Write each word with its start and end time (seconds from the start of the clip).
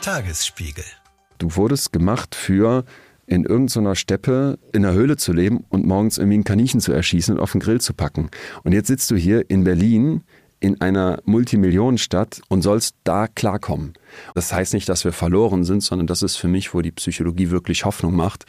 Tagesspiegel. 0.00 0.84
Du 1.38 1.56
wurdest 1.56 1.92
gemacht 1.92 2.34
für 2.34 2.84
in 3.26 3.44
irgendeiner 3.44 3.94
Steppe 3.94 4.58
in 4.72 4.82
der 4.82 4.94
Höhle 4.94 5.16
zu 5.16 5.32
leben 5.32 5.64
und 5.68 5.86
morgens 5.86 6.16
irgendwie 6.16 6.38
ein 6.38 6.44
Kaninchen 6.44 6.80
zu 6.80 6.92
erschießen 6.92 7.36
und 7.36 7.40
auf 7.40 7.52
den 7.52 7.60
Grill 7.60 7.80
zu 7.80 7.92
packen. 7.92 8.30
Und 8.64 8.72
jetzt 8.72 8.88
sitzt 8.88 9.10
du 9.10 9.16
hier 9.16 9.48
in 9.50 9.62
Berlin 9.64 10.22
in 10.58 10.80
einer 10.80 11.20
Multimillionenstadt 11.24 12.40
und 12.48 12.62
sollst 12.62 12.96
da 13.04 13.28
klarkommen. 13.28 13.92
Das 14.34 14.52
heißt 14.52 14.74
nicht, 14.74 14.88
dass 14.88 15.04
wir 15.04 15.12
verloren 15.12 15.64
sind, 15.64 15.82
sondern 15.82 16.06
das 16.06 16.22
ist 16.22 16.36
für 16.36 16.48
mich, 16.48 16.74
wo 16.74 16.80
die 16.80 16.92
Psychologie 16.92 17.50
wirklich 17.50 17.84
Hoffnung 17.84 18.14
macht. 18.14 18.46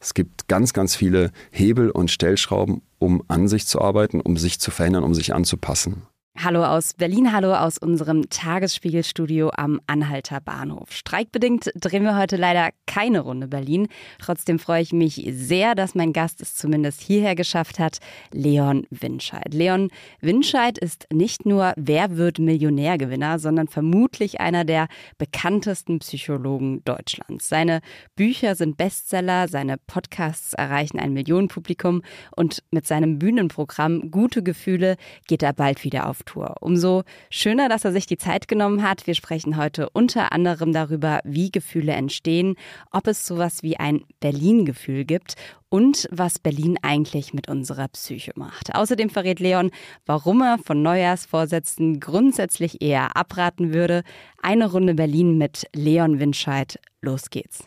Es 0.00 0.14
gibt 0.14 0.48
ganz, 0.48 0.72
ganz 0.72 0.96
viele 0.96 1.32
Hebel 1.50 1.90
und 1.90 2.10
Stellschrauben, 2.10 2.82
um 2.98 3.22
an 3.28 3.48
sich 3.48 3.66
zu 3.66 3.80
arbeiten, 3.80 4.20
um 4.20 4.36
sich 4.36 4.60
zu 4.60 4.70
verändern, 4.70 5.04
um 5.04 5.14
sich 5.14 5.34
anzupassen. 5.34 6.02
Hallo 6.38 6.64
aus 6.64 6.94
Berlin, 6.94 7.32
hallo 7.32 7.54
aus 7.54 7.76
unserem 7.76 8.30
Tagesspiegelstudio 8.30 9.50
am 9.56 9.80
Anhalter 9.86 10.40
Bahnhof. 10.40 10.92
Streikbedingt 10.92 11.70
drehen 11.74 12.04
wir 12.04 12.16
heute 12.16 12.36
leider 12.36 12.70
keine 12.86 13.20
Runde 13.20 13.48
Berlin. 13.48 13.88
Trotzdem 14.20 14.58
freue 14.58 14.80
ich 14.80 14.92
mich 14.92 15.22
sehr, 15.32 15.74
dass 15.74 15.94
mein 15.94 16.14
Gast 16.14 16.40
es 16.40 16.54
zumindest 16.54 17.02
hierher 17.02 17.34
geschafft 17.34 17.78
hat, 17.78 17.98
Leon 18.32 18.86
Winscheid. 18.90 19.52
Leon 19.52 19.90
Winscheid 20.20 20.78
ist 20.78 21.06
nicht 21.12 21.44
nur 21.44 21.74
Wer 21.76 22.16
wird 22.16 22.38
Millionärgewinner, 22.38 23.38
sondern 23.38 23.68
vermutlich 23.68 24.40
einer 24.40 24.64
der 24.64 24.86
bekanntesten 25.18 25.98
Psychologen 25.98 26.82
Deutschlands. 26.84 27.48
Seine 27.50 27.80
Bücher 28.14 28.54
sind 28.54 28.78
Bestseller, 28.78 29.48
seine 29.48 29.76
Podcasts 29.76 30.54
erreichen 30.54 31.00
ein 31.00 31.12
Millionenpublikum 31.12 32.02
und 32.34 32.62
mit 32.70 32.86
seinem 32.86 33.18
Bühnenprogramm 33.18 34.10
Gute 34.10 34.42
Gefühle 34.42 34.96
geht 35.26 35.42
er 35.42 35.52
bald 35.52 35.84
wieder 35.84 36.08
auf 36.08 36.19
Tour. 36.24 36.54
Umso 36.60 37.02
schöner, 37.30 37.68
dass 37.68 37.84
er 37.84 37.92
sich 37.92 38.06
die 38.06 38.16
Zeit 38.16 38.48
genommen 38.48 38.82
hat. 38.82 39.06
Wir 39.06 39.14
sprechen 39.14 39.56
heute 39.56 39.88
unter 39.90 40.32
anderem 40.32 40.72
darüber, 40.72 41.20
wie 41.24 41.50
Gefühle 41.50 41.92
entstehen, 41.92 42.56
ob 42.90 43.06
es 43.06 43.26
sowas 43.26 43.62
wie 43.62 43.76
ein 43.78 44.02
Berlin-Gefühl 44.20 45.04
gibt 45.04 45.34
und 45.68 46.08
was 46.10 46.38
Berlin 46.38 46.76
eigentlich 46.82 47.32
mit 47.32 47.48
unserer 47.48 47.88
Psyche 47.88 48.32
macht. 48.34 48.74
Außerdem 48.74 49.08
verrät 49.08 49.40
Leon, 49.40 49.70
warum 50.04 50.42
er 50.42 50.58
von 50.58 50.82
Neujahrsvorsätzen 50.82 52.00
grundsätzlich 52.00 52.82
eher 52.82 53.16
abraten 53.16 53.72
würde. 53.72 54.02
Eine 54.42 54.70
Runde 54.70 54.94
Berlin 54.94 55.38
mit 55.38 55.64
Leon 55.74 56.18
Winscheid. 56.18 56.78
Los 57.00 57.30
geht's. 57.30 57.64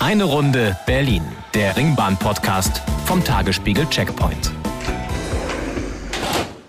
Eine 0.00 0.24
Runde 0.24 0.76
Berlin, 0.86 1.22
der 1.54 1.76
Ringbahn-Podcast 1.76 2.82
vom 3.04 3.22
Tagesspiegel 3.24 3.86
Checkpoint. 3.86 4.57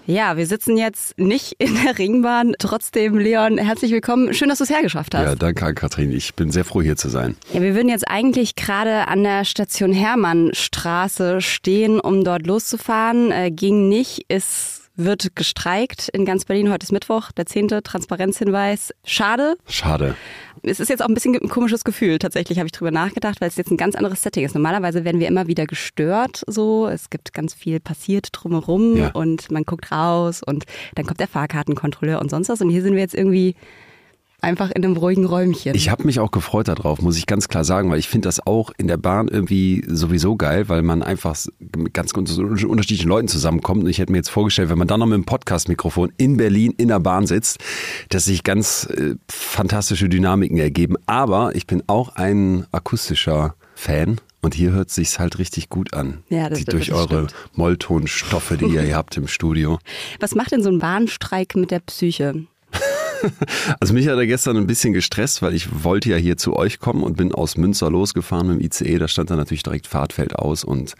Ja, 0.09 0.38
wir 0.38 0.47
sitzen 0.47 0.75
jetzt 0.75 1.19
nicht 1.19 1.53
in 1.59 1.75
der 1.85 1.99
Ringbahn. 1.99 2.55
Trotzdem, 2.57 3.19
Leon, 3.19 3.59
herzlich 3.59 3.91
willkommen. 3.91 4.33
Schön, 4.33 4.49
dass 4.49 4.57
du 4.57 4.63
es 4.63 4.71
hergeschafft 4.71 5.13
hast. 5.13 5.23
Ja, 5.23 5.35
danke, 5.35 5.71
Kathrin. 5.75 6.11
Ich 6.11 6.33
bin 6.33 6.49
sehr 6.49 6.65
froh, 6.65 6.81
hier 6.81 6.95
zu 6.95 7.09
sein. 7.09 7.35
Ja, 7.53 7.61
wir 7.61 7.75
würden 7.75 7.89
jetzt 7.89 8.09
eigentlich 8.09 8.55
gerade 8.55 9.07
an 9.07 9.23
der 9.23 9.45
Station 9.45 9.93
Hermannstraße 9.93 11.41
stehen, 11.41 11.99
um 11.99 12.23
dort 12.23 12.47
loszufahren. 12.47 13.31
Äh, 13.31 13.52
ging 13.52 13.87
nicht, 13.87 14.25
ist 14.30 14.78
wird 15.00 15.36
gestreikt 15.36 16.09
in 16.09 16.25
ganz 16.25 16.45
Berlin. 16.45 16.72
Heute 16.72 16.83
ist 16.83 16.92
Mittwoch, 16.92 17.31
der 17.31 17.45
10. 17.45 17.69
Transparenzhinweis. 17.83 18.94
Schade. 19.03 19.55
Schade. 19.67 20.16
Es 20.61 20.80
ist 20.80 20.89
jetzt 20.89 21.02
auch 21.02 21.08
ein 21.08 21.14
bisschen 21.14 21.36
ein 21.36 21.50
komisches 21.50 21.83
Gefühl. 21.83 22.19
Tatsächlich 22.19 22.59
habe 22.59 22.67
ich 22.67 22.73
drüber 22.73 22.92
nachgedacht, 22.92 23.39
weil 23.39 23.47
es 23.47 23.55
jetzt 23.55 23.72
ein 23.72 23.77
ganz 23.77 23.95
anderes 23.95 24.22
Setting 24.22 24.45
ist. 24.45 24.53
Normalerweise 24.55 25.05
werden 25.05 25.20
wir 25.20 25.27
immer 25.27 25.47
wieder 25.47 25.66
gestört, 25.66 26.44
so. 26.47 26.88
Es 26.88 27.09
gibt 27.09 27.33
ganz 27.33 27.53
viel 27.53 27.80
passiert 27.80 28.30
drumherum 28.33 28.97
ja. 28.97 29.11
und 29.11 29.50
man 29.52 29.64
guckt 29.64 29.92
raus 29.92 30.42
und 30.45 30.66
dann 30.95 31.05
kommt 31.05 31.20
der 31.20 31.27
Fahrkartenkontrolleur 31.27 32.20
und 32.20 32.30
sonst 32.30 32.50
was. 32.50 32.61
Und 32.61 32.70
hier 32.70 32.81
sind 32.81 32.94
wir 32.94 33.02
jetzt 33.02 33.16
irgendwie 33.16 33.55
einfach 34.42 34.72
in 34.72 34.84
einem 34.84 34.98
ruhigen 34.98 35.26
Räumchen. 35.26 35.76
Ich 35.76 35.90
habe 35.90 36.04
mich 36.06 36.20
auch 36.20 36.32
gefreut 36.32 36.68
darauf, 36.68 37.02
muss 37.02 37.18
ich 37.18 37.26
ganz 37.26 37.48
klar 37.48 37.64
sagen, 37.64 37.90
weil 37.92 38.00
ich 38.00 38.08
finde 38.08 38.28
das 38.28 38.45
auch 38.45 38.72
in 38.78 38.88
der 38.88 38.98
Bahn 38.98 39.28
irgendwie 39.28 39.84
sowieso 39.88 40.36
geil, 40.36 40.70
weil 40.70 40.82
man 40.82 41.04
einfach 41.04 41.36
mit 41.76 41.94
ganz, 41.94 42.14
unterschiedlichen 42.14 43.10
Leuten 43.10 43.28
zusammenkommt. 43.28 43.83
Und 43.83 43.89
ich 43.89 43.99
hätte 43.99 44.11
mir 44.11 44.17
jetzt 44.20 44.30
vorgestellt, 44.30 44.70
wenn 44.70 44.78
man 44.78 44.88
dann 44.88 44.99
noch 44.99 45.08
mit 45.08 45.16
dem 45.17 45.26
Podcast-Mikrofon 45.26 46.11
in 46.17 46.38
Berlin 46.38 46.73
in 46.78 46.88
der 46.88 46.99
Bahn 46.99 47.28
sitzt, 47.28 47.60
dass 48.10 48.26
sich 48.26 48.44
ganz 48.44 48.86
äh, 48.86 49.16
fantastische 49.30 50.10
Dynamiken 50.10 50.58
ergeben. 50.58 50.95
Aber 51.05 51.55
ich 51.55 51.67
bin 51.67 51.83
auch 51.88 52.16
ein 52.16 52.66
akustischer 52.72 53.55
Fan. 53.76 54.20
Und 54.42 54.54
hier 54.54 54.72
hört 54.72 54.89
sich's 54.89 55.20
halt 55.20 55.38
richtig 55.38 55.67
gut 55.67 55.94
an. 55.94 56.20
Ja, 56.30 56.48
das 56.48 56.60
Die 56.60 56.64
stimmt, 56.64 56.73
durch 56.73 56.88
das 56.88 56.98
eure 56.98 57.28
stimmt. 57.28 57.36
Molltonstoffe, 57.58 58.55
die 58.58 58.66
ihr 58.66 58.83
hier 58.83 58.95
habt 58.95 59.17
im 59.17 59.28
Studio. 59.28 59.80
Was 60.22 60.33
macht 60.33 60.54
denn 60.54 60.64
so 60.64 60.70
ein 60.70 60.80
Bahnstreik 60.80 61.58
mit 61.58 61.72
der 61.72 61.80
Psyche? 61.80 62.45
Also 63.80 63.93
mich 63.93 64.07
hat 64.07 64.17
er 64.17 64.25
gestern 64.25 64.57
ein 64.57 64.67
bisschen 64.67 64.93
gestresst, 64.93 65.41
weil 65.41 65.53
ich 65.53 65.83
wollte 65.83 66.09
ja 66.09 66.17
hier 66.17 66.37
zu 66.37 66.55
euch 66.55 66.80
kommen 66.80 67.03
und 67.03 67.17
bin 67.17 67.33
aus 67.33 67.57
Münster 67.57 67.89
losgefahren 67.89 68.47
mit 68.47 68.59
dem 68.59 68.65
ICE. 68.65 68.99
Da 68.99 69.07
stand 69.07 69.30
dann 69.30 69.37
natürlich 69.37 69.63
direkt 69.63 69.87
Fahrtfeld 69.87 70.35
aus 70.35 70.63
und 70.63 70.95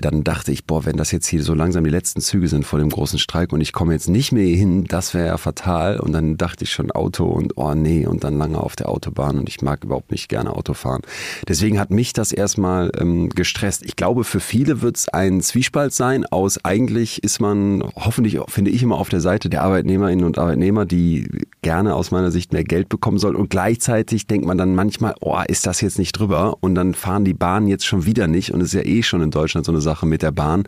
dann 0.00 0.24
dachte 0.24 0.52
ich, 0.52 0.64
boah, 0.64 0.84
wenn 0.84 0.96
das 0.96 1.10
jetzt 1.12 1.26
hier 1.26 1.42
so 1.42 1.54
langsam 1.54 1.84
die 1.84 1.90
letzten 1.90 2.20
Züge 2.20 2.48
sind 2.48 2.64
vor 2.64 2.78
dem 2.78 2.90
großen 2.90 3.18
Streik 3.18 3.52
und 3.52 3.60
ich 3.60 3.72
komme 3.72 3.92
jetzt 3.92 4.08
nicht 4.08 4.32
mehr 4.32 4.44
hin, 4.56 4.84
das 4.84 5.14
wäre 5.14 5.26
ja 5.26 5.36
fatal. 5.36 6.00
Und 6.00 6.12
dann 6.12 6.36
dachte 6.36 6.64
ich 6.64 6.72
schon 6.72 6.90
Auto 6.90 7.24
und 7.24 7.56
oh 7.56 7.74
nee 7.74 8.06
und 8.06 8.24
dann 8.24 8.38
lange 8.38 8.58
auf 8.58 8.76
der 8.76 8.88
Autobahn 8.88 9.38
und 9.38 9.48
ich 9.48 9.62
mag 9.62 9.84
überhaupt 9.84 10.10
nicht 10.10 10.28
gerne 10.28 10.54
Auto 10.54 10.74
fahren. 10.74 11.02
Deswegen 11.48 11.78
hat 11.78 11.90
mich 11.90 12.12
das 12.12 12.32
erstmal 12.32 12.90
ähm, 12.98 13.28
gestresst. 13.30 13.84
Ich 13.84 13.96
glaube, 13.96 14.24
für 14.24 14.40
viele 14.40 14.82
wird 14.82 14.96
es 14.96 15.08
ein 15.08 15.40
Zwiespalt 15.40 15.92
sein 15.92 16.24
aus 16.26 16.64
eigentlich 16.64 17.22
ist 17.22 17.40
man 17.40 17.82
hoffentlich, 17.96 18.38
finde 18.48 18.70
ich 18.70 18.82
immer 18.82 18.98
auf 18.98 19.08
der 19.08 19.20
Seite 19.20 19.48
der 19.48 19.62
Arbeitnehmerinnen 19.62 20.24
und 20.24 20.38
Arbeitnehmer, 20.38 20.84
die 20.84 21.28
gerne 21.62 21.94
aus 21.94 22.10
meiner 22.10 22.30
Sicht 22.30 22.52
mehr 22.52 22.64
Geld 22.64 22.88
bekommen 22.88 23.18
soll. 23.18 23.36
Und 23.36 23.50
gleichzeitig 23.50 24.26
denkt 24.26 24.46
man 24.46 24.58
dann 24.58 24.74
manchmal, 24.74 25.14
oh, 25.20 25.40
ist 25.46 25.66
das 25.66 25.80
jetzt 25.80 25.98
nicht 25.98 26.12
drüber? 26.12 26.56
Und 26.60 26.74
dann 26.74 26.94
fahren 26.94 27.24
die 27.24 27.34
Bahnen 27.34 27.66
jetzt 27.66 27.86
schon 27.86 28.06
wieder 28.06 28.26
nicht. 28.26 28.52
Und 28.52 28.60
es 28.60 28.68
ist 28.68 28.74
ja 28.74 28.82
eh 28.82 29.02
schon 29.02 29.22
in 29.22 29.30
Deutschland 29.30 29.66
so 29.66 29.72
eine 29.72 29.80
Sache 29.80 30.06
mit 30.06 30.22
der 30.22 30.32
Bahn. 30.32 30.64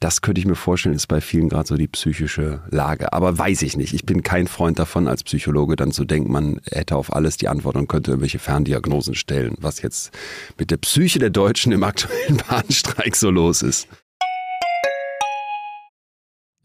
Das 0.00 0.22
könnte 0.22 0.40
ich 0.40 0.46
mir 0.46 0.54
vorstellen, 0.54 0.94
ist 0.94 1.06
bei 1.06 1.20
vielen 1.20 1.48
gerade 1.48 1.68
so 1.68 1.76
die 1.76 1.88
psychische 1.88 2.62
Lage. 2.70 3.12
Aber 3.12 3.36
weiß 3.38 3.62
ich 3.62 3.76
nicht. 3.76 3.94
Ich 3.94 4.04
bin 4.04 4.22
kein 4.22 4.46
Freund 4.46 4.78
davon, 4.78 5.08
als 5.08 5.24
Psychologe 5.24 5.76
dann 5.76 5.92
zu 5.92 6.04
denken, 6.04 6.32
man 6.32 6.60
hätte 6.70 6.96
auf 6.96 7.12
alles 7.12 7.36
die 7.36 7.48
Antwort 7.48 7.76
und 7.76 7.88
könnte 7.88 8.12
irgendwelche 8.12 8.38
Ferndiagnosen 8.38 9.14
stellen, 9.14 9.54
was 9.60 9.82
jetzt 9.82 10.12
mit 10.58 10.70
der 10.70 10.76
Psyche 10.78 11.18
der 11.18 11.30
Deutschen 11.30 11.72
im 11.72 11.82
aktuellen 11.82 12.42
Bahnstreik 12.48 13.16
so 13.16 13.30
los 13.30 13.62
ist. 13.62 13.88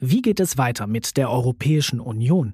Wie 0.02 0.22
geht 0.22 0.40
es 0.40 0.58
weiter 0.58 0.88
mit 0.88 1.18
der 1.18 1.30
Europäischen 1.30 2.00
Union? 2.00 2.54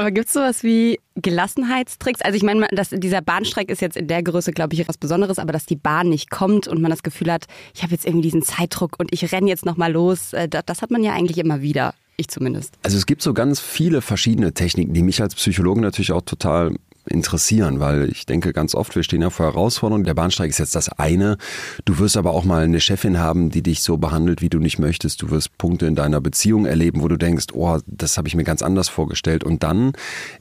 Aber 0.00 0.12
gibt 0.12 0.28
es 0.28 0.32
sowas 0.32 0.62
wie 0.62 1.00
Gelassenheitstricks? 1.16 2.22
Also 2.22 2.36
ich 2.36 2.44
meine, 2.44 2.68
dass 2.70 2.90
dieser 2.90 3.20
Bahnstreik 3.20 3.68
ist 3.68 3.82
jetzt 3.82 3.96
in 3.96 4.06
der 4.06 4.22
Größe, 4.22 4.52
glaube 4.52 4.74
ich, 4.74 4.88
was 4.88 4.96
Besonderes, 4.96 5.40
aber 5.40 5.52
dass 5.52 5.66
die 5.66 5.74
Bahn 5.74 6.08
nicht 6.08 6.30
kommt 6.30 6.68
und 6.68 6.80
man 6.80 6.92
das 6.92 7.02
Gefühl 7.02 7.32
hat, 7.32 7.46
ich 7.74 7.82
habe 7.82 7.92
jetzt 7.92 8.06
irgendwie 8.06 8.28
diesen 8.28 8.42
Zeitdruck 8.42 8.94
und 8.98 9.12
ich 9.12 9.32
renne 9.32 9.48
jetzt 9.48 9.66
nochmal 9.66 9.90
los, 9.90 10.32
äh, 10.34 10.48
das, 10.48 10.62
das 10.66 10.82
hat 10.82 10.92
man 10.92 11.02
ja 11.02 11.14
eigentlich 11.14 11.38
immer 11.38 11.62
wieder. 11.62 11.94
Ich 12.16 12.28
zumindest. 12.28 12.74
Also 12.84 12.96
es 12.96 13.06
gibt 13.06 13.22
so 13.22 13.34
ganz 13.34 13.58
viele 13.58 14.00
verschiedene 14.00 14.54
Techniken, 14.54 14.94
die 14.94 15.02
mich 15.02 15.20
als 15.20 15.34
Psychologen 15.34 15.80
natürlich 15.80 16.12
auch 16.12 16.22
total 16.22 16.76
interessieren, 17.06 17.80
weil 17.80 18.10
ich 18.10 18.26
denke 18.26 18.52
ganz 18.52 18.74
oft, 18.74 18.94
wir 18.94 19.02
stehen 19.02 19.22
ja 19.22 19.30
vor 19.30 19.46
Herausforderungen. 19.46 20.04
Der 20.04 20.14
Bahnstreik 20.14 20.50
ist 20.50 20.58
jetzt 20.58 20.74
das 20.74 20.88
eine. 20.88 21.38
Du 21.84 21.98
wirst 21.98 22.16
aber 22.16 22.32
auch 22.32 22.44
mal 22.44 22.64
eine 22.64 22.80
Chefin 22.80 23.18
haben, 23.18 23.50
die 23.50 23.62
dich 23.62 23.82
so 23.82 23.96
behandelt, 23.96 24.42
wie 24.42 24.48
du 24.48 24.58
nicht 24.58 24.78
möchtest. 24.78 25.22
Du 25.22 25.30
wirst 25.30 25.56
Punkte 25.58 25.86
in 25.86 25.94
deiner 25.94 26.20
Beziehung 26.20 26.66
erleben, 26.66 27.02
wo 27.02 27.08
du 27.08 27.16
denkst, 27.16 27.46
oh, 27.52 27.78
das 27.86 28.18
habe 28.18 28.28
ich 28.28 28.34
mir 28.34 28.44
ganz 28.44 28.62
anders 28.62 28.88
vorgestellt. 28.88 29.44
Und 29.44 29.62
dann 29.62 29.92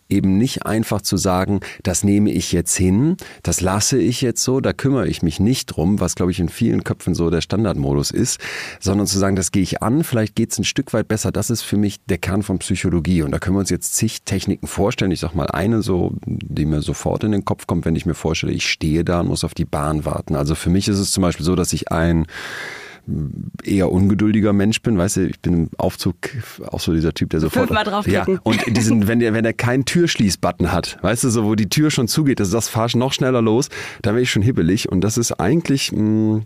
eben 0.10 0.38
nicht 0.38 0.66
einfach 0.66 1.02
zu 1.02 1.18
sagen, 1.18 1.62
das 1.84 2.04
nehme 2.04 2.32
ich 2.32 2.52
jetzt 2.52 2.76
hin, 2.76 3.18
das 3.44 3.62
lasse 3.62 4.00
ich 4.00 4.22
jetzt 4.22 4.44
so, 4.44 4.62
da 4.62 4.74
kümmere 4.74 5.08
ich 5.08 5.22
mich 5.22 5.40
nicht 5.40 5.68
drum, 5.68 6.00
was 6.00 6.16
glaube 6.16 6.32
ich 6.32 6.40
in 6.40 6.50
vielen 6.50 6.84
Köpfen 6.84 7.14
so 7.14 7.30
der 7.30 7.42
Standardmodus 7.42 8.12
ist, 8.12 8.40
sondern 8.80 9.08
zu 9.08 9.20
sagen, 9.20 9.36
das 9.36 9.52
gehe 9.52 9.64
ich 9.64 9.82
an, 9.82 10.04
vielleicht 10.04 10.36
geht 10.36 10.52
es 10.52 10.60
ein 10.60 10.64
Stück 10.64 10.94
weit 10.94 11.08
besser. 11.08 11.32
Das 11.32 11.50
ist 11.50 11.62
für 11.62 11.78
mich 11.78 12.04
der 12.06 12.18
Kern 12.18 12.44
von 12.44 12.60
Psychologie. 12.60 13.22
Und 13.22 13.32
da 13.32 13.40
können 13.40 13.56
wir 13.56 13.62
uns 13.62 13.70
jetzt 13.70 13.96
zig 13.96 14.22
Techniken 14.24 14.68
vorstellen. 14.68 15.12
Ich 15.12 15.20
sag 15.20 15.34
mal 15.34 15.48
eine 15.48 15.82
so, 15.82 16.14
die 16.58 16.66
mir 16.66 16.82
sofort 16.82 17.24
in 17.24 17.32
den 17.32 17.46
Kopf 17.46 17.68
kommt, 17.68 17.86
wenn 17.86 17.96
ich 17.96 18.06
mir 18.06 18.14
vorstelle, 18.14 18.54
ich 18.54 18.70
stehe 18.70 19.04
da 19.04 19.22
und 19.22 19.28
muss 19.28 19.44
auf 19.44 19.54
die 19.54 19.66
Bahn 19.66 20.06
warten. 20.06 20.36
Also 20.36 20.56
für 20.56 20.70
mich 20.70 20.88
ist 20.88 21.00
es 21.00 21.12
zum 21.12 21.22
Beispiel 21.22 21.46
so, 21.46 21.56
dass 21.56 21.74
ich 21.74 21.92
ein 21.92 22.28
eher 23.64 23.92
ungeduldiger 23.92 24.52
Mensch 24.54 24.82
bin, 24.82 24.98
weißt 24.98 25.18
du, 25.18 25.28
ich 25.28 25.40
bin 25.40 25.54
im 25.54 25.70
Aufzug 25.78 26.16
auch 26.68 26.80
so 26.80 26.94
dieser 26.94 27.14
Typ, 27.14 27.30
der 27.30 27.40
sofort 27.40 27.68
Fünfmal 27.68 27.86
draufklicken. 27.86 28.36
Ja, 28.36 28.42
und 28.44 28.76
diesen 28.76 29.08
wenn 29.08 29.20
der 29.20 29.34
wenn 29.34 29.44
der 29.44 29.54
keinen 29.54 29.86
Türschließbutton 29.86 30.72
hat, 30.72 30.98
weißt 31.02 31.24
du, 31.24 31.30
so 31.30 31.46
wo 31.46 31.56
die 31.56 31.70
Tür 31.70 31.90
schon 31.90 32.08
zugeht, 32.08 32.40
das 32.40 32.50
das 32.50 32.68
fahrst 32.68 32.96
noch 32.96 33.14
schneller 33.14 33.42
los, 33.42 33.70
dann 34.02 34.16
werde 34.16 34.24
ich 34.24 34.32
schon 34.32 34.42
hibbelig 34.42 34.90
und 34.90 35.02
das 35.02 35.18
ist 35.18 35.32
eigentlich 35.34 35.92
mh, 35.94 36.42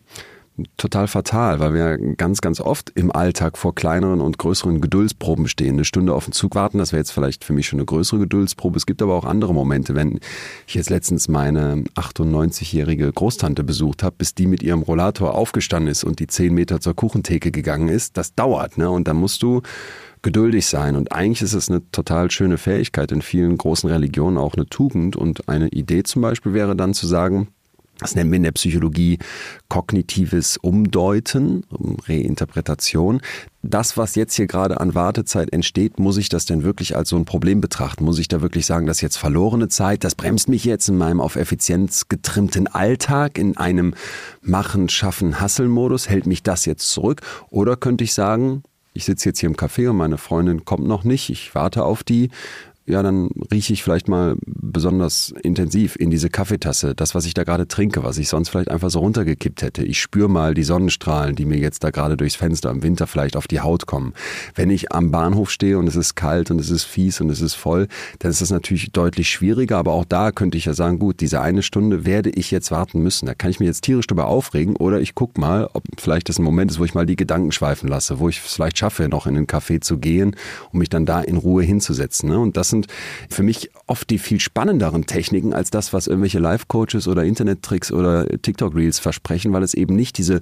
total 0.77 1.07
fatal, 1.07 1.59
weil 1.59 1.73
wir 1.73 2.15
ganz, 2.15 2.41
ganz 2.41 2.59
oft 2.59 2.89
im 2.91 3.11
Alltag 3.11 3.57
vor 3.57 3.75
kleineren 3.75 4.21
und 4.21 4.37
größeren 4.37 4.81
Geduldsproben 4.81 5.47
stehen. 5.47 5.75
Eine 5.75 5.85
Stunde 5.85 6.13
auf 6.13 6.25
den 6.25 6.33
Zug 6.33 6.55
warten, 6.55 6.77
das 6.77 6.91
wäre 6.91 6.99
jetzt 6.99 7.11
vielleicht 7.11 7.43
für 7.43 7.53
mich 7.53 7.67
schon 7.67 7.79
eine 7.79 7.85
größere 7.85 8.19
Geduldsprobe. 8.19 8.77
Es 8.77 8.85
gibt 8.85 9.01
aber 9.01 9.15
auch 9.15 9.25
andere 9.25 9.53
Momente, 9.53 9.95
wenn 9.95 10.19
ich 10.67 10.75
jetzt 10.75 10.89
letztens 10.89 11.27
meine 11.27 11.83
98-jährige 11.95 13.11
Großtante 13.11 13.63
besucht 13.63 14.03
habe, 14.03 14.15
bis 14.17 14.35
die 14.35 14.47
mit 14.47 14.63
ihrem 14.63 14.81
Rollator 14.81 15.35
aufgestanden 15.35 15.91
ist 15.91 16.03
und 16.03 16.19
die 16.19 16.27
10 16.27 16.53
Meter 16.53 16.79
zur 16.79 16.95
Kuchentheke 16.95 17.51
gegangen 17.51 17.87
ist, 17.87 18.17
das 18.17 18.35
dauert, 18.35 18.77
ne? 18.77 18.89
Und 18.89 19.07
da 19.07 19.13
musst 19.13 19.43
du 19.43 19.61
geduldig 20.21 20.67
sein. 20.67 20.95
Und 20.95 21.11
eigentlich 21.11 21.41
ist 21.41 21.53
es 21.53 21.69
eine 21.69 21.81
total 21.91 22.29
schöne 22.31 22.57
Fähigkeit 22.57 23.11
in 23.11 23.21
vielen 23.21 23.57
großen 23.57 23.89
Religionen, 23.89 24.37
auch 24.37 24.55
eine 24.55 24.67
Tugend. 24.67 25.15
Und 25.15 25.49
eine 25.49 25.69
Idee 25.69 26.03
zum 26.03 26.21
Beispiel 26.21 26.53
wäre 26.53 26.75
dann 26.75 26.93
zu 26.93 27.07
sagen, 27.07 27.47
das 28.01 28.15
nennen 28.15 28.31
wir 28.31 28.37
in 28.37 28.43
der 28.43 28.51
Psychologie 28.51 29.19
kognitives 29.69 30.57
Umdeuten, 30.57 31.63
Reinterpretation. 32.07 33.21
Das, 33.61 33.95
was 33.95 34.15
jetzt 34.15 34.33
hier 34.33 34.47
gerade 34.47 34.81
an 34.81 34.95
Wartezeit 34.95 35.53
entsteht, 35.53 35.99
muss 35.99 36.17
ich 36.17 36.27
das 36.27 36.45
denn 36.45 36.63
wirklich 36.63 36.95
als 36.95 37.09
so 37.09 37.15
ein 37.15 37.25
Problem 37.25 37.61
betrachten? 37.61 38.03
Muss 38.03 38.17
ich 38.17 38.27
da 38.27 38.41
wirklich 38.41 38.65
sagen, 38.65 38.87
das 38.87 38.97
ist 38.97 39.01
jetzt 39.01 39.17
verlorene 39.17 39.67
Zeit, 39.67 40.03
das 40.03 40.15
bremst 40.15 40.49
mich 40.49 40.65
jetzt 40.65 40.89
in 40.89 40.97
meinem 40.97 41.21
auf 41.21 41.35
Effizienz 41.35 42.07
getrimmten 42.09 42.65
Alltag, 42.65 43.37
in 43.37 43.55
einem 43.55 43.93
Machen, 44.41 44.89
Schaffen, 44.89 45.39
Hasselmodus, 45.39 46.09
hält 46.09 46.25
mich 46.25 46.41
das 46.41 46.65
jetzt 46.65 46.89
zurück? 46.89 47.21
Oder 47.51 47.77
könnte 47.77 48.03
ich 48.03 48.15
sagen, 48.15 48.63
ich 48.93 49.05
sitze 49.05 49.29
jetzt 49.29 49.39
hier 49.39 49.49
im 49.49 49.55
Café 49.55 49.91
und 49.91 49.97
meine 49.97 50.17
Freundin 50.17 50.65
kommt 50.65 50.87
noch 50.87 51.03
nicht, 51.03 51.29
ich 51.29 51.53
warte 51.53 51.83
auf 51.83 52.03
die 52.03 52.31
ja, 52.87 53.03
dann 53.03 53.29
rieche 53.51 53.73
ich 53.73 53.83
vielleicht 53.83 54.07
mal 54.07 54.35
besonders 54.45 55.33
intensiv 55.43 55.95
in 55.95 56.09
diese 56.09 56.29
Kaffeetasse, 56.29 56.95
das, 56.95 57.13
was 57.13 57.25
ich 57.25 57.35
da 57.35 57.43
gerade 57.43 57.67
trinke, 57.67 58.03
was 58.03 58.17
ich 58.17 58.27
sonst 58.27 58.49
vielleicht 58.49 58.71
einfach 58.71 58.89
so 58.89 58.99
runtergekippt 58.99 59.61
hätte. 59.61 59.83
Ich 59.83 60.01
spüre 60.01 60.27
mal 60.27 60.55
die 60.55 60.63
Sonnenstrahlen, 60.63 61.35
die 61.35 61.45
mir 61.45 61.59
jetzt 61.59 61.83
da 61.83 61.91
gerade 61.91 62.17
durchs 62.17 62.35
Fenster 62.35 62.71
im 62.71 62.81
Winter 62.81 63.05
vielleicht 63.05 63.35
auf 63.35 63.47
die 63.47 63.59
Haut 63.59 63.85
kommen. 63.85 64.13
Wenn 64.55 64.71
ich 64.71 64.91
am 64.91 65.11
Bahnhof 65.11 65.51
stehe 65.51 65.77
und 65.77 65.87
es 65.87 65.95
ist 65.95 66.15
kalt 66.15 66.49
und 66.49 66.59
es 66.59 66.71
ist 66.71 66.83
fies 66.83 67.21
und 67.21 67.29
es 67.29 67.41
ist 67.41 67.53
voll, 67.53 67.87
dann 68.19 68.31
ist 68.31 68.41
das 68.41 68.49
natürlich 68.49 68.91
deutlich 68.91 69.29
schwieriger, 69.29 69.77
aber 69.77 69.93
auch 69.93 70.05
da 70.05 70.31
könnte 70.31 70.57
ich 70.57 70.65
ja 70.65 70.73
sagen, 70.73 70.97
gut, 70.97 71.19
diese 71.19 71.39
eine 71.39 71.61
Stunde 71.61 72.05
werde 72.05 72.31
ich 72.31 72.49
jetzt 72.49 72.71
warten 72.71 73.03
müssen. 73.03 73.27
Da 73.27 73.35
kann 73.35 73.51
ich 73.51 73.59
mich 73.59 73.67
jetzt 73.67 73.83
tierisch 73.83 74.07
drüber 74.07 74.25
aufregen 74.25 74.75
oder 74.75 74.99
ich 75.01 75.13
gucke 75.13 75.39
mal, 75.39 75.69
ob 75.73 75.83
vielleicht 75.99 76.29
das 76.29 76.39
ein 76.39 76.43
Moment 76.43 76.71
ist, 76.71 76.79
wo 76.79 76.85
ich 76.85 76.95
mal 76.95 77.05
die 77.05 77.15
Gedanken 77.15 77.51
schweifen 77.51 77.87
lasse, 77.87 78.17
wo 78.19 78.27
ich 78.27 78.41
es 78.43 78.53
vielleicht 78.53 78.79
schaffe, 78.79 79.07
noch 79.07 79.27
in 79.27 79.35
den 79.35 79.45
Café 79.45 79.81
zu 79.81 79.99
gehen, 79.99 80.35
um 80.71 80.79
mich 80.79 80.89
dann 80.89 81.05
da 81.05 81.21
in 81.21 81.37
Ruhe 81.37 81.63
hinzusetzen. 81.63 82.29
Ne? 82.29 82.39
Und 82.39 82.57
das 82.57 82.70
sind 82.71 82.87
für 83.29 83.43
mich 83.43 83.69
oft 83.85 84.09
die 84.09 84.17
viel 84.17 84.39
spannenderen 84.39 85.05
Techniken 85.05 85.53
als 85.53 85.69
das, 85.69 85.93
was 85.93 86.07
irgendwelche 86.07 86.39
Life-Coaches 86.39 87.07
oder 87.07 87.23
Internet-Tricks 87.23 87.91
oder 87.91 88.25
TikTok-Reels 88.27 88.97
versprechen, 88.97 89.53
weil 89.53 89.61
es 89.61 89.75
eben 89.75 89.95
nicht 89.95 90.17
diese 90.17 90.41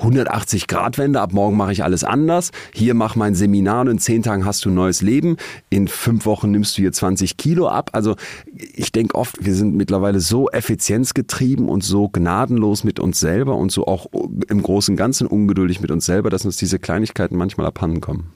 180-Grad-Wende, 0.00 1.20
ab 1.20 1.32
morgen 1.32 1.56
mache 1.56 1.72
ich 1.72 1.82
alles 1.82 2.04
anders, 2.04 2.50
hier 2.72 2.94
mach 2.94 3.16
mein 3.16 3.34
Seminar 3.34 3.82
und 3.82 3.88
in 3.88 3.98
zehn 3.98 4.22
Tagen 4.22 4.44
hast 4.44 4.64
du 4.64 4.70
ein 4.70 4.74
neues 4.74 5.00
Leben, 5.00 5.36
in 5.70 5.88
fünf 5.88 6.26
Wochen 6.26 6.50
nimmst 6.50 6.76
du 6.76 6.82
hier 6.82 6.92
20 6.92 7.36
Kilo 7.36 7.68
ab. 7.68 7.90
Also 7.92 8.16
ich 8.54 8.92
denke 8.92 9.14
oft, 9.14 9.44
wir 9.44 9.54
sind 9.54 9.74
mittlerweile 9.74 10.20
so 10.20 10.50
effizienzgetrieben 10.50 11.68
und 11.68 11.82
so 11.82 12.08
gnadenlos 12.08 12.84
mit 12.84 13.00
uns 13.00 13.20
selber 13.20 13.56
und 13.56 13.72
so 13.72 13.86
auch 13.86 14.06
im 14.48 14.62
Großen 14.62 14.92
und 14.92 14.96
Ganzen 14.96 15.26
ungeduldig 15.26 15.80
mit 15.80 15.90
uns 15.90 16.04
selber, 16.04 16.30
dass 16.30 16.44
uns 16.44 16.56
diese 16.56 16.78
Kleinigkeiten 16.78 17.36
manchmal 17.36 17.66
abhanden 17.66 18.00
kommen. 18.00 18.32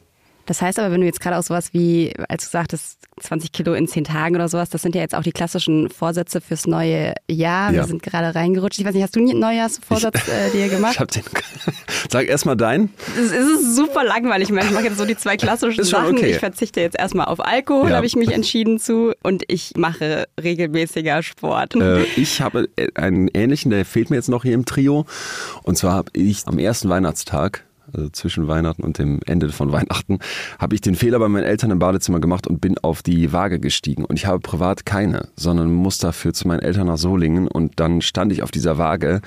Das 0.51 0.61
heißt 0.61 0.81
aber, 0.81 0.91
wenn 0.91 1.01
du 1.01 1.07
jetzt 1.07 1.21
gerade 1.21 1.39
auch 1.39 1.45
sowas 1.45 1.73
wie, 1.75 2.13
als 2.29 2.47
du 2.47 2.51
sagtest, 2.51 2.99
20 3.21 3.53
Kilo 3.53 3.73
in 3.73 3.87
10 3.87 4.03
Tagen 4.03 4.35
oder 4.35 4.49
sowas, 4.49 4.69
das 4.69 4.83
sind 4.83 4.97
ja 4.97 5.01
jetzt 5.01 5.15
auch 5.15 5.23
die 5.23 5.31
klassischen 5.31 5.89
Vorsätze 5.91 6.41
fürs 6.41 6.67
neue 6.67 7.15
Jahr. 7.31 7.71
Wir 7.71 7.83
ja. 7.83 7.87
sind 7.87 8.03
gerade 8.03 8.35
reingerutscht. 8.35 8.81
Ich 8.81 8.85
weiß 8.85 8.93
nicht, 8.93 9.05
hast 9.05 9.15
du 9.15 9.21
einen 9.21 9.39
Neujahrsvorsatz 9.39 10.27
ich, 10.27 10.33
äh, 10.33 10.51
dir 10.51 10.69
gemacht? 10.69 10.95
Ich 10.95 10.99
hab 10.99 11.11
den. 11.13 11.23
Sag 12.11 12.27
erstmal 12.27 12.57
deinen. 12.57 12.93
Es 13.17 13.31
ist 13.31 13.77
super 13.77 14.03
langweilig. 14.03 14.51
Ich 14.51 14.55
mache 14.55 14.83
jetzt 14.83 14.99
so 14.99 15.05
die 15.05 15.17
zwei 15.17 15.37
klassischen 15.37 15.85
Sachen. 15.85 16.17
Okay. 16.17 16.33
Ich 16.33 16.39
verzichte 16.39 16.81
jetzt 16.81 16.99
erstmal 16.99 17.27
auf 17.27 17.39
Alkohol, 17.39 17.91
ja. 17.91 17.97
habe 17.97 18.07
ich 18.07 18.17
mich 18.17 18.33
entschieden 18.33 18.81
zu. 18.81 19.13
Und 19.23 19.45
ich 19.47 19.75
mache 19.77 20.27
regelmäßiger 20.43 21.23
Sport. 21.23 21.77
Äh, 21.77 22.03
ich 22.17 22.41
habe 22.41 22.69
einen 22.97 23.29
ähnlichen, 23.29 23.71
der 23.71 23.85
fehlt 23.85 24.11
mir 24.11 24.17
jetzt 24.17 24.29
noch 24.29 24.43
hier 24.43 24.55
im 24.55 24.65
Trio. 24.65 25.07
Und 25.63 25.79
zwar 25.79 25.93
habe 25.93 26.11
ich 26.15 26.49
am 26.49 26.59
ersten 26.59 26.89
Weihnachtstag 26.89 27.63
also 27.93 28.09
zwischen 28.11 28.49
Weihnachten 28.49 28.83
und 28.83 28.99
dem 28.99 29.21
Ende 29.27 29.51
von 29.51 29.73
Weihnachten, 29.73 30.19
habe 30.59 30.75
ich 30.75 30.81
den 30.81 30.95
Fehler 30.95 31.19
bei 31.19 31.29
meinen 31.29 31.45
Eltern 31.45 31.71
im 31.71 31.79
Badezimmer 31.79 32.21
gemacht 32.21 32.47
und 32.47 32.61
bin 32.61 32.79
auf 32.79 33.03
die 33.03 33.33
Waage 33.33 33.61
gestiegen. 33.61 34.05
Und 34.05 34.17
ich 34.17 34.27
habe 34.27 34.41
privat 34.41 34.87
keine, 34.87 35.29
sondern 35.37 35.73
muss 35.73 35.99
dafür 35.99 36.33
zu 36.33 36.49
meinen 36.49 36.61
Eltern 36.61 36.87
nach 36.87 36.99
Solingen 36.99 37.49
und 37.49 37.81
dann 37.81 38.01
stand 38.01 38.33
ich 38.33 38.43
auf 38.43 38.51
dieser 38.51 38.79
Waage 38.79 39.21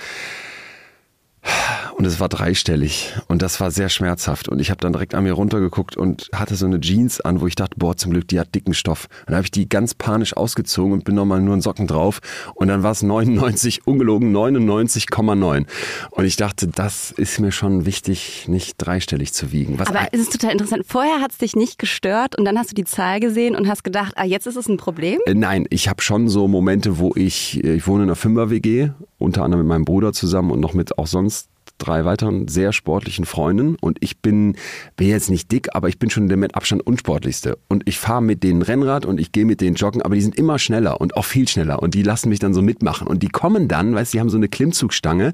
und 1.98 2.06
es 2.06 2.19
war 2.19 2.30
dreistellig 2.30 3.13
und 3.28 3.42
das 3.42 3.60
war 3.60 3.72
sehr 3.72 3.90
schmerzhaft 3.90 4.50
und 4.50 4.60
ich 4.60 4.69
habe 4.69 4.80
dann 4.80 4.94
direkt 4.94 5.16
an 5.16 5.24
mir 5.24 5.34
runtergeguckt 5.34 5.98
und 5.98 6.30
hatte 6.34 6.56
so 6.56 6.66
eine 6.66 6.80
Jeans 6.80 7.22
an, 7.22 7.42
wo 7.42 7.48
ich 7.48 7.56
dachte, 7.56 7.75
boah, 7.78 7.95
zum 7.95 8.12
Glück, 8.12 8.28
die 8.28 8.40
hat 8.40 8.54
dicken 8.56 8.74
Stoff. 8.74 9.07
Dann 9.25 9.36
habe 9.36 9.45
ich 9.45 9.51
die 9.51 9.68
ganz 9.68 9.94
panisch 9.94 10.36
ausgezogen 10.36 10.94
und 10.94 11.04
bin 11.04 11.16
nochmal 11.16 11.42
nur 11.42 11.54
in 11.54 11.62
Socken 11.62 11.88
drauf 11.88 12.19
und 12.56 12.68
dann 12.68 12.84
war 12.84 12.92
es 12.92 13.04
99, 13.04 13.86
ungelogen 13.86 14.36
99,9 14.36 15.66
und 16.12 16.25
ich 16.25 16.36
dachte, 16.36 16.68
das 16.68 17.12
ist 17.12 17.40
mir 17.40 17.51
schon 17.51 17.86
wichtig, 17.86 18.46
nicht 18.48 18.75
dreistellig 18.78 19.34
zu 19.34 19.51
wiegen. 19.51 19.80
Was 19.80 19.88
Aber 19.88 20.07
es 20.12 20.22
ist 20.22 20.31
total 20.31 20.51
interessant. 20.51 20.86
Vorher 20.88 21.22
hat 21.22 21.31
es 21.31 21.38
dich 21.38 21.56
nicht 21.56 21.80
gestört 21.80 22.38
und 22.38 22.46
dann 22.46 22.57
hast 22.57 22.72
du 22.72 22.75
die 22.75 22.86
Zahl 22.86 23.19
gesehen 23.19 23.56
und 23.56 23.68
hast 23.68 23.84
gedacht, 23.84 24.13
ah, 24.16 24.25
jetzt 24.25 24.48
ist 24.48 24.56
es 24.56 24.68
ein 24.68 24.78
Problem? 24.78 25.19
Äh, 25.25 25.34
nein, 25.34 25.66
ich 25.69 25.88
habe 25.88 26.01
schon 26.01 26.30
so 26.30 26.48
Momente, 26.48 26.98
wo 27.00 27.13
ich, 27.16 27.63
ich 27.63 27.88
wohne 27.88 28.04
in 28.04 28.10
einer 28.10 28.16
Fünfer-WG, 28.16 28.92
unter 29.24 29.44
anderem 29.44 29.66
mit 29.66 29.70
meinem 29.70 29.86
Bruder 29.86 30.12
zusammen 30.12 30.52
und 30.52 30.60
noch 30.60 30.74
mit 30.74 30.98
auch 30.98 31.08
sonst 31.08 31.50
drei 31.83 32.06
weiteren 32.06 32.47
sehr 32.47 32.74
sportlichen 32.74 33.25
Freunden 33.25 33.75
und 33.75 33.97
ich 34.01 34.19
bin, 34.19 34.56
bin 34.95 35.09
jetzt 35.09 35.30
nicht 35.30 35.51
dick, 35.51 35.69
aber 35.75 35.89
ich 35.89 36.00
bin 36.00 36.09
schon 36.09 36.27
der 36.27 36.38
mit 36.38 36.56
Abstand 36.56 36.85
unsportlichste. 36.85 37.57
Und 37.68 37.83
ich 37.85 38.00
fahre 38.00 38.21
mit 38.21 38.44
denen 38.44 38.62
Rennrad 38.62 39.06
und 39.06 39.19
ich 39.19 39.31
gehe 39.31 39.45
mit 39.45 39.62
denen 39.62 39.75
joggen, 39.75 40.01
aber 40.01 40.15
die 40.15 40.21
sind 40.21 40.38
immer 40.38 40.59
schneller 40.59 41.01
und 41.01 41.15
auch 41.15 41.25
viel 41.25 41.47
schneller 41.47 41.81
und 41.81 41.94
die 41.94 42.03
lassen 42.03 42.30
mich 42.30 42.39
dann 42.39 42.53
so 42.53 42.62
mitmachen. 42.62 43.07
Und 43.07 43.24
die 43.24 43.30
kommen 43.30 43.68
dann, 43.68 43.95
weißt 43.95 44.13
du, 44.13 44.18
die 44.18 44.19
haben 44.21 44.30
so 44.30 44.38
eine 44.38 44.47
Klimmzugstange 44.47 45.33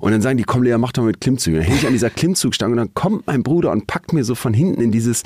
und 0.00 0.12
dann 0.12 0.22
sagen 0.22 0.36
die, 0.36 0.44
komm 0.44 0.62
Lea, 0.62 0.76
mach 0.78 0.92
doch 0.92 1.02
mal 1.02 1.08
mit 1.08 1.20
Klimmzügen. 1.20 1.60
Dann 1.60 1.66
hänge 1.66 1.78
ich 1.78 1.86
an 1.86 1.92
dieser 1.92 2.10
Klimmzugstange 2.10 2.72
und 2.72 2.78
dann 2.78 2.94
kommt 2.94 3.26
mein 3.26 3.42
Bruder 3.42 3.70
und 3.70 3.86
packt 3.86 4.12
mir 4.12 4.24
so 4.24 4.34
von 4.34 4.54
hinten 4.54 4.80
in 4.80 4.92
dieses, 4.92 5.22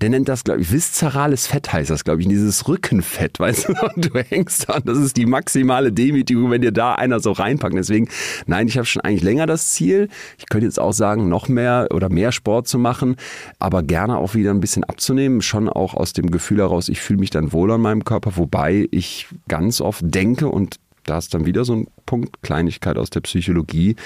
der 0.00 0.10
nennt 0.10 0.28
das, 0.28 0.44
glaube 0.44 0.60
ich, 0.60 0.72
viszerales 0.72 1.46
Fett 1.46 1.72
heißt 1.72 1.90
das, 1.90 2.04
glaube 2.04 2.20
ich, 2.20 2.26
in 2.26 2.30
dieses 2.30 2.68
Rückenfett, 2.68 3.38
weißt 3.38 3.68
du, 3.68 3.72
und 3.94 4.14
du 4.14 4.18
hängst 4.18 4.68
da. 4.68 4.80
Das 4.80 4.98
ist 4.98 5.16
die 5.16 5.26
maximale 5.26 5.92
Demütigung, 5.92 6.50
wenn 6.50 6.62
dir 6.62 6.72
da 6.72 6.94
einer 6.94 7.20
so 7.20 7.32
reinpackt. 7.32 7.74
Deswegen, 7.76 8.08
nein, 8.46 8.68
ich 8.68 8.76
habe 8.76 8.86
schon 8.86 9.02
eigentlich 9.02 9.22
länger 9.22 9.46
das 9.46 9.68
Ziel, 9.68 10.08
ich 10.38 10.46
könnte 10.48 10.66
jetzt 10.66 10.80
auch 10.80 10.92
sagen, 10.92 11.28
noch 11.28 11.48
mehr 11.48 11.88
oder 11.92 12.08
mehr 12.08 12.32
Sport 12.32 12.68
zu 12.68 12.78
machen, 12.78 13.16
aber 13.58 13.82
gerne 13.82 14.18
auch 14.18 14.34
wieder 14.34 14.50
ein 14.50 14.60
bisschen 14.60 14.84
abzunehmen, 14.84 15.42
schon 15.42 15.68
auch 15.68 15.94
aus 15.94 16.12
dem 16.12 16.30
Gefühl 16.30 16.58
heraus, 16.58 16.88
ich 16.88 17.00
fühle 17.00 17.20
mich 17.20 17.30
dann 17.30 17.52
wohl 17.52 17.70
an 17.72 17.80
meinem 17.80 18.04
Körper, 18.04 18.36
wobei 18.36 18.88
ich 18.90 19.28
ganz 19.48 19.80
oft 19.80 20.02
denke 20.04 20.48
und 20.48 20.76
da 21.04 21.18
ist 21.18 21.34
dann 21.34 21.46
wieder 21.46 21.64
so 21.64 21.74
ein 21.74 21.86
Punkt, 22.04 22.42
Kleinigkeit 22.42 22.98
aus 22.98 23.10
der 23.10 23.20
Psychologie, 23.20 23.96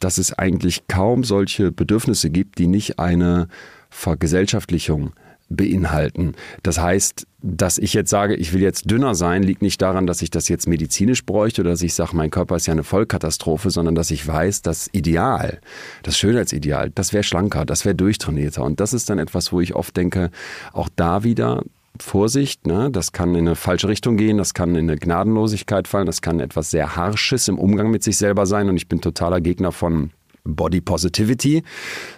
dass 0.00 0.18
es 0.18 0.32
eigentlich 0.32 0.86
kaum 0.88 1.24
solche 1.24 1.72
Bedürfnisse 1.72 2.30
gibt, 2.30 2.58
die 2.58 2.66
nicht 2.66 2.98
eine 2.98 3.48
Vergesellschaftlichung 3.90 5.12
beinhalten. 5.48 6.34
Das 6.62 6.78
heißt, 6.78 7.26
dass 7.40 7.78
ich 7.78 7.94
jetzt 7.94 8.10
sage, 8.10 8.34
ich 8.34 8.52
will 8.52 8.60
jetzt 8.60 8.90
dünner 8.90 9.14
sein, 9.14 9.42
liegt 9.42 9.62
nicht 9.62 9.80
daran, 9.80 10.06
dass 10.06 10.22
ich 10.22 10.30
das 10.30 10.48
jetzt 10.48 10.68
medizinisch 10.68 11.24
bräuchte 11.24 11.62
oder 11.62 11.70
dass 11.70 11.82
ich 11.82 11.94
sage, 11.94 12.16
mein 12.16 12.30
Körper 12.30 12.56
ist 12.56 12.66
ja 12.66 12.72
eine 12.72 12.84
Vollkatastrophe, 12.84 13.70
sondern 13.70 13.94
dass 13.94 14.10
ich 14.10 14.26
weiß, 14.26 14.62
das 14.62 14.88
Ideal, 14.92 15.60
das 16.02 16.18
Schönheitsideal, 16.18 16.90
das 16.90 17.12
wäre 17.12 17.22
schlanker, 17.22 17.64
das 17.64 17.84
wäre 17.84 17.94
durchtrainierter. 17.94 18.62
Und 18.62 18.80
das 18.80 18.92
ist 18.92 19.08
dann 19.08 19.18
etwas, 19.18 19.52
wo 19.52 19.60
ich 19.60 19.74
oft 19.74 19.96
denke, 19.96 20.30
auch 20.72 20.88
da 20.94 21.24
wieder 21.24 21.62
Vorsicht, 22.00 22.66
ne? 22.66 22.90
das 22.92 23.12
kann 23.12 23.34
in 23.34 23.46
eine 23.46 23.56
falsche 23.56 23.88
Richtung 23.88 24.16
gehen, 24.16 24.38
das 24.38 24.54
kann 24.54 24.70
in 24.76 24.88
eine 24.88 24.98
Gnadenlosigkeit 24.98 25.88
fallen, 25.88 26.06
das 26.06 26.22
kann 26.22 26.40
etwas 26.40 26.70
sehr 26.70 26.96
Harsches 26.96 27.48
im 27.48 27.58
Umgang 27.58 27.90
mit 27.90 28.02
sich 28.02 28.16
selber 28.16 28.46
sein 28.46 28.68
und 28.68 28.76
ich 28.76 28.88
bin 28.88 29.00
totaler 29.00 29.40
Gegner 29.40 29.72
von 29.72 30.10
Body 30.44 30.80
Positivity, 30.80 31.62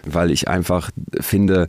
weil 0.05 0.31
ich 0.31 0.47
einfach 0.47 0.91
finde, 1.19 1.67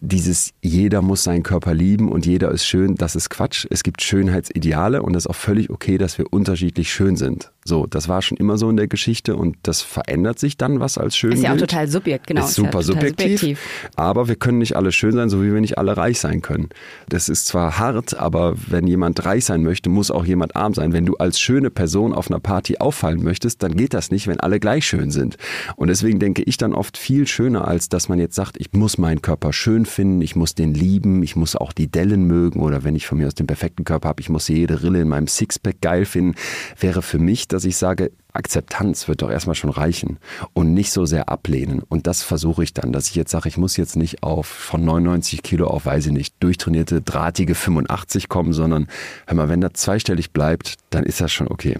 dieses 0.00 0.52
jeder 0.62 1.02
muss 1.02 1.24
seinen 1.24 1.42
Körper 1.42 1.74
lieben 1.74 2.10
und 2.10 2.26
jeder 2.26 2.50
ist 2.50 2.64
schön, 2.64 2.94
das 2.94 3.16
ist 3.16 3.30
Quatsch. 3.30 3.66
Es 3.70 3.82
gibt 3.82 4.02
Schönheitsideale 4.02 5.02
und 5.02 5.12
das 5.12 5.24
ist 5.24 5.30
auch 5.30 5.36
völlig 5.36 5.70
okay, 5.70 5.98
dass 5.98 6.18
wir 6.18 6.32
unterschiedlich 6.32 6.92
schön 6.92 7.16
sind. 7.16 7.52
So, 7.68 7.86
das 7.86 8.08
war 8.08 8.22
schon 8.22 8.38
immer 8.38 8.56
so 8.56 8.70
in 8.70 8.78
der 8.78 8.88
Geschichte 8.88 9.36
und 9.36 9.58
das 9.62 9.82
verändert 9.82 10.38
sich 10.38 10.56
dann, 10.56 10.80
was 10.80 10.96
als 10.96 11.18
schön 11.18 11.32
Ist 11.32 11.42
ja 11.42 11.52
auch 11.52 11.58
total 11.58 11.86
subjekt, 11.86 12.26
genau. 12.26 12.46
Ist 12.46 12.54
super 12.54 12.78
ja 12.78 12.82
subjektiv, 12.82 13.40
subjektiv. 13.40 13.60
aber 13.94 14.26
wir 14.26 14.36
können 14.36 14.56
nicht 14.56 14.74
alle 14.74 14.90
schön 14.90 15.12
sein, 15.12 15.28
so 15.28 15.42
wie 15.42 15.52
wir 15.52 15.60
nicht 15.60 15.76
alle 15.76 15.94
reich 15.94 16.18
sein 16.18 16.40
können. 16.40 16.70
Das 17.10 17.28
ist 17.28 17.46
zwar 17.46 17.78
hart, 17.78 18.18
aber 18.18 18.54
wenn 18.68 18.86
jemand 18.86 19.22
reich 19.26 19.44
sein 19.44 19.62
möchte, 19.62 19.90
muss 19.90 20.10
auch 20.10 20.24
jemand 20.24 20.56
arm 20.56 20.72
sein. 20.72 20.94
Wenn 20.94 21.04
du 21.04 21.16
als 21.16 21.38
schöne 21.38 21.68
Person 21.68 22.14
auf 22.14 22.30
einer 22.30 22.40
Party 22.40 22.78
auffallen 22.78 23.22
möchtest, 23.22 23.62
dann 23.62 23.76
geht 23.76 23.92
das 23.92 24.10
nicht, 24.10 24.28
wenn 24.28 24.40
alle 24.40 24.60
gleich 24.60 24.86
schön 24.86 25.10
sind. 25.10 25.36
Und 25.76 25.88
deswegen 25.88 26.18
denke 26.18 26.42
ich 26.44 26.56
dann 26.56 26.72
oft 26.72 26.96
viel 26.96 27.26
schöner, 27.26 27.68
als 27.68 27.90
dass 27.90 28.08
man 28.08 28.18
jetzt 28.18 28.34
sagt, 28.34 28.56
ich 28.58 28.72
muss 28.72 28.96
meinen 28.96 29.20
Körper 29.20 29.52
schön 29.52 29.84
finden, 29.84 30.22
ich 30.22 30.36
muss 30.36 30.54
den 30.54 30.72
lieben, 30.72 31.22
ich 31.22 31.36
muss 31.36 31.54
auch 31.54 31.74
die 31.74 31.88
Dellen 31.88 32.26
mögen 32.26 32.60
oder 32.60 32.82
wenn 32.82 32.96
ich 32.96 33.06
von 33.06 33.18
mir 33.18 33.26
aus 33.26 33.34
den 33.34 33.46
perfekten 33.46 33.84
Körper 33.84 34.08
habe, 34.08 34.22
ich 34.22 34.30
muss 34.30 34.48
jede 34.48 34.82
Rille 34.82 35.02
in 35.02 35.08
meinem 35.08 35.26
Sixpack 35.26 35.82
geil 35.82 36.06
finden, 36.06 36.34
wäre 36.80 37.02
für 37.02 37.18
mich, 37.18 37.46
dass 37.58 37.64
ich 37.64 37.76
sage, 37.76 38.12
Akzeptanz 38.32 39.08
wird 39.08 39.20
doch 39.20 39.32
erstmal 39.32 39.56
schon 39.56 39.70
reichen 39.70 40.18
und 40.52 40.74
nicht 40.74 40.92
so 40.92 41.06
sehr 41.06 41.28
ablehnen. 41.28 41.82
Und 41.88 42.06
das 42.06 42.22
versuche 42.22 42.62
ich 42.62 42.72
dann, 42.72 42.92
dass 42.92 43.08
ich 43.08 43.16
jetzt 43.16 43.32
sage, 43.32 43.48
ich 43.48 43.56
muss 43.56 43.76
jetzt 43.76 43.96
nicht 43.96 44.22
auf 44.22 44.46
von 44.46 44.84
99 44.84 45.42
Kilo 45.42 45.66
auf, 45.66 45.86
weiß 45.86 46.06
ich 46.06 46.12
nicht, 46.12 46.36
durchtrainierte, 46.38 47.02
drahtige 47.02 47.56
85 47.56 48.28
kommen, 48.28 48.52
sondern 48.52 48.86
hör 49.26 49.34
mal, 49.34 49.48
wenn 49.48 49.60
das 49.60 49.72
zweistellig 49.72 50.30
bleibt, 50.30 50.74
dann 50.90 51.02
ist 51.02 51.20
das 51.20 51.32
schon 51.32 51.48
okay. 51.48 51.78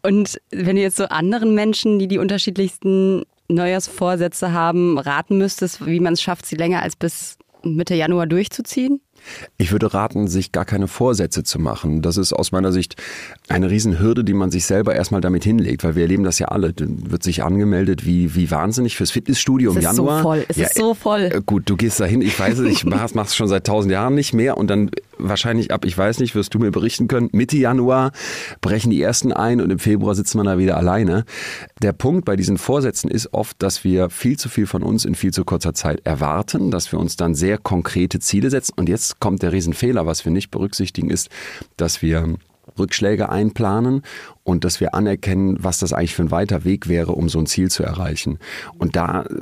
Und 0.00 0.40
wenn 0.50 0.76
du 0.76 0.80
jetzt 0.80 0.96
so 0.96 1.04
anderen 1.04 1.54
Menschen, 1.54 1.98
die 1.98 2.08
die 2.08 2.16
unterschiedlichsten 2.16 3.24
Neujahrsvorsätze 3.48 4.52
haben, 4.54 4.98
raten 4.98 5.36
müsstest, 5.36 5.84
wie 5.84 6.00
man 6.00 6.14
es 6.14 6.22
schafft, 6.22 6.46
sie 6.46 6.56
länger 6.56 6.80
als 6.80 6.96
bis 6.96 7.36
Mitte 7.62 7.94
Januar 7.94 8.26
durchzuziehen? 8.26 9.02
Ich 9.56 9.72
würde 9.72 9.94
raten, 9.94 10.28
sich 10.28 10.52
gar 10.52 10.64
keine 10.64 10.88
Vorsätze 10.88 11.42
zu 11.44 11.58
machen. 11.58 12.02
Das 12.02 12.16
ist 12.16 12.32
aus 12.32 12.52
meiner 12.52 12.72
Sicht 12.72 12.96
eine 13.48 13.70
Riesenhürde, 13.70 14.24
die 14.24 14.34
man 14.34 14.50
sich 14.50 14.66
selber 14.66 14.94
erstmal 14.94 15.20
damit 15.20 15.44
hinlegt, 15.44 15.84
weil 15.84 15.94
wir 15.96 16.02
erleben 16.02 16.24
das 16.24 16.38
ja 16.38 16.48
alle. 16.48 16.72
Dann 16.72 17.10
wird 17.10 17.22
sich 17.22 17.42
angemeldet 17.42 18.04
wie, 18.06 18.34
wie 18.34 18.50
wahnsinnig 18.50 18.96
fürs 18.96 19.10
Fitnessstudio 19.10 19.70
Es 19.70 19.76
im 19.76 19.80
ist 19.80 19.84
Januar. 19.86 20.18
so 20.18 20.22
voll, 20.22 20.44
es 20.48 20.56
ist 20.56 20.74
so 20.76 20.94
voll. 20.94 21.20
äh, 21.32 21.40
Gut, 21.44 21.64
du 21.66 21.76
gehst 21.76 22.00
dahin, 22.00 22.22
ich 22.22 22.38
weiß 22.38 22.58
es, 22.58 22.68
ich 22.68 22.84
mach's 22.84 23.14
mach's 23.14 23.34
schon 23.36 23.48
seit 23.48 23.66
tausend 23.66 23.92
Jahren 23.92 24.14
nicht 24.14 24.32
mehr 24.32 24.56
und 24.56 24.68
dann 24.68 24.90
wahrscheinlich 25.18 25.72
ab, 25.72 25.84
ich 25.84 25.96
weiß 25.96 26.18
nicht, 26.18 26.34
wirst 26.34 26.54
du 26.54 26.58
mir 26.58 26.70
berichten 26.70 27.06
können, 27.08 27.28
Mitte 27.32 27.56
Januar 27.56 28.12
brechen 28.60 28.90
die 28.90 29.00
ersten 29.00 29.32
ein 29.32 29.60
und 29.60 29.70
im 29.70 29.78
Februar 29.78 30.14
sitzt 30.14 30.34
man 30.34 30.46
da 30.46 30.58
wieder 30.58 30.76
alleine. 30.76 31.24
Der 31.82 31.92
Punkt 31.92 32.24
bei 32.24 32.36
diesen 32.36 32.58
Vorsätzen 32.58 33.10
ist 33.10 33.32
oft, 33.32 33.62
dass 33.62 33.84
wir 33.84 34.10
viel 34.10 34.38
zu 34.38 34.48
viel 34.48 34.66
von 34.66 34.82
uns 34.82 35.04
in 35.04 35.14
viel 35.14 35.32
zu 35.32 35.44
kurzer 35.44 35.72
Zeit 35.74 36.00
erwarten, 36.04 36.70
dass 36.70 36.90
wir 36.92 36.98
uns 36.98 37.16
dann 37.16 37.34
sehr 37.34 37.58
konkrete 37.58 38.18
Ziele 38.18 38.50
setzen 38.50 38.72
und 38.76 38.88
jetzt 38.88 39.13
kommt 39.20 39.42
der 39.42 39.52
Riesenfehler, 39.52 40.06
was 40.06 40.24
wir 40.24 40.32
nicht 40.32 40.50
berücksichtigen, 40.50 41.10
ist, 41.10 41.28
dass 41.76 42.02
wir 42.02 42.36
Rückschläge 42.78 43.28
einplanen 43.28 44.02
und 44.42 44.64
dass 44.64 44.80
wir 44.80 44.94
anerkennen, 44.94 45.56
was 45.60 45.78
das 45.78 45.92
eigentlich 45.92 46.14
für 46.14 46.22
ein 46.22 46.30
weiter 46.30 46.64
Weg 46.64 46.88
wäre, 46.88 47.12
um 47.12 47.28
so 47.28 47.38
ein 47.38 47.46
Ziel 47.46 47.70
zu 47.70 47.82
erreichen. 47.82 48.38
Und 48.78 48.96
da 48.96 49.22
äh, 49.22 49.34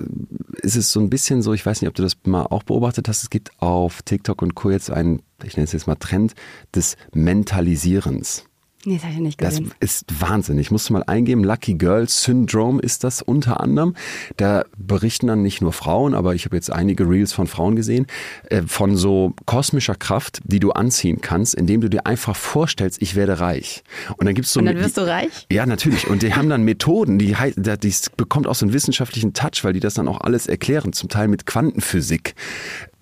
ist 0.62 0.76
es 0.76 0.92
so 0.92 1.00
ein 1.00 1.10
bisschen 1.10 1.42
so, 1.42 1.52
ich 1.52 1.64
weiß 1.64 1.80
nicht, 1.80 1.88
ob 1.88 1.94
du 1.94 2.02
das 2.02 2.16
mal 2.24 2.44
auch 2.44 2.62
beobachtet 2.62 3.08
hast, 3.08 3.22
es 3.22 3.30
gibt 3.30 3.50
auf 3.60 4.02
TikTok 4.02 4.42
und 4.42 4.54
Co. 4.54 4.70
jetzt 4.70 4.90
einen, 4.90 5.22
ich 5.44 5.56
nenne 5.56 5.64
es 5.64 5.72
jetzt 5.72 5.86
mal 5.86 5.96
Trend 5.96 6.34
des 6.74 6.96
Mentalisierens. 7.12 8.44
Nee, 8.84 8.94
das 8.96 9.04
habe 9.04 9.14
ich 9.14 9.20
nicht 9.20 9.40
Das 9.40 9.58
gesehen. 9.58 9.72
ist 9.78 10.04
Wahnsinn. 10.20 10.58
Ich 10.58 10.70
musste 10.72 10.92
mal 10.92 11.04
eingeben, 11.06 11.44
Lucky 11.44 11.74
Girl 11.74 12.08
Syndrome 12.08 12.80
ist 12.80 13.04
das 13.04 13.22
unter 13.22 13.60
anderem. 13.60 13.94
Da 14.36 14.64
berichten 14.76 15.28
dann 15.28 15.42
nicht 15.42 15.60
nur 15.60 15.72
Frauen, 15.72 16.14
aber 16.14 16.34
ich 16.34 16.44
habe 16.46 16.56
jetzt 16.56 16.72
einige 16.72 17.08
Reels 17.08 17.32
von 17.32 17.46
Frauen 17.46 17.76
gesehen, 17.76 18.06
äh, 18.50 18.62
von 18.62 18.96
so 18.96 19.34
kosmischer 19.46 19.94
Kraft, 19.94 20.40
die 20.44 20.58
du 20.58 20.72
anziehen 20.72 21.20
kannst, 21.20 21.54
indem 21.54 21.80
du 21.80 21.88
dir 21.88 22.06
einfach 22.06 22.34
vorstellst, 22.34 23.00
ich 23.00 23.14
werde 23.14 23.38
reich. 23.38 23.84
Und 24.16 24.26
dann 24.26 24.34
gibt's 24.34 24.52
so 24.52 24.58
Und 24.60 24.66
dann 24.66 24.78
wirst 24.78 24.96
du 24.96 25.02
reich? 25.06 25.46
ja, 25.50 25.64
natürlich. 25.64 26.08
Und 26.08 26.22
die 26.22 26.34
haben 26.34 26.48
dann 26.48 26.64
Methoden, 26.64 27.18
die, 27.18 27.36
die 27.56 27.94
bekommt 28.16 28.46
auch 28.48 28.54
so 28.56 28.66
einen 28.66 28.72
wissenschaftlichen 28.72 29.32
Touch, 29.32 29.62
weil 29.62 29.74
die 29.74 29.80
das 29.80 29.94
dann 29.94 30.08
auch 30.08 30.20
alles 30.22 30.48
erklären, 30.48 30.92
zum 30.92 31.08
Teil 31.08 31.28
mit 31.28 31.46
Quantenphysik. 31.46 32.34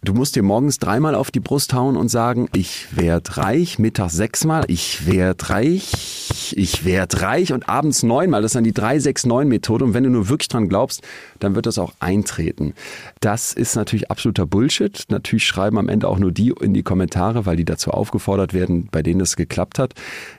Du 0.03 0.15
musst 0.15 0.35
dir 0.35 0.43
morgens 0.43 0.79
dreimal 0.79 1.15
auf 1.15 1.31
die 1.31 1.41
Brust 1.41 1.75
hauen 1.75 1.99
und 1.99 2.09
sagen, 2.09 2.49
ich 2.55 2.97
werd 2.97 3.37
reich, 3.37 3.79
mittags 3.79 4.15
sechsmal, 4.15 4.65
ich 4.69 5.07
werd 5.07 5.51
reich, 5.51 6.55
ich 6.57 6.87
werd 6.87 7.21
reich 7.21 7.53
und 7.53 7.69
abends 7.69 8.03
neunmal. 8.03 8.41
Das 8.41 8.53
ist 8.53 8.55
dann 8.55 8.65
die 8.65 8.73
369-Methode. 8.73 9.85
Und 9.85 9.93
wenn 9.93 10.05
du 10.05 10.11
nur 10.11 10.31
wirklich 10.31 10.49
dran 10.49 10.71
glaubst, 10.71 11.03
dann 11.39 11.55
wird 11.55 11.67
das 11.67 11.77
auch 11.77 11.93
eintreten. 12.01 12.73
Das 13.21 13.53
ist 13.53 13.77
natürlich 13.77 14.11
absoluter 14.11 14.47
Bullshit. 14.47 15.05
Natürlich 15.11 15.45
schreiben 15.45 15.77
am 15.77 15.91
Ende 15.91 16.09
auch 16.09 16.19
nur 16.19 16.33
die 16.33 16.55
in 16.63 16.73
die 16.73 16.83
Kommentare, 16.83 17.45
weil 17.45 17.57
die 17.57 17.67
dazu 17.67 17.91
aufgefordert 17.91 18.55
werden, 18.55 18.89
bei 18.91 19.03
denen 19.03 19.21
es 19.21 19.37
geklappt 19.37 19.79
hat. 19.79 19.93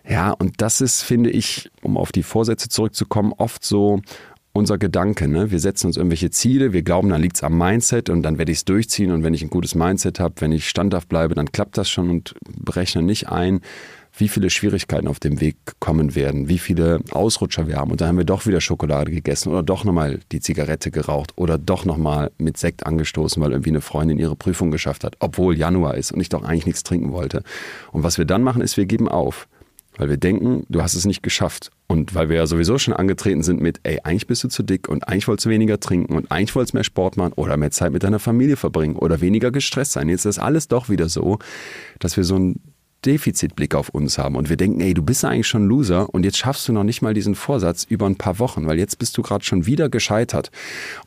Ja, 0.10 0.32
und 0.32 0.60
das 0.62 0.82
ist, 0.82 1.04
finde 1.04 1.30
ich, 1.30 1.70
um 1.84 1.98
auf 1.98 2.12
die 2.12 2.24
Vorsätze 2.24 2.68
zurückzukommen, 2.68 3.32
oft 3.38 3.64
so 3.64 4.02
unser 4.54 4.78
Gedanke. 4.78 5.28
Ne? 5.28 5.52
Wir 5.52 5.60
setzen 5.60 5.88
uns 5.88 5.98
irgendwelche 5.98 6.30
Ziele, 6.30 6.74
wir 6.74 6.82
glauben, 6.82 7.10
dann 7.10 7.22
liegt's 7.22 7.44
am 7.44 7.58
Mindset 7.58 8.10
und 8.10 8.24
dann 8.24 8.38
werde 8.38 8.52
ich 8.52 8.60
es 8.60 8.66
durchziehen 8.66 9.12
und 9.12 9.24
wenn 9.24 9.34
ich 9.34 9.42
ein 9.42 9.50
gutes 9.50 9.76
Mindset 9.76 10.20
habe, 10.20 10.36
wenn 10.40 10.52
ich 10.52 10.68
standhaft 10.68 11.10
bleibe, 11.10 11.36
dann 11.36 11.52
klappt 11.52 11.78
das 11.78 11.90
schon 11.90 12.10
und 12.10 12.36
berechne 12.60 13.02
nicht 13.02 13.30
ein, 13.30 13.62
wie 14.18 14.28
viele 14.28 14.50
Schwierigkeiten 14.50 15.08
auf 15.08 15.22
dem 15.22 15.40
Weg 15.40 15.56
kommen 15.80 16.16
werden, 16.16 16.50
wie 16.50 16.60
viele 16.60 17.00
Ausrutscher 17.12 17.68
wir 17.68 17.78
haben 17.78 17.92
und 17.92 18.02
dann 18.02 18.10
haben 18.10 18.18
wir 18.18 18.26
doch 18.26 18.46
wieder 18.46 18.60
Schokolade 18.60 19.10
gegessen 19.10 19.50
oder 19.50 19.64
doch 19.64 19.86
nochmal 19.86 20.20
die 20.34 20.42
Zigarette 20.42 20.92
geraucht 20.92 21.32
oder 21.38 21.58
doch 21.58 21.86
nochmal 21.86 22.32
mit 22.38 22.58
Sekt 22.58 22.86
angestoßen, 22.86 23.42
weil 23.42 23.52
irgendwie 23.52 23.70
eine 23.70 23.82
Freundin 23.82 24.20
ihre 24.20 24.36
Prüfung 24.36 24.70
geschafft 24.70 25.06
hat, 25.06 25.16
obwohl 25.20 25.58
Januar 25.58 25.96
ist 25.96 26.12
und 26.12 26.20
ich 26.20 26.28
doch 26.28 26.44
eigentlich 26.44 26.66
nichts 26.66 26.84
trinken 26.84 27.14
wollte. 27.14 27.44
Und 27.94 28.04
was 28.04 28.18
wir 28.18 28.26
dann 28.26 28.44
machen, 28.44 28.62
ist, 28.62 28.76
wir 28.76 28.86
geben 28.86 29.08
auf. 29.08 29.48
Weil 30.02 30.10
wir 30.10 30.18
denken, 30.18 30.66
du 30.68 30.82
hast 30.82 30.96
es 30.96 31.06
nicht 31.06 31.22
geschafft. 31.22 31.70
Und 31.86 32.16
weil 32.16 32.28
wir 32.28 32.38
ja 32.38 32.48
sowieso 32.48 32.80
schon 32.80 32.96
angetreten 32.96 33.44
sind 33.44 33.62
mit, 33.62 33.82
ey, 33.84 34.00
eigentlich 34.04 34.26
bist 34.26 34.44
du 34.44 34.48
zu 34.48 34.64
dick 34.64 34.90
und 34.90 35.08
eigentlich 35.08 35.28
wolltest 35.28 35.46
du 35.46 35.52
weniger 35.52 35.80
trinken 35.80 36.16
und 36.16 36.32
eigentlich 36.32 36.56
wolltest 36.56 36.74
du 36.74 36.78
mehr 36.78 36.84
Sport 36.84 37.18
machen 37.18 37.34
oder 37.34 37.56
mehr 37.56 37.70
Zeit 37.70 37.92
mit 37.92 38.02
deiner 38.02 38.18
Familie 38.18 38.56
verbringen 38.56 38.96
oder 38.96 39.22
weniger 39.22 39.52
gestresst 39.52 39.92
sein. 39.92 40.10
Jetzt 40.10 40.26
ist 40.26 40.40
alles 40.40 40.68
doch 40.68 40.90
wieder 40.90 41.08
so, 41.08 41.38
dass 42.00 42.18
wir 42.18 42.24
so 42.24 42.36
ein 42.36 42.60
Defizitblick 43.06 43.76
auf 43.76 43.90
uns 43.90 44.18
haben 44.18 44.36
und 44.36 44.50
wir 44.50 44.58
denken, 44.58 44.80
ey, 44.82 44.94
du 44.94 45.02
bist 45.02 45.26
eigentlich 45.26 45.48
schon 45.48 45.64
ein 45.64 45.68
Loser 45.68 46.14
und 46.14 46.24
jetzt 46.24 46.38
schaffst 46.38 46.68
du 46.68 46.74
noch 46.74 46.84
nicht 46.84 47.02
mal 47.02 47.14
diesen 47.14 47.36
Vorsatz 47.36 47.84
über 47.84 48.06
ein 48.06 48.16
paar 48.16 48.40
Wochen, 48.40 48.68
weil 48.68 48.78
jetzt 48.78 49.00
bist 49.00 49.18
du 49.18 49.22
gerade 49.22 49.44
schon 49.44 49.66
wieder 49.66 49.90
gescheitert. 49.90 50.52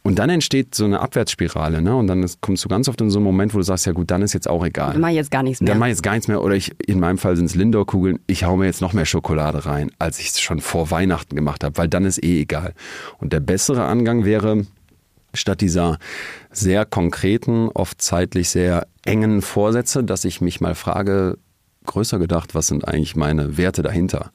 Und 0.02 0.18
dann 0.18 0.30
entsteht 0.30 0.74
so 0.74 0.84
eine 0.84 1.00
Abwärtsspirale, 1.00 1.80
ne? 1.82 1.94
Und 1.96 2.06
dann 2.06 2.26
kommst 2.40 2.64
du 2.64 2.68
ganz 2.68 2.88
oft 2.88 3.00
in 3.00 3.10
so 3.10 3.18
einen 3.18 3.24
Moment, 3.24 3.54
wo 3.54 3.58
du 3.58 3.64
sagst, 3.64 3.86
ja 3.86 3.92
gut, 3.92 4.10
dann 4.10 4.22
ist 4.22 4.32
jetzt 4.32 4.48
auch 4.48 4.64
egal. 4.64 4.92
Dann 4.92 5.00
mache 5.00 5.12
ich 5.12 5.16
jetzt 5.16 5.30
gar 5.30 5.42
nichts 5.42 5.60
mehr. 5.60 5.68
Dann 5.68 5.78
mache 5.78 5.90
ich 5.90 5.94
jetzt 5.94 6.02
gar 6.02 6.12
nichts 6.12 6.28
mehr. 6.28 6.42
Oder 6.42 6.54
ich, 6.54 6.72
in 6.86 7.00
meinem 7.00 7.18
Fall 7.18 7.36
sind 7.36 7.46
es 7.46 7.54
Lindor-Kugeln. 7.54 8.18
Ich 8.26 8.44
hau 8.44 8.56
mir 8.56 8.66
jetzt 8.66 8.80
noch 8.80 8.92
mehr 8.92 9.06
Schokolade 9.06 9.64
rein, 9.66 9.90
als 9.98 10.18
ich 10.18 10.28
es 10.28 10.40
schon 10.40 10.60
vor 10.60 10.90
Weihnachten 10.90 11.36
gemacht 11.36 11.64
habe, 11.64 11.76
weil 11.76 11.88
dann 11.88 12.04
ist 12.04 12.22
eh 12.22 12.42
egal. 12.42 12.74
Und 13.18 13.32
der 13.32 13.40
bessere 13.40 13.84
Angang 13.84 14.24
wäre, 14.24 14.66
statt 15.32 15.60
dieser 15.60 15.98
sehr 16.50 16.84
konkreten, 16.84 17.68
oft 17.68 18.00
zeitlich 18.00 18.48
sehr 18.48 18.86
engen 19.04 19.42
Vorsätze, 19.42 20.04
dass 20.04 20.24
ich 20.24 20.40
mich 20.40 20.60
mal 20.60 20.74
frage, 20.74 21.38
größer 21.86 22.18
gedacht, 22.18 22.54
was 22.54 22.66
sind 22.66 22.86
eigentlich 22.86 23.16
meine 23.16 23.56
Werte 23.56 23.82
dahinter? 23.82 24.30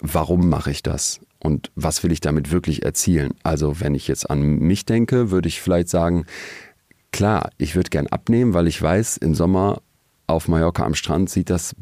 Warum 0.00 0.48
mache 0.48 0.70
ich 0.70 0.82
das? 0.82 1.20
Und 1.38 1.70
was 1.74 2.02
will 2.02 2.12
ich 2.12 2.20
damit 2.20 2.52
wirklich 2.52 2.84
erzielen? 2.84 3.34
Also 3.42 3.80
wenn 3.80 3.94
ich 3.94 4.08
jetzt 4.08 4.30
an 4.30 4.40
mich 4.42 4.84
denke, 4.84 5.30
würde 5.30 5.48
ich 5.48 5.60
vielleicht 5.60 5.88
sagen, 5.88 6.26
Klar, 7.12 7.50
ich 7.58 7.76
würde 7.76 7.90
gern 7.90 8.06
abnehmen, 8.06 8.54
weil 8.54 8.66
ich 8.66 8.80
weiß, 8.80 9.18
im 9.18 9.34
Sommer 9.34 9.82
auf 10.26 10.48
Mallorca 10.48 10.84
am 10.84 10.94
Strand 10.94 11.28
sieht 11.28 11.50
das 11.50 11.76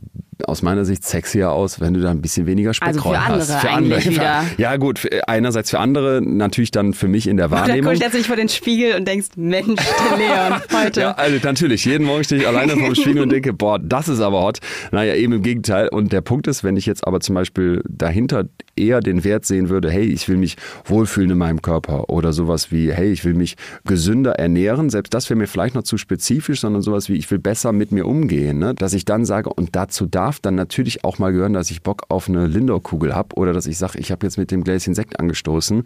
aus 0.46 0.62
meiner 0.62 0.84
Sicht 0.84 1.04
sexier 1.04 1.50
aus, 1.52 1.80
wenn 1.80 1.94
du 1.94 2.00
da 2.00 2.10
ein 2.10 2.20
bisschen 2.22 2.46
weniger 2.46 2.70
Also 2.70 2.80
für 2.80 2.86
Speckrollen 2.92 3.20
andere 3.20 3.54
hast. 3.54 3.64
eigentlich 3.66 4.10
wieder. 4.10 4.44
Ja 4.58 4.76
gut, 4.76 4.98
für- 4.98 5.28
einerseits 5.28 5.70
für 5.70 5.78
andere, 5.78 6.20
natürlich 6.22 6.70
dann 6.70 6.94
für 6.94 7.08
mich 7.08 7.26
in 7.26 7.36
der 7.36 7.46
Und 7.46 7.52
dann 7.52 7.60
Wahrnehmung. 7.60 7.84
guckst 7.84 8.00
du 8.00 8.04
jetzt 8.06 8.14
nicht 8.14 8.26
vor 8.26 8.36
den 8.36 8.48
Spiegel 8.48 8.94
und 8.96 9.06
denkst, 9.06 9.28
Mensch, 9.36 9.66
der 9.76 10.18
Leon, 10.50 10.60
heute. 10.84 11.00
Ja, 11.00 11.10
also 11.12 11.36
natürlich, 11.42 11.84
jeden 11.84 12.04
Morgen 12.06 12.24
stehe 12.24 12.40
ich 12.42 12.46
alleine 12.48 12.72
vorm 12.76 12.94
Spiegel 12.94 13.22
und 13.22 13.30
denke, 13.32 13.52
boah, 13.52 13.78
das 13.78 14.08
ist 14.08 14.20
aber 14.20 14.42
hot. 14.42 14.58
Naja, 14.92 15.14
eben 15.14 15.32
im 15.32 15.42
Gegenteil. 15.42 15.88
Und 15.88 16.12
der 16.12 16.20
Punkt 16.20 16.46
ist, 16.46 16.64
wenn 16.64 16.76
ich 16.76 16.86
jetzt 16.86 17.06
aber 17.06 17.20
zum 17.20 17.34
Beispiel 17.34 17.82
dahinter 17.88 18.44
eher 18.76 19.00
den 19.00 19.24
Wert 19.24 19.44
sehen 19.44 19.68
würde, 19.68 19.90
hey, 19.90 20.04
ich 20.04 20.28
will 20.28 20.36
mich 20.36 20.56
wohlfühlen 20.84 21.30
in 21.30 21.38
meinem 21.38 21.60
Körper 21.62 22.08
oder 22.10 22.32
sowas 22.32 22.70
wie, 22.72 22.92
hey, 22.92 23.10
ich 23.12 23.24
will 23.24 23.34
mich 23.34 23.56
gesünder 23.86 24.32
ernähren, 24.32 24.90
selbst 24.90 25.12
das 25.14 25.28
wäre 25.28 25.38
mir 25.38 25.46
vielleicht 25.46 25.74
noch 25.74 25.82
zu 25.82 25.98
spezifisch, 25.98 26.60
sondern 26.60 26.82
sowas 26.82 27.08
wie, 27.08 27.14
ich 27.14 27.30
will 27.30 27.38
besser 27.38 27.72
mit 27.72 27.92
mir 27.92 28.06
umgehen, 28.06 28.58
ne? 28.58 28.74
dass 28.74 28.92
ich 28.94 29.04
dann 29.04 29.24
sage, 29.24 29.50
und 29.52 29.74
dazu 29.76 30.06
darf 30.06 30.29
dann 30.38 30.54
natürlich 30.54 31.04
auch 31.04 31.18
mal 31.18 31.32
gehören, 31.32 31.52
dass 31.52 31.70
ich 31.70 31.82
Bock 31.82 32.04
auf 32.08 32.28
eine 32.28 32.46
Lindor-Kugel 32.46 33.14
habe 33.14 33.34
oder 33.36 33.52
dass 33.52 33.66
ich 33.66 33.78
sage, 33.78 33.98
ich 33.98 34.12
habe 34.12 34.26
jetzt 34.26 34.38
mit 34.38 34.50
dem 34.50 34.64
Gläschen 34.64 34.94
Sekt 34.94 35.18
angestoßen. 35.18 35.84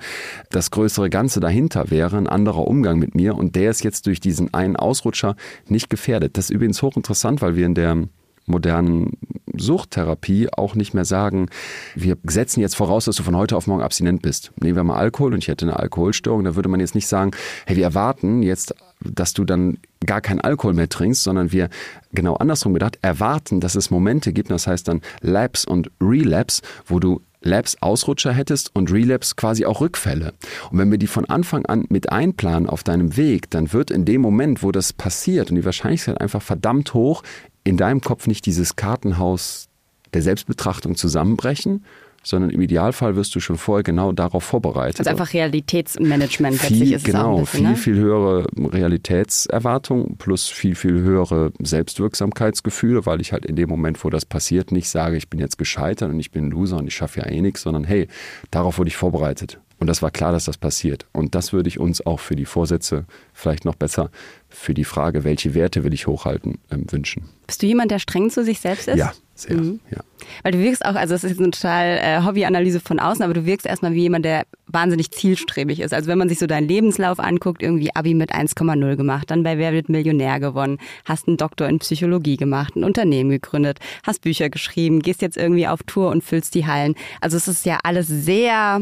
Das 0.51 0.71
größere 0.71 1.11
Ganze 1.11 1.41
dahinter 1.41 1.91
wäre 1.91 2.17
ein 2.17 2.27
anderer 2.27 2.67
Umgang 2.67 2.99
mit 2.99 3.15
mir 3.15 3.35
und 3.35 3.57
der 3.57 3.71
ist 3.71 3.85
jetzt 3.85 4.07
durch 4.07 4.21
diesen 4.21 4.53
einen 4.53 4.77
Ausrutscher 4.77 5.37
nicht 5.69 5.91
gefährdet. 5.91 6.37
Das 6.37 6.47
ist 6.47 6.51
übrigens 6.51 6.83
hochinteressant, 6.83 7.41
weil 7.41 7.57
wir 7.57 7.67
in 7.67 7.75
der 7.75 8.09
modernen 8.47 9.13
Suchttherapie 9.57 10.49
auch 10.53 10.75
nicht 10.75 10.95
mehr 10.95 11.05
sagen, 11.05 11.49
wir 11.95 12.17
setzen 12.25 12.61
jetzt 12.61 12.77
voraus, 12.77 13.07
dass 13.07 13.17
du 13.17 13.23
von 13.23 13.37
heute 13.37 13.57
auf 13.57 13.67
morgen 13.67 13.83
abstinent 13.83 14.23
bist. 14.23 14.53
Nehmen 14.61 14.77
wir 14.77 14.85
mal 14.85 14.97
Alkohol 14.97 15.33
und 15.33 15.39
ich 15.39 15.49
hätte 15.49 15.65
eine 15.65 15.79
Alkoholstörung, 15.79 16.45
da 16.45 16.57
würde 16.57 16.69
man 16.69 16.81
jetzt 16.81 16.95
nicht 16.95 17.07
sagen, 17.07 17.31
hey, 17.67 17.77
wir 17.77 17.85
erwarten 17.85 18.43
jetzt, 18.43 18.75
dass 19.05 19.33
du 19.33 19.45
dann 19.45 19.79
gar 20.05 20.21
keinen 20.21 20.41
Alkohol 20.41 20.75
mehr 20.75 20.89
trinkst, 20.89 21.23
sondern 21.23 21.53
wir 21.53 21.69
genau 22.13 22.35
andersrum 22.35 22.75
gedacht 22.75 22.99
erwarten, 23.03 23.61
dass 23.61 23.75
es 23.75 23.91
Momente 23.91 24.33
gibt, 24.33 24.51
das 24.51 24.67
heißt 24.67 24.89
dann 24.89 25.01
Labs 25.21 25.65
und 25.65 25.91
Relapse, 26.01 26.63
wo 26.87 26.99
du 27.01 27.21
Labs 27.45 27.77
Ausrutscher 27.81 28.33
hättest 28.33 28.75
und 28.75 28.91
Relapse 28.91 29.35
quasi 29.37 29.67
auch 29.67 29.81
Rückfälle. 29.81 30.33
Und 30.71 30.79
wenn 30.79 30.91
wir 30.91 30.99
die 30.99 31.07
von 31.07 31.27
Anfang 31.27 31.67
an 31.67 31.85
mit 31.91 32.11
einplanen 32.11 32.69
auf 32.69 32.83
deinem 32.83 33.17
Weg, 33.17 33.51
dann 33.51 33.73
wird 33.73 33.91
in 33.91 34.05
dem 34.05 34.23
Moment, 34.23 34.63
wo 34.63 34.73
das 34.73 34.93
passiert 34.93 35.51
und 35.51 35.57
die 35.57 35.65
Wahrscheinlichkeit 35.65 36.21
einfach 36.21 36.43
verdammt 36.43 36.95
hoch, 36.95 37.23
in 37.63 37.77
deinem 37.77 38.01
Kopf 38.01 38.27
nicht 38.27 38.47
dieses 38.47 38.77
Kartenhaus 38.77 39.69
der 40.15 40.23
Selbstbetrachtung 40.23 40.97
zusammenbrechen, 40.97 41.85
sondern 42.25 42.51
im 42.51 42.61
Idealfall 42.61 43.17
wirst 43.17 43.35
du 43.35 43.41
schon 43.41 43.57
vorher 43.57 43.83
genau 43.83 44.13
darauf 44.13 44.43
vorbereitet. 44.43 45.01
Also 45.01 45.11
einfach 45.11 45.33
Realitätsmanagement 45.33 46.57
viel, 46.57 46.71
letztlich 46.71 46.93
ist 46.93 47.05
genau, 47.05 47.19
es 47.19 47.25
auch 47.25 47.37
ein 47.37 47.41
bisschen, 47.45 47.59
viel, 47.61 47.69
ne? 47.69 47.77
viel 47.77 47.97
höhere 47.97 48.47
Realitätserwartung 48.57 50.17
plus 50.17 50.49
viel, 50.49 50.75
viel 50.75 51.01
höhere 51.01 51.53
Selbstwirksamkeitsgefühle, 51.61 53.07
weil 53.07 53.21
ich 53.21 53.33
halt 53.33 53.47
in 53.47 53.57
dem 53.57 53.69
Moment, 53.69 54.03
wo 54.05 54.11
das 54.11 54.25
passiert, 54.25 54.73
nicht 54.73 54.89
sage, 54.89 55.17
ich 55.17 55.29
bin 55.29 55.39
jetzt 55.39 55.59
gescheitert 55.59 56.11
und 56.11 56.19
ich 56.19 56.31
bin 56.31 56.47
ein 56.47 56.51
Loser 56.51 56.79
und 56.79 56.87
ich 56.87 56.95
schaffe 56.95 57.21
ja 57.21 57.27
eh 57.27 57.41
nichts, 57.41 57.63
sondern 57.63 57.85
hey, 57.85 58.09
darauf 58.51 58.79
wurde 58.79 58.89
ich 58.89 58.97
vorbereitet. 58.97 59.61
Und 59.79 59.89
das 59.89 60.03
war 60.03 60.11
klar, 60.11 60.33
dass 60.33 60.45
das 60.45 60.57
passiert. 60.57 61.07
Und 61.13 61.35
das 61.35 61.53
würde 61.53 61.69
ich 61.69 61.79
uns 61.79 62.05
auch 62.07 62.21
für 62.21 62.37
die 62.37 62.47
Vorsätze 62.47 63.05
vielleicht 63.33 63.65
noch 63.65 63.75
besser 63.75 64.11
für 64.49 64.73
die 64.73 64.85
Frage, 64.85 65.25
welche 65.25 65.55
Werte 65.55 65.85
will 65.85 65.93
ich 65.93 66.07
hochhalten, 66.07 66.59
ähm, 66.71 66.87
wünschen. 66.91 67.29
Bist 67.47 67.63
du 67.63 67.67
jemand, 67.67 67.91
der 67.91 67.99
streng 67.99 68.31
zu 68.31 68.45
sich 68.45 68.61
selbst 68.61 68.89
ist? 68.89 68.97
Ja, 68.97 69.13
sehr. 69.35 69.57
Mhm. 69.57 69.81
Ja. 69.91 70.01
Weil 70.43 70.53
du 70.53 70.59
wirkst 70.59 70.85
auch, 70.85 70.95
also 70.95 71.15
es 71.15 71.25
ist 71.25 71.31
jetzt 71.31 71.41
eine 71.41 71.51
total 71.51 71.99
äh, 72.01 72.25
Hobbyanalyse 72.25 72.81
von 72.81 72.99
außen, 72.99 73.23
aber 73.23 73.35
du 73.35 73.45
wirkst 73.45 73.67
erstmal 73.67 73.93
wie 73.93 74.03
jemand, 74.03 74.25
der 74.25 74.45
wahnsinnig 74.67 75.11
zielstrebig 75.11 75.81
ist. 75.81 75.93
Also 75.93 76.09
wenn 76.09 76.19
man 76.19 76.29
sich 76.29 76.39
so 76.39 76.47
deinen 76.47 76.67
Lebenslauf 76.67 77.19
anguckt, 77.21 77.63
irgendwie 77.63 77.95
Abi 77.95 78.15
mit 78.15 78.33
1,0 78.35 78.97
gemacht, 78.97 79.31
dann 79.31 79.43
bei 79.43 79.59
Wer 79.59 79.73
wird 79.73 79.89
Millionär 79.89 80.41
gewonnen, 80.41 80.79
hast 81.05 81.29
einen 81.29 81.37
Doktor 81.37 81.69
in 81.69 81.79
Psychologie 81.79 82.37
gemacht, 82.37 82.75
ein 82.77 82.85
Unternehmen 82.85 83.31
gegründet, 83.31 83.79
hast 84.03 84.23
Bücher 84.23 84.49
geschrieben, 84.49 85.01
gehst 85.01 85.21
jetzt 85.23 85.37
irgendwie 85.37 85.67
auf 85.69 85.83
Tour 85.83 86.11
und 86.11 86.25
füllst 86.25 86.55
die 86.55 86.67
Hallen. 86.67 86.95
Also 87.21 87.37
es 87.37 87.47
ist 87.47 87.67
ja 87.67 87.79
alles 87.83 88.09
sehr, 88.09 88.81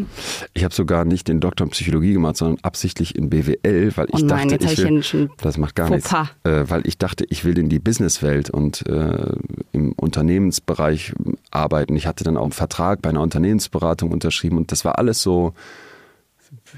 Ich 0.55 0.65
habe 0.65 0.75
sogar 0.75 1.05
nicht 1.05 1.29
den 1.29 1.41
Doktor 1.41 1.65
in 1.65 1.71
Psychologie 1.71 2.13
gemacht, 2.13 2.37
sondern 2.37 2.59
absichtlich 2.63 3.17
in 3.17 3.31
BWL, 3.31 3.93
weil 3.97 4.07
ich 4.09 4.15
Oh 4.15 4.25
nein, 4.25 4.49
dachte, 4.49 4.65
ich 4.67 4.73
ich 4.73 4.85
will, 4.85 5.03
schon 5.03 5.31
das 5.39 5.59
macht 5.59 5.75
gar 5.75 5.91
nichts, 5.91 6.09
Fauxpas. 6.09 6.31
äh, 6.45 6.71
weil 6.71 6.87
ich 6.87 6.99
dachte, 6.99 7.27
ich 7.29 7.45
will 7.45 7.59
in 7.59 7.69
die 7.69 7.79
Businesswelt 7.81 8.51
und 8.51 8.87
äh, 8.87 9.33
im 9.73 9.93
Unternehmensbereich 10.43 11.13
arbeiten. 11.51 11.97
Ich 11.97 12.07
hatte 12.07 12.25
dann 12.25 12.37
auch 12.37 12.43
einen 12.43 12.53
Vertrag 12.53 13.03
bei 13.03 13.11
einer 13.11 13.21
Unternehmensberatung 13.21 14.11
unterschrieben 14.11 14.57
und 14.57 14.73
das 14.73 14.85
war 14.85 14.99
alles 14.99 15.23
so, 15.23 15.55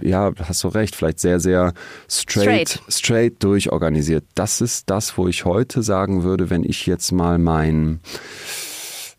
ja, 0.00 0.32
hast 0.38 0.62
du 0.64 0.68
recht, 0.68 0.94
vielleicht 0.94 1.18
sehr, 1.20 1.40
sehr 1.40 1.72
straight, 2.08 2.68
Straight. 2.68 2.82
straight, 2.88 3.42
durchorganisiert. 3.42 4.24
Das 4.34 4.60
ist 4.60 4.90
das, 4.90 5.16
wo 5.18 5.26
ich 5.28 5.44
heute 5.44 5.82
sagen 5.82 6.22
würde, 6.22 6.50
wenn 6.50 6.64
ich 6.64 6.86
jetzt 6.86 7.10
mal 7.12 7.38
mein, 7.38 8.00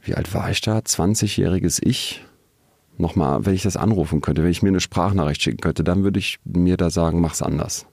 wie 0.03 0.15
alt 0.15 0.33
war 0.33 0.49
ich 0.49 0.61
da, 0.61 0.77
20-jähriges 0.77 1.79
Ich, 1.83 2.23
nochmal, 2.97 3.45
wenn 3.45 3.53
ich 3.53 3.63
das 3.63 3.75
anrufen 3.77 4.21
könnte, 4.21 4.43
wenn 4.43 4.51
ich 4.51 4.61
mir 4.63 4.69
eine 4.69 4.79
Sprachnachricht 4.79 5.41
schicken 5.41 5.59
könnte, 5.61 5.83
dann 5.83 6.03
würde 6.03 6.19
ich 6.19 6.39
mir 6.45 6.77
da 6.77 6.89
sagen, 6.89 7.19
mach's 7.19 7.41
anders. 7.41 7.85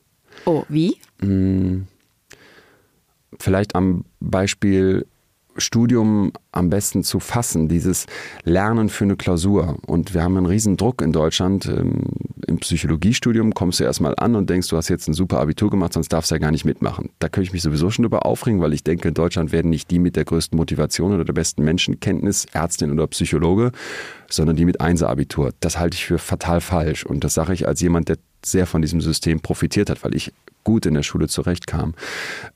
oh, 0.44 0.64
wie? 0.68 0.96
Vielleicht 3.38 3.74
am 3.74 4.04
Beispiel 4.20 5.06
Studium 5.56 6.32
am 6.50 6.70
besten 6.70 7.02
zu 7.02 7.20
fassen, 7.20 7.68
dieses 7.68 8.06
Lernen 8.44 8.88
für 8.88 9.04
eine 9.04 9.16
Klausur. 9.16 9.78
Und 9.86 10.14
wir 10.14 10.22
haben 10.22 10.36
einen 10.36 10.46
riesen 10.46 10.76
Druck 10.76 11.02
in 11.02 11.12
Deutschland. 11.12 11.66
Ähm, 11.66 12.04
Im 12.46 12.58
Psychologiestudium 12.58 13.54
kommst 13.54 13.80
du 13.80 13.84
erstmal 13.84 14.14
an 14.16 14.34
und 14.34 14.50
denkst, 14.50 14.68
du 14.68 14.76
hast 14.76 14.88
jetzt 14.88 15.08
ein 15.08 15.14
super 15.14 15.40
Abitur 15.40 15.70
gemacht, 15.70 15.92
sonst 15.92 16.12
darfst 16.12 16.30
du 16.30 16.34
ja 16.34 16.38
gar 16.38 16.50
nicht 16.50 16.64
mitmachen. 16.64 17.10
Da 17.18 17.28
könnte 17.28 17.46
ich 17.46 17.52
mich 17.52 17.62
sowieso 17.62 17.90
schon 17.90 18.04
über 18.04 18.26
aufregen, 18.26 18.60
weil 18.60 18.72
ich 18.72 18.84
denke, 18.84 19.08
in 19.08 19.14
Deutschland 19.14 19.52
werden 19.52 19.70
nicht 19.70 19.90
die 19.90 19.98
mit 19.98 20.16
der 20.16 20.24
größten 20.24 20.56
Motivation 20.56 21.14
oder 21.14 21.24
der 21.24 21.32
besten 21.32 21.64
Menschenkenntnis, 21.64 22.46
Ärztin 22.52 22.90
oder 22.92 23.06
Psychologe, 23.06 23.72
sondern 24.28 24.56
die 24.56 24.64
mit 24.64 24.80
Einser-Abitur. 24.80 25.52
Das 25.60 25.78
halte 25.78 25.96
ich 25.96 26.04
für 26.04 26.18
fatal 26.18 26.60
falsch. 26.60 27.04
Und 27.04 27.24
das 27.24 27.34
sage 27.34 27.52
ich 27.52 27.66
als 27.66 27.80
jemand, 27.80 28.08
der 28.08 28.18
sehr 28.44 28.66
von 28.66 28.82
diesem 28.82 29.00
System 29.00 29.40
profitiert 29.40 29.90
hat, 29.90 30.02
weil 30.04 30.14
ich 30.14 30.32
gut 30.64 30.86
in 30.86 30.94
der 30.94 31.02
Schule 31.02 31.28
zurechtkam. 31.28 31.94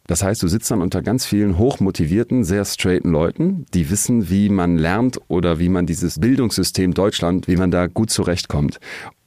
Das 0.06 0.22
heißt, 0.22 0.42
du 0.42 0.48
sitzt 0.48 0.70
dann 0.70 0.82
unter 0.82 1.02
ganz 1.02 1.26
vielen 1.26 1.58
hochmotivierten, 1.58 2.44
sehr 2.44 2.64
straighten 2.64 3.10
Leuten, 3.10 3.66
die 3.74 3.90
wissen, 3.90 4.30
wie 4.30 4.48
man 4.48 4.78
lernt 4.78 5.18
oder 5.28 5.58
wie 5.58 5.68
man 5.68 5.86
dieses 5.86 6.20
Bildungssystem 6.20 6.94
Deutschland, 6.94 7.48
wie 7.48 7.56
man 7.56 7.70
da 7.70 7.86
gut 7.86 8.10
zurechtkommt. 8.10 8.78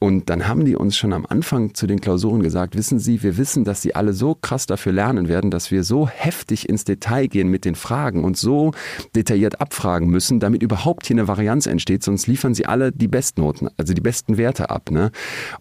Und 0.02 0.30
dann 0.30 0.48
haben 0.48 0.64
die 0.64 0.76
uns 0.76 0.96
schon 0.96 1.12
am 1.12 1.26
Anfang 1.26 1.74
zu 1.74 1.86
den 1.86 2.00
Klausuren 2.00 2.42
gesagt, 2.42 2.74
wissen 2.74 2.98
Sie, 2.98 3.22
wir 3.22 3.36
wissen, 3.36 3.64
dass 3.64 3.82
Sie 3.82 3.94
alle 3.94 4.14
so 4.14 4.34
krass 4.34 4.64
dafür 4.64 4.92
lernen 4.92 5.28
werden, 5.28 5.50
dass 5.50 5.70
wir 5.70 5.84
so 5.84 6.08
heftig 6.08 6.70
ins 6.70 6.84
Detail 6.84 7.26
gehen 7.26 7.48
mit 7.48 7.66
den 7.66 7.74
Fragen 7.74 8.24
und 8.24 8.38
so 8.38 8.72
detailliert 9.14 9.60
abfragen 9.60 10.08
müssen, 10.08 10.40
damit 10.40 10.62
überhaupt 10.62 11.06
hier 11.06 11.16
eine 11.16 11.28
Varianz 11.28 11.66
entsteht, 11.66 12.02
sonst 12.02 12.26
liefern 12.26 12.54
Sie 12.54 12.64
alle 12.64 12.92
die 12.92 13.08
Bestnoten, 13.08 13.68
also 13.76 13.92
die 13.92 14.00
besten 14.00 14.38
Werte 14.38 14.70
ab. 14.70 14.90
Ne? 14.90 15.10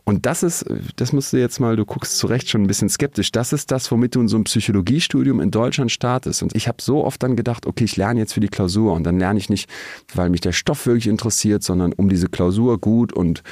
Und 0.05 0.25
das 0.25 0.41
ist, 0.41 0.65
das 0.95 1.11
musst 1.11 1.33
du 1.33 1.37
jetzt 1.37 1.59
mal, 1.59 1.75
du 1.75 1.85
guckst 1.85 2.17
zu 2.17 2.27
Recht 2.27 2.49
schon 2.49 2.61
ein 2.61 2.67
bisschen 2.67 2.87
skeptisch, 2.87 3.08
das 3.09 3.53
ist 3.53 3.71
das, 3.71 3.91
womit 3.91 4.15
du 4.15 4.21
in 4.21 4.27
so 4.27 4.37
einem 4.37 4.43
Psychologiestudium 4.45 5.39
in 5.39 5.51
Deutschland 5.51 5.91
startest. 5.91 6.43
Und 6.43 6.55
ich 6.55 6.67
habe 6.67 6.81
so 6.81 7.03
oft 7.03 7.21
dann 7.23 7.35
gedacht, 7.35 7.65
okay, 7.65 7.83
ich 7.83 7.97
lerne 7.97 8.19
jetzt 8.19 8.33
für 8.33 8.39
die 8.39 8.47
Klausur 8.47 8.93
und 8.93 9.03
dann 9.03 9.19
lerne 9.19 9.39
ich 9.39 9.49
nicht, 9.49 9.69
weil 10.13 10.29
mich 10.29 10.41
der 10.41 10.51
Stoff 10.51 10.85
wirklich 10.85 11.07
interessiert, 11.07 11.63
sondern 11.63 11.93
um 11.93 12.09
diese 12.09 12.27
Klausur 12.27 12.79
gut 12.79 13.13
und 13.13 13.43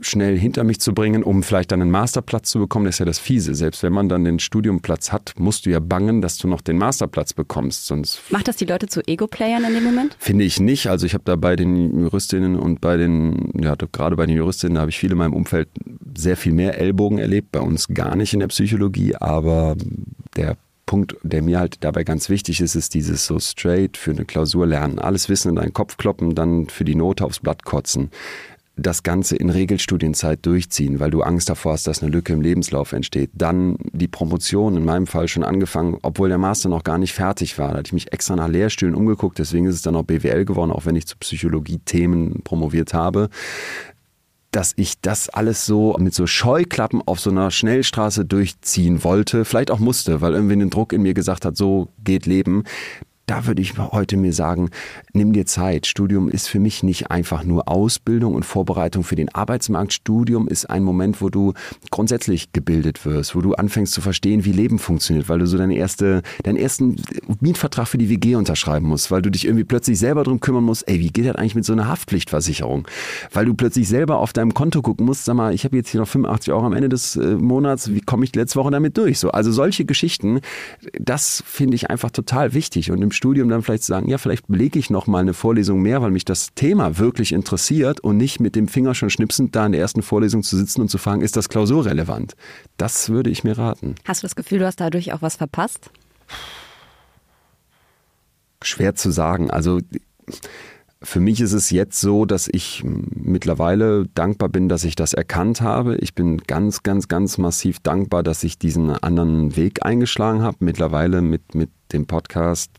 schnell 0.00 0.38
hinter 0.38 0.64
mich 0.64 0.80
zu 0.80 0.92
bringen, 0.94 1.22
um 1.22 1.42
vielleicht 1.42 1.72
dann 1.72 1.82
einen 1.82 1.90
Masterplatz 1.90 2.50
zu 2.50 2.58
bekommen, 2.58 2.86
das 2.86 2.96
ist 2.96 2.98
ja 3.00 3.04
das 3.04 3.18
Fiese. 3.18 3.54
Selbst 3.54 3.82
wenn 3.82 3.92
man 3.92 4.08
dann 4.08 4.24
den 4.24 4.38
Studiumplatz 4.38 5.12
hat, 5.12 5.34
musst 5.38 5.66
du 5.66 5.70
ja 5.70 5.80
bangen, 5.80 6.22
dass 6.22 6.38
du 6.38 6.48
noch 6.48 6.60
den 6.60 6.78
Masterplatz 6.78 7.32
bekommst. 7.32 7.86
Sonst 7.86 8.20
Macht 8.30 8.48
das 8.48 8.56
die 8.56 8.64
Leute 8.64 8.86
zu 8.86 9.06
Ego-Playern 9.06 9.64
in 9.64 9.74
dem 9.74 9.84
Moment? 9.84 10.16
Finde 10.18 10.44
ich 10.44 10.60
nicht. 10.60 10.88
Also 10.88 11.06
ich 11.06 11.14
habe 11.14 11.24
da 11.24 11.36
bei 11.36 11.56
den 11.56 12.00
Juristinnen 12.00 12.56
und 12.56 12.80
bei 12.80 12.96
den, 12.96 13.52
ja, 13.60 13.74
gerade 13.74 14.16
bei 14.16 14.26
den 14.26 14.36
Juristinnen, 14.36 14.74
da 14.74 14.82
habe 14.82 14.90
ich 14.90 14.98
viele 14.98 15.12
in 15.12 15.18
meinem 15.18 15.34
Umfeld 15.34 15.68
sehr 16.16 16.36
viel 16.36 16.52
mehr 16.52 16.78
Ellbogen 16.78 17.18
erlebt. 17.18 17.52
Bei 17.52 17.60
uns 17.60 17.88
gar 17.88 18.16
nicht 18.16 18.32
in 18.32 18.40
der 18.40 18.48
Psychologie, 18.48 19.16
aber 19.16 19.76
der 20.36 20.56
Punkt, 20.86 21.16
der 21.22 21.40
mir 21.40 21.60
halt 21.60 21.84
dabei 21.84 22.02
ganz 22.02 22.28
wichtig 22.28 22.60
ist, 22.60 22.74
ist 22.74 22.94
dieses 22.94 23.24
so 23.24 23.38
straight 23.38 23.96
für 23.96 24.10
eine 24.10 24.24
Klausur 24.24 24.66
lernen. 24.66 24.98
Alles 24.98 25.28
Wissen 25.28 25.50
in 25.50 25.54
deinen 25.54 25.72
Kopf 25.72 25.98
kloppen, 25.98 26.34
dann 26.34 26.68
für 26.68 26.82
die 26.82 26.96
Note 26.96 27.24
aufs 27.24 27.38
Blatt 27.38 27.64
kotzen 27.64 28.10
das 28.80 29.02
Ganze 29.02 29.36
in 29.36 29.50
Regelstudienzeit 29.50 30.44
durchziehen, 30.44 31.00
weil 31.00 31.10
du 31.10 31.22
Angst 31.22 31.48
davor 31.48 31.72
hast, 31.72 31.86
dass 31.86 32.02
eine 32.02 32.10
Lücke 32.10 32.32
im 32.32 32.40
Lebenslauf 32.40 32.92
entsteht. 32.92 33.30
Dann 33.34 33.76
die 33.92 34.08
Promotion, 34.08 34.76
in 34.76 34.84
meinem 34.84 35.06
Fall 35.06 35.28
schon 35.28 35.44
angefangen, 35.44 35.98
obwohl 36.02 36.28
der 36.28 36.38
Master 36.38 36.68
noch 36.68 36.84
gar 36.84 36.98
nicht 36.98 37.12
fertig 37.12 37.58
war. 37.58 37.72
Da 37.72 37.78
hatte 37.78 37.88
ich 37.88 37.92
mich 37.92 38.12
extra 38.12 38.36
nach 38.36 38.48
Lehrstühlen 38.48 38.94
umgeguckt, 38.94 39.38
deswegen 39.38 39.66
ist 39.66 39.76
es 39.76 39.82
dann 39.82 39.96
auch 39.96 40.04
BWL 40.04 40.44
geworden, 40.44 40.70
auch 40.70 40.86
wenn 40.86 40.96
ich 40.96 41.06
zu 41.06 41.16
Psychologie-Themen 41.16 42.42
promoviert 42.42 42.94
habe 42.94 43.28
dass 44.50 44.72
ich 44.76 45.00
das 45.00 45.28
alles 45.28 45.64
so 45.64 45.96
mit 45.98 46.14
so 46.14 46.26
Scheuklappen 46.26 47.02
auf 47.06 47.20
so 47.20 47.30
einer 47.30 47.50
Schnellstraße 47.50 48.24
durchziehen 48.24 49.04
wollte, 49.04 49.44
vielleicht 49.44 49.70
auch 49.70 49.78
musste, 49.78 50.20
weil 50.20 50.34
irgendwie 50.34 50.56
ein 50.56 50.70
Druck 50.70 50.92
in 50.92 51.02
mir 51.02 51.14
gesagt 51.14 51.44
hat, 51.44 51.56
so 51.56 51.88
geht 52.02 52.26
Leben. 52.26 52.64
Da 53.30 53.46
würde 53.46 53.62
ich 53.62 53.78
heute 53.78 54.16
mir 54.16 54.32
sagen, 54.32 54.70
nimm 55.12 55.32
dir 55.32 55.46
Zeit. 55.46 55.86
Studium 55.86 56.28
ist 56.28 56.48
für 56.48 56.58
mich 56.58 56.82
nicht 56.82 57.12
einfach 57.12 57.44
nur 57.44 57.68
Ausbildung 57.68 58.34
und 58.34 58.44
Vorbereitung 58.44 59.04
für 59.04 59.14
den 59.14 59.32
Arbeitsmarkt. 59.32 59.92
Studium 59.92 60.48
ist 60.48 60.68
ein 60.68 60.82
Moment, 60.82 61.22
wo 61.22 61.28
du 61.28 61.54
grundsätzlich 61.92 62.50
gebildet 62.50 63.06
wirst, 63.06 63.36
wo 63.36 63.40
du 63.40 63.54
anfängst 63.54 63.92
zu 63.92 64.00
verstehen, 64.00 64.44
wie 64.44 64.50
Leben 64.50 64.80
funktioniert, 64.80 65.28
weil 65.28 65.38
du 65.38 65.46
so 65.46 65.58
deine 65.58 65.76
erste, 65.76 66.22
deinen 66.42 66.56
ersten 66.56 66.96
Mietvertrag 67.38 67.86
für 67.86 67.98
die 67.98 68.08
WG 68.08 68.34
unterschreiben 68.34 68.88
musst, 68.88 69.12
weil 69.12 69.22
du 69.22 69.30
dich 69.30 69.44
irgendwie 69.44 69.62
plötzlich 69.62 70.00
selber 70.00 70.24
drum 70.24 70.40
kümmern 70.40 70.64
musst, 70.64 70.88
ey, 70.88 70.98
wie 70.98 71.12
geht 71.12 71.26
das 71.26 71.36
eigentlich 71.36 71.54
mit 71.54 71.64
so 71.64 71.72
einer 71.72 71.86
Haftpflichtversicherung? 71.86 72.88
Weil 73.32 73.44
du 73.44 73.54
plötzlich 73.54 73.86
selber 73.86 74.18
auf 74.18 74.32
deinem 74.32 74.54
Konto 74.54 74.82
gucken 74.82 75.06
musst, 75.06 75.24
sag 75.24 75.34
mal, 75.36 75.54
ich 75.54 75.62
habe 75.62 75.76
jetzt 75.76 75.90
hier 75.90 76.00
noch 76.00 76.08
85 76.08 76.52
Euro 76.52 76.66
am 76.66 76.72
Ende 76.72 76.88
des 76.88 77.14
äh, 77.14 77.36
Monats, 77.36 77.94
wie 77.94 78.00
komme 78.00 78.24
ich 78.24 78.34
letzte 78.34 78.58
Woche 78.58 78.72
damit 78.72 78.98
durch? 78.98 79.20
So, 79.20 79.30
also 79.30 79.52
solche 79.52 79.84
Geschichten, 79.84 80.40
das 80.98 81.44
finde 81.46 81.76
ich 81.76 81.90
einfach 81.90 82.10
total 82.10 82.54
wichtig 82.54 82.90
und 82.90 83.00
im 83.02 83.12
Studium 83.20 83.50
dann 83.50 83.60
vielleicht 83.60 83.82
zu 83.82 83.88
sagen, 83.88 84.08
ja, 84.08 84.16
vielleicht 84.16 84.48
belege 84.48 84.78
ich 84.78 84.88
noch 84.88 85.06
mal 85.06 85.18
eine 85.18 85.34
Vorlesung 85.34 85.82
mehr, 85.82 86.00
weil 86.00 86.10
mich 86.10 86.24
das 86.24 86.54
Thema 86.54 86.96
wirklich 86.96 87.32
interessiert 87.32 88.00
und 88.00 88.16
nicht 88.16 88.40
mit 88.40 88.56
dem 88.56 88.66
Finger 88.66 88.94
schon 88.94 89.10
schnipsend 89.10 89.54
da 89.54 89.66
in 89.66 89.72
der 89.72 89.80
ersten 89.82 90.00
Vorlesung 90.00 90.42
zu 90.42 90.56
sitzen 90.56 90.80
und 90.80 90.88
zu 90.88 90.96
fragen, 90.96 91.20
ist 91.20 91.36
das 91.36 91.50
klausurrelevant? 91.50 92.34
Das 92.78 93.10
würde 93.10 93.28
ich 93.28 93.44
mir 93.44 93.58
raten. 93.58 93.96
Hast 94.06 94.22
du 94.22 94.24
das 94.24 94.36
Gefühl, 94.36 94.60
du 94.60 94.66
hast 94.66 94.80
dadurch 94.80 95.12
auch 95.12 95.20
was 95.20 95.36
verpasst? 95.36 95.90
Schwer 98.62 98.94
zu 98.94 99.10
sagen. 99.10 99.50
Also 99.50 99.80
für 101.02 101.20
mich 101.20 101.42
ist 101.42 101.52
es 101.52 101.68
jetzt 101.68 102.00
so, 102.00 102.24
dass 102.24 102.48
ich 102.50 102.82
mittlerweile 102.84 104.06
dankbar 104.14 104.48
bin, 104.48 104.70
dass 104.70 104.84
ich 104.84 104.96
das 104.96 105.12
erkannt 105.12 105.60
habe. 105.60 105.96
Ich 105.96 106.14
bin 106.14 106.38
ganz, 106.38 106.82
ganz, 106.82 107.08
ganz 107.08 107.36
massiv 107.36 107.80
dankbar, 107.80 108.22
dass 108.22 108.44
ich 108.44 108.58
diesen 108.58 108.88
anderen 108.90 109.56
Weg 109.56 109.84
eingeschlagen 109.84 110.40
habe. 110.40 110.56
Mittlerweile 110.60 111.20
mit, 111.20 111.54
mit 111.54 111.68
dem 111.92 112.06
Podcast 112.06 112.70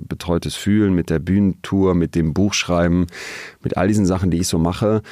betreutes 0.00 0.54
Fühlen, 0.54 0.94
mit 0.94 1.10
der 1.10 1.18
Bühnentour, 1.18 1.94
mit 1.94 2.14
dem 2.14 2.34
Buchschreiben, 2.34 3.06
mit 3.62 3.76
all 3.76 3.88
diesen 3.88 4.06
Sachen, 4.06 4.30
die 4.30 4.38
ich 4.38 4.48
so 4.48 4.58
mache, 4.58 5.02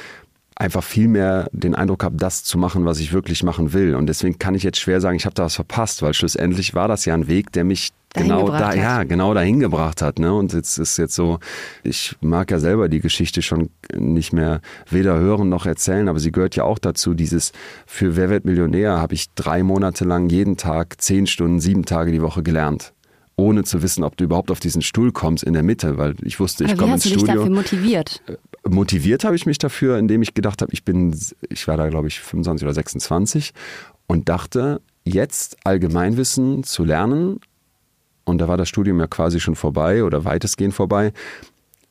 einfach 0.55 0.83
viel 0.83 1.07
mehr 1.07 1.49
den 1.51 1.75
Eindruck 1.75 2.03
habe, 2.03 2.15
das 2.15 2.43
zu 2.43 2.57
machen, 2.57 2.85
was 2.85 2.99
ich 2.99 3.11
wirklich 3.11 3.43
machen 3.43 3.73
will. 3.73 3.95
Und 3.95 4.07
deswegen 4.07 4.39
kann 4.39 4.55
ich 4.55 4.63
jetzt 4.63 4.79
schwer 4.79 5.01
sagen, 5.01 5.17
ich 5.17 5.25
habe 5.25 5.35
da 5.35 5.43
was 5.43 5.55
verpasst, 5.55 6.01
weil 6.01 6.13
schlussendlich 6.13 6.73
war 6.73 6.87
das 6.87 7.05
ja 7.05 7.13
ein 7.13 7.27
Weg, 7.27 7.51
der 7.51 7.65
mich 7.65 7.91
Dahin 8.15 8.29
genau 8.29 8.49
da, 8.49 8.69
hat. 8.69 8.75
ja, 8.77 9.03
genau 9.03 9.33
dahin 9.33 9.59
gebracht 9.59 10.01
hat. 10.01 10.19
Ne? 10.19 10.33
Und 10.33 10.53
jetzt 10.53 10.77
ist 10.77 10.97
jetzt 10.97 11.15
so, 11.15 11.39
ich 11.83 12.15
mag 12.21 12.49
ja 12.49 12.59
selber 12.59 12.87
die 12.87 13.01
Geschichte 13.01 13.41
schon 13.41 13.69
nicht 13.93 14.31
mehr 14.31 14.61
weder 14.89 15.19
hören 15.19 15.49
noch 15.49 15.65
erzählen, 15.65 16.07
aber 16.07 16.19
sie 16.19 16.31
gehört 16.31 16.55
ja 16.55 16.63
auch 16.63 16.79
dazu. 16.79 17.13
Dieses 17.13 17.51
für 17.85 18.15
Wer 18.15 18.29
wird 18.29 18.45
Millionär 18.45 18.99
habe 18.99 19.13
ich 19.13 19.33
drei 19.33 19.63
Monate 19.63 20.05
lang 20.05 20.29
jeden 20.29 20.55
Tag 20.55 21.01
zehn 21.01 21.27
Stunden, 21.27 21.59
sieben 21.59 21.83
Tage 21.83 22.11
die 22.13 22.21
Woche 22.21 22.41
gelernt. 22.41 22.93
Ohne 23.37 23.63
zu 23.63 23.81
wissen, 23.81 24.03
ob 24.03 24.15
du 24.15 24.23
überhaupt 24.23 24.49
auf 24.49 24.59
diesen 24.59 24.81
Stuhl 24.81 25.11
kommst 25.11 25.43
in 25.43 25.53
der 25.53 25.63
Mitte, 25.63 25.97
weil 25.97 26.15
ich 26.23 26.39
wusste, 26.39 26.63
ich 26.63 26.71
Aber 26.71 26.77
wie 26.77 26.81
komme 26.81 26.93
hast 26.93 27.05
ins 27.05 27.13
du 27.13 27.19
dich 27.19 27.25
Studio 27.25 27.41
dafür 27.41 27.55
motiviert? 27.55 28.21
motiviert 28.67 29.23
habe 29.23 29.35
ich 29.35 29.45
mich 29.45 29.57
dafür, 29.57 29.97
indem 29.97 30.21
ich 30.21 30.33
gedacht 30.33 30.61
habe, 30.61 30.71
ich 30.73 30.83
bin, 30.83 31.15
ich 31.49 31.67
war 31.67 31.77
da 31.77 31.89
glaube 31.89 32.07
ich 32.07 32.19
25 32.21 32.65
oder 32.65 32.73
26 32.73 33.53
und 34.07 34.29
dachte, 34.29 34.81
jetzt 35.03 35.57
Allgemeinwissen 35.63 36.63
zu 36.63 36.83
lernen, 36.83 37.39
und 38.25 38.39
da 38.39 38.47
war 38.47 38.57
das 38.57 38.69
Studium 38.69 38.99
ja 38.99 39.07
quasi 39.07 39.39
schon 39.39 39.55
vorbei 39.55 40.03
oder 40.03 40.25
weitestgehend 40.25 40.73
vorbei. 40.73 41.13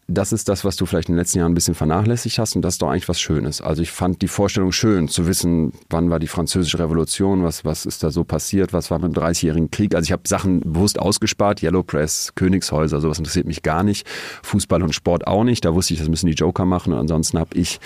Das 0.06 0.32
ist 0.32 0.50
das, 0.50 0.66
was 0.66 0.76
du 0.76 0.84
vielleicht 0.84 1.08
in 1.08 1.14
den 1.14 1.18
letzten 1.18 1.38
Jahren 1.38 1.52
ein 1.52 1.54
bisschen 1.54 1.74
vernachlässigt 1.74 2.38
hast 2.38 2.56
und 2.56 2.62
das 2.62 2.74
ist 2.74 2.82
doch 2.82 2.90
eigentlich 2.90 3.08
was 3.08 3.20
Schönes. 3.20 3.62
Also 3.62 3.80
ich 3.80 3.90
fand 3.90 4.20
die 4.20 4.28
Vorstellung 4.28 4.70
schön, 4.70 5.08
zu 5.08 5.26
wissen, 5.26 5.72
wann 5.88 6.10
war 6.10 6.18
die 6.18 6.26
französische 6.26 6.78
Revolution, 6.78 7.42
was, 7.42 7.64
was 7.64 7.86
ist 7.86 8.02
da 8.02 8.10
so 8.10 8.22
passiert, 8.22 8.74
was 8.74 8.90
war 8.90 8.98
mit 8.98 9.16
dem 9.16 9.22
30-jährigen 9.22 9.70
Krieg. 9.70 9.94
Also 9.94 10.04
ich 10.04 10.12
habe 10.12 10.28
Sachen 10.28 10.60
bewusst 10.60 10.98
ausgespart, 10.98 11.62
Yellow 11.62 11.82
Press, 11.82 12.32
Königshäuser, 12.34 13.00
sowas 13.00 13.18
interessiert 13.18 13.46
mich 13.46 13.62
gar 13.62 13.82
nicht. 13.82 14.06
Fußball 14.42 14.82
und 14.82 14.94
Sport 14.94 15.26
auch 15.26 15.44
nicht, 15.44 15.64
da 15.64 15.74
wusste 15.74 15.94
ich, 15.94 16.00
das 16.00 16.10
müssen 16.10 16.26
die 16.26 16.34
Joker 16.34 16.66
machen 16.66 16.92
und 16.92 16.98
ansonsten 16.98 17.38
habe 17.38 17.56
ich 17.56 17.80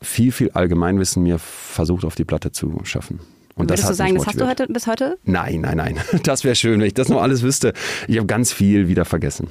viel, 0.00 0.30
viel 0.30 0.50
Allgemeinwissen 0.50 1.22
mir 1.24 1.40
versucht 1.40 2.04
auf 2.04 2.14
die 2.14 2.24
Platte 2.24 2.52
zu 2.52 2.78
schaffen. 2.84 3.18
Und 3.56 3.70
das 3.70 3.78
Würdest 3.78 3.84
hat 3.84 3.90
du 3.90 3.96
sagen, 3.96 4.14
das 4.14 4.26
hast 4.26 4.40
du 4.40 4.46
heute 4.46 4.66
bis 4.68 4.86
heute? 4.86 5.18
Nein, 5.24 5.62
nein, 5.62 5.78
nein. 5.78 5.98
Das 6.22 6.44
wäre 6.44 6.54
schön, 6.54 6.78
wenn 6.78 6.86
ich 6.86 6.94
das 6.94 7.08
noch 7.08 7.22
alles 7.22 7.42
wüsste. 7.42 7.72
Ich 8.06 8.18
habe 8.18 8.26
ganz 8.26 8.52
viel 8.52 8.86
wieder 8.86 9.04
vergessen. 9.04 9.48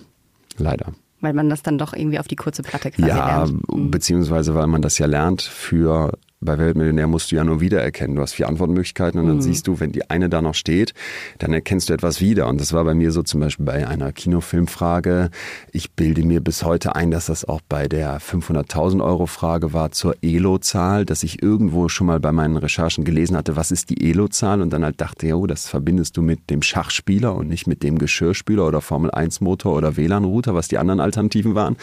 Leider. 0.57 0.93
Weil 1.25 1.33
man 1.33 1.49
das 1.49 1.63
dann 1.63 1.77
doch 1.79 1.93
irgendwie 1.93 2.19
auf 2.19 2.27
die 2.27 2.35
kurze 2.35 2.61
Platte 2.61 2.91
quasi 2.91 3.09
Ja, 3.09 3.43
lernt. 3.45 3.61
beziehungsweise 3.91 4.53
weil 4.53 4.67
man 4.67 4.81
das 4.83 4.97
ja 4.99 5.07
lernt 5.07 5.41
für 5.41 6.17
bei 6.45 6.57
Weltmillionär 6.57 7.07
musst 7.07 7.31
du 7.31 7.35
ja 7.35 7.43
nur 7.43 7.59
wiedererkennen. 7.59 8.15
Du 8.15 8.21
hast 8.21 8.33
vier 8.33 8.47
Antwortmöglichkeiten 8.47 9.19
und 9.19 9.27
dann 9.27 9.41
siehst 9.41 9.67
du, 9.67 9.79
wenn 9.79 9.91
die 9.91 10.09
eine 10.09 10.29
da 10.29 10.41
noch 10.41 10.53
steht, 10.53 10.93
dann 11.39 11.53
erkennst 11.53 11.89
du 11.89 11.93
etwas 11.93 12.21
wieder. 12.21 12.47
Und 12.47 12.61
das 12.61 12.71
war 12.71 12.83
bei 12.83 12.93
mir 12.93 13.11
so 13.11 13.23
zum 13.23 13.41
Beispiel 13.41 13.65
bei 13.65 13.87
einer 13.87 14.11
Kinofilmfrage. 14.11 15.29
Ich 15.71 15.91
bilde 15.91 16.23
mir 16.23 16.41
bis 16.41 16.63
heute 16.63 16.95
ein, 16.95 17.11
dass 17.11 17.25
das 17.25 17.45
auch 17.45 17.61
bei 17.67 17.87
der 17.87 18.19
500.000 18.19 19.03
Euro 19.03 19.25
Frage 19.25 19.73
war 19.73 19.91
zur 19.91 20.15
Elo-Zahl, 20.21 21.05
dass 21.05 21.23
ich 21.23 21.41
irgendwo 21.41 21.89
schon 21.89 22.07
mal 22.07 22.19
bei 22.19 22.31
meinen 22.31 22.57
Recherchen 22.57 23.03
gelesen 23.03 23.35
hatte, 23.35 23.55
was 23.55 23.71
ist 23.71 23.89
die 23.89 24.09
Elo-Zahl? 24.09 24.61
Und 24.61 24.71
dann 24.71 24.83
halt 24.83 25.01
dachte, 25.01 25.27
ja, 25.27 25.35
oh, 25.35 25.47
das 25.47 25.67
verbindest 25.67 26.17
du 26.17 26.21
mit 26.21 26.49
dem 26.49 26.61
Schachspieler 26.61 27.35
und 27.35 27.47
nicht 27.47 27.67
mit 27.67 27.83
dem 27.83 27.97
Geschirrspüler 27.97 28.67
oder 28.67 28.81
Formel 28.81 29.11
1 29.11 29.41
Motor 29.41 29.75
oder 29.75 29.97
WLAN-Router, 29.97 30.53
was 30.53 30.67
die 30.67 30.77
anderen 30.77 30.99
Alternativen 30.99 31.55
waren. 31.55 31.77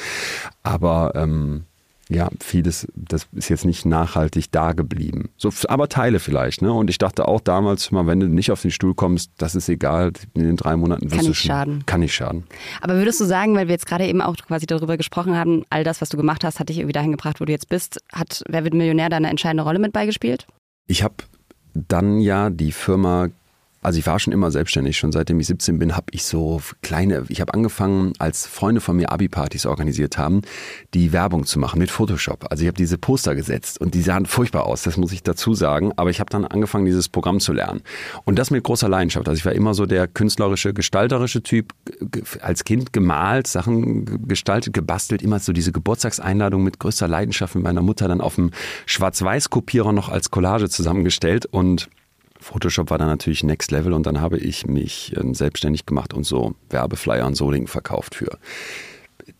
Aber 0.63 1.13
ähm, 1.15 1.65
ja, 2.13 2.29
vieles, 2.41 2.87
das 2.95 3.27
ist 3.33 3.49
jetzt 3.49 3.65
nicht 3.65 3.87
nachhaltig 3.87 4.51
da 4.51 4.73
geblieben. 4.73 5.31
So, 5.37 5.51
aber 5.69 5.89
Teile 5.89 6.19
vielleicht, 6.21 6.63
ne? 6.63 6.73
Und 6.73 6.91
ich 6.91 6.99
dachte 6.99 7.27
auch 7.29 7.41
damals, 7.41 7.91
mal, 7.91 8.07
wenn 8.07 8.21
du 8.21 8.29
nicht 8.29 8.51
auf 8.51 8.63
den 8.63 8.71
Stuhl 8.71 8.95
kommst, 8.95 9.31
das 9.39 9.55
ist 9.55 9.69
egal, 9.69 10.13
in 10.35 10.43
den 10.45 10.57
drei 10.57 10.77
Monaten 10.77 11.05
wirst 11.05 11.15
Kann 11.17 11.25
du 11.25 11.29
nicht 11.31 11.39
schon- 11.39 11.49
schaden. 11.49 11.87
Kann 11.87 12.01
nicht 12.01 12.15
schaden. 12.15 12.45
Aber 12.81 12.95
würdest 12.95 13.21
du 13.21 13.25
sagen, 13.25 13.55
weil 13.55 13.67
wir 13.69 13.73
jetzt 13.75 13.87
gerade 13.87 14.07
eben 14.07 14.21
auch 14.21 14.37
quasi 14.37 14.67
darüber 14.67 14.97
gesprochen 14.97 15.37
haben, 15.37 15.65
all 15.71 15.85
das, 15.85 16.01
was 16.01 16.09
du 16.09 16.17
gemacht 16.17 16.45
hast, 16.45 16.61
hat 16.61 16.69
dich 16.69 16.79
irgendwie 16.79 16.93
dahin 16.93 17.13
gebracht, 17.13 17.41
wo 17.41 17.45
du 17.45 17.53
jetzt 17.53 17.69
bist, 17.69 18.01
hat 18.13 18.43
Wer 18.49 18.65
wird 18.65 18.75
Millionär 18.75 19.09
da 19.09 19.17
eine 19.17 19.31
entscheidende 19.31 19.63
Rolle 19.65 19.79
mit 19.79 19.93
beigespielt? 19.93 20.47
Ich 20.87 21.03
habe 21.03 21.15
dann 21.75 22.21
ja 22.21 22.51
die 22.51 22.73
Firma, 22.73 23.29
also 23.83 23.99
ich 23.99 24.07
war 24.07 24.19
schon 24.19 24.33
immer 24.33 24.51
selbstständig, 24.51 24.97
schon 24.97 25.13
seitdem 25.13 25.41
ich 25.41 25.49
17 25.49 25.79
bin, 25.79 25.97
habe 25.97 26.07
ich 26.13 26.25
so 26.25 26.63
kleine, 26.83 27.25
ich 27.29 27.41
habe 27.41 27.53
angefangen, 27.53 28.13
als 28.19 28.47
Freunde 28.47 28.81
von 28.81 28.97
mir 28.97 29.11
Abi-Partys 29.11 29.67
organisiert 29.67 30.17
haben, 30.19 30.43
die 30.95 31.13
Werbung 31.13 31.45
zu 31.45 31.59
machen 31.59 31.81
mit 31.81 31.91
Photoshop. 31.91 32.47
Also 32.51 32.63
ich 32.63 32.69
habe 32.69 32.77
diese 32.77 32.97
Poster 32.97 33.35
gesetzt 33.35 33.81
und 33.81 33.95
die 33.95 34.03
sahen 34.03 34.27
furchtbar 34.27 34.67
aus, 34.67 34.83
das 34.83 34.97
muss 34.97 35.13
ich 35.13 35.23
dazu 35.23 35.55
sagen, 35.55 35.93
aber 35.97 36.11
ich 36.11 36.21
habe 36.21 36.31
dann 36.31 36.45
angefangen, 36.45 36.85
dieses 36.85 37.09
Programm 37.09 37.41
zu 37.41 37.53
lernen. 37.53 37.83
Und 38.25 38.39
das 38.39 38.51
mit 38.53 38.63
großer 38.63 38.89
Leidenschaft. 38.89 39.29
Also 39.29 39.39
ich 39.39 39.45
war 39.45 39.53
immer 39.53 39.75
so 39.75 39.85
der 39.85 40.07
künstlerische, 40.07 40.73
gestalterische 40.73 41.43
Typ, 41.43 41.75
als 42.41 42.65
Kind 42.65 42.93
gemalt, 42.93 43.49
Sachen 43.49 44.05
ge- 44.05 44.19
gestaltet, 44.29 44.73
gebastelt, 44.73 45.23
immer 45.23 45.41
so 45.41 45.53
diese 45.53 45.73
Geburtstagseinladung 45.73 46.63
mit 46.63 46.79
größter 46.79 47.09
Leidenschaft 47.09 47.57
mit 47.57 47.65
meiner 47.65 47.83
Mutter 47.83 48.07
dann 48.07 48.21
auf 48.21 48.37
dem 48.37 48.53
Schwarz-Weiß-Kopierer 48.87 49.93
noch 49.93 50.09
als 50.09 50.31
Collage 50.31 50.69
zusammengestellt 50.69 51.47
und 51.47 51.89
Photoshop 52.43 52.91
war 52.91 52.99
dann 52.99 53.09
natürlich 53.09 53.43
Next 53.45 53.71
Level 53.71 53.93
und 53.93 54.07
dann 54.07 54.21
habe 54.21 54.39
ich 54.39 54.67
mich 54.67 55.15
ähm, 55.17 55.35
selbstständig 55.35 55.87
gemacht 55.87 56.13
und 56.13 56.25
so 56.25 56.55
Werbeflyer 56.71 57.27
und 57.27 57.35
Solingen 57.35 57.69
verkauft 57.69 58.15
für 58.15 58.39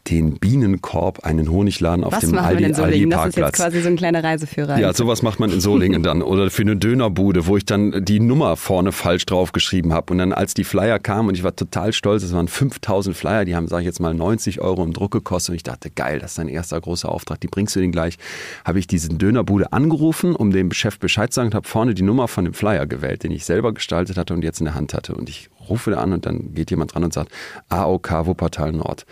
den 0.09 0.39
Bienenkorb, 0.39 1.25
einen 1.25 1.51
Honigladen 1.51 2.05
auf 2.05 2.13
Was 2.13 2.21
dem 2.21 2.37
Aldi, 2.37 2.75
so 2.75 2.83
Aldi 2.83 2.99
liegen? 2.99 3.11
Das 3.11 3.21
ist 3.21 3.37
jetzt 3.37 3.43
Parkplatz. 3.43 3.57
quasi 3.57 3.83
so 3.83 3.89
ein 3.89 3.97
kleiner 3.97 4.25
Reiseführer. 4.25 4.79
Ja, 4.79 4.93
sowas 4.93 5.23
macht 5.23 5.39
man 5.39 5.51
in 5.51 5.61
Solingen 5.61 6.03
dann. 6.03 6.23
Oder 6.23 6.51
für 6.51 6.63
eine 6.63 6.77
Dönerbude, 6.77 7.47
wo 7.47 7.57
ich 7.57 7.65
dann 7.65 8.05
die 8.05 8.19
Nummer 8.19 8.57
vorne 8.57 8.91
falsch 8.91 9.27
draufgeschrieben 9.27 9.93
habe. 9.93 10.13
Und 10.13 10.19
dann, 10.19 10.33
als 10.33 10.55
die 10.55 10.65
Flyer 10.65 10.99
kamen, 10.99 11.29
und 11.29 11.37
ich 11.37 11.45
war 11.45 11.55
total 11.55 11.93
stolz, 11.93 12.25
es 12.25 12.33
waren 12.33 12.49
5000 12.49 13.17
Flyer, 13.17 13.45
die 13.45 13.55
haben, 13.55 13.69
sage 13.69 13.83
ich 13.83 13.87
jetzt 13.87 14.01
mal, 14.01 14.13
90 14.13 14.61
Euro 14.61 14.83
im 14.83 14.93
Druck 14.93 15.13
gekostet. 15.13 15.51
Und 15.51 15.57
ich 15.57 15.63
dachte, 15.63 15.89
geil, 15.91 16.19
das 16.19 16.33
ist 16.33 16.39
dein 16.39 16.49
erster 16.49 16.81
großer 16.81 17.09
Auftrag, 17.09 17.41
die 17.41 17.49
bringst 17.49 17.77
du 17.77 17.81
den 17.81 17.93
gleich. 17.93 18.19
Habe 18.65 18.81
ich 18.81 18.89
diese 18.89 19.09
Dönerbude 19.09 19.73
angerufen, 19.73 20.35
um 20.35 20.51
dem 20.51 20.73
Chef 20.73 20.99
Bescheid 20.99 21.33
zu 21.33 21.37
sagen 21.37 21.49
und 21.49 21.55
habe 21.55 21.69
vorne 21.69 21.95
die 21.95 22.03
Nummer 22.03 22.27
von 22.27 22.45
dem 22.45 22.55
Flyer 22.55 22.87
gewählt, 22.87 23.23
den 23.23 23.31
ich 23.31 23.45
selber 23.45 23.73
gestaltet 23.73 24.17
hatte 24.17 24.35
und 24.35 24.43
jetzt 24.43 24.61
in 24.61 24.65
der 24.65 24.75
Hand 24.75 24.95
hatte. 24.95 25.15
Und 25.15 25.29
ich 25.29 25.49
rufe 25.69 25.93
da 25.93 25.99
an 25.99 26.13
und 26.13 26.27
dann 26.27 26.55
geht 26.55 26.71
jemand 26.71 26.95
dran 26.95 27.05
und 27.05 27.13
sagt, 27.13 27.31
AOK 27.69 28.27
Wuppertal 28.27 28.73
Nord. 28.73 29.07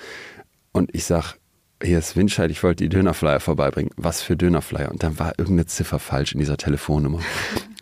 Und 0.72 0.94
ich 0.94 1.04
sag, 1.04 1.36
hier 1.82 1.98
ist 1.98 2.14
Windscheid, 2.14 2.50
ich 2.50 2.62
wollte 2.62 2.84
die 2.84 2.90
Dönerflyer 2.90 3.40
vorbeibringen. 3.40 3.90
Was 3.96 4.22
für 4.22 4.36
Dönerflyer? 4.36 4.90
Und 4.90 5.02
dann 5.02 5.18
war 5.18 5.32
irgendeine 5.38 5.66
Ziffer 5.66 5.98
falsch 5.98 6.32
in 6.32 6.38
dieser 6.38 6.58
Telefonnummer. 6.58 7.20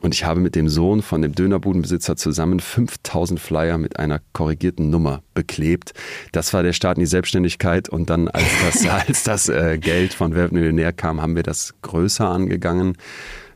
Und 0.01 0.15
ich 0.15 0.25
habe 0.25 0.39
mit 0.39 0.55
dem 0.55 0.69
Sohn 0.69 1.03
von 1.03 1.21
dem 1.21 1.35
Dönerbudenbesitzer 1.35 2.17
zusammen 2.17 2.61
5000 2.61 3.41
Flyer 3.41 3.77
mit 3.77 3.99
einer 3.99 4.21
korrigierten 4.33 4.91
Nummer 4.91 5.23
beklebt. 5.35 5.95
Das 6.31 6.55
war 6.55 6.63
der 6.63 6.73
Start 6.73 6.97
in 6.97 7.01
die 7.01 7.07
Selbstständigkeit. 7.07 7.89
Und 7.89 8.09
dann, 8.09 8.29
als 8.29 8.47
das, 8.65 8.87
als 9.09 9.25
das 9.25 9.49
äh, 9.49 9.79
Geld 9.79 10.15
von 10.15 10.33
Wer 10.35 10.43
wird 10.43 10.53
Millionär 10.53 10.93
kam, 10.93 11.21
haben 11.21 11.35
wir 11.35 11.43
das 11.43 11.75
größer 11.83 12.29
angegangen. 12.29 12.97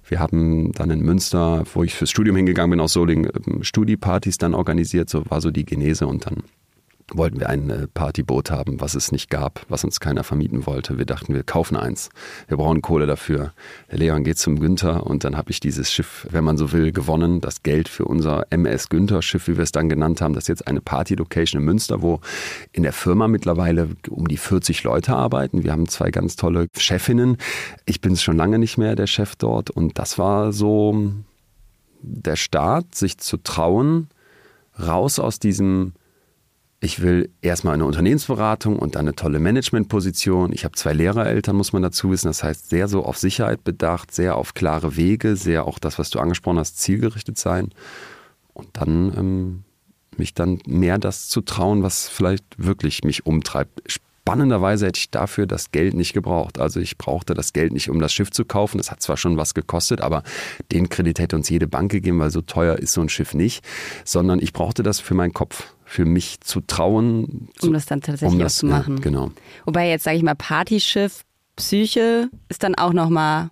Wir 0.08 0.18
haben 0.18 0.72
dann 0.72 0.90
in 0.90 1.00
Münster, 1.00 1.62
wo 1.72 1.84
ich 1.84 1.94
fürs 1.94 2.10
Studium 2.10 2.34
hingegangen 2.34 2.70
bin, 2.70 2.80
aus 2.80 2.94
Solingen, 2.94 3.30
ähm, 3.46 3.62
Studiepartys 3.62 4.38
dann 4.38 4.54
organisiert. 4.54 5.08
So 5.08 5.22
war 5.30 5.40
so 5.40 5.52
die 5.52 5.64
Genese 5.64 6.08
und 6.08 6.26
dann 6.26 6.42
wollten 7.16 7.40
wir 7.40 7.48
ein 7.48 7.70
äh, 7.70 7.87
Partyboot 7.87 8.51
haben, 8.51 8.81
was 8.81 8.94
es 8.94 9.12
nicht 9.12 9.31
gab, 9.31 9.64
was 9.68 9.85
uns 9.85 10.01
keiner 10.01 10.25
vermieten 10.25 10.66
wollte. 10.66 10.98
Wir 10.98 11.07
dachten, 11.07 11.35
wir 11.35 11.42
kaufen 11.42 11.77
eins. 11.77 12.11
Wir 12.48 12.57
brauchen 12.57 12.83
Kohle 12.83 13.07
dafür. 13.07 13.53
Leon 13.90 14.25
geht 14.25 14.38
zum 14.38 14.61
Günther 14.61 15.07
und 15.07 15.25
dann 15.25 15.37
habe 15.37 15.51
ich 15.51 15.61
dieses 15.61 15.92
Schiff, 15.92 16.27
wenn 16.31 16.44
man 16.44 16.57
so 16.57 16.72
will, 16.72 16.92
gewonnen. 16.92 17.40
Das 17.40 17.62
Geld 17.62 17.88
für 17.88 18.05
unser 18.05 18.46
MS 18.51 18.88
Günther 18.88 19.22
Schiff, 19.22 19.48
wie 19.48 19.57
wir 19.57 19.64
es 19.64 19.72
dann 19.72 19.88
genannt 19.88 20.20
haben. 20.20 20.35
Das 20.35 20.44
ist 20.44 20.48
jetzt 20.48 20.66
eine 20.66 20.81
Party-Location 20.81 21.61
in 21.61 21.64
Münster, 21.64 22.03
wo 22.03 22.20
in 22.72 22.83
der 22.83 22.92
Firma 22.92 23.29
mittlerweile 23.29 23.88
um 24.09 24.29
die 24.29 24.37
40 24.37 24.83
Leute 24.85 25.14
arbeiten. 25.14 25.64
Wir 25.64 25.72
haben 25.72 25.88
zwei 25.88 26.11
ganz 26.11 26.37
tolle 26.37 26.66
Chefinnen. 26.77 27.37
Ich 27.87 28.01
bin 28.01 28.16
schon 28.16 28.37
lange 28.37 28.59
nicht 28.59 28.79
mehr 28.79 28.96
der 28.96 29.07
Chef 29.07 29.37
dort 29.37 29.70
und 29.70 29.98
das 29.98 30.18
war 30.18 30.53
so 30.53 31.12
der 32.03 32.37
Start, 32.37 32.94
sich 32.94 33.18
zu 33.18 33.37
trauen, 33.37 34.09
raus 34.79 35.18
aus 35.18 35.38
diesem 35.38 35.92
ich 36.82 37.00
will 37.00 37.30
erstmal 37.42 37.74
eine 37.74 37.84
Unternehmensberatung 37.84 38.76
und 38.76 38.96
dann 38.96 39.02
eine 39.02 39.14
tolle 39.14 39.38
Managementposition. 39.38 40.52
Ich 40.52 40.64
habe 40.64 40.74
zwei 40.74 40.92
Lehrereltern, 40.92 41.54
muss 41.54 41.72
man 41.72 41.80
dazu 41.80 42.10
wissen. 42.10 42.26
Das 42.26 42.42
heißt, 42.42 42.70
sehr 42.70 42.88
so 42.88 43.04
auf 43.04 43.18
Sicherheit 43.18 43.62
bedacht, 43.62 44.12
sehr 44.12 44.36
auf 44.36 44.54
klare 44.54 44.96
Wege, 44.96 45.36
sehr 45.36 45.64
auch 45.64 45.78
das, 45.78 46.00
was 46.00 46.10
du 46.10 46.18
angesprochen 46.18 46.58
hast, 46.58 46.78
zielgerichtet 46.78 47.38
sein. 47.38 47.68
Und 48.52 48.68
dann 48.72 49.16
ähm, 49.16 49.64
mich 50.16 50.34
dann 50.34 50.58
mehr 50.66 50.98
das 50.98 51.28
zu 51.28 51.40
trauen, 51.42 51.84
was 51.84 52.08
vielleicht 52.08 52.44
wirklich 52.58 53.04
mich 53.04 53.26
umtreibt. 53.26 53.80
Spannenderweise 53.86 54.86
hätte 54.86 54.98
ich 54.98 55.10
dafür 55.10 55.46
das 55.46 55.70
Geld 55.70 55.94
nicht 55.94 56.14
gebraucht. 56.14 56.58
Also 56.58 56.80
ich 56.80 56.98
brauchte 56.98 57.34
das 57.34 57.52
Geld 57.52 57.72
nicht, 57.72 57.90
um 57.90 58.00
das 58.00 58.12
Schiff 58.12 58.32
zu 58.32 58.44
kaufen. 58.44 58.78
Das 58.78 58.90
hat 58.90 59.02
zwar 59.02 59.16
schon 59.16 59.36
was 59.36 59.54
gekostet, 59.54 60.00
aber 60.00 60.24
den 60.72 60.88
Kredit 60.88 61.20
hätte 61.20 61.36
uns 61.36 61.48
jede 61.48 61.68
Bank 61.68 61.92
gegeben, 61.92 62.18
weil 62.18 62.32
so 62.32 62.40
teuer 62.40 62.76
ist 62.76 62.92
so 62.92 63.00
ein 63.00 63.08
Schiff 63.08 63.34
nicht. 63.34 63.64
Sondern 64.04 64.40
ich 64.40 64.52
brauchte 64.52 64.82
das 64.82 64.98
für 64.98 65.14
meinen 65.14 65.32
Kopf, 65.32 65.74
für 65.92 66.07
mich 66.07 66.40
zu 66.40 66.62
trauen. 66.62 67.48
Zu, 67.59 67.66
um 67.66 67.72
das 67.74 67.85
dann 67.87 68.00
tatsächlich 68.00 68.35
um 68.35 68.40
auch 68.40 68.44
das, 68.44 68.57
zu 68.57 68.66
machen. 68.66 68.96
Ja, 68.96 69.02
genau. 69.02 69.31
Wobei 69.66 69.90
jetzt, 69.90 70.05
sage 70.05 70.16
ich 70.16 70.22
mal, 70.22 70.35
Partyschiff, 70.35 71.22
Psyche 71.57 72.31
ist 72.48 72.62
dann 72.62 72.74
auch 72.74 72.94
nochmal 72.94 73.50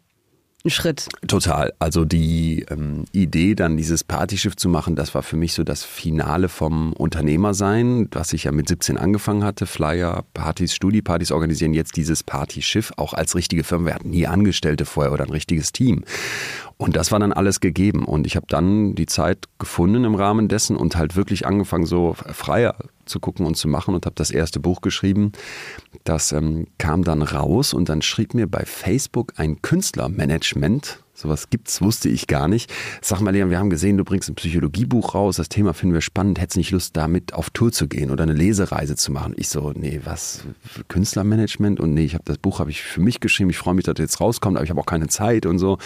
ein 0.65 0.71
Schritt. 0.71 1.09
Total. 1.27 1.73
Also 1.79 2.07
die 2.07 2.65
ähm, 2.71 3.05
Idee, 3.13 3.55
dann 3.55 3.77
dieses 3.77 4.05
Partyschiff 4.05 4.57
zu 4.57 4.71
machen, 4.71 4.97
das 4.97 5.15
war 5.15 5.23
für 5.23 5.37
mich 5.37 5.53
so 5.53 5.65
das 5.65 5.85
Finale 5.85 6.49
vom 6.49 6.95
Unternehmersein, 6.95 8.09
was 8.13 8.33
ich 8.33 8.45
ja 8.45 8.53
mit 8.53 8.69
17 8.69 8.97
angefangen 8.97 9.45
hatte. 9.45 9.67
Flyer, 9.67 10.25
Partys, 10.33 10.75
Studiepartys 10.75 11.33
organisieren, 11.33 11.75
jetzt 11.75 11.97
dieses 11.97 12.23
Partyschiff, 12.23 12.93
auch 12.97 13.13
als 13.13 13.35
richtige 13.35 13.65
Firma. 13.65 13.87
Wir 13.87 13.95
hatten 13.95 14.11
nie 14.11 14.27
Angestellte 14.27 14.87
vorher 14.87 15.13
oder 15.13 15.25
ein 15.25 15.31
richtiges 15.31 15.73
Team. 15.73 16.05
Und 16.81 16.97
das 16.97 17.13
war 17.13 17.19
dann 17.19 17.35
alles 17.35 17.61
gegeben. 17.61 18.07
Und 18.07 18.27
ich 18.27 18.37
habe 18.37 18.47
dann 18.49 18.95
die 18.95 19.05
Zeit 19.05 19.49
gefunden 19.59 20.05
im 20.05 20.15
Rahmen 20.15 20.49
dessen 20.49 20.79
und 20.79 20.97
halt 20.97 21.15
wirklich 21.15 21.47
angefangen, 21.47 21.85
so 21.85 22.15
freier 22.15 22.75
zu 23.05 23.21
gucken 23.21 23.45
und 23.45 23.55
zu 23.59 23.69
machen 23.69 23.95
und 23.95 24.07
habe 24.07 24.15
das 24.17 24.31
erste 24.31 24.61
Buch 24.61 24.81
geschrieben. 24.81 25.33
Das 26.05 26.33
ähm, 26.33 26.69
kam 26.79 27.05
dann 27.05 27.21
raus 27.21 27.75
und 27.75 27.91
dann 27.91 28.01
schrieb 28.01 28.33
mir 28.33 28.47
bei 28.47 28.65
Facebook 28.65 29.35
ein 29.37 29.61
Künstlermanagement, 29.61 31.03
sowas 31.21 31.51
gibt's, 31.51 31.81
wusste 31.83 32.09
ich 32.09 32.27
gar 32.27 32.49
nicht. 32.49 32.73
Sag 33.03 33.21
mal, 33.21 33.31
Leon, 33.31 33.51
wir 33.51 33.59
haben 33.59 33.71
gesehen, 33.71 33.97
du 33.97 34.05
bringst 34.05 34.29
ein 34.29 34.35
Psychologiebuch 34.35 35.15
raus, 35.15 35.37
das 35.37 35.49
Thema 35.49 35.75
finden 35.75 35.95
wir 35.95 36.01
spannend, 36.01 36.41
hättest 36.41 36.57
nicht 36.57 36.71
Lust, 36.71 36.97
damit 36.97 37.35
auf 37.35 37.51
Tour 37.51 37.73
zu 37.73 37.89
gehen 37.89 38.11
oder 38.11 38.23
eine 38.23 38.33
Lesereise 38.33 38.97
zu 38.97 39.13
machen? 39.13 39.35
Ich 39.37 39.49
so, 39.49 39.73
nee, 39.75 40.01
was, 40.05 40.45
Künstlermanagement? 40.89 41.81
Und 41.81 41.95
nee, 41.95 42.05
ich 42.05 42.15
habe 42.15 42.25
das 42.25 42.39
Buch 42.39 42.59
habe 42.59 42.71
ich 42.71 42.83
für 42.83 43.01
mich 43.01 43.21
geschrieben, 43.21 43.51
ich 43.51 43.59
freue 43.59 43.75
mich, 43.75 43.85
dass 43.85 43.95
das 43.95 44.05
jetzt 44.05 44.21
rauskommt, 44.21 44.57
aber 44.57 44.65
ich 44.65 44.71
habe 44.71 44.81
auch 44.81 44.87
keine 44.87 45.09
Zeit 45.09 45.47
und 45.47 45.59
so. 45.59 45.79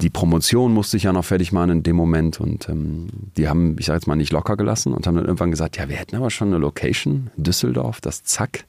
Die 0.00 0.10
Promotion 0.10 0.72
musste 0.72 0.96
ich 0.96 1.04
ja 1.04 1.12
noch 1.12 1.24
fertig 1.24 1.52
machen 1.52 1.70
in 1.70 1.82
dem 1.82 1.96
Moment 1.96 2.40
und 2.40 2.68
ähm, 2.68 3.08
die 3.36 3.48
haben, 3.48 3.76
ich 3.78 3.86
sage 3.86 3.98
jetzt 3.98 4.06
mal, 4.06 4.16
nicht 4.16 4.32
locker 4.32 4.56
gelassen 4.56 4.92
und 4.92 5.06
haben 5.06 5.16
dann 5.16 5.24
irgendwann 5.24 5.50
gesagt, 5.50 5.76
ja, 5.76 5.88
wir 5.88 5.96
hätten 5.96 6.16
aber 6.16 6.30
schon 6.30 6.48
eine 6.48 6.58
Location, 6.58 7.30
Düsseldorf, 7.36 8.00
das 8.00 8.24
Zack. 8.24 8.64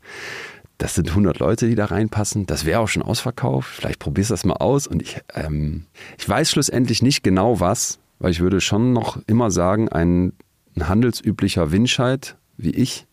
Das 0.84 0.96
sind 0.96 1.08
100 1.08 1.40
Leute, 1.40 1.70
die 1.70 1.76
da 1.76 1.86
reinpassen. 1.86 2.46
Das 2.46 2.66
wäre 2.66 2.82
auch 2.82 2.90
schon 2.90 3.04
ausverkauft. 3.04 3.70
Vielleicht 3.74 4.00
probierst 4.00 4.32
du 4.32 4.34
das 4.34 4.44
mal 4.44 4.56
aus. 4.58 4.86
Und 4.86 5.02
ich, 5.02 5.22
ähm, 5.34 5.86
ich 6.18 6.28
weiß 6.28 6.52
schlussendlich 6.52 7.02
nicht 7.02 7.24
genau 7.24 7.62
was, 7.62 8.00
weil 8.20 8.32
ich 8.32 8.42
würde 8.42 8.60
schon 8.60 8.92
noch 8.92 9.18
immer 9.26 9.50
sagen, 9.50 9.88
ein, 9.88 10.34
ein 10.76 10.90
handelsüblicher 10.90 11.72
Winscheid 11.72 12.36
wie 12.58 12.72
ich, 12.72 13.08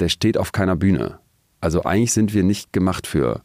der 0.00 0.08
steht 0.08 0.36
auf 0.36 0.50
keiner 0.50 0.74
Bühne. 0.74 1.20
Also 1.60 1.84
eigentlich 1.84 2.12
sind 2.12 2.34
wir 2.34 2.42
nicht 2.42 2.72
gemacht 2.72 3.06
für 3.06 3.42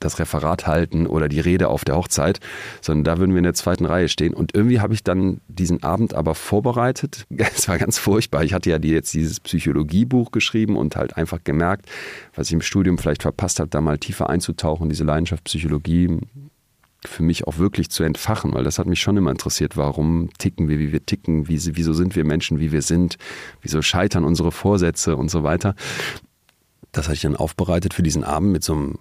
das 0.00 0.18
Referat 0.18 0.66
halten 0.66 1.06
oder 1.06 1.28
die 1.28 1.40
Rede 1.40 1.68
auf 1.68 1.84
der 1.84 1.96
Hochzeit, 1.96 2.40
sondern 2.80 3.04
da 3.04 3.18
würden 3.18 3.32
wir 3.32 3.38
in 3.38 3.44
der 3.44 3.54
zweiten 3.54 3.84
Reihe 3.84 4.08
stehen. 4.08 4.34
Und 4.34 4.54
irgendwie 4.54 4.80
habe 4.80 4.94
ich 4.94 5.02
dann 5.02 5.40
diesen 5.48 5.82
Abend 5.82 6.14
aber 6.14 6.34
vorbereitet. 6.34 7.26
Es 7.58 7.66
war 7.66 7.78
ganz 7.78 7.98
furchtbar. 7.98 8.44
Ich 8.44 8.52
hatte 8.52 8.70
ja 8.70 8.78
jetzt 8.78 9.12
dieses 9.14 9.40
Psychologiebuch 9.40 10.30
geschrieben 10.30 10.76
und 10.76 10.96
halt 10.96 11.16
einfach 11.16 11.42
gemerkt, 11.42 11.86
was 12.34 12.48
ich 12.48 12.52
im 12.52 12.60
Studium 12.60 12.98
vielleicht 12.98 13.22
verpasst 13.22 13.58
habe, 13.58 13.68
da 13.68 13.80
mal 13.80 13.98
tiefer 13.98 14.30
einzutauchen, 14.30 14.88
diese 14.88 15.04
Leidenschaft 15.04 15.44
Psychologie 15.44 16.18
für 17.04 17.22
mich 17.22 17.46
auch 17.46 17.58
wirklich 17.58 17.90
zu 17.90 18.02
entfachen, 18.02 18.54
weil 18.54 18.64
das 18.64 18.78
hat 18.78 18.86
mich 18.86 19.00
schon 19.00 19.16
immer 19.16 19.30
interessiert. 19.30 19.76
Warum 19.76 20.30
ticken 20.38 20.68
wir, 20.68 20.78
wie 20.78 20.92
wir 20.92 21.04
ticken? 21.04 21.48
Wieso 21.48 21.92
sind 21.92 22.16
wir 22.16 22.24
Menschen, 22.24 22.58
wie 22.58 22.72
wir 22.72 22.82
sind? 22.82 23.18
Wieso 23.62 23.82
scheitern 23.82 24.24
unsere 24.24 24.50
Vorsätze 24.50 25.16
und 25.16 25.30
so 25.30 25.42
weiter? 25.42 25.74
Das 26.92 27.06
hatte 27.06 27.14
ich 27.14 27.22
dann 27.22 27.36
aufbereitet 27.36 27.94
für 27.94 28.02
diesen 28.02 28.24
Abend 28.24 28.52
mit 28.52 28.64
so 28.64 28.74
einem 28.74 28.98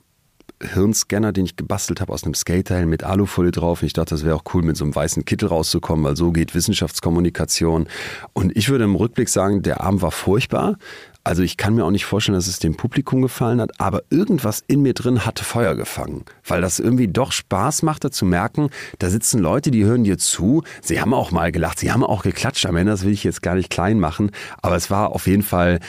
Hirnscanner, 0.61 1.33
den 1.33 1.45
ich 1.45 1.55
gebastelt 1.55 2.01
habe 2.01 2.11
aus 2.13 2.23
einem 2.23 2.33
Skaterhelm 2.33 2.89
mit 2.89 3.03
Alufolie 3.03 3.51
drauf. 3.51 3.81
Und 3.81 3.87
ich 3.87 3.93
dachte, 3.93 4.15
das 4.15 4.23
wäre 4.23 4.35
auch 4.35 4.43
cool, 4.53 4.63
mit 4.63 4.77
so 4.77 4.83
einem 4.83 4.95
weißen 4.95 5.25
Kittel 5.25 5.49
rauszukommen, 5.49 6.03
weil 6.03 6.15
so 6.15 6.31
geht 6.31 6.55
Wissenschaftskommunikation. 6.55 7.87
Und 8.33 8.55
ich 8.55 8.69
würde 8.69 8.85
im 8.85 8.95
Rückblick 8.95 9.29
sagen, 9.29 9.61
der 9.61 9.81
Abend 9.81 10.01
war 10.01 10.11
furchtbar. 10.11 10.77
Also 11.23 11.43
ich 11.43 11.57
kann 11.57 11.75
mir 11.75 11.83
auch 11.83 11.91
nicht 11.91 12.05
vorstellen, 12.05 12.37
dass 12.37 12.47
es 12.47 12.59
dem 12.59 12.77
Publikum 12.77 13.21
gefallen 13.21 13.59
hat, 13.59 13.81
aber 13.81 14.01
irgendwas 14.09 14.63
in 14.65 14.81
mir 14.81 14.93
drin 14.93 15.25
hatte 15.25 15.43
Feuer 15.43 15.75
gefangen, 15.75 16.23
weil 16.45 16.61
das 16.61 16.79
irgendwie 16.79 17.09
doch 17.09 17.33
Spaß 17.33 17.83
machte 17.83 18.11
zu 18.11 18.25
merken, 18.25 18.69
da 18.99 19.09
sitzen 19.09 19.41
Leute, 19.41 19.69
die 19.69 19.83
hören 19.83 20.05
dir 20.05 20.17
zu. 20.17 20.63
Sie 20.81 21.01
haben 21.01 21.13
auch 21.13 21.31
mal 21.31 21.51
gelacht, 21.51 21.79
sie 21.79 21.91
haben 21.91 22.05
auch 22.05 22.23
geklatscht 22.23 22.65
am 22.65 22.77
Ende, 22.77 22.93
das 22.93 23.03
will 23.03 23.11
ich 23.11 23.25
jetzt 23.25 23.41
gar 23.41 23.55
nicht 23.55 23.69
klein 23.69 23.99
machen, 23.99 24.31
aber 24.61 24.77
es 24.77 24.89
war 24.89 25.09
auf 25.09 25.27
jeden 25.27 25.43
Fall 25.43 25.81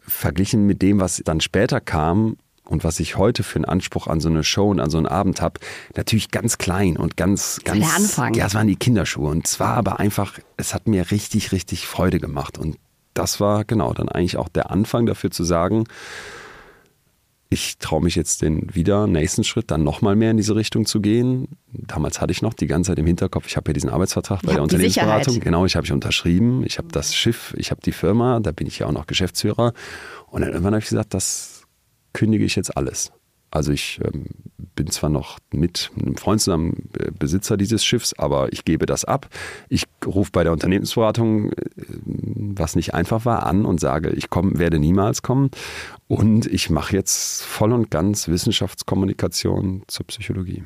verglichen 0.00 0.66
mit 0.66 0.82
dem, 0.82 0.98
was 0.98 1.22
dann 1.24 1.40
später 1.40 1.80
kam, 1.80 2.36
und 2.70 2.84
was 2.84 3.00
ich 3.00 3.16
heute 3.16 3.42
für 3.42 3.56
einen 3.56 3.64
Anspruch 3.64 4.06
an 4.06 4.20
so 4.20 4.28
eine 4.28 4.44
Show 4.44 4.70
und 4.70 4.78
an 4.78 4.90
so 4.90 4.96
einen 4.96 5.08
Abend 5.08 5.42
habe, 5.42 5.60
natürlich 5.96 6.30
ganz 6.30 6.56
klein 6.56 6.96
und 6.96 7.16
ganz, 7.16 7.60
ganz. 7.64 7.80
Der 7.80 7.96
Anfang. 7.96 8.34
Ja, 8.34 8.46
es 8.46 8.54
waren 8.54 8.68
die 8.68 8.76
Kinderschuhe. 8.76 9.28
Und 9.28 9.46
zwar 9.48 9.74
aber 9.74 9.98
einfach, 9.98 10.38
es 10.56 10.72
hat 10.72 10.86
mir 10.86 11.10
richtig, 11.10 11.50
richtig 11.50 11.86
Freude 11.86 12.20
gemacht. 12.20 12.58
Und 12.58 12.78
das 13.12 13.40
war 13.40 13.64
genau 13.64 13.92
dann 13.92 14.08
eigentlich 14.08 14.36
auch 14.36 14.48
der 14.48 14.70
Anfang 14.70 15.04
dafür 15.04 15.32
zu 15.32 15.42
sagen, 15.42 15.84
ich 17.52 17.78
traue 17.78 18.00
mich 18.00 18.14
jetzt 18.14 18.42
den 18.42 18.72
wieder 18.72 19.08
nächsten 19.08 19.42
Schritt, 19.42 19.72
dann 19.72 19.82
nochmal 19.82 20.14
mehr 20.14 20.30
in 20.30 20.36
diese 20.36 20.54
Richtung 20.54 20.86
zu 20.86 21.00
gehen. 21.00 21.48
Damals 21.72 22.20
hatte 22.20 22.30
ich 22.30 22.42
noch 22.42 22.54
die 22.54 22.68
ganze 22.68 22.92
Zeit 22.92 23.00
im 23.00 23.06
Hinterkopf, 23.06 23.46
ich 23.48 23.56
habe 23.56 23.70
ja 23.70 23.72
diesen 23.72 23.90
Arbeitsvertrag 23.90 24.42
bei 24.42 24.52
der 24.52 24.62
Unternehmensberatung. 24.62 25.40
Genau, 25.40 25.66
ich 25.66 25.74
habe 25.74 25.84
ich 25.84 25.90
unterschrieben, 25.90 26.64
ich 26.64 26.78
habe 26.78 26.86
das 26.92 27.12
Schiff, 27.12 27.52
ich 27.58 27.72
habe 27.72 27.80
die 27.80 27.90
Firma, 27.90 28.38
da 28.38 28.52
bin 28.52 28.68
ich 28.68 28.78
ja 28.78 28.86
auch 28.86 28.92
noch 28.92 29.08
Geschäftsführer. 29.08 29.72
Und 30.28 30.42
dann 30.42 30.50
irgendwann 30.50 30.74
habe 30.74 30.82
ich 30.82 30.88
gesagt, 30.88 31.12
das 31.12 31.49
kündige 32.12 32.44
ich 32.44 32.56
jetzt 32.56 32.76
alles. 32.76 33.12
Also 33.50 33.72
ich 33.72 34.00
ähm, 34.04 34.26
bin 34.76 34.88
zwar 34.88 35.10
noch 35.10 35.38
mit 35.52 35.90
einem 36.00 36.16
Freund 36.16 36.40
zusammen 36.40 36.88
äh, 36.98 37.10
Besitzer 37.10 37.56
dieses 37.56 37.84
Schiffs, 37.84 38.14
aber 38.16 38.52
ich 38.52 38.64
gebe 38.64 38.86
das 38.86 39.04
ab. 39.04 39.28
Ich 39.68 39.84
rufe 40.06 40.30
bei 40.32 40.44
der 40.44 40.52
Unternehmensberatung, 40.52 41.52
äh, 41.52 41.54
was 42.04 42.76
nicht 42.76 42.94
einfach 42.94 43.24
war, 43.24 43.46
an 43.46 43.64
und 43.64 43.80
sage, 43.80 44.10
ich 44.10 44.30
komm, 44.30 44.58
werde 44.58 44.78
niemals 44.78 45.22
kommen. 45.22 45.50
Und 46.06 46.46
ich 46.46 46.70
mache 46.70 46.94
jetzt 46.94 47.42
voll 47.42 47.72
und 47.72 47.90
ganz 47.90 48.28
Wissenschaftskommunikation 48.28 49.82
zur 49.88 50.06
Psychologie. 50.06 50.62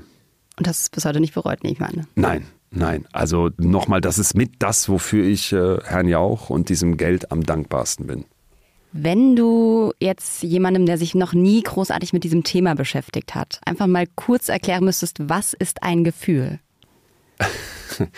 Und 0.59 0.67
das 0.67 0.83
ist 0.83 0.93
bis 0.93 1.07
heute 1.07 1.21
nicht 1.21 1.35
bereut, 1.35 1.63
nehme 1.63 1.73
ich 1.73 1.81
meine. 1.81 2.07
Nein, 2.15 2.47
nein. 2.71 3.07
Also 3.13 3.51
nochmal, 3.57 4.03
das 4.03 4.19
ist 4.19 4.35
mit 4.35 4.57
das, 4.59 4.91
wofür 4.91 5.25
ich 5.25 5.53
äh, 5.55 5.79
Herrn 5.85 6.07
Jauch 6.07 6.51
und 6.51 6.69
diesem 6.69 6.99
Geld 6.99 7.33
am 7.33 7.45
dankbarsten 7.45 8.07
bin. 8.07 8.27
Wenn 8.97 9.35
du 9.35 9.93
jetzt 9.99 10.45
jemandem, 10.45 10.87
der 10.87 10.99
sich 10.99 11.17
noch 11.17 11.33
nie 11.33 11.65
großartig 11.65 12.13
mit 12.13 12.23
diesem 12.23 12.45
Thema 12.45 12.77
beschäftigt 12.77 13.35
hat, 13.35 13.61
einfach 13.67 13.89
mal 13.89 14.07
kurz 14.15 14.49
erklären 14.49 14.85
müsstest, 14.85 15.17
was 15.19 15.53
ist 15.53 15.83
ein 15.83 16.05
Gefühl? 16.05 16.61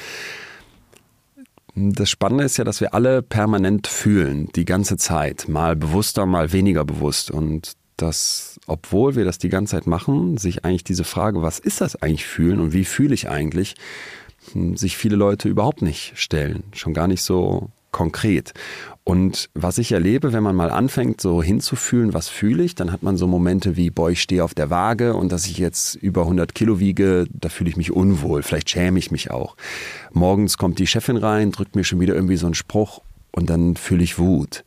Das 1.79 2.09
Spannende 2.09 2.43
ist 2.45 2.57
ja, 2.57 2.65
dass 2.65 2.81
wir 2.81 2.95
alle 2.95 3.21
permanent 3.21 3.87
fühlen, 3.87 4.49
die 4.57 4.65
ganze 4.65 4.97
Zeit, 4.97 5.47
mal 5.47 5.77
bewusster, 5.77 6.25
mal 6.25 6.51
weniger 6.53 6.87
bewusst. 6.87 7.31
Und 7.31 7.75
dass, 7.99 8.59
obwohl 8.67 9.15
wir 9.15 9.27
das 9.27 9.37
die 9.37 9.51
ganze 9.51 9.73
Zeit 9.73 9.87
machen, 9.87 10.39
sich 10.39 10.65
eigentlich 10.65 10.85
diese 10.85 11.05
Frage, 11.05 11.43
was 11.43 11.59
ist 11.59 11.83
das 11.83 11.97
eigentlich 11.97 12.25
fühlen 12.25 12.61
und 12.61 12.73
wie 12.73 12.87
fühle 12.87 13.13
ich 13.13 13.29
eigentlich, 13.29 13.75
hm, 14.53 14.79
sich 14.79 14.97
viele 14.97 15.17
Leute 15.17 15.51
überhaupt 15.51 15.83
nicht 15.83 16.13
stellen. 16.15 16.63
Schon 16.73 16.95
gar 16.95 17.09
nicht 17.09 17.21
so 17.21 17.69
konkret. 17.91 18.55
Und 19.09 19.51
was 19.55 19.79
ich 19.79 19.93
erlebe, 19.93 20.33
wenn 20.33 20.43
man 20.43 20.57
mal 20.57 20.69
anfängt, 20.69 21.21
so 21.21 21.41
hinzufühlen, 21.41 22.13
was 22.13 22.29
fühle 22.29 22.65
ich, 22.65 22.75
dann 22.75 22.91
hat 22.91 23.05
man 23.05 23.17
so 23.17 23.29
Momente 23.29 23.77
wie, 23.77 23.89
boah, 23.89 24.11
ich 24.11 24.21
stehe 24.21 24.43
auf 24.43 24.53
der 24.53 24.69
Waage 24.69 25.15
und 25.15 25.31
dass 25.31 25.47
ich 25.47 25.59
jetzt 25.59 25.95
über 25.95 26.23
100 26.23 26.57
Kilo 26.57 26.81
wiege, 26.81 27.29
da 27.33 27.49
fühle 27.49 27.71
ich 27.71 27.77
mich 27.77 27.93
unwohl, 27.93 28.43
vielleicht 28.43 28.69
schäme 28.69 28.99
ich 28.99 29.13
mich 29.13 29.31
auch. 29.31 29.55
Morgens 30.13 30.59
kommt 30.59 30.81
die 30.81 30.89
Chefin 30.89 31.19
rein, 31.19 31.53
drückt 31.53 31.77
mir 31.77 31.85
schon 31.85 32.01
wieder 32.01 32.17
irgendwie 32.17 32.37
so 32.37 32.47
einen 32.47 32.57
Spruch 32.57 33.01
und 33.31 33.49
dann 33.49 33.77
fühle 33.77 34.03
ich 34.03 34.19
Wut. 34.19 34.65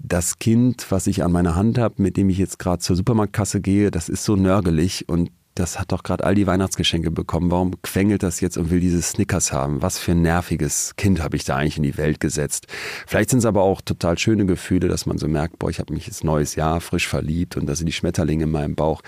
Das 0.00 0.40
Kind, 0.40 0.86
was 0.90 1.06
ich 1.06 1.22
an 1.22 1.30
meiner 1.30 1.54
Hand 1.54 1.78
habe, 1.78 2.02
mit 2.02 2.16
dem 2.16 2.28
ich 2.28 2.38
jetzt 2.38 2.58
gerade 2.58 2.80
zur 2.80 2.96
Supermarktkasse 2.96 3.60
gehe, 3.60 3.92
das 3.92 4.08
ist 4.08 4.24
so 4.24 4.34
nörgelig 4.34 5.08
und 5.08 5.30
das 5.56 5.80
hat 5.80 5.90
doch 5.90 6.02
gerade 6.02 6.22
all 6.22 6.34
die 6.34 6.46
Weihnachtsgeschenke 6.46 7.10
bekommen. 7.10 7.50
Warum 7.50 7.80
quengelt 7.82 8.22
das 8.22 8.40
jetzt 8.40 8.58
und 8.58 8.70
will 8.70 8.78
diese 8.78 9.00
Snickers 9.00 9.52
haben? 9.52 9.82
Was 9.82 9.98
für 9.98 10.12
ein 10.12 10.22
nerviges 10.22 10.94
Kind 10.96 11.22
habe 11.22 11.36
ich 11.36 11.44
da 11.44 11.56
eigentlich 11.56 11.78
in 11.78 11.82
die 11.82 11.96
Welt 11.96 12.20
gesetzt? 12.20 12.66
Vielleicht 13.06 13.30
sind 13.30 13.40
es 13.40 13.46
aber 13.46 13.62
auch 13.62 13.80
total 13.80 14.18
schöne 14.18 14.44
Gefühle, 14.44 14.88
dass 14.88 15.06
man 15.06 15.18
so 15.18 15.28
merkt, 15.28 15.58
boah, 15.58 15.70
ich 15.70 15.80
habe 15.80 15.94
mich 15.94 16.06
jetzt 16.06 16.24
neues 16.24 16.54
Jahr 16.56 16.80
frisch 16.80 17.08
verliebt 17.08 17.56
und 17.56 17.66
da 17.66 17.74
sind 17.74 17.86
die 17.86 17.92
Schmetterlinge 17.92 18.44
in 18.44 18.50
meinem 18.50 18.74
Bauch. 18.74 19.00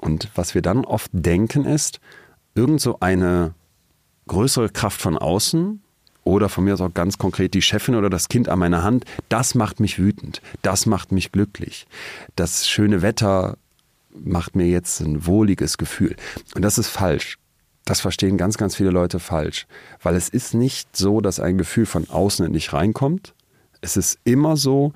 Und 0.00 0.28
was 0.34 0.54
wir 0.54 0.62
dann 0.62 0.84
oft 0.84 1.10
denken 1.12 1.64
ist, 1.64 2.00
irgend 2.54 2.80
so 2.80 2.98
eine 2.98 3.54
größere 4.26 4.70
Kraft 4.70 5.00
von 5.00 5.16
außen 5.16 5.80
oder 6.24 6.48
von 6.48 6.64
mir 6.64 6.74
aus 6.74 6.80
auch 6.80 6.92
ganz 6.92 7.16
konkret 7.16 7.54
die 7.54 7.62
Chefin 7.62 7.94
oder 7.94 8.10
das 8.10 8.28
Kind 8.28 8.48
an 8.48 8.58
meiner 8.58 8.82
Hand, 8.82 9.04
das 9.28 9.54
macht 9.54 9.78
mich 9.78 9.98
wütend, 9.98 10.42
das 10.62 10.86
macht 10.86 11.12
mich 11.12 11.30
glücklich. 11.30 11.86
Das 12.34 12.68
schöne 12.68 13.02
Wetter 13.02 13.56
macht 14.14 14.56
mir 14.56 14.66
jetzt 14.66 15.00
ein 15.00 15.26
wohliges 15.26 15.78
Gefühl. 15.78 16.16
Und 16.54 16.62
das 16.62 16.78
ist 16.78 16.88
falsch. 16.88 17.38
Das 17.84 18.00
verstehen 18.00 18.36
ganz, 18.36 18.58
ganz 18.58 18.76
viele 18.76 18.90
Leute 18.90 19.18
falsch. 19.18 19.66
Weil 20.02 20.14
es 20.14 20.28
ist 20.28 20.54
nicht 20.54 20.96
so, 20.96 21.20
dass 21.20 21.40
ein 21.40 21.58
Gefühl 21.58 21.86
von 21.86 22.08
außen 22.08 22.50
nicht 22.50 22.72
reinkommt. 22.72 23.34
Es 23.80 23.96
ist 23.96 24.18
immer 24.24 24.56
so, 24.56 24.92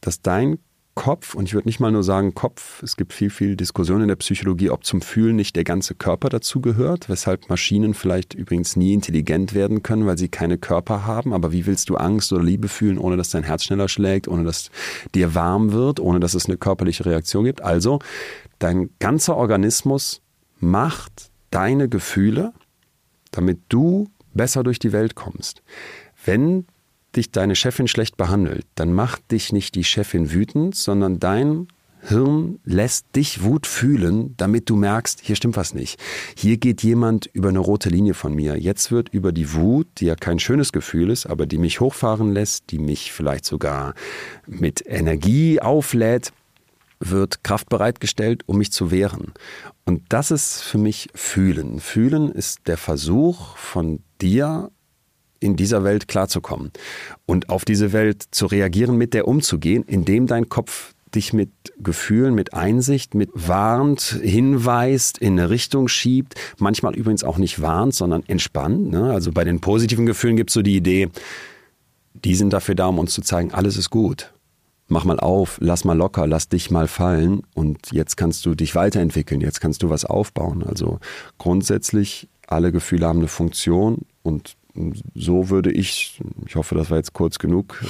dass 0.00 0.20
dein 0.20 0.58
Kopf, 0.98 1.36
und 1.36 1.44
ich 1.44 1.54
würde 1.54 1.68
nicht 1.68 1.78
mal 1.78 1.92
nur 1.92 2.02
sagen 2.02 2.34
Kopf, 2.34 2.82
es 2.82 2.96
gibt 2.96 3.12
viel, 3.12 3.30
viel 3.30 3.54
Diskussion 3.54 4.02
in 4.02 4.08
der 4.08 4.16
Psychologie, 4.16 4.70
ob 4.70 4.84
zum 4.84 5.00
Fühlen 5.00 5.36
nicht 5.36 5.54
der 5.54 5.62
ganze 5.62 5.94
Körper 5.94 6.28
dazu 6.28 6.60
gehört, 6.60 7.08
weshalb 7.08 7.48
Maschinen 7.48 7.94
vielleicht 7.94 8.34
übrigens 8.34 8.74
nie 8.74 8.94
intelligent 8.94 9.54
werden 9.54 9.84
können, 9.84 10.06
weil 10.06 10.18
sie 10.18 10.28
keine 10.28 10.58
Körper 10.58 11.06
haben. 11.06 11.32
Aber 11.32 11.52
wie 11.52 11.66
willst 11.66 11.88
du 11.88 11.94
Angst 11.94 12.32
oder 12.32 12.42
Liebe 12.42 12.66
fühlen, 12.66 12.98
ohne 12.98 13.16
dass 13.16 13.30
dein 13.30 13.44
Herz 13.44 13.62
schneller 13.62 13.88
schlägt, 13.88 14.26
ohne 14.26 14.42
dass 14.42 14.72
dir 15.14 15.36
warm 15.36 15.70
wird, 15.70 16.00
ohne 16.00 16.18
dass 16.18 16.34
es 16.34 16.46
eine 16.46 16.56
körperliche 16.56 17.06
Reaktion 17.06 17.44
gibt? 17.44 17.62
Also, 17.62 18.00
dein 18.58 18.90
ganzer 18.98 19.36
Organismus 19.36 20.20
macht 20.60 21.30
deine 21.50 21.88
Gefühle 21.88 22.52
damit 23.30 23.60
du 23.68 24.08
besser 24.34 24.62
durch 24.62 24.78
die 24.78 24.92
Welt 24.92 25.14
kommst. 25.14 25.62
Wenn 26.24 26.66
dich 27.16 27.30
deine 27.30 27.56
Chefin 27.56 27.88
schlecht 27.88 28.16
behandelt, 28.16 28.66
dann 28.74 28.92
macht 28.92 29.30
dich 29.30 29.52
nicht 29.52 29.74
die 29.74 29.84
Chefin 29.84 30.32
wütend, 30.32 30.74
sondern 30.74 31.18
dein 31.18 31.68
Hirn 32.00 32.60
lässt 32.64 33.06
dich 33.16 33.42
Wut 33.42 33.66
fühlen, 33.66 34.34
damit 34.36 34.70
du 34.70 34.76
merkst, 34.76 35.20
hier 35.20 35.34
stimmt 35.34 35.56
was 35.56 35.74
nicht. 35.74 35.98
Hier 36.36 36.56
geht 36.56 36.84
jemand 36.84 37.26
über 37.32 37.48
eine 37.48 37.58
rote 37.58 37.88
Linie 37.88 38.14
von 38.14 38.34
mir. 38.34 38.56
Jetzt 38.56 38.92
wird 38.92 39.08
über 39.08 39.32
die 39.32 39.52
Wut, 39.54 39.88
die 39.98 40.06
ja 40.06 40.14
kein 40.14 40.38
schönes 40.38 40.70
Gefühl 40.70 41.10
ist, 41.10 41.26
aber 41.26 41.46
die 41.46 41.58
mich 41.58 41.80
hochfahren 41.80 42.32
lässt, 42.32 42.70
die 42.70 42.78
mich 42.78 43.12
vielleicht 43.12 43.44
sogar 43.44 43.94
mit 44.46 44.84
Energie 44.86 45.60
auflädt, 45.60 46.32
wird 47.00 47.44
Kraft 47.44 47.68
bereitgestellt, 47.68 48.42
um 48.46 48.58
mich 48.58 48.72
zu 48.72 48.90
wehren. 48.90 49.32
Und 49.84 50.02
das 50.08 50.30
ist 50.30 50.62
für 50.62 50.78
mich 50.78 51.08
Fühlen. 51.14 51.80
Fühlen 51.80 52.30
ist 52.30 52.66
der 52.66 52.76
Versuch 52.76 53.56
von 53.56 54.00
dir 54.20 54.70
in 55.40 55.56
dieser 55.56 55.84
Welt 55.84 56.08
klarzukommen 56.08 56.72
und 57.26 57.48
auf 57.48 57.64
diese 57.64 57.92
Welt 57.92 58.24
zu 58.30 58.46
reagieren, 58.46 58.96
mit 58.96 59.14
der 59.14 59.28
umzugehen, 59.28 59.84
indem 59.84 60.26
dein 60.26 60.48
Kopf 60.48 60.94
dich 61.14 61.32
mit 61.32 61.50
Gefühlen, 61.78 62.34
mit 62.34 62.54
Einsicht, 62.54 63.14
mit 63.14 63.30
warnt, 63.32 64.18
hinweist, 64.22 65.18
in 65.18 65.38
eine 65.38 65.48
Richtung 65.48 65.88
schiebt. 65.88 66.34
Manchmal 66.58 66.94
übrigens 66.94 67.24
auch 67.24 67.38
nicht 67.38 67.62
warnt, 67.62 67.94
sondern 67.94 68.24
entspannt. 68.26 68.90
Ne? 68.90 69.10
Also 69.10 69.32
bei 69.32 69.44
den 69.44 69.60
positiven 69.60 70.06
Gefühlen 70.06 70.36
gibt 70.36 70.50
es 70.50 70.54
so 70.54 70.62
die 70.62 70.76
Idee, 70.76 71.08
die 72.24 72.34
sind 72.34 72.52
dafür 72.52 72.74
da, 72.74 72.86
um 72.86 72.98
uns 72.98 73.14
zu 73.14 73.22
zeigen, 73.22 73.52
alles 73.52 73.76
ist 73.76 73.90
gut. 73.90 74.32
Mach 74.88 75.04
mal 75.04 75.20
auf, 75.20 75.58
lass 75.60 75.84
mal 75.84 75.96
locker, 75.96 76.26
lass 76.26 76.48
dich 76.48 76.70
mal 76.70 76.88
fallen 76.88 77.42
und 77.54 77.92
jetzt 77.92 78.16
kannst 78.16 78.46
du 78.46 78.54
dich 78.54 78.74
weiterentwickeln, 78.74 79.40
jetzt 79.40 79.60
kannst 79.60 79.82
du 79.82 79.90
was 79.90 80.04
aufbauen. 80.04 80.62
Also 80.62 80.98
grundsätzlich, 81.36 82.28
alle 82.46 82.72
Gefühle 82.72 83.06
haben 83.06 83.18
eine 83.18 83.28
Funktion 83.28 84.06
und 84.22 84.56
so 85.14 85.50
würde 85.50 85.70
ich, 85.72 86.20
ich 86.46 86.56
hoffe, 86.56 86.74
das 86.74 86.90
war 86.90 86.98
jetzt 86.98 87.12
kurz 87.12 87.38
genug, 87.38 87.82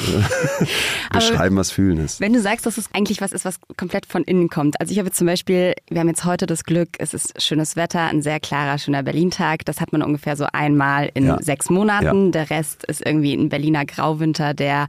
beschreiben, 1.13 1.57
was 1.57 1.71
fühlen 1.71 1.99
ist. 1.99 2.21
Wenn 2.21 2.33
du 2.33 2.41
sagst, 2.41 2.67
dass 2.67 2.79
es 2.79 2.89
eigentlich 2.95 3.21
was 3.21 3.33
ist, 3.33 3.45
was 3.45 3.61
komplett 3.77 4.07
von 4.07 4.25
innen 4.25 4.49
kommt. 4.49 4.81
Also 4.81 4.93
ich 4.93 4.99
habe 4.99 5.11
zum 5.11 5.27
Beispiel, 5.27 5.75
wir 5.89 6.01
haben 6.01 6.09
jetzt 6.09 6.25
heute 6.25 6.47
das 6.47 6.65
Glück, 6.65 6.91
es 6.99 7.15
ist 7.15 7.41
schönes 7.43 7.77
Wetter, 7.77 8.07
ein 8.07 8.23
sehr 8.23 8.41
klarer, 8.41 8.79
schöner 8.79 9.03
Berlin-Tag. 9.03 9.65
Das 9.65 9.81
hat 9.81 9.93
man 9.93 10.03
ungefähr 10.03 10.37
so 10.37 10.47
einmal 10.53 11.11
in 11.15 11.27
ja. 11.27 11.39
sechs 11.43 11.69
Monaten. 11.69 12.27
Ja. 12.27 12.31
Der 12.31 12.51
Rest 12.51 12.85
ist 12.85 13.05
irgendwie 13.05 13.35
ein 13.35 13.49
Berliner 13.49 13.85
Grauwinter, 13.85 14.55
der 14.55 14.89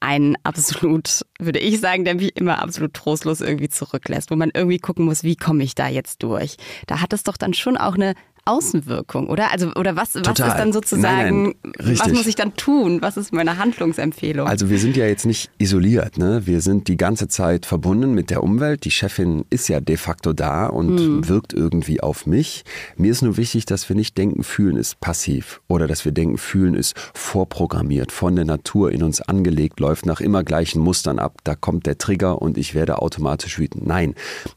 ein 0.00 0.36
absolut, 0.44 1.24
würde 1.38 1.58
ich 1.58 1.80
sagen, 1.80 2.04
der 2.04 2.14
mich 2.14 2.36
immer 2.36 2.62
absolut 2.62 2.94
trostlos 2.94 3.40
irgendwie 3.40 3.68
zurücklässt, 3.68 4.30
wo 4.30 4.36
man 4.36 4.50
irgendwie 4.54 4.78
gucken 4.78 5.04
muss, 5.04 5.24
wie 5.24 5.36
komme 5.36 5.64
ich 5.64 5.74
da 5.74 5.88
jetzt 5.88 6.22
durch. 6.22 6.56
Da 6.86 7.00
hat 7.00 7.12
es 7.12 7.24
doch 7.24 7.36
dann 7.36 7.54
schon 7.54 7.76
auch 7.76 7.94
eine 7.94 8.14
Außenwirkung, 8.48 9.28
oder? 9.28 9.52
Also, 9.52 9.72
oder 9.74 9.94
was, 9.94 10.14
was 10.14 10.28
ist 10.28 10.40
dann 10.40 10.72
sozusagen, 10.72 11.42
nein, 11.42 11.54
nein, 11.78 11.98
was 11.98 12.12
muss 12.12 12.26
ich 12.26 12.34
dann 12.34 12.54
tun? 12.56 13.02
Was 13.02 13.16
ist 13.16 13.32
meine 13.32 13.58
Handlungsempfehlung? 13.58 14.48
Also 14.48 14.70
wir 14.70 14.78
sind 14.78 14.96
ja 14.96 15.06
jetzt 15.06 15.26
nicht 15.26 15.50
isoliert, 15.58 16.18
ne? 16.18 16.46
Wir 16.46 16.60
sind 16.62 16.88
die 16.88 16.96
ganze 16.96 17.28
Zeit 17.28 17.66
verbunden 17.66 18.14
mit 18.14 18.30
der 18.30 18.42
Umwelt. 18.42 18.84
Die 18.84 18.90
Chefin 18.90 19.44
ist 19.50 19.68
ja 19.68 19.80
de 19.80 19.96
facto 19.96 20.32
da 20.32 20.66
und 20.66 20.98
hm. 20.98 21.28
wirkt 21.28 21.52
irgendwie 21.52 22.00
auf 22.00 22.26
mich. 22.26 22.64
Mir 22.96 23.12
ist 23.12 23.22
nur 23.22 23.36
wichtig, 23.36 23.66
dass 23.66 23.88
wir 23.88 23.96
nicht 23.96 24.16
denken, 24.16 24.42
fühlen 24.42 24.76
ist 24.76 24.98
passiv 25.00 25.60
oder 25.68 25.86
dass 25.86 26.04
wir 26.04 26.12
denken, 26.12 26.38
fühlen 26.38 26.74
ist 26.74 26.96
vorprogrammiert, 27.14 28.12
von 28.12 28.34
der 28.34 28.46
Natur 28.46 28.92
in 28.92 29.02
uns 29.02 29.20
angelegt, 29.20 29.78
läuft 29.78 30.06
nach 30.06 30.20
immer 30.20 30.42
gleichen 30.42 30.80
Mustern 30.80 31.18
ab. 31.18 31.36
Da 31.44 31.54
kommt 31.54 31.86
der 31.86 31.98
Trigger 31.98 32.40
und 32.40 32.56
ich 32.56 32.74
werde 32.74 33.02
automatisch 33.02 33.58
wütend. 33.58 33.86
Nein, 33.86 34.14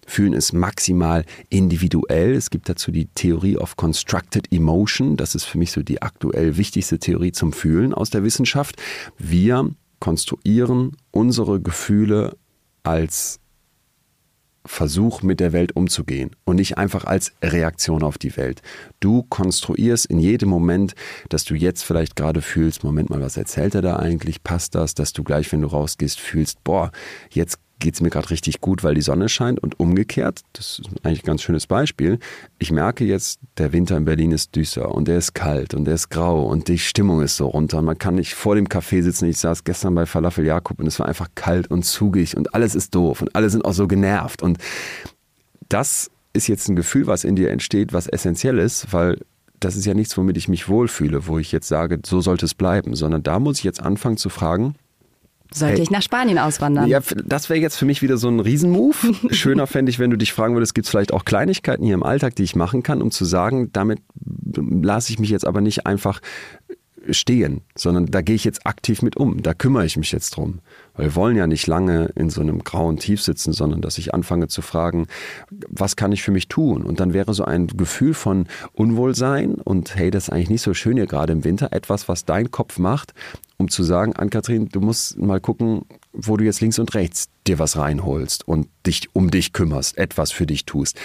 fühlen 0.07 0.33
ist 0.33 0.53
maximal 0.53 1.25
individuell. 1.49 2.33
Es 2.33 2.49
gibt 2.49 2.69
dazu 2.69 2.91
die 2.91 3.07
Theorie 3.07 3.57
of 3.57 3.75
Constructed 3.81 4.53
Emotion. 4.53 5.17
Das 5.17 5.33
ist 5.33 5.45
für 5.45 5.57
mich 5.57 5.71
so 5.71 5.81
die 5.81 6.03
aktuell 6.03 6.55
wichtigste 6.55 6.99
Theorie 6.99 7.31
zum 7.31 7.51
Fühlen 7.51 7.95
aus 7.95 8.11
der 8.11 8.23
Wissenschaft. 8.23 8.79
Wir 9.17 9.71
konstruieren 9.99 10.95
unsere 11.09 11.59
Gefühle 11.59 12.37
als 12.83 13.39
Versuch, 14.63 15.23
mit 15.23 15.39
der 15.39 15.51
Welt 15.51 15.75
umzugehen 15.75 16.29
und 16.45 16.57
nicht 16.57 16.77
einfach 16.77 17.05
als 17.05 17.33
Reaktion 17.41 18.03
auf 18.03 18.19
die 18.19 18.37
Welt. 18.37 18.61
Du 18.99 19.23
konstruierst 19.23 20.05
in 20.05 20.19
jedem 20.19 20.49
Moment, 20.49 20.93
dass 21.29 21.43
du 21.43 21.55
jetzt 21.55 21.81
vielleicht 21.81 22.15
gerade 22.15 22.43
fühlst, 22.43 22.83
Moment 22.83 23.09
mal, 23.09 23.21
was 23.21 23.35
erzählt 23.35 23.73
er 23.73 23.81
da 23.81 23.95
eigentlich? 23.95 24.43
Passt 24.43 24.75
das? 24.75 24.93
Dass 24.93 25.11
du 25.11 25.23
gleich, 25.23 25.51
wenn 25.51 25.61
du 25.61 25.67
rausgehst, 25.67 26.19
fühlst, 26.19 26.63
boah, 26.63 26.91
jetzt 27.31 27.57
geht 27.81 27.95
es 27.95 28.01
mir 28.01 28.09
gerade 28.09 28.29
richtig 28.29 28.61
gut, 28.61 28.83
weil 28.83 28.95
die 28.95 29.01
Sonne 29.01 29.27
scheint 29.27 29.59
und 29.59 29.79
umgekehrt, 29.79 30.41
das 30.53 30.79
ist 30.79 30.89
eigentlich 31.03 31.23
ein 31.23 31.25
ganz 31.25 31.41
schönes 31.41 31.67
Beispiel, 31.67 32.19
ich 32.59 32.71
merke 32.71 33.03
jetzt, 33.03 33.39
der 33.57 33.73
Winter 33.73 33.97
in 33.97 34.05
Berlin 34.05 34.31
ist 34.31 34.55
düster 34.55 34.93
und 34.95 35.09
der 35.09 35.17
ist 35.17 35.33
kalt 35.33 35.73
und 35.73 35.85
der 35.85 35.95
ist 35.95 36.09
grau 36.09 36.47
und 36.47 36.69
die 36.69 36.79
Stimmung 36.79 37.21
ist 37.21 37.35
so 37.35 37.47
runter. 37.47 37.81
Man 37.81 37.97
kann 37.97 38.15
nicht 38.15 38.35
vor 38.35 38.55
dem 38.55 38.67
Café 38.67 39.01
sitzen. 39.01 39.25
Ich 39.25 39.39
saß 39.39 39.63
gestern 39.63 39.95
bei 39.95 40.05
Falafel 40.05 40.45
Jakob 40.45 40.79
und 40.79 40.87
es 40.87 40.99
war 40.99 41.07
einfach 41.07 41.27
kalt 41.35 41.69
und 41.69 41.83
zugig 41.83 42.37
und 42.37 42.55
alles 42.55 42.75
ist 42.75 42.95
doof 42.95 43.21
und 43.21 43.35
alle 43.35 43.49
sind 43.49 43.65
auch 43.65 43.73
so 43.73 43.87
genervt 43.87 44.41
und 44.41 44.57
das 45.67 46.11
ist 46.33 46.47
jetzt 46.47 46.69
ein 46.69 46.75
Gefühl, 46.75 47.07
was 47.07 47.23
in 47.23 47.35
dir 47.35 47.49
entsteht, 47.49 47.91
was 47.91 48.07
essentiell 48.07 48.57
ist, 48.59 48.93
weil 48.93 49.17
das 49.59 49.75
ist 49.75 49.85
ja 49.85 49.93
nichts, 49.93 50.17
womit 50.17 50.37
ich 50.37 50.47
mich 50.47 50.69
wohlfühle, 50.69 51.27
wo 51.27 51.37
ich 51.39 51.51
jetzt 51.51 51.67
sage, 51.67 51.99
so 52.05 52.21
sollte 52.21 52.45
es 52.45 52.53
bleiben, 52.53 52.95
sondern 52.95 53.23
da 53.23 53.39
muss 53.39 53.59
ich 53.59 53.63
jetzt 53.63 53.81
anfangen 53.81 54.17
zu 54.17 54.29
fragen, 54.29 54.75
sollte 55.53 55.75
hey. 55.75 55.83
ich 55.83 55.91
nach 55.91 56.01
Spanien 56.01 56.37
auswandern? 56.37 56.87
Ja, 56.87 56.99
das 57.25 57.49
wäre 57.49 57.59
jetzt 57.59 57.77
für 57.77 57.85
mich 57.85 58.01
wieder 58.01 58.17
so 58.17 58.29
ein 58.29 58.39
Riesenmove. 58.39 59.11
Schöner 59.31 59.67
fände 59.67 59.89
ich, 59.89 59.99
wenn 59.99 60.09
du 60.09 60.17
dich 60.17 60.33
fragen 60.33 60.55
würdest, 60.55 60.73
gibt 60.73 60.85
es 60.85 60.91
vielleicht 60.91 61.13
auch 61.13 61.25
Kleinigkeiten 61.25 61.83
hier 61.83 61.93
im 61.93 62.03
Alltag, 62.03 62.35
die 62.35 62.43
ich 62.43 62.55
machen 62.55 62.83
kann, 62.83 63.01
um 63.01 63.11
zu 63.11 63.25
sagen, 63.25 63.69
damit 63.73 63.99
lasse 64.15 65.11
ich 65.11 65.19
mich 65.19 65.29
jetzt 65.29 65.45
aber 65.45 65.61
nicht 65.61 65.85
einfach 65.85 66.21
stehen, 67.09 67.61
sondern 67.75 68.07
da 68.07 68.21
gehe 68.21 68.35
ich 68.35 68.43
jetzt 68.43 68.65
aktiv 68.65 69.01
mit 69.01 69.17
um. 69.17 69.41
Da 69.41 69.53
kümmere 69.53 69.85
ich 69.85 69.97
mich 69.97 70.11
jetzt 70.11 70.31
drum. 70.31 70.59
Weil 70.93 71.07
wir 71.07 71.15
wollen 71.15 71.37
ja 71.37 71.47
nicht 71.47 71.67
lange 71.67 72.11
in 72.15 72.29
so 72.29 72.41
einem 72.41 72.63
grauen 72.63 72.97
Tief 72.97 73.21
sitzen, 73.21 73.53
sondern 73.53 73.81
dass 73.81 73.97
ich 73.97 74.13
anfange 74.13 74.47
zu 74.47 74.61
fragen, 74.61 75.07
was 75.69 75.95
kann 75.95 76.11
ich 76.11 76.23
für 76.23 76.31
mich 76.31 76.47
tun? 76.47 76.83
Und 76.83 76.99
dann 76.99 77.13
wäre 77.13 77.33
so 77.33 77.45
ein 77.45 77.67
Gefühl 77.67 78.13
von 78.13 78.47
Unwohlsein 78.73 79.55
und 79.55 79.95
hey, 79.95 80.11
das 80.11 80.23
ist 80.23 80.29
eigentlich 80.29 80.49
nicht 80.49 80.61
so 80.61 80.73
schön 80.73 80.97
hier 80.97 81.07
gerade 81.07 81.33
im 81.33 81.43
Winter, 81.43 81.71
etwas, 81.71 82.09
was 82.09 82.25
dein 82.25 82.51
Kopf 82.51 82.77
macht, 82.77 83.13
um 83.57 83.69
zu 83.69 83.83
sagen, 83.83 84.15
Ann-Kathrin, 84.15 84.69
du 84.69 84.81
musst 84.81 85.17
mal 85.17 85.39
gucken, 85.39 85.85
wo 86.13 86.35
du 86.35 86.43
jetzt 86.43 86.61
links 86.61 86.79
und 86.79 86.93
rechts 86.93 87.29
dir 87.47 87.59
was 87.59 87.77
reinholst 87.77 88.47
und 88.47 88.67
dich 88.85 89.09
um 89.13 89.31
dich 89.31 89.53
kümmerst, 89.53 89.97
etwas 89.97 90.31
für 90.31 90.45
dich 90.45 90.65
tust. 90.65 90.99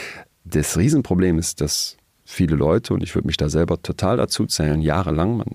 Das 0.45 0.77
Riesenproblem 0.77 1.39
ist, 1.39 1.61
dass 1.61 1.97
viele 2.25 2.57
Leute, 2.57 2.93
und 2.95 3.03
ich 3.03 3.15
würde 3.15 3.27
mich 3.27 3.37
da 3.37 3.49
selber 3.49 3.81
total 3.81 4.17
dazu 4.17 4.47
zählen, 4.47 4.81
jahrelang, 4.81 5.37
man 5.37 5.47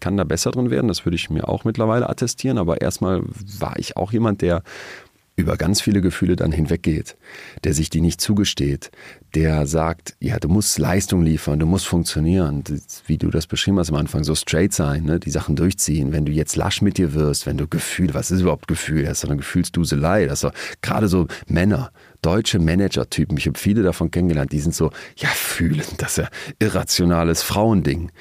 kann 0.00 0.16
da 0.16 0.24
besser 0.24 0.50
drin 0.50 0.70
werden, 0.70 0.88
das 0.88 1.04
würde 1.04 1.16
ich 1.16 1.30
mir 1.30 1.48
auch 1.48 1.64
mittlerweile 1.64 2.08
attestieren, 2.08 2.58
aber 2.58 2.80
erstmal 2.80 3.22
war 3.58 3.78
ich 3.78 3.96
auch 3.96 4.12
jemand, 4.12 4.42
der 4.42 4.62
über 5.36 5.56
ganz 5.56 5.80
viele 5.80 6.00
Gefühle 6.00 6.36
dann 6.36 6.52
hinweggeht, 6.52 7.16
der 7.64 7.74
sich 7.74 7.90
die 7.90 8.00
nicht 8.00 8.20
zugesteht, 8.20 8.90
der 9.34 9.66
sagt, 9.66 10.14
ja, 10.20 10.38
du 10.38 10.48
musst 10.48 10.78
Leistung 10.78 11.22
liefern, 11.22 11.58
du 11.58 11.66
musst 11.66 11.86
funktionieren, 11.86 12.62
wie 13.06 13.18
du 13.18 13.30
das 13.30 13.46
beschrieben 13.46 13.78
hast 13.78 13.90
am 13.90 13.96
Anfang, 13.96 14.22
so 14.22 14.34
straight 14.34 14.72
sein, 14.72 15.04
ne? 15.04 15.18
die 15.18 15.30
Sachen 15.30 15.56
durchziehen. 15.56 16.12
Wenn 16.12 16.24
du 16.24 16.32
jetzt 16.32 16.54
lasch 16.54 16.82
mit 16.82 16.98
dir 16.98 17.14
wirst, 17.14 17.46
wenn 17.46 17.56
du 17.56 17.66
Gefühl, 17.66 18.14
was 18.14 18.30
ist 18.30 18.42
überhaupt 18.42 18.68
Gefühl? 18.68 19.02
Das 19.04 19.18
ist 19.18 19.24
doch 19.24 19.30
eine 19.30 19.38
Gefühlsduselei. 19.38 20.26
Das 20.26 20.44
ist 20.44 20.52
gerade 20.82 21.08
so 21.08 21.26
Männer, 21.48 21.90
deutsche 22.22 22.60
Manager-Typen, 22.60 23.36
ich 23.36 23.46
habe 23.46 23.58
viele 23.58 23.82
davon 23.82 24.10
kennengelernt, 24.10 24.52
die 24.52 24.60
sind 24.60 24.74
so, 24.74 24.90
ja, 25.16 25.28
fühlen, 25.28 25.84
das 25.98 26.12
ist 26.12 26.24
ja 26.24 26.28
irrationales 26.60 27.42
Frauending. 27.42 28.12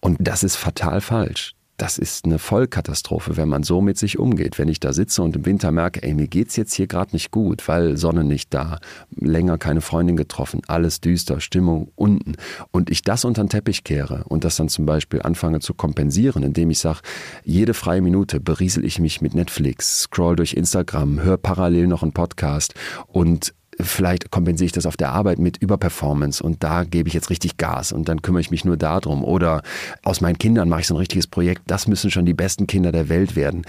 Und 0.00 0.18
das 0.20 0.44
ist 0.44 0.56
fatal 0.56 1.00
falsch 1.00 1.54
das 1.80 1.96
ist 1.96 2.26
eine 2.26 2.38
Vollkatastrophe, 2.38 3.38
wenn 3.38 3.48
man 3.48 3.62
so 3.62 3.80
mit 3.80 3.96
sich 3.96 4.18
umgeht. 4.18 4.58
Wenn 4.58 4.68
ich 4.68 4.80
da 4.80 4.92
sitze 4.92 5.22
und 5.22 5.34
im 5.34 5.46
Winter 5.46 5.72
merke, 5.72 6.02
ey, 6.02 6.12
mir 6.12 6.26
geht's 6.26 6.56
jetzt 6.56 6.74
hier 6.74 6.86
gerade 6.86 7.12
nicht 7.12 7.30
gut, 7.30 7.66
weil 7.68 7.96
Sonne 7.96 8.22
nicht 8.22 8.52
da, 8.52 8.80
länger 9.16 9.56
keine 9.56 9.80
Freundin 9.80 10.16
getroffen, 10.16 10.60
alles 10.66 11.00
düster, 11.00 11.40
Stimmung 11.40 11.90
unten 11.96 12.34
und 12.70 12.90
ich 12.90 13.00
das 13.00 13.24
unter 13.24 13.42
den 13.42 13.48
Teppich 13.48 13.82
kehre 13.82 14.24
und 14.28 14.44
das 14.44 14.56
dann 14.56 14.68
zum 14.68 14.84
Beispiel 14.84 15.22
anfange 15.22 15.60
zu 15.60 15.72
kompensieren, 15.72 16.42
indem 16.42 16.68
ich 16.68 16.80
sage, 16.80 17.00
jede 17.44 17.72
freie 17.72 18.02
Minute 18.02 18.40
beriesel 18.40 18.84
ich 18.84 18.98
mich 18.98 19.22
mit 19.22 19.34
Netflix, 19.34 20.02
scroll 20.02 20.36
durch 20.36 20.52
Instagram, 20.52 21.22
höre 21.22 21.38
parallel 21.38 21.86
noch 21.86 22.02
einen 22.02 22.12
Podcast 22.12 22.74
und 23.06 23.54
vielleicht 23.82 24.30
kompensiere 24.30 24.66
ich 24.66 24.72
das 24.72 24.86
auf 24.86 24.96
der 24.96 25.10
Arbeit 25.10 25.38
mit 25.38 25.56
Überperformance 25.58 26.42
und 26.42 26.62
da 26.62 26.84
gebe 26.84 27.08
ich 27.08 27.14
jetzt 27.14 27.30
richtig 27.30 27.56
Gas 27.56 27.92
und 27.92 28.08
dann 28.08 28.22
kümmere 28.22 28.40
ich 28.40 28.50
mich 28.50 28.64
nur 28.64 28.76
darum. 28.76 29.24
Oder 29.24 29.62
aus 30.02 30.20
meinen 30.20 30.38
Kindern 30.38 30.68
mache 30.68 30.80
ich 30.80 30.86
so 30.86 30.94
ein 30.94 30.98
richtiges 30.98 31.26
Projekt, 31.26 31.62
das 31.66 31.86
müssen 31.86 32.10
schon 32.10 32.26
die 32.26 32.34
besten 32.34 32.66
Kinder 32.66 32.92
der 32.92 33.08
Welt 33.08 33.36
werden. 33.36 33.64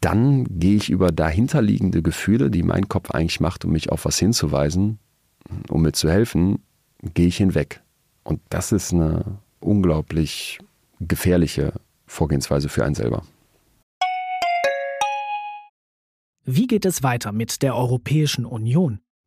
Dann 0.00 0.44
gehe 0.58 0.76
ich 0.76 0.90
über 0.90 1.10
dahinterliegende 1.10 2.02
Gefühle, 2.02 2.50
die 2.50 2.62
mein 2.62 2.88
Kopf 2.88 3.10
eigentlich 3.10 3.40
macht, 3.40 3.64
um 3.64 3.72
mich 3.72 3.90
auf 3.90 4.04
was 4.04 4.18
hinzuweisen, 4.18 4.98
um 5.68 5.82
mir 5.82 5.92
zu 5.92 6.10
helfen, 6.10 6.62
gehe 7.14 7.26
ich 7.26 7.38
hinweg. 7.38 7.80
Und 8.22 8.40
das 8.50 8.72
ist 8.72 8.92
eine 8.92 9.38
unglaublich 9.60 10.58
gefährliche 11.00 11.72
Vorgehensweise 12.06 12.68
für 12.68 12.84
einen 12.84 12.94
selber. 12.94 13.22
Wie 16.44 16.66
geht 16.66 16.84
es 16.84 17.02
weiter 17.02 17.32
mit 17.32 17.62
der 17.62 17.76
Europäischen 17.76 18.44
Union? 18.44 19.00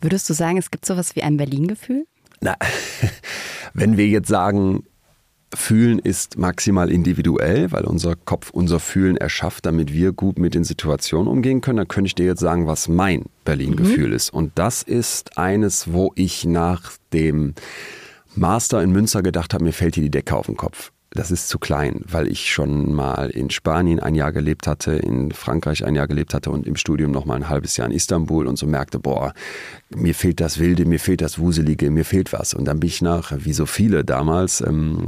Würdest 0.00 0.28
du 0.28 0.34
sagen, 0.34 0.58
es 0.58 0.70
gibt 0.70 0.86
sowas 0.86 1.16
wie 1.16 1.22
ein 1.22 1.36
Berlin-Gefühl? 1.36 2.06
Na, 2.40 2.56
wenn 3.74 3.96
wir 3.96 4.06
jetzt 4.06 4.28
sagen, 4.28 4.84
Fühlen 5.54 5.98
ist 5.98 6.36
maximal 6.36 6.90
individuell, 6.90 7.72
weil 7.72 7.84
unser 7.84 8.16
Kopf 8.16 8.50
unser 8.50 8.80
Fühlen 8.80 9.16
erschafft, 9.16 9.64
damit 9.64 9.92
wir 9.92 10.12
gut 10.12 10.38
mit 10.38 10.54
den 10.54 10.62
Situationen 10.62 11.26
umgehen 11.26 11.62
können, 11.62 11.78
dann 11.78 11.88
könnte 11.88 12.08
ich 12.08 12.14
dir 12.14 12.26
jetzt 12.26 12.40
sagen, 12.40 12.66
was 12.66 12.86
mein 12.86 13.24
Berlin-Gefühl 13.44 14.08
mhm. 14.08 14.14
ist. 14.14 14.30
Und 14.30 14.52
das 14.56 14.82
ist 14.82 15.38
eines, 15.38 15.92
wo 15.92 16.12
ich 16.16 16.44
nach 16.44 16.92
dem 17.14 17.54
Master 18.34 18.82
in 18.82 18.92
Münster 18.92 19.22
gedacht 19.22 19.54
habe, 19.54 19.64
mir 19.64 19.72
fällt 19.72 19.94
hier 19.94 20.04
die 20.04 20.10
Decke 20.10 20.36
auf 20.36 20.46
den 20.46 20.56
Kopf 20.56 20.92
das 21.10 21.30
ist 21.30 21.48
zu 21.48 21.58
klein, 21.58 22.02
weil 22.06 22.28
ich 22.28 22.52
schon 22.52 22.92
mal 22.92 23.30
in 23.30 23.48
Spanien 23.48 23.98
ein 23.98 24.14
Jahr 24.14 24.30
gelebt 24.30 24.66
hatte, 24.66 24.92
in 24.92 25.32
Frankreich 25.32 25.84
ein 25.84 25.94
Jahr 25.94 26.06
gelebt 26.06 26.34
hatte 26.34 26.50
und 26.50 26.66
im 26.66 26.76
Studium 26.76 27.12
noch 27.12 27.24
mal 27.24 27.34
ein 27.34 27.48
halbes 27.48 27.78
Jahr 27.78 27.88
in 27.88 27.94
Istanbul 27.94 28.46
und 28.46 28.58
so 28.58 28.66
merkte, 28.66 28.98
boah, 28.98 29.32
mir 29.88 30.14
fehlt 30.14 30.38
das 30.40 30.58
Wilde, 30.58 30.84
mir 30.84 31.00
fehlt 31.00 31.22
das 31.22 31.38
Wuselige, 31.38 31.90
mir 31.90 32.04
fehlt 32.04 32.34
was. 32.34 32.52
Und 32.52 32.66
dann 32.66 32.80
bin 32.80 32.88
ich 32.88 33.00
nach, 33.00 33.32
wie 33.38 33.54
so 33.54 33.64
viele 33.64 34.04
damals 34.04 34.60
ähm, 34.60 35.06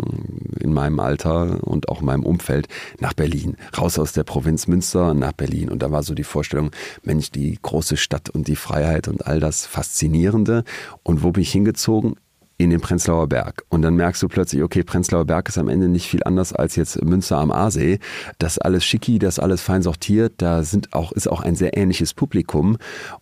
in 0.59 0.72
meinem 0.72 1.01
Alter 1.01 1.62
und 1.64 1.90
auch 1.90 2.01
in 2.01 2.07
meinem 2.07 2.24
Umfeld, 2.24 2.68
nach 2.98 3.12
Berlin. 3.12 3.57
Raus 3.76 3.98
aus 3.98 4.12
der 4.12 4.24
Provinz 4.24 4.68
Münster 4.68 5.12
nach 5.12 5.32
Berlin. 5.32 5.68
Und 5.68 5.82
da 5.82 5.90
war 5.90 6.03
so 6.03 6.14
die 6.14 6.24
Vorstellung, 6.24 6.70
Mensch, 7.03 7.30
die 7.30 7.59
große 7.61 7.98
Stadt 7.98 8.30
und 8.30 8.48
die 8.48 8.57
Freiheit 8.57 9.07
und 9.07 9.26
all 9.26 9.38
das 9.38 9.66
Faszinierende. 9.66 10.64
Und 11.03 11.22
wo 11.22 11.30
bin 11.30 11.42
ich 11.42 11.53
hingezogen? 11.53 12.16
In 12.61 12.68
den 12.68 12.80
Prenzlauer 12.80 13.26
Berg. 13.26 13.64
Und 13.70 13.80
dann 13.80 13.94
merkst 13.94 14.22
du 14.22 14.28
plötzlich, 14.28 14.62
okay, 14.62 14.82
Prenzlauer 14.82 15.24
Berg 15.24 15.48
ist 15.48 15.56
am 15.56 15.70
Ende 15.70 15.88
nicht 15.88 16.08
viel 16.08 16.22
anders 16.24 16.52
als 16.52 16.76
jetzt 16.76 17.02
Münster 17.02 17.38
am 17.38 17.50
Aasee. 17.50 17.98
Das 18.38 18.58
alles 18.58 18.84
schicki, 18.84 19.18
das 19.18 19.38
alles 19.38 19.62
fein 19.62 19.80
sortiert, 19.80 20.34
da 20.36 20.62
sind 20.62 20.92
auch, 20.92 21.12
ist 21.12 21.26
auch 21.26 21.40
ein 21.40 21.54
sehr 21.54 21.76
ähnliches 21.78 22.12
Publikum. 22.12 22.76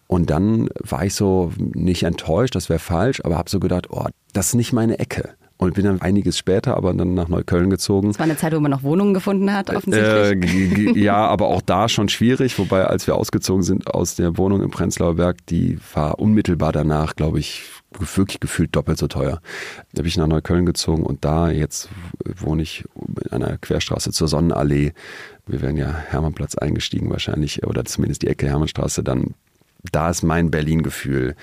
Und 0.08 0.30
dann 0.30 0.68
war 0.80 1.04
ich 1.04 1.14
so 1.14 1.52
nicht 1.56 2.02
enttäuscht, 2.02 2.56
das 2.56 2.68
wäre 2.68 2.80
falsch, 2.80 3.20
aber 3.24 3.38
habe 3.38 3.48
so 3.48 3.60
gedacht, 3.60 3.90
oh, 3.90 4.06
das 4.32 4.48
ist 4.48 4.54
nicht 4.54 4.72
meine 4.72 4.98
Ecke. 4.98 5.30
Und 5.56 5.74
bin 5.74 5.84
dann 5.84 6.00
einiges 6.00 6.38
später 6.38 6.76
aber 6.76 6.92
dann 6.94 7.14
nach 7.14 7.28
Neukölln 7.28 7.70
gezogen. 7.70 8.08
Das 8.08 8.18
war 8.18 8.24
eine 8.24 8.36
Zeit, 8.36 8.54
wo 8.54 8.60
man 8.60 8.70
noch 8.70 8.82
Wohnungen 8.82 9.14
gefunden 9.14 9.52
hat, 9.52 9.70
offensichtlich. 9.74 10.96
Äh, 10.96 10.98
ja, 10.98 11.26
aber 11.26 11.48
auch 11.48 11.62
da 11.62 11.88
schon 11.88 12.08
schwierig. 12.08 12.58
Wobei, 12.58 12.84
als 12.84 13.06
wir 13.08 13.16
ausgezogen 13.16 13.64
sind 13.64 13.92
aus 13.92 14.14
der 14.14 14.36
Wohnung 14.36 14.62
im 14.62 14.70
Prenzlauer 14.70 15.14
Berg, 15.14 15.46
die 15.46 15.78
war 15.94 16.20
unmittelbar 16.20 16.70
danach, 16.70 17.16
glaube 17.16 17.40
ich, 17.40 17.64
wirklich 17.90 18.40
gefühlt 18.40 18.76
doppelt 18.76 18.98
so 18.98 19.08
teuer. 19.08 19.40
Da 19.92 20.02
bin 20.02 20.08
ich 20.08 20.16
nach 20.16 20.26
Neukölln 20.26 20.66
gezogen 20.66 21.04
und 21.04 21.24
da 21.24 21.50
jetzt 21.50 21.88
wohne 22.24 22.62
ich 22.62 22.84
in 23.24 23.42
einer 23.42 23.58
Querstraße 23.58 24.12
zur 24.12 24.28
Sonnenallee. 24.28 24.92
Wir 25.46 25.62
werden 25.62 25.76
ja 25.76 25.92
Hermannplatz 25.92 26.56
eingestiegen 26.56 27.10
wahrscheinlich 27.10 27.64
oder 27.64 27.84
zumindest 27.84 28.22
die 28.22 28.28
Ecke 28.28 28.46
Hermannstraße. 28.46 29.02
Dann 29.02 29.34
da 29.92 30.10
ist 30.10 30.22
mein 30.22 30.50
Berlin-Gefühl 30.50 31.36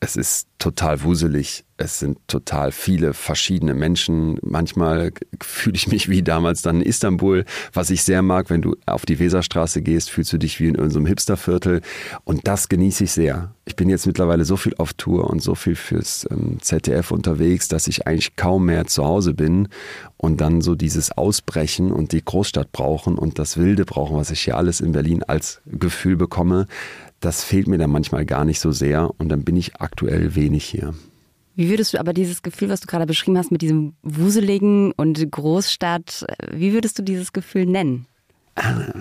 es 0.00 0.16
ist 0.16 0.48
total 0.58 1.02
wuselig. 1.02 1.64
Es 1.76 1.98
sind 1.98 2.18
total 2.28 2.72
viele 2.72 3.14
verschiedene 3.14 3.74
Menschen. 3.74 4.38
Manchmal 4.42 5.12
fühle 5.42 5.76
ich 5.76 5.88
mich 5.88 6.08
wie 6.08 6.22
damals 6.22 6.62
dann 6.62 6.80
in 6.80 6.86
Istanbul, 6.86 7.44
was 7.72 7.90
ich 7.90 8.04
sehr 8.04 8.22
mag. 8.22 8.48
Wenn 8.48 8.62
du 8.62 8.76
auf 8.86 9.06
die 9.06 9.18
Weserstraße 9.18 9.82
gehst, 9.82 10.10
fühlst 10.10 10.32
du 10.32 10.38
dich 10.38 10.60
wie 10.60 10.68
in 10.68 10.76
unserem 10.76 11.06
Hipsterviertel. 11.06 11.80
Und 12.24 12.46
das 12.46 12.68
genieße 12.68 13.04
ich 13.04 13.12
sehr. 13.12 13.54
Ich 13.64 13.76
bin 13.76 13.88
jetzt 13.88 14.06
mittlerweile 14.06 14.44
so 14.44 14.56
viel 14.56 14.74
auf 14.76 14.92
Tour 14.92 15.28
und 15.28 15.42
so 15.42 15.54
viel 15.54 15.74
fürs 15.74 16.26
ähm, 16.30 16.58
ZDF 16.60 17.10
unterwegs, 17.10 17.68
dass 17.68 17.88
ich 17.88 18.06
eigentlich 18.06 18.36
kaum 18.36 18.66
mehr 18.66 18.86
zu 18.86 19.04
Hause 19.04 19.34
bin 19.34 19.68
und 20.16 20.40
dann 20.40 20.60
so 20.60 20.74
dieses 20.74 21.12
Ausbrechen 21.12 21.92
und 21.92 22.12
die 22.12 22.24
Großstadt 22.24 22.72
brauchen 22.72 23.18
und 23.18 23.38
das 23.38 23.56
Wilde 23.56 23.84
brauchen, 23.84 24.16
was 24.16 24.30
ich 24.30 24.42
hier 24.42 24.56
alles 24.56 24.80
in 24.80 24.92
Berlin 24.92 25.22
als 25.22 25.60
Gefühl 25.66 26.16
bekomme 26.16 26.66
das 27.24 27.42
fehlt 27.42 27.66
mir 27.66 27.78
dann 27.78 27.90
manchmal 27.90 28.24
gar 28.26 28.44
nicht 28.44 28.60
so 28.60 28.70
sehr 28.70 29.10
und 29.18 29.28
dann 29.28 29.44
bin 29.44 29.56
ich 29.56 29.76
aktuell 29.76 30.34
wenig 30.34 30.64
hier. 30.64 30.94
Wie 31.56 31.70
würdest 31.70 31.94
du 31.94 32.00
aber 32.00 32.12
dieses 32.12 32.42
Gefühl, 32.42 32.68
was 32.68 32.80
du 32.80 32.86
gerade 32.86 33.06
beschrieben 33.06 33.38
hast, 33.38 33.52
mit 33.52 33.62
diesem 33.62 33.94
Wuseligen 34.02 34.92
und 34.92 35.30
Großstadt, 35.30 36.26
wie 36.52 36.72
würdest 36.72 36.98
du 36.98 37.02
dieses 37.02 37.32
Gefühl 37.32 37.66
nennen? 37.66 38.06
Ah, 38.56 38.92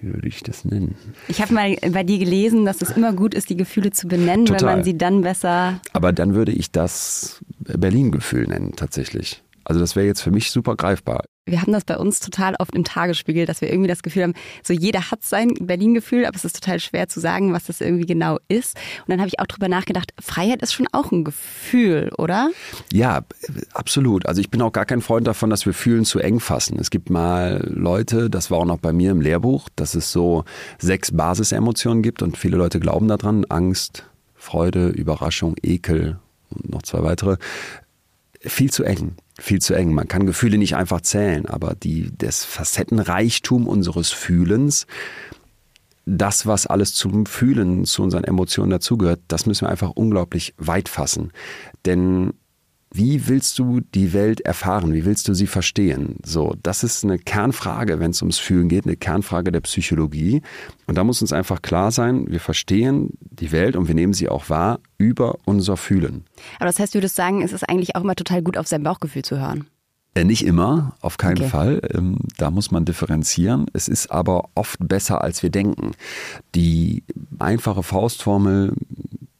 wie 0.00 0.12
würde 0.12 0.28
ich 0.28 0.42
das 0.42 0.64
nennen? 0.64 0.96
Ich 1.28 1.40
habe 1.40 1.54
mal 1.54 1.76
bei 1.92 2.02
dir 2.02 2.18
gelesen, 2.18 2.64
dass 2.64 2.82
es 2.82 2.90
immer 2.90 3.12
gut 3.12 3.34
ist, 3.34 3.48
die 3.50 3.56
Gefühle 3.56 3.92
zu 3.92 4.08
benennen, 4.08 4.46
Total. 4.46 4.66
weil 4.66 4.76
man 4.76 4.84
sie 4.84 4.98
dann 4.98 5.22
besser. 5.22 5.80
Aber 5.92 6.12
dann 6.12 6.34
würde 6.34 6.52
ich 6.52 6.72
das 6.72 7.40
Berlin-Gefühl 7.60 8.48
nennen, 8.48 8.72
tatsächlich. 8.76 9.42
Also 9.66 9.80
das 9.80 9.96
wäre 9.96 10.06
jetzt 10.06 10.22
für 10.22 10.30
mich 10.30 10.50
super 10.50 10.76
greifbar 10.76 11.24
wir 11.46 11.62
haben 11.62 11.72
das 11.72 11.84
bei 11.84 11.96
uns 11.96 12.18
total 12.18 12.56
oft 12.58 12.74
im 12.74 12.82
Tagesspiegel, 12.82 13.46
dass 13.46 13.60
wir 13.60 13.70
irgendwie 13.70 13.88
das 13.88 14.02
Gefühl 14.02 14.24
haben, 14.24 14.34
so 14.64 14.72
jeder 14.72 15.12
hat 15.12 15.22
sein 15.22 15.54
Berlin-Gefühl, 15.60 16.26
aber 16.26 16.36
es 16.36 16.44
ist 16.44 16.60
total 16.60 16.80
schwer 16.80 17.08
zu 17.08 17.20
sagen, 17.20 17.52
was 17.52 17.64
das 17.66 17.80
irgendwie 17.80 18.04
genau 18.04 18.38
ist. 18.48 18.76
Und 19.06 19.10
dann 19.10 19.20
habe 19.20 19.28
ich 19.28 19.38
auch 19.38 19.46
drüber 19.46 19.68
nachgedacht, 19.68 20.12
Freiheit 20.20 20.60
ist 20.62 20.74
schon 20.74 20.88
auch 20.90 21.12
ein 21.12 21.22
Gefühl, 21.22 22.10
oder? 22.18 22.50
Ja, 22.92 23.22
absolut. 23.72 24.26
Also 24.26 24.40
ich 24.40 24.50
bin 24.50 24.60
auch 24.60 24.72
gar 24.72 24.86
kein 24.86 25.00
Freund 25.00 25.26
davon, 25.26 25.48
dass 25.48 25.66
wir 25.66 25.72
Fühlen 25.72 26.04
zu 26.04 26.18
eng 26.18 26.40
fassen. 26.40 26.78
Es 26.80 26.90
gibt 26.90 27.10
mal 27.10 27.64
Leute, 27.72 28.28
das 28.28 28.50
war 28.50 28.58
auch 28.58 28.64
noch 28.64 28.78
bei 28.78 28.92
mir 28.92 29.12
im 29.12 29.20
Lehrbuch, 29.20 29.68
dass 29.76 29.94
es 29.94 30.10
so 30.10 30.44
sechs 30.78 31.12
Basisemotionen 31.12 32.02
gibt 32.02 32.22
und 32.22 32.36
viele 32.36 32.56
Leute 32.56 32.80
glauben 32.80 33.06
daran. 33.06 33.44
Angst, 33.48 34.04
Freude, 34.34 34.88
Überraschung, 34.88 35.54
Ekel 35.62 36.18
und 36.50 36.70
noch 36.70 36.82
zwei 36.82 37.04
weitere. 37.04 37.36
Viel 38.46 38.70
zu 38.70 38.84
eng 38.84 39.16
viel 39.38 39.60
zu 39.60 39.74
eng. 39.74 39.92
Man 39.92 40.08
kann 40.08 40.26
Gefühle 40.26 40.58
nicht 40.58 40.76
einfach 40.76 41.00
zählen, 41.00 41.46
aber 41.46 41.74
die, 41.74 42.10
das 42.16 42.44
Facettenreichtum 42.44 43.66
unseres 43.66 44.10
Fühlens, 44.10 44.86
das, 46.06 46.46
was 46.46 46.66
alles 46.66 46.94
zum 46.94 47.26
Fühlen, 47.26 47.84
zu 47.84 48.02
unseren 48.02 48.24
Emotionen 48.24 48.70
dazugehört, 48.70 49.20
das 49.28 49.46
müssen 49.46 49.66
wir 49.66 49.70
einfach 49.70 49.90
unglaublich 49.90 50.54
weit 50.56 50.88
fassen. 50.88 51.32
Denn 51.84 52.32
wie 52.96 53.28
willst 53.28 53.58
du 53.58 53.80
die 53.80 54.12
Welt 54.12 54.40
erfahren? 54.40 54.92
Wie 54.92 55.04
willst 55.04 55.28
du 55.28 55.34
sie 55.34 55.46
verstehen? 55.46 56.16
So, 56.24 56.54
das 56.62 56.82
ist 56.82 57.04
eine 57.04 57.18
Kernfrage, 57.18 58.00
wenn 58.00 58.10
es 58.10 58.22
ums 58.22 58.38
Fühlen 58.38 58.68
geht, 58.68 58.86
eine 58.86 58.96
Kernfrage 58.96 59.52
der 59.52 59.60
Psychologie. 59.60 60.42
Und 60.86 60.96
da 60.96 61.04
muss 61.04 61.20
uns 61.20 61.32
einfach 61.32 61.62
klar 61.62 61.90
sein, 61.90 62.26
wir 62.28 62.40
verstehen 62.40 63.10
die 63.20 63.52
Welt 63.52 63.76
und 63.76 63.88
wir 63.88 63.94
nehmen 63.94 64.12
sie 64.12 64.28
auch 64.28 64.48
wahr 64.48 64.80
über 64.98 65.36
unser 65.44 65.76
Fühlen. 65.76 66.24
Aber 66.56 66.66
das 66.66 66.78
heißt, 66.78 66.94
du 66.94 66.98
würdest 66.98 67.16
sagen, 67.16 67.42
es 67.42 67.52
ist 67.52 67.68
eigentlich 67.68 67.96
auch 67.96 68.02
immer 68.02 68.16
total 68.16 68.42
gut, 68.42 68.56
auf 68.56 68.66
sein 68.66 68.82
Bauchgefühl 68.82 69.22
zu 69.22 69.38
hören. 69.38 69.66
Äh, 70.14 70.24
nicht 70.24 70.46
immer, 70.46 70.96
auf 71.00 71.18
keinen 71.18 71.38
okay. 71.38 71.48
Fall. 71.48 71.82
Ähm, 71.92 72.18
da 72.38 72.50
muss 72.50 72.70
man 72.70 72.86
differenzieren. 72.86 73.66
Es 73.74 73.86
ist 73.86 74.10
aber 74.10 74.48
oft 74.54 74.78
besser, 74.80 75.22
als 75.22 75.42
wir 75.42 75.50
denken. 75.50 75.92
Die 76.54 77.04
einfache 77.38 77.82
Faustformel, 77.82 78.72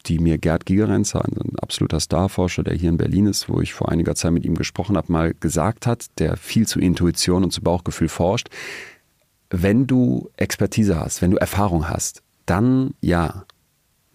die 0.08 0.18
mir 0.18 0.38
Gerd 0.38 0.66
Gigerenzer, 0.66 1.24
ein 1.24 1.56
absoluter 1.60 2.00
Starforscher, 2.00 2.62
der 2.62 2.74
hier 2.74 2.88
in 2.88 2.96
Berlin 2.96 3.26
ist, 3.26 3.48
wo 3.48 3.60
ich 3.60 3.74
vor 3.74 3.90
einiger 3.90 4.14
Zeit 4.14 4.32
mit 4.32 4.44
ihm 4.44 4.54
gesprochen 4.54 4.96
habe, 4.96 5.12
mal 5.12 5.34
gesagt 5.34 5.86
hat, 5.86 6.06
der 6.18 6.36
viel 6.36 6.66
zu 6.66 6.80
Intuition 6.80 7.44
und 7.44 7.50
zu 7.50 7.62
Bauchgefühl 7.62 8.08
forscht. 8.08 8.48
Wenn 9.50 9.86
du 9.86 10.30
Expertise 10.36 10.98
hast, 10.98 11.22
wenn 11.22 11.30
du 11.30 11.36
Erfahrung 11.36 11.88
hast, 11.88 12.22
dann 12.46 12.94
ja. 13.00 13.44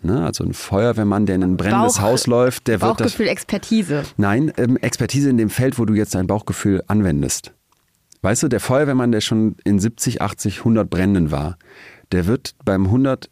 Ne? 0.02 0.26
Also 0.26 0.44
ein 0.44 0.54
Feuerwehrmann, 0.54 1.26
der 1.26 1.36
in 1.36 1.44
ein 1.44 1.58
brennendes 1.58 1.96
Bauch, 1.96 2.02
Haus 2.02 2.28
läuft, 2.28 2.68
der 2.68 2.82
wird 2.82 2.98
Bauchgefühl, 2.98 3.28
das, 3.28 3.34
Expertise. 3.34 4.04
Nein, 4.18 4.52
ähm, 4.58 4.78
Expertise 4.78 5.30
in 5.30 5.38
dem 5.38 5.50
Feld, 5.50 5.78
wo 5.78 5.86
du 5.86 5.94
jetzt 5.94 6.16
dein 6.16 6.28
Bauchgefühl 6.28 6.84
anwendest. 6.88 7.54
Weißt 8.24 8.44
du, 8.44 8.48
der 8.48 8.60
Feuerwehrmann, 8.60 9.12
der 9.12 9.22
schon 9.22 9.56
in 9.64 9.80
70, 9.80 10.22
80, 10.22 10.60
100 10.60 10.90
Bränden 10.90 11.32
war, 11.32 11.58
der 12.12 12.28
wird 12.28 12.56
beim 12.66 12.86
103. 12.86 13.28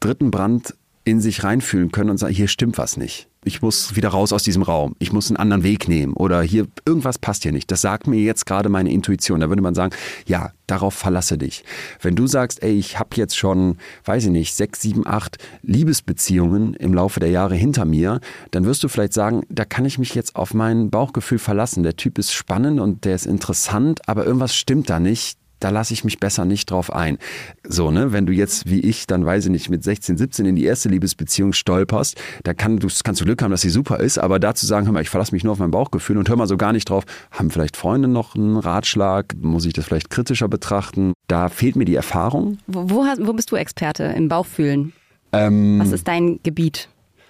Brand 0.00 0.74
in 1.08 1.20
sich 1.20 1.44
reinfühlen 1.44 1.90
können 1.90 2.10
und 2.10 2.18
sagen, 2.18 2.34
hier 2.34 2.48
stimmt 2.48 2.78
was 2.78 2.96
nicht. 2.96 3.28
Ich 3.44 3.62
muss 3.62 3.96
wieder 3.96 4.10
raus 4.10 4.32
aus 4.32 4.42
diesem 4.42 4.62
Raum. 4.62 4.94
Ich 4.98 5.12
muss 5.12 5.30
einen 5.30 5.36
anderen 5.36 5.62
Weg 5.62 5.88
nehmen 5.88 6.12
oder 6.12 6.42
hier 6.42 6.66
irgendwas 6.84 7.18
passt 7.18 7.44
hier 7.44 7.52
nicht. 7.52 7.70
Das 7.70 7.80
sagt 7.80 8.06
mir 8.06 8.20
jetzt 8.20 8.46
gerade 8.46 8.68
meine 8.68 8.90
Intuition. 8.90 9.40
Da 9.40 9.48
würde 9.48 9.62
man 9.62 9.74
sagen, 9.74 9.94
ja, 10.26 10.50
darauf 10.66 10.92
verlasse 10.92 11.38
dich. 11.38 11.64
Wenn 12.02 12.16
du 12.16 12.26
sagst, 12.26 12.62
ey, 12.62 12.72
ich 12.72 12.98
habe 12.98 13.10
jetzt 13.14 13.38
schon, 13.38 13.78
weiß 14.04 14.24
ich 14.24 14.30
nicht, 14.30 14.54
sechs, 14.54 14.82
sieben, 14.82 15.06
acht 15.06 15.38
Liebesbeziehungen 15.62 16.74
im 16.74 16.92
Laufe 16.92 17.20
der 17.20 17.30
Jahre 17.30 17.54
hinter 17.54 17.84
mir, 17.84 18.20
dann 18.50 18.64
wirst 18.64 18.82
du 18.82 18.88
vielleicht 18.88 19.14
sagen, 19.14 19.44
da 19.48 19.64
kann 19.64 19.84
ich 19.84 19.98
mich 19.98 20.14
jetzt 20.14 20.36
auf 20.36 20.52
mein 20.52 20.90
Bauchgefühl 20.90 21.38
verlassen. 21.38 21.84
Der 21.84 21.96
Typ 21.96 22.18
ist 22.18 22.32
spannend 22.32 22.80
und 22.80 23.04
der 23.04 23.14
ist 23.14 23.26
interessant, 23.26 24.00
aber 24.06 24.26
irgendwas 24.26 24.54
stimmt 24.54 24.90
da 24.90 25.00
nicht 25.00 25.38
da 25.60 25.70
lasse 25.70 25.92
ich 25.94 26.04
mich 26.04 26.20
besser 26.20 26.44
nicht 26.44 26.70
drauf 26.70 26.92
ein. 26.92 27.18
So, 27.66 27.90
ne, 27.90 28.12
wenn 28.12 28.26
du 28.26 28.32
jetzt 28.32 28.68
wie 28.68 28.80
ich, 28.80 29.06
dann 29.06 29.24
weiß 29.24 29.46
ich 29.46 29.50
nicht, 29.50 29.68
mit 29.68 29.82
16, 29.82 30.16
17 30.16 30.46
in 30.46 30.56
die 30.56 30.64
erste 30.64 30.88
Liebesbeziehung 30.88 31.52
stolperst, 31.52 32.16
da 32.44 32.54
kann, 32.54 32.78
du, 32.78 32.88
kannst 33.04 33.20
du 33.20 33.24
Glück 33.24 33.42
haben, 33.42 33.50
dass 33.50 33.62
sie 33.62 33.70
super 33.70 34.00
ist, 34.00 34.18
aber 34.18 34.38
dazu 34.38 34.66
sagen, 34.66 34.86
hör 34.86 34.92
mal, 34.92 35.02
ich 35.02 35.10
verlasse 35.10 35.34
mich 35.34 35.44
nur 35.44 35.52
auf 35.52 35.58
mein 35.58 35.70
Bauchgefühl 35.70 36.18
und 36.18 36.28
hör 36.28 36.36
mal 36.36 36.46
so 36.46 36.56
gar 36.56 36.72
nicht 36.72 36.88
drauf, 36.90 37.04
haben 37.30 37.50
vielleicht 37.50 37.76
Freunde 37.76 38.08
noch 38.08 38.34
einen 38.34 38.56
Ratschlag, 38.56 39.34
muss 39.40 39.64
ich 39.64 39.72
das 39.72 39.84
vielleicht 39.84 40.10
kritischer 40.10 40.48
betrachten? 40.48 41.12
Da 41.26 41.48
fehlt 41.48 41.76
mir 41.76 41.84
die 41.84 41.94
Erfahrung. 41.94 42.58
Wo, 42.66 42.90
wo, 42.90 43.04
hast, 43.04 43.26
wo 43.26 43.32
bist 43.32 43.50
du 43.50 43.56
Experte 43.56 44.04
im 44.04 44.28
Bauchfühlen? 44.28 44.92
Ähm, 45.32 45.78
Was 45.80 45.92
ist 45.92 46.08
dein 46.08 46.40
Gebiet? 46.42 46.88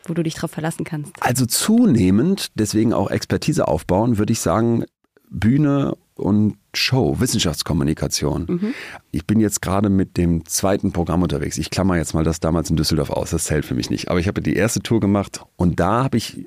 wo 0.08 0.14
du 0.14 0.22
dich 0.22 0.34
darauf 0.34 0.50
verlassen 0.50 0.84
kannst? 0.84 1.12
Also 1.20 1.44
zunehmend, 1.44 2.48
deswegen 2.54 2.94
auch 2.94 3.10
Expertise 3.10 3.68
aufbauen, 3.68 4.16
würde 4.16 4.32
ich 4.32 4.40
sagen, 4.40 4.84
Bühne 5.30 5.96
und 6.18 6.56
Show, 6.74 7.20
Wissenschaftskommunikation. 7.20 8.46
Mhm. 8.48 8.74
Ich 9.10 9.26
bin 9.26 9.40
jetzt 9.40 9.62
gerade 9.62 9.88
mit 9.88 10.16
dem 10.16 10.46
zweiten 10.46 10.92
Programm 10.92 11.22
unterwegs. 11.22 11.58
Ich 11.58 11.70
klammer 11.70 11.96
jetzt 11.96 12.14
mal 12.14 12.24
das 12.24 12.40
damals 12.40 12.70
in 12.70 12.76
Düsseldorf 12.76 13.10
aus, 13.10 13.30
das 13.30 13.44
zählt 13.44 13.64
für 13.64 13.74
mich 13.74 13.90
nicht. 13.90 14.10
Aber 14.10 14.20
ich 14.20 14.28
habe 14.28 14.42
die 14.42 14.54
erste 14.54 14.80
Tour 14.80 15.00
gemacht 15.00 15.42
und 15.56 15.80
da 15.80 16.04
habe 16.04 16.16
ich 16.16 16.46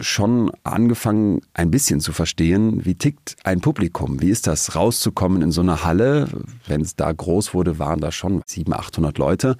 schon 0.00 0.50
angefangen, 0.62 1.40
ein 1.52 1.70
bisschen 1.70 2.00
zu 2.00 2.12
verstehen, 2.12 2.84
wie 2.84 2.94
tickt 2.94 3.36
ein 3.44 3.60
Publikum? 3.60 4.20
Wie 4.20 4.30
ist 4.30 4.46
das, 4.46 4.74
rauszukommen 4.74 5.42
in 5.42 5.50
so 5.50 5.60
eine 5.60 5.84
Halle? 5.84 6.28
Wenn 6.66 6.80
es 6.80 6.96
da 6.96 7.12
groß 7.12 7.54
wurde, 7.54 7.78
waren 7.78 8.00
da 8.00 8.10
schon 8.10 8.42
700, 8.46 8.80
800 8.80 9.18
Leute. 9.18 9.56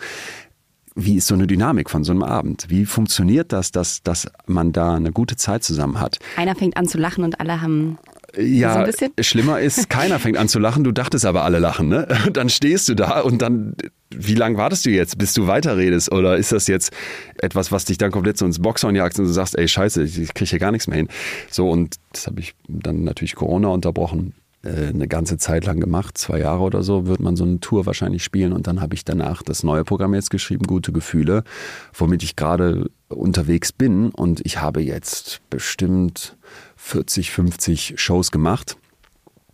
Wie 0.95 1.17
ist 1.17 1.27
so 1.27 1.35
eine 1.35 1.47
Dynamik 1.47 1.91
von 1.91 2.05
so 2.05 2.13
einem 2.13 2.23
Abend? 2.23 2.67
Wie 2.69 2.87
funktioniert 2.87 3.53
das, 3.53 3.73
dass, 3.73 4.03
dass 4.03 4.29
man 4.47 4.73
da 4.73 4.95
eine 4.95 5.13
gute 5.13 5.37
Zeit 5.37 5.65
zusammen 5.65 6.01
hat? 6.01 6.19
Einer 6.37 6.55
fängt 6.55 6.77
an 6.77 6.87
zu 6.87 6.99
lachen 6.99 7.25
und 7.25 7.41
alle 7.41 7.61
haben 7.61 7.99
ja, 8.39 8.87
so 8.91 9.07
schlimmer 9.21 9.61
ist, 9.61 9.89
keiner 9.89 10.19
fängt 10.19 10.37
an 10.37 10.49
zu 10.49 10.59
lachen, 10.59 10.85
du 10.85 10.93
dachtest 10.93 11.25
aber 11.27 11.45
alle 11.45 11.59
lachen, 11.59 11.89
ne? 11.89 12.07
Dann 12.33 12.49
stehst 12.49 12.89
du 12.89 12.95
da 12.95 13.21
und 13.21 13.43
dann, 13.43 13.75
wie 14.11 14.35
lange 14.35 14.57
wartest 14.57 14.87
du 14.87 14.91
jetzt, 14.91 15.19
bis 15.19 15.35
du 15.35 15.47
weiterredest? 15.47 16.13
Oder 16.13 16.37
ist 16.37 16.53
das 16.53 16.67
jetzt 16.67 16.93
etwas, 17.39 17.73
was 17.73 17.85
dich 17.85 17.99
dann 17.99 18.11
komplett 18.11 18.39
so 18.39 18.47
ins 18.47 18.61
Boxhorn 18.61 18.95
jagt 18.95 19.19
und 19.19 19.27
du 19.27 19.33
sagst, 19.33 19.59
ey, 19.59 19.69
scheiße, 19.69 20.03
ich 20.03 20.35
kriege 20.35 20.51
hier 20.51 20.59
gar 20.59 20.73
nichts 20.73 20.87
mehr 20.87 20.97
hin. 20.97 21.09
So, 21.51 21.69
und 21.69 21.97
das 22.13 22.27
habe 22.27 22.41
ich 22.41 22.55
dann 22.69 23.05
natürlich 23.05 23.35
Corona 23.35 23.69
unterbrochen 23.69 24.35
äh, 24.65 24.89
eine 24.89 25.09
ganze 25.09 25.37
Zeit 25.37 25.67
lang 25.67 25.81
gemacht, 25.81 26.17
zwei 26.17 26.39
Jahre 26.39 26.63
oder 26.63 26.83
so, 26.83 27.07
wird 27.07 27.21
man 27.21 27.37
so 27.37 27.45
eine 27.45 27.61
Tour 27.61 27.87
wahrscheinlich 27.87 28.25
spielen 28.25 28.53
und 28.53 28.67
dann 28.67 28.81
habe 28.81 28.95
ich 28.95 29.05
danach 29.05 29.43
das 29.43 29.63
neue 29.63 29.85
Programm 29.85 30.15
jetzt 30.15 30.31
geschrieben, 30.31 30.65
Gute 30.67 30.93
Gefühle, 30.93 31.45
womit 31.93 32.23
ich 32.23 32.37
gerade 32.37 32.91
unterwegs 33.09 33.73
bin 33.73 34.11
und 34.11 34.41
ich 34.45 34.61
habe 34.61 34.81
jetzt 34.81 35.41
bestimmt 35.51 36.37
40, 36.85 37.31
50 37.31 37.95
Shows 37.97 38.31
gemacht. 38.31 38.77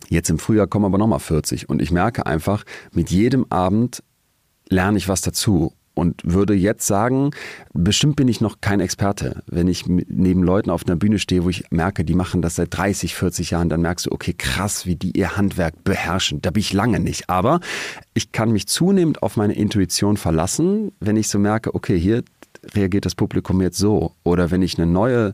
Jetzt 0.09 0.29
im 0.29 0.37
Frühjahr 0.37 0.67
kommen 0.67 0.85
aber 0.85 0.97
nochmal 0.97 1.19
40 1.19 1.69
und 1.69 1.81
ich 1.81 1.91
merke 1.91 2.25
einfach, 2.25 2.65
mit 2.91 3.09
jedem 3.09 3.45
Abend 3.49 4.03
lerne 4.67 4.97
ich 4.97 5.07
was 5.07 5.21
dazu 5.21 5.73
und 5.93 6.21
würde 6.25 6.53
jetzt 6.53 6.85
sagen, 6.85 7.31
bestimmt 7.73 8.17
bin 8.17 8.27
ich 8.27 8.41
noch 8.41 8.59
kein 8.59 8.81
Experte. 8.81 9.43
Wenn 9.47 9.69
ich 9.69 9.85
neben 9.87 10.43
Leuten 10.43 10.69
auf 10.69 10.85
einer 10.85 10.97
Bühne 10.97 11.19
stehe, 11.19 11.45
wo 11.45 11.49
ich 11.49 11.63
merke, 11.71 12.03
die 12.03 12.15
machen 12.15 12.41
das 12.41 12.55
seit 12.55 12.75
30, 12.75 13.15
40 13.15 13.51
Jahren, 13.51 13.69
dann 13.69 13.81
merkst 13.81 14.07
du, 14.07 14.11
okay, 14.11 14.33
krass, 14.33 14.85
wie 14.85 14.97
die 14.97 15.17
ihr 15.17 15.37
Handwerk 15.37 15.85
beherrschen. 15.85 16.41
Da 16.41 16.51
bin 16.51 16.61
ich 16.61 16.73
lange 16.73 16.99
nicht. 16.99 17.29
Aber 17.29 17.61
ich 18.13 18.33
kann 18.33 18.51
mich 18.51 18.67
zunehmend 18.67 19.23
auf 19.23 19.37
meine 19.37 19.53
Intuition 19.53 20.17
verlassen, 20.17 20.91
wenn 20.99 21.15
ich 21.15 21.29
so 21.29 21.39
merke, 21.39 21.73
okay, 21.75 21.97
hier 21.97 22.23
reagiert 22.73 23.05
das 23.05 23.15
Publikum 23.15 23.61
jetzt 23.61 23.77
so. 23.77 24.13
Oder 24.23 24.51
wenn 24.51 24.61
ich 24.61 24.77
eine 24.77 24.91
neue 24.91 25.33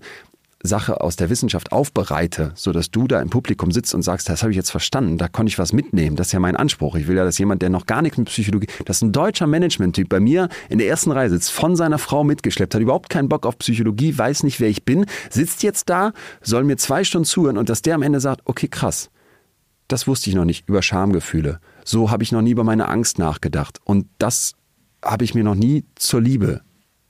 Sache 0.63 1.01
aus 1.01 1.15
der 1.15 1.29
Wissenschaft 1.29 1.71
aufbereite, 1.71 2.51
so 2.55 2.71
dass 2.71 2.89
du 2.89 3.07
da 3.07 3.21
im 3.21 3.29
Publikum 3.29 3.71
sitzt 3.71 3.93
und 3.93 4.01
sagst, 4.01 4.27
das 4.27 4.41
habe 4.41 4.51
ich 4.51 4.57
jetzt 4.57 4.71
verstanden, 4.71 5.17
da 5.17 5.27
konnte 5.27 5.49
ich 5.49 5.59
was 5.59 5.71
mitnehmen. 5.71 6.15
Das 6.15 6.27
ist 6.27 6.33
ja 6.33 6.39
mein 6.39 6.55
Anspruch. 6.55 6.95
Ich 6.95 7.07
will 7.07 7.15
ja, 7.15 7.23
dass 7.23 7.37
jemand, 7.37 7.61
der 7.61 7.69
noch 7.69 7.85
gar 7.85 8.01
nichts 8.01 8.17
mit 8.17 8.27
Psychologie, 8.27 8.67
das 8.85 8.97
ist 8.97 9.03
ein 9.03 9.11
deutscher 9.11 9.47
Management-Typ, 9.47 10.09
bei 10.09 10.19
mir 10.19 10.49
in 10.69 10.79
der 10.79 10.87
ersten 10.87 11.11
Reihe 11.11 11.29
sitzt, 11.29 11.51
von 11.51 11.75
seiner 11.75 11.99
Frau 11.99 12.23
mitgeschleppt, 12.23 12.73
hat 12.73 12.81
überhaupt 12.81 13.09
keinen 13.09 13.29
Bock 13.29 13.45
auf 13.45 13.57
Psychologie, 13.59 14.17
weiß 14.17 14.43
nicht, 14.43 14.59
wer 14.59 14.69
ich 14.69 14.83
bin, 14.83 15.05
sitzt 15.29 15.63
jetzt 15.63 15.89
da, 15.89 16.11
soll 16.41 16.63
mir 16.63 16.77
zwei 16.77 17.03
Stunden 17.03 17.25
zuhören 17.25 17.57
und 17.57 17.69
dass 17.69 17.81
der 17.81 17.95
am 17.95 18.01
Ende 18.01 18.19
sagt, 18.19 18.41
okay, 18.45 18.67
krass, 18.67 19.09
das 19.87 20.07
wusste 20.07 20.29
ich 20.29 20.35
noch 20.35 20.45
nicht 20.45 20.67
über 20.67 20.81
Schamgefühle. 20.81 21.59
So 21.85 22.11
habe 22.11 22.23
ich 22.23 22.31
noch 22.31 22.41
nie 22.41 22.51
über 22.51 22.63
meine 22.63 22.89
Angst 22.89 23.19
nachgedacht. 23.19 23.79
Und 23.85 24.07
das 24.17 24.53
habe 25.03 25.23
ich 25.23 25.33
mir 25.33 25.43
noch 25.43 25.55
nie 25.55 25.85
zur 25.95 26.21
Liebe 26.21 26.61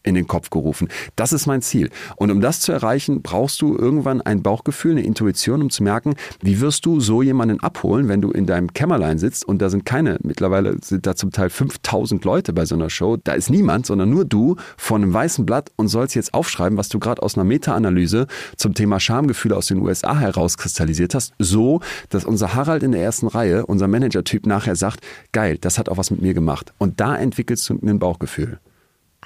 in 0.08 0.16
den 0.16 0.28
Kopf 0.28 0.50
gerufen. 0.50 0.88
Das 1.16 1.34
ist 1.34 1.46
mein 1.46 1.62
Ziel. 1.62 1.90
Und 2.16 2.32
um 2.32 2.42
das 2.42 2.60
zu 2.62 2.72
erreichen, 2.72 3.22
brauchst 3.22 3.62
du 3.62 3.76
irgendwann 3.76 4.22
ein 4.22 4.42
Bauchgefühl, 4.42 4.94
eine 4.94 5.04
Intuition, 5.04 5.62
um 5.62 5.70
zu 5.70 5.84
merken, 5.84 6.16
wie 6.42 6.62
wirst 6.62 6.86
du 6.86 7.00
so 7.00 7.22
jemanden 7.22 7.60
abholen, 7.60 8.08
wenn 8.08 8.22
du 8.22 8.32
in 8.32 8.46
deinem 8.46 8.74
Kämmerlein 8.74 9.20
sitzt 9.20 9.46
und 9.46 9.62
da 9.62 9.70
sind 9.70 9.86
keine, 9.86 10.18
mittlerweile 10.24 10.78
sind 10.82 11.06
da 11.06 11.16
zum 11.16 11.32
Teil 11.32 11.50
5000 11.50 12.24
Leute 12.26 12.54
bei 12.54 12.66
so 12.66 12.76
einer 12.76 12.90
Show, 12.90 13.18
da 13.18 13.34
ist 13.34 13.50
niemand, 13.50 13.86
sondern 13.86 14.10
nur 14.10 14.26
du 14.26 14.56
vor 14.78 14.98
einem 14.98 15.14
weißen 15.14 15.46
Blatt 15.46 15.72
und 15.76 15.88
sollst 15.88 16.16
jetzt 16.16 16.34
aufschreiben, 16.34 16.78
was 16.78 16.90
du 16.90 17.00
gerade 17.00 17.22
aus 17.22 17.36
einer 17.36 17.44
Meta-Analyse 17.44 18.28
zum 18.56 18.74
Thema 18.74 19.00
Schamgefühle 19.00 19.56
aus 19.56 19.68
den 19.68 19.80
USA 19.80 20.18
herauskristallisiert 20.18 21.14
hast, 21.14 21.34
so, 21.40 21.82
dass 22.10 22.26
unser 22.26 22.56
Harald 22.56 22.84
in 22.84 22.92
der 22.92 23.02
ersten 23.02 23.28
Reihe, 23.28 23.66
unser 23.66 23.88
Manager-Typ 23.88 24.46
nachher 24.46 24.76
sagt, 24.76 25.02
geil, 25.32 25.58
das 25.60 25.78
hat 25.78 25.90
auch 25.90 25.98
was 25.98 26.12
mit 26.12 26.22
mir 26.22 26.34
gemacht. 26.34 26.74
Und 26.78 27.00
da 27.00 27.16
entwickelst 27.16 27.70
du 27.70 27.80
ein 27.82 28.00
Bauchgefühl. 28.00 28.60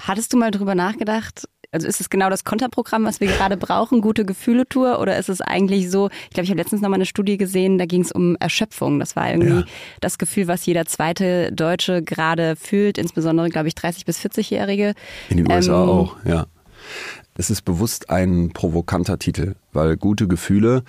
Hattest 0.08 0.34
du 0.34 0.38
mal 0.38 0.52
drüber 0.52 0.76
nachgedacht, 0.76 1.48
also 1.72 1.88
ist 1.88 2.02
es 2.02 2.10
genau 2.10 2.30
das 2.30 2.44
Konterprogramm, 2.44 3.06
was 3.06 3.22
wir 3.22 3.28
gerade 3.28 3.56
brauchen, 3.58 4.02
gute 4.02 4.26
Gefühle-Tour? 4.26 5.00
Oder 5.00 5.18
ist 5.18 5.30
es 5.30 5.42
eigentlich 5.42 5.90
so, 5.90 6.10
ich 6.26 6.32
glaube, 6.32 6.44
ich 6.44 6.50
habe 6.50 6.60
letztens 6.60 6.82
noch 6.82 6.90
mal 6.90 6.96
eine 6.96 7.06
Studie 7.06 7.38
gesehen, 7.38 7.78
da 7.78 7.86
ging 7.86 8.02
es 8.02 8.12
um 8.12 8.36
Erschöpfung. 8.38 9.00
Das 9.00 9.16
war 9.16 9.30
irgendwie 9.30 9.60
ja. 9.60 9.64
das 10.02 10.18
Gefühl, 10.18 10.48
was 10.48 10.66
jeder 10.66 10.86
zweite 10.86 11.52
Deutsche 11.54 12.02
gerade 12.02 12.56
fühlt, 12.58 12.98
insbesondere, 12.98 13.50
glaube 13.50 13.70
ich, 13.70 13.76
30- 13.76 14.06
bis 14.06 14.20
40-Jährige. 14.20 14.94
In 15.30 15.38
den 15.38 15.52
USA 15.52 15.84
ähm, 15.84 15.90
auch, 15.90 16.18
ja. 16.26 16.46
Es 17.38 17.50
ist 17.50 17.62
bewusst 17.62 18.10
ein 18.10 18.52
provokanter 18.52 19.18
Titel, 19.18 19.56
weil 19.72 19.96
gute 19.96 20.28
Gefühle 20.28 20.84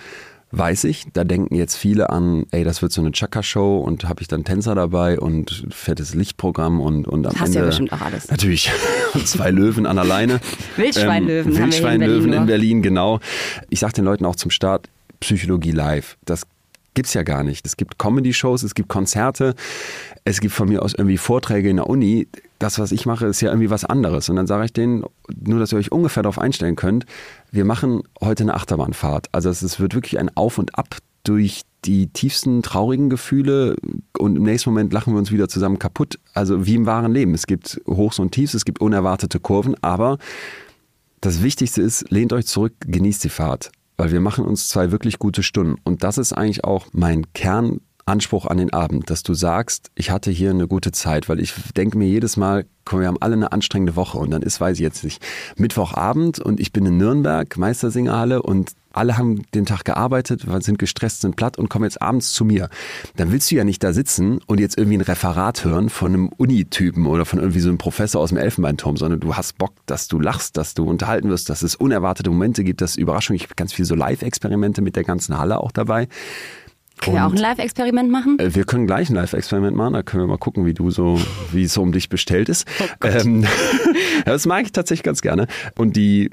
weiß 0.52 0.84
ich. 0.84 1.06
Da 1.12 1.24
denken 1.24 1.54
jetzt 1.54 1.76
viele 1.76 2.10
an, 2.10 2.44
ey, 2.50 2.62
das 2.62 2.82
wird 2.82 2.92
so 2.92 3.00
eine 3.00 3.10
Chaka-Show 3.10 3.78
und 3.78 4.04
habe 4.04 4.22
ich 4.22 4.28
dann 4.28 4.44
Tänzer 4.44 4.74
dabei 4.74 5.18
und 5.18 5.66
fettes 5.70 6.14
Lichtprogramm 6.14 6.80
und, 6.80 7.08
und 7.08 7.26
am 7.26 7.32
Hast 7.34 7.48
Ende. 7.48 7.58
ja 7.60 7.66
bestimmt 7.66 7.92
auch 7.92 8.02
alles. 8.02 8.30
Natürlich. 8.30 8.70
Und 9.14 9.28
zwei 9.28 9.50
Löwen 9.50 9.84
an 9.84 9.96
der 9.96 10.06
Leine. 10.06 10.40
Wildschweinlöwen. 10.76 11.52
Ähm, 11.52 11.58
Wildschweinlöwen 11.58 12.32
in, 12.32 12.40
in 12.40 12.46
Berlin, 12.46 12.80
genau. 12.80 13.20
Ich 13.68 13.80
sage 13.80 13.92
den 13.92 14.06
Leuten 14.06 14.24
auch 14.24 14.36
zum 14.36 14.50
Start, 14.50 14.88
Psychologie 15.20 15.72
live. 15.72 16.16
Das 16.24 16.46
gibt's 16.94 17.14
ja 17.14 17.22
gar 17.22 17.42
nicht. 17.42 17.66
Es 17.66 17.76
gibt 17.76 17.98
Comedy-Shows, 17.98 18.62
es 18.62 18.74
gibt 18.74 18.88
Konzerte, 18.88 19.54
es 20.24 20.40
gibt 20.40 20.54
von 20.54 20.68
mir 20.68 20.82
aus 20.82 20.94
irgendwie 20.94 21.18
Vorträge 21.18 21.68
in 21.68 21.76
der 21.76 21.88
Uni. 21.88 22.28
Das, 22.58 22.78
was 22.78 22.92
ich 22.92 23.06
mache, 23.06 23.26
ist 23.26 23.40
ja 23.40 23.50
irgendwie 23.50 23.70
was 23.70 23.84
anderes. 23.84 24.28
Und 24.28 24.36
dann 24.36 24.46
sage 24.46 24.64
ich 24.64 24.72
denen, 24.72 25.04
nur 25.44 25.58
dass 25.58 25.72
ihr 25.72 25.78
euch 25.78 25.92
ungefähr 25.92 26.22
darauf 26.22 26.38
einstellen 26.38 26.76
könnt, 26.76 27.06
wir 27.52 27.64
machen 27.64 28.02
heute 28.20 28.42
eine 28.42 28.54
Achterbahnfahrt. 28.54 29.28
Also 29.32 29.50
es 29.50 29.78
wird 29.78 29.94
wirklich 29.94 30.18
ein 30.18 30.34
Auf 30.36 30.58
und 30.58 30.76
Ab 30.76 30.96
durch 31.22 31.62
die 31.84 32.08
tiefsten 32.08 32.62
traurigen 32.62 33.10
Gefühle 33.10 33.76
und 34.18 34.36
im 34.36 34.42
nächsten 34.42 34.70
Moment 34.70 34.92
lachen 34.92 35.12
wir 35.12 35.18
uns 35.18 35.30
wieder 35.30 35.48
zusammen 35.48 35.78
kaputt. 35.78 36.18
Also 36.34 36.66
wie 36.66 36.74
im 36.74 36.86
wahren 36.86 37.12
Leben. 37.12 37.34
Es 37.34 37.46
gibt 37.46 37.80
Hochs 37.86 38.18
und 38.18 38.32
Tiefs, 38.32 38.54
es 38.54 38.64
gibt 38.64 38.80
unerwartete 38.80 39.38
Kurven, 39.38 39.76
aber 39.82 40.18
das 41.20 41.42
Wichtigste 41.42 41.82
ist, 41.82 42.10
lehnt 42.10 42.32
euch 42.32 42.46
zurück, 42.46 42.74
genießt 42.80 43.22
die 43.22 43.28
Fahrt 43.28 43.70
weil 43.96 44.10
wir 44.10 44.20
machen 44.20 44.44
uns 44.44 44.68
zwei 44.68 44.90
wirklich 44.90 45.20
gute 45.20 45.44
Stunden. 45.44 45.76
Und 45.84 46.02
das 46.02 46.18
ist 46.18 46.32
eigentlich 46.32 46.64
auch 46.64 46.88
mein 46.92 47.32
Kernanspruch 48.04 48.46
an 48.46 48.58
den 48.58 48.72
Abend, 48.72 49.08
dass 49.10 49.22
du 49.22 49.32
sagst, 49.32 49.90
ich 49.94 50.10
hatte 50.10 50.30
hier 50.30 50.50
eine 50.50 50.68
gute 50.68 50.92
Zeit, 50.92 51.28
weil 51.28 51.40
ich 51.40 51.54
denke 51.76 51.96
mir 51.96 52.08
jedes 52.08 52.36
Mal, 52.36 52.66
komm, 52.84 53.00
wir 53.00 53.06
haben 53.06 53.16
alle 53.20 53.34
eine 53.34 53.52
anstrengende 53.52 53.96
Woche 53.96 54.18
und 54.18 54.30
dann 54.30 54.42
ist, 54.42 54.60
weiß 54.60 54.76
ich 54.76 54.82
jetzt 54.82 55.04
nicht, 55.04 55.24
Mittwochabend 55.56 56.38
und 56.38 56.60
ich 56.60 56.72
bin 56.72 56.84
in 56.84 56.98
Nürnberg, 56.98 57.56
Meistersingerhalle 57.56 58.42
und 58.42 58.72
alle 58.92 59.16
haben 59.16 59.42
den 59.54 59.64
Tag 59.64 59.84
gearbeitet, 59.84 60.44
sind 60.60 60.78
gestresst, 60.78 61.22
sind 61.22 61.36
platt 61.36 61.56
und 61.56 61.70
kommen 61.70 61.84
jetzt 61.84 62.02
abends 62.02 62.32
zu 62.32 62.44
mir. 62.44 62.68
Dann 63.16 63.32
willst 63.32 63.50
du 63.50 63.54
ja 63.54 63.64
nicht 63.64 63.82
da 63.82 63.94
sitzen 63.94 64.40
und 64.46 64.60
jetzt 64.60 64.76
irgendwie 64.76 64.98
ein 64.98 65.02
Referat 65.02 65.64
hören 65.64 65.88
von 65.88 66.12
einem 66.12 66.28
Unitypen 66.28 67.06
oder 67.06 67.24
von 67.24 67.38
irgendwie 67.38 67.60
so 67.60 67.70
einem 67.70 67.78
Professor 67.78 68.20
aus 68.20 68.28
dem 68.28 68.38
Elfenbeinturm, 68.38 68.98
sondern 68.98 69.20
du 69.20 69.34
hast 69.34 69.56
Bock, 69.56 69.72
dass 69.86 70.08
du 70.08 70.20
lachst, 70.20 70.58
dass 70.58 70.74
du 70.74 70.84
unterhalten 70.84 71.30
wirst, 71.30 71.48
dass 71.48 71.62
es 71.62 71.74
unerwartete 71.74 72.28
Momente 72.28 72.64
gibt, 72.64 72.82
dass 72.82 72.96
Überraschungen. 72.96 73.36
Ich 73.36 73.44
habe 73.44 73.54
ganz 73.54 73.72
viel 73.72 73.86
so 73.86 73.94
Live-Experimente 73.94 74.82
mit 74.82 74.96
der 74.96 75.04
ganzen 75.04 75.38
Halle 75.38 75.60
auch 75.60 75.72
dabei. 75.72 76.08
Können 77.02 77.16
wir 77.16 77.26
auch 77.26 77.32
ein 77.32 77.36
Live-Experiment 77.36 78.10
machen? 78.10 78.38
Äh, 78.38 78.54
wir 78.54 78.64
können 78.64 78.86
gleich 78.86 79.10
ein 79.10 79.16
Live-Experiment 79.16 79.76
machen. 79.76 79.94
Da 79.94 80.02
können 80.02 80.22
wir 80.22 80.28
mal 80.28 80.38
gucken, 80.38 80.66
wie 80.66 80.74
du 80.74 80.90
so, 80.90 81.20
wie 81.50 81.64
es 81.64 81.74
so 81.74 81.82
um 81.82 81.92
dich 81.92 82.08
bestellt 82.08 82.48
ist. 82.48 82.66
Oh 82.80 83.06
ähm, 83.06 83.44
das 84.24 84.46
mag 84.46 84.64
ich 84.64 84.72
tatsächlich 84.72 85.02
ganz 85.02 85.20
gerne. 85.20 85.46
Und 85.76 85.96
die 85.96 86.30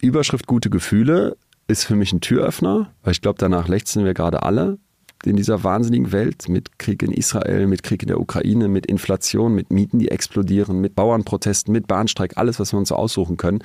Überschrift 0.00 0.46
Gute 0.46 0.70
Gefühle 0.70 1.36
ist 1.66 1.84
für 1.84 1.96
mich 1.96 2.12
ein 2.12 2.20
Türöffner, 2.20 2.90
weil 3.02 3.12
ich 3.12 3.20
glaube, 3.20 3.38
danach 3.38 3.68
lechzen 3.68 4.04
wir 4.04 4.14
gerade 4.14 4.42
alle 4.42 4.78
in 5.24 5.36
dieser 5.36 5.64
wahnsinnigen 5.64 6.12
Welt 6.12 6.48
mit 6.48 6.78
Krieg 6.78 7.02
in 7.02 7.12
Israel, 7.12 7.66
mit 7.66 7.82
Krieg 7.82 8.02
in 8.02 8.08
der 8.08 8.20
Ukraine, 8.20 8.68
mit 8.68 8.86
Inflation, 8.86 9.54
mit 9.54 9.72
Mieten, 9.72 9.98
die 9.98 10.10
explodieren, 10.10 10.80
mit 10.80 10.94
Bauernprotesten, 10.94 11.72
mit 11.72 11.86
Bahnstreik, 11.86 12.36
alles, 12.36 12.60
was 12.60 12.72
wir 12.72 12.78
uns 12.78 12.90
so 12.90 12.94
aussuchen 12.94 13.36
können. 13.36 13.62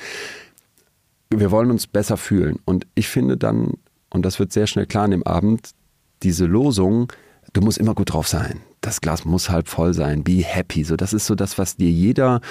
Wir 1.29 1.51
wollen 1.51 1.71
uns 1.71 1.87
besser 1.87 2.17
fühlen. 2.17 2.59
Und 2.65 2.87
ich 2.95 3.07
finde 3.07 3.37
dann, 3.37 3.73
und 4.09 4.25
das 4.25 4.39
wird 4.39 4.51
sehr 4.51 4.67
schnell 4.67 4.87
klar 4.87 5.05
an 5.05 5.11
dem 5.11 5.23
Abend, 5.23 5.73
diese 6.23 6.45
Losung, 6.45 7.11
du 7.53 7.61
musst 7.61 7.77
immer 7.77 7.93
gut 7.93 8.13
drauf 8.13 8.27
sein. 8.27 8.61
Das 8.81 8.99
Glas 8.99 9.23
muss 9.23 9.49
halb 9.49 9.69
voll 9.69 9.93
sein. 9.93 10.23
Be 10.23 10.43
happy. 10.43 10.83
So, 10.83 10.95
das 10.97 11.13
ist 11.13 11.25
so 11.25 11.35
das, 11.35 11.57
was 11.57 11.77
dir 11.77 11.89
jeder 11.89 12.41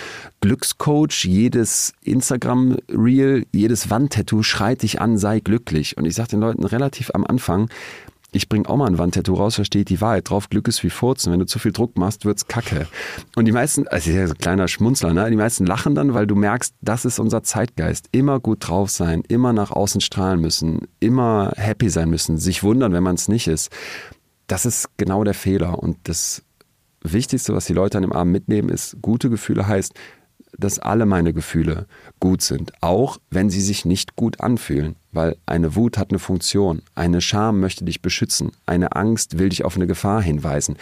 Glückscoach, 0.41 1.25
jedes 1.25 1.93
Instagram-Reel, 2.05 3.47
jedes 3.53 3.91
Wandtattoo 3.91 4.43
schreit 4.43 4.83
dich 4.83 5.01
an, 5.01 5.19
sei 5.19 5.41
glücklich. 5.41 5.97
Und 5.99 6.07
ich 6.07 6.15
sage 6.15 6.31
den 6.31 6.41
Leuten 6.41 6.65
relativ 6.65 7.11
am 7.13 7.25
Anfang, 7.27 7.69
ich 8.35 8.49
bringe 8.49 8.69
auch 8.69 8.77
mal 8.77 8.87
ein 8.87 8.99
Wandtattoo 8.99 9.35
raus, 9.35 9.57
da 9.57 9.63
die 9.63 10.01
Wahrheit 10.01 10.31
drauf, 10.31 10.49
Glück 10.49 10.67
ist 10.67 10.83
wie 10.83 10.91
Furzen. 10.91 11.33
Wenn 11.33 11.39
du 11.39 11.47
zu 11.47 11.59
viel 11.59 11.73
Druck 11.73 11.99
machst, 11.99 12.25
wird's 12.25 12.47
kacke. 12.47 12.87
Und 13.37 13.45
die 13.45 13.53
meisten, 13.53 13.87
also 13.89 14.11
ja 14.11 14.27
so 14.27 14.33
ein 14.33 14.39
kleiner 14.39 14.69
Schmunzler, 14.69 15.13
ne? 15.13 15.29
die 15.31 15.37
meisten 15.37 15.67
lachen 15.67 15.95
dann, 15.95 16.15
weil 16.15 16.27
du 16.27 16.35
merkst, 16.35 16.75
das 16.81 17.05
ist 17.05 17.19
unser 17.19 17.43
Zeitgeist. 17.43 18.09
Immer 18.11 18.41
gut 18.41 18.67
drauf 18.67 18.91
sein, 18.91 19.23
immer 19.29 19.53
nach 19.53 19.71
außen 19.71 20.01
strahlen 20.01 20.41
müssen, 20.41 20.89
immer 20.99 21.53
happy 21.57 21.91
sein 21.91 22.09
müssen, 22.09 22.39
sich 22.39 22.63
wundern, 22.63 22.95
wenn 22.95 23.03
man 23.03 23.17
es 23.17 23.29
nicht 23.29 23.49
ist. 23.49 23.71
Das 24.47 24.65
ist 24.65 24.89
genau 24.97 25.25
der 25.25 25.35
Fehler. 25.35 25.79
Und 25.79 25.99
das 26.05 26.43
Wichtigste, 27.03 27.55
was 27.55 27.67
die 27.67 27.75
Leute 27.75 27.99
an 27.99 28.03
dem 28.03 28.13
Abend 28.13 28.33
mitnehmen, 28.33 28.71
ist, 28.71 28.97
gute 29.03 29.29
Gefühle 29.29 29.67
heißt, 29.67 29.93
dass 30.57 30.79
alle 30.79 31.07
meine 31.07 31.33
Gefühle 31.33 31.87
gut 32.21 32.43
sind, 32.43 32.73
auch 32.81 33.19
wenn 33.31 33.51
sie 33.51 33.61
sich 33.61 33.85
nicht 33.85 34.17
gut 34.17 34.41
anfühlen, 34.41 34.97
weil 35.13 35.37
eine 35.47 35.75
Wut 35.75 35.99
hat 35.99 36.11
eine 36.11 36.19
Funktion, 36.19 36.83
eine 36.95 37.21
Scham 37.21 37.61
möchte 37.61 37.85
dich 37.85 38.03
beschützen, 38.03 38.53
eine 38.67 38.95
Angst 38.95 39.39
will 39.39 39.49
dich 39.49 39.65
auf 39.65 39.77
eine 39.77 39.87
Gefahr 39.87 40.23
hinweisen. 40.23 40.77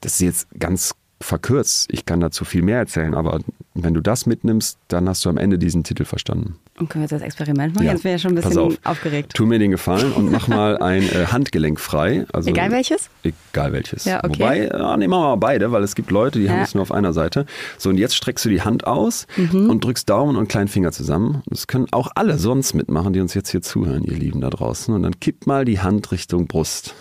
Das 0.00 0.14
ist 0.14 0.20
jetzt 0.20 0.48
ganz 0.58 0.94
verkürzt, 1.20 1.88
ich 1.90 2.04
kann 2.04 2.20
dazu 2.20 2.44
viel 2.44 2.62
mehr 2.62 2.78
erzählen, 2.78 3.14
aber 3.14 3.40
wenn 3.74 3.94
du 3.94 4.00
das 4.00 4.26
mitnimmst, 4.26 4.78
dann 4.88 5.08
hast 5.08 5.24
du 5.24 5.30
am 5.30 5.38
Ende 5.38 5.58
diesen 5.58 5.84
Titel 5.84 6.04
verstanden. 6.04 6.56
Und 6.76 6.90
können 6.90 7.02
wir 7.02 7.04
jetzt 7.04 7.12
das 7.12 7.22
Experiment 7.22 7.74
machen? 7.74 7.86
Ja. 7.86 7.92
Jetzt 7.92 8.02
bin 8.02 8.10
ich 8.10 8.22
ja 8.22 8.28
schon 8.28 8.36
ein 8.36 8.42
bisschen 8.42 8.58
auf. 8.58 8.74
aufgeregt. 8.82 9.32
Tu 9.34 9.46
mir 9.46 9.60
den 9.60 9.70
Gefallen 9.70 10.12
und 10.12 10.32
mach 10.32 10.48
mal 10.48 10.76
ein 10.82 11.04
äh, 11.04 11.26
Handgelenk 11.26 11.78
frei. 11.78 12.26
Also, 12.32 12.50
egal 12.50 12.72
welches? 12.72 13.10
Egal 13.22 13.72
welches. 13.72 14.04
Ja, 14.04 14.24
okay. 14.24 14.40
Wobei, 14.40 14.66
ja, 14.66 14.96
nehmen 14.96 15.12
wir 15.12 15.20
mal 15.20 15.36
beide, 15.36 15.70
weil 15.70 15.84
es 15.84 15.94
gibt 15.94 16.10
Leute, 16.10 16.40
die 16.40 16.46
ja. 16.46 16.52
haben 16.52 16.62
es 16.62 16.74
nur 16.74 16.82
auf 16.82 16.90
einer 16.90 17.12
Seite. 17.12 17.46
So, 17.78 17.90
und 17.90 17.98
jetzt 17.98 18.16
streckst 18.16 18.44
du 18.44 18.48
die 18.48 18.62
Hand 18.62 18.88
aus 18.88 19.28
mhm. 19.36 19.70
und 19.70 19.84
drückst 19.84 20.10
Daumen 20.10 20.36
und 20.36 20.48
kleinen 20.48 20.68
Finger 20.68 20.90
zusammen. 20.90 21.42
Das 21.46 21.68
können 21.68 21.86
auch 21.92 22.10
alle 22.16 22.38
sonst 22.38 22.74
mitmachen, 22.74 23.12
die 23.12 23.20
uns 23.20 23.34
jetzt 23.34 23.50
hier 23.50 23.62
zuhören, 23.62 24.02
ihr 24.02 24.16
Lieben 24.16 24.40
da 24.40 24.50
draußen. 24.50 24.92
Und 24.92 25.04
dann 25.04 25.20
kipp 25.20 25.46
mal 25.46 25.64
die 25.64 25.78
Hand 25.78 26.10
Richtung 26.10 26.48
Brust. 26.48 26.94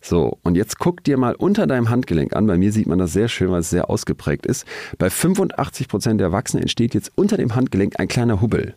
So, 0.00 0.38
und 0.42 0.54
jetzt 0.56 0.78
guck 0.78 1.02
dir 1.04 1.16
mal 1.16 1.34
unter 1.34 1.66
deinem 1.66 1.90
Handgelenk 1.90 2.34
an. 2.34 2.46
Bei 2.46 2.56
mir 2.56 2.72
sieht 2.72 2.86
man 2.86 2.98
das 2.98 3.12
sehr 3.12 3.28
schön, 3.28 3.50
weil 3.50 3.60
es 3.60 3.70
sehr 3.70 3.90
ausgeprägt 3.90 4.46
ist. 4.46 4.64
Bei 4.98 5.10
85 5.10 5.88
Prozent 5.88 6.20
der 6.20 6.28
Erwachsenen 6.28 6.62
entsteht 6.62 6.94
jetzt 6.94 7.12
unter 7.16 7.36
dem 7.36 7.54
Handgelenk 7.54 7.98
ein 7.98 8.08
kleiner 8.08 8.40
Hubbel. 8.40 8.74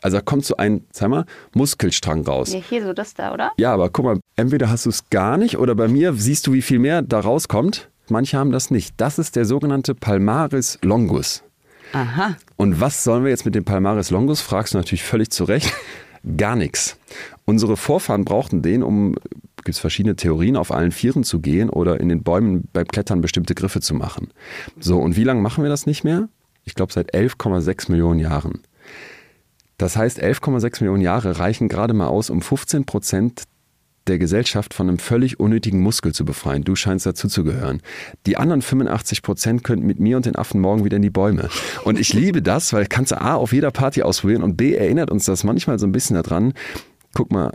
Also 0.00 0.18
da 0.18 0.20
kommt 0.20 0.44
so 0.44 0.56
ein, 0.56 0.84
sag 0.92 1.08
mal, 1.08 1.24
Muskelstrang 1.54 2.26
raus. 2.26 2.52
Ja, 2.52 2.60
hier 2.60 2.84
so 2.84 2.92
das 2.92 3.14
da, 3.14 3.32
oder? 3.32 3.52
Ja, 3.56 3.72
aber 3.72 3.88
guck 3.88 4.04
mal, 4.04 4.20
entweder 4.36 4.68
hast 4.68 4.84
du 4.84 4.90
es 4.90 5.08
gar 5.08 5.38
nicht 5.38 5.58
oder 5.58 5.74
bei 5.74 5.88
mir 5.88 6.12
siehst 6.14 6.46
du, 6.46 6.52
wie 6.52 6.62
viel 6.62 6.78
mehr 6.78 7.00
da 7.00 7.20
rauskommt. 7.20 7.88
Manche 8.10 8.36
haben 8.36 8.52
das 8.52 8.70
nicht. 8.70 8.94
Das 8.98 9.18
ist 9.18 9.34
der 9.34 9.46
sogenannte 9.46 9.94
Palmaris 9.94 10.78
longus. 10.82 11.42
Aha. 11.94 12.36
Und 12.56 12.80
was 12.80 13.02
sollen 13.02 13.24
wir 13.24 13.30
jetzt 13.30 13.46
mit 13.46 13.54
dem 13.54 13.64
Palmaris 13.64 14.10
longus? 14.10 14.42
Fragst 14.42 14.74
du 14.74 14.78
natürlich 14.78 15.04
völlig 15.04 15.30
zu 15.30 15.44
Recht. 15.44 15.72
Gar 16.36 16.56
nichts. 16.56 16.98
Unsere 17.46 17.76
Vorfahren 17.76 18.24
brauchten 18.24 18.60
den, 18.60 18.82
um 18.82 19.14
gibt 19.64 19.74
es 19.74 19.80
verschiedene 19.80 20.16
Theorien, 20.16 20.56
auf 20.56 20.72
allen 20.72 20.92
Vieren 20.92 21.24
zu 21.24 21.40
gehen 21.40 21.70
oder 21.70 22.00
in 22.00 22.08
den 22.08 22.22
Bäumen 22.22 22.68
beim 22.72 22.86
Klettern 22.86 23.20
bestimmte 23.20 23.54
Griffe 23.54 23.80
zu 23.80 23.94
machen. 23.94 24.28
So, 24.78 24.98
und 24.98 25.16
wie 25.16 25.24
lange 25.24 25.40
machen 25.40 25.64
wir 25.64 25.70
das 25.70 25.86
nicht 25.86 26.04
mehr? 26.04 26.28
Ich 26.64 26.74
glaube 26.74 26.92
seit 26.92 27.14
11,6 27.14 27.90
Millionen 27.90 28.20
Jahren. 28.20 28.60
Das 29.78 29.96
heißt, 29.96 30.22
11,6 30.22 30.82
Millionen 30.82 31.02
Jahre 31.02 31.38
reichen 31.38 31.68
gerade 31.68 31.94
mal 31.94 32.06
aus, 32.06 32.30
um 32.30 32.40
15 32.40 32.84
Prozent 32.84 33.42
der 34.06 34.18
Gesellschaft 34.18 34.74
von 34.74 34.88
einem 34.88 34.98
völlig 34.98 35.40
unnötigen 35.40 35.80
Muskel 35.80 36.12
zu 36.12 36.24
befreien. 36.24 36.62
Du 36.62 36.76
scheinst 36.76 37.06
dazu 37.06 37.28
zu 37.28 37.42
gehören. 37.42 37.80
Die 38.26 38.36
anderen 38.36 38.62
85 38.62 39.22
Prozent 39.22 39.64
könnten 39.64 39.86
mit 39.86 39.98
mir 39.98 40.16
und 40.16 40.26
den 40.26 40.36
Affen 40.36 40.60
morgen 40.60 40.84
wieder 40.84 40.96
in 40.96 41.02
die 41.02 41.10
Bäume. 41.10 41.48
Und 41.84 41.98
ich 41.98 42.12
liebe 42.12 42.42
das, 42.42 42.72
weil 42.72 42.86
kannst 42.86 43.12
du 43.12 43.20
A 43.20 43.34
auf 43.34 43.52
jeder 43.52 43.70
Party 43.70 44.02
ausprobieren 44.02 44.42
und 44.42 44.56
B 44.56 44.74
erinnert 44.74 45.10
uns 45.10 45.24
das 45.24 45.42
manchmal 45.42 45.78
so 45.78 45.86
ein 45.86 45.92
bisschen 45.92 46.16
daran. 46.16 46.52
Guck 47.14 47.32
mal, 47.32 47.52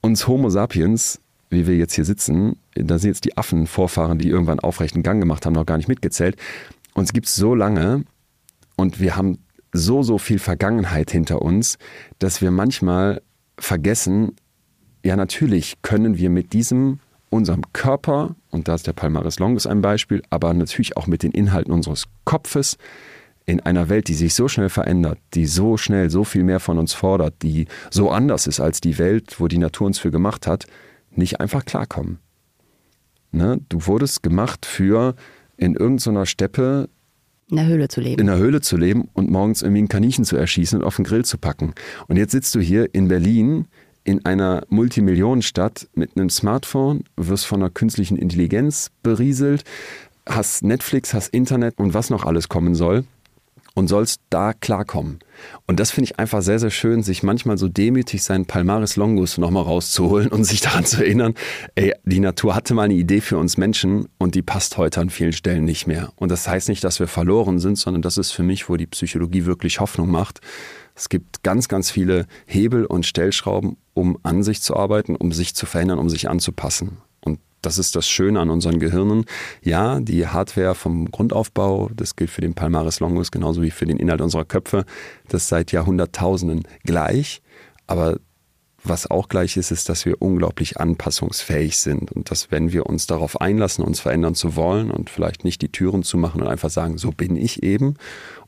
uns 0.00 0.26
Homo 0.26 0.50
sapiens, 0.50 1.20
wie 1.50 1.66
wir 1.66 1.76
jetzt 1.76 1.94
hier 1.94 2.04
sitzen, 2.04 2.56
da 2.74 2.98
sind 2.98 3.10
jetzt 3.10 3.24
die 3.24 3.36
Affenvorfahren, 3.36 4.18
die 4.18 4.28
irgendwann 4.28 4.60
aufrechten 4.60 5.02
Gang 5.02 5.20
gemacht 5.20 5.44
haben, 5.46 5.54
noch 5.54 5.66
gar 5.66 5.76
nicht 5.76 5.88
mitgezählt. 5.88 6.36
Uns 6.94 7.12
gibt 7.12 7.26
es 7.26 7.36
so 7.36 7.54
lange 7.54 8.04
und 8.76 9.00
wir 9.00 9.16
haben 9.16 9.38
so, 9.72 10.02
so 10.02 10.18
viel 10.18 10.38
Vergangenheit 10.38 11.10
hinter 11.10 11.42
uns, 11.42 11.78
dass 12.18 12.40
wir 12.40 12.50
manchmal 12.50 13.22
vergessen, 13.58 14.36
ja 15.04 15.16
natürlich 15.16 15.82
können 15.82 16.18
wir 16.18 16.30
mit 16.30 16.52
diesem 16.52 17.00
unserem 17.30 17.62
Körper, 17.72 18.34
und 18.50 18.68
da 18.68 18.74
ist 18.74 18.86
der 18.86 18.92
Palmaris 18.92 19.38
Longus 19.38 19.66
ein 19.66 19.80
Beispiel, 19.80 20.22
aber 20.30 20.52
natürlich 20.52 20.96
auch 20.96 21.06
mit 21.06 21.22
den 21.22 21.30
Inhalten 21.30 21.72
unseres 21.72 22.06
Kopfes, 22.24 22.76
in 23.50 23.60
einer 23.60 23.88
Welt, 23.88 24.06
die 24.06 24.14
sich 24.14 24.34
so 24.34 24.46
schnell 24.46 24.68
verändert, 24.68 25.18
die 25.34 25.44
so 25.44 25.76
schnell 25.76 26.08
so 26.08 26.22
viel 26.22 26.44
mehr 26.44 26.60
von 26.60 26.78
uns 26.78 26.92
fordert, 26.92 27.34
die 27.42 27.66
so 27.90 28.10
anders 28.10 28.46
ist 28.46 28.60
als 28.60 28.80
die 28.80 28.96
Welt, 28.96 29.40
wo 29.40 29.48
die 29.48 29.58
Natur 29.58 29.88
uns 29.88 29.98
für 29.98 30.12
gemacht 30.12 30.46
hat, 30.46 30.66
nicht 31.10 31.40
einfach 31.40 31.64
klarkommen. 31.64 32.20
Ne? 33.32 33.60
Du 33.68 33.86
wurdest 33.86 34.22
gemacht 34.22 34.66
für 34.66 35.16
in 35.56 35.74
irgendeiner 35.74 36.26
Steppe 36.26 36.88
in 37.50 37.56
der 37.56 37.66
Höhle 37.66 37.88
zu 37.88 38.00
leben. 38.00 38.20
In 38.20 38.28
der 38.28 38.38
Höhle 38.38 38.60
zu 38.60 38.76
leben 38.76 39.08
und 39.12 39.28
morgens 39.28 39.62
irgendwie 39.62 39.82
ein 39.82 39.88
Kaninchen 39.88 40.24
zu 40.24 40.36
erschießen 40.36 40.78
und 40.78 40.84
auf 40.84 40.94
den 40.94 41.04
Grill 41.04 41.24
zu 41.24 41.36
packen. 41.36 41.74
Und 42.06 42.16
jetzt 42.16 42.30
sitzt 42.30 42.54
du 42.54 42.60
hier 42.60 42.94
in 42.94 43.08
Berlin 43.08 43.66
in 44.04 44.24
einer 44.24 44.62
Multimillionenstadt 44.68 45.88
mit 45.94 46.16
einem 46.16 46.30
Smartphone, 46.30 47.02
wirst 47.16 47.46
von 47.46 47.60
einer 47.60 47.70
künstlichen 47.70 48.16
Intelligenz 48.16 48.92
berieselt, 49.02 49.64
hast 50.24 50.62
Netflix, 50.62 51.12
hast 51.12 51.34
Internet 51.34 51.78
und 51.78 51.92
was 51.92 52.10
noch 52.10 52.24
alles 52.24 52.48
kommen 52.48 52.76
soll 52.76 53.04
und 53.74 53.88
sollst 53.88 54.20
da 54.30 54.52
klarkommen. 54.52 55.18
Und 55.66 55.80
das 55.80 55.90
finde 55.90 56.10
ich 56.10 56.18
einfach 56.18 56.42
sehr, 56.42 56.58
sehr 56.58 56.70
schön, 56.70 57.02
sich 57.02 57.22
manchmal 57.22 57.56
so 57.56 57.68
demütig 57.68 58.22
seinen 58.22 58.46
Palmaris 58.46 58.96
Longus 58.96 59.38
nochmal 59.38 59.62
rauszuholen 59.62 60.28
und 60.28 60.44
sich 60.44 60.60
daran 60.60 60.84
zu 60.84 61.02
erinnern, 61.02 61.34
ey, 61.74 61.94
die 62.04 62.20
Natur 62.20 62.54
hatte 62.54 62.74
mal 62.74 62.84
eine 62.84 62.94
Idee 62.94 63.20
für 63.20 63.38
uns 63.38 63.56
Menschen 63.56 64.08
und 64.18 64.34
die 64.34 64.42
passt 64.42 64.76
heute 64.76 65.00
an 65.00 65.10
vielen 65.10 65.32
Stellen 65.32 65.64
nicht 65.64 65.86
mehr. 65.86 66.12
Und 66.16 66.30
das 66.30 66.48
heißt 66.48 66.68
nicht, 66.68 66.84
dass 66.84 67.00
wir 67.00 67.08
verloren 67.08 67.58
sind, 67.58 67.78
sondern 67.78 68.02
das 68.02 68.18
ist 68.18 68.32
für 68.32 68.42
mich, 68.42 68.68
wo 68.68 68.76
die 68.76 68.86
Psychologie 68.86 69.46
wirklich 69.46 69.80
Hoffnung 69.80 70.10
macht. 70.10 70.40
Es 70.94 71.08
gibt 71.08 71.42
ganz, 71.42 71.68
ganz 71.68 71.90
viele 71.90 72.26
Hebel 72.46 72.84
und 72.84 73.06
Stellschrauben, 73.06 73.76
um 73.94 74.18
an 74.22 74.42
sich 74.42 74.60
zu 74.60 74.76
arbeiten, 74.76 75.16
um 75.16 75.32
sich 75.32 75.54
zu 75.54 75.66
verändern, 75.66 75.98
um 75.98 76.10
sich 76.10 76.28
anzupassen 76.28 76.98
das 77.62 77.78
ist 77.78 77.96
das 77.96 78.08
Schöne 78.08 78.40
an 78.40 78.50
unseren 78.50 78.78
Gehirnen. 78.78 79.24
Ja, 79.62 80.00
die 80.00 80.26
Hardware 80.26 80.74
vom 80.74 81.10
Grundaufbau, 81.10 81.90
das 81.94 82.16
gilt 82.16 82.30
für 82.30 82.40
den 82.40 82.54
Palmaris 82.54 83.00
longus 83.00 83.30
genauso 83.30 83.62
wie 83.62 83.70
für 83.70 83.86
den 83.86 83.98
Inhalt 83.98 84.20
unserer 84.20 84.44
Köpfe, 84.44 84.84
das 85.28 85.48
seit 85.48 85.72
Jahrhunderttausenden 85.72 86.62
gleich. 86.84 87.42
Aber 87.86 88.16
was 88.82 89.10
auch 89.10 89.28
gleich 89.28 89.56
ist, 89.56 89.70
ist, 89.70 89.88
dass 89.88 90.06
wir 90.06 90.22
unglaublich 90.22 90.78
anpassungsfähig 90.78 91.76
sind 91.76 92.12
und 92.12 92.30
dass 92.30 92.50
wenn 92.50 92.72
wir 92.72 92.86
uns 92.86 93.06
darauf 93.06 93.40
einlassen, 93.40 93.84
uns 93.84 94.00
verändern 94.00 94.34
zu 94.34 94.56
wollen 94.56 94.90
und 94.90 95.10
vielleicht 95.10 95.44
nicht 95.44 95.60
die 95.60 95.70
Türen 95.70 96.02
zu 96.02 96.16
machen 96.16 96.40
und 96.40 96.48
einfach 96.48 96.70
sagen, 96.70 96.96
so 96.96 97.10
bin 97.10 97.36
ich 97.36 97.62
eben 97.62 97.96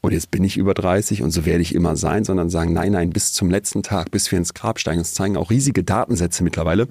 und 0.00 0.12
jetzt 0.12 0.30
bin 0.30 0.42
ich 0.42 0.56
über 0.56 0.72
30 0.72 1.22
und 1.22 1.32
so 1.32 1.44
werde 1.44 1.60
ich 1.60 1.74
immer 1.74 1.96
sein, 1.96 2.24
sondern 2.24 2.48
sagen, 2.48 2.72
nein, 2.72 2.92
nein, 2.92 3.10
bis 3.10 3.32
zum 3.32 3.50
letzten 3.50 3.82
Tag, 3.82 4.10
bis 4.10 4.30
wir 4.30 4.38
ins 4.38 4.54
Grab 4.54 4.78
steigen. 4.78 5.00
Das 5.00 5.12
zeigen 5.12 5.36
auch 5.36 5.50
riesige 5.50 5.84
Datensätze 5.84 6.44
mittlerweile, 6.44 6.88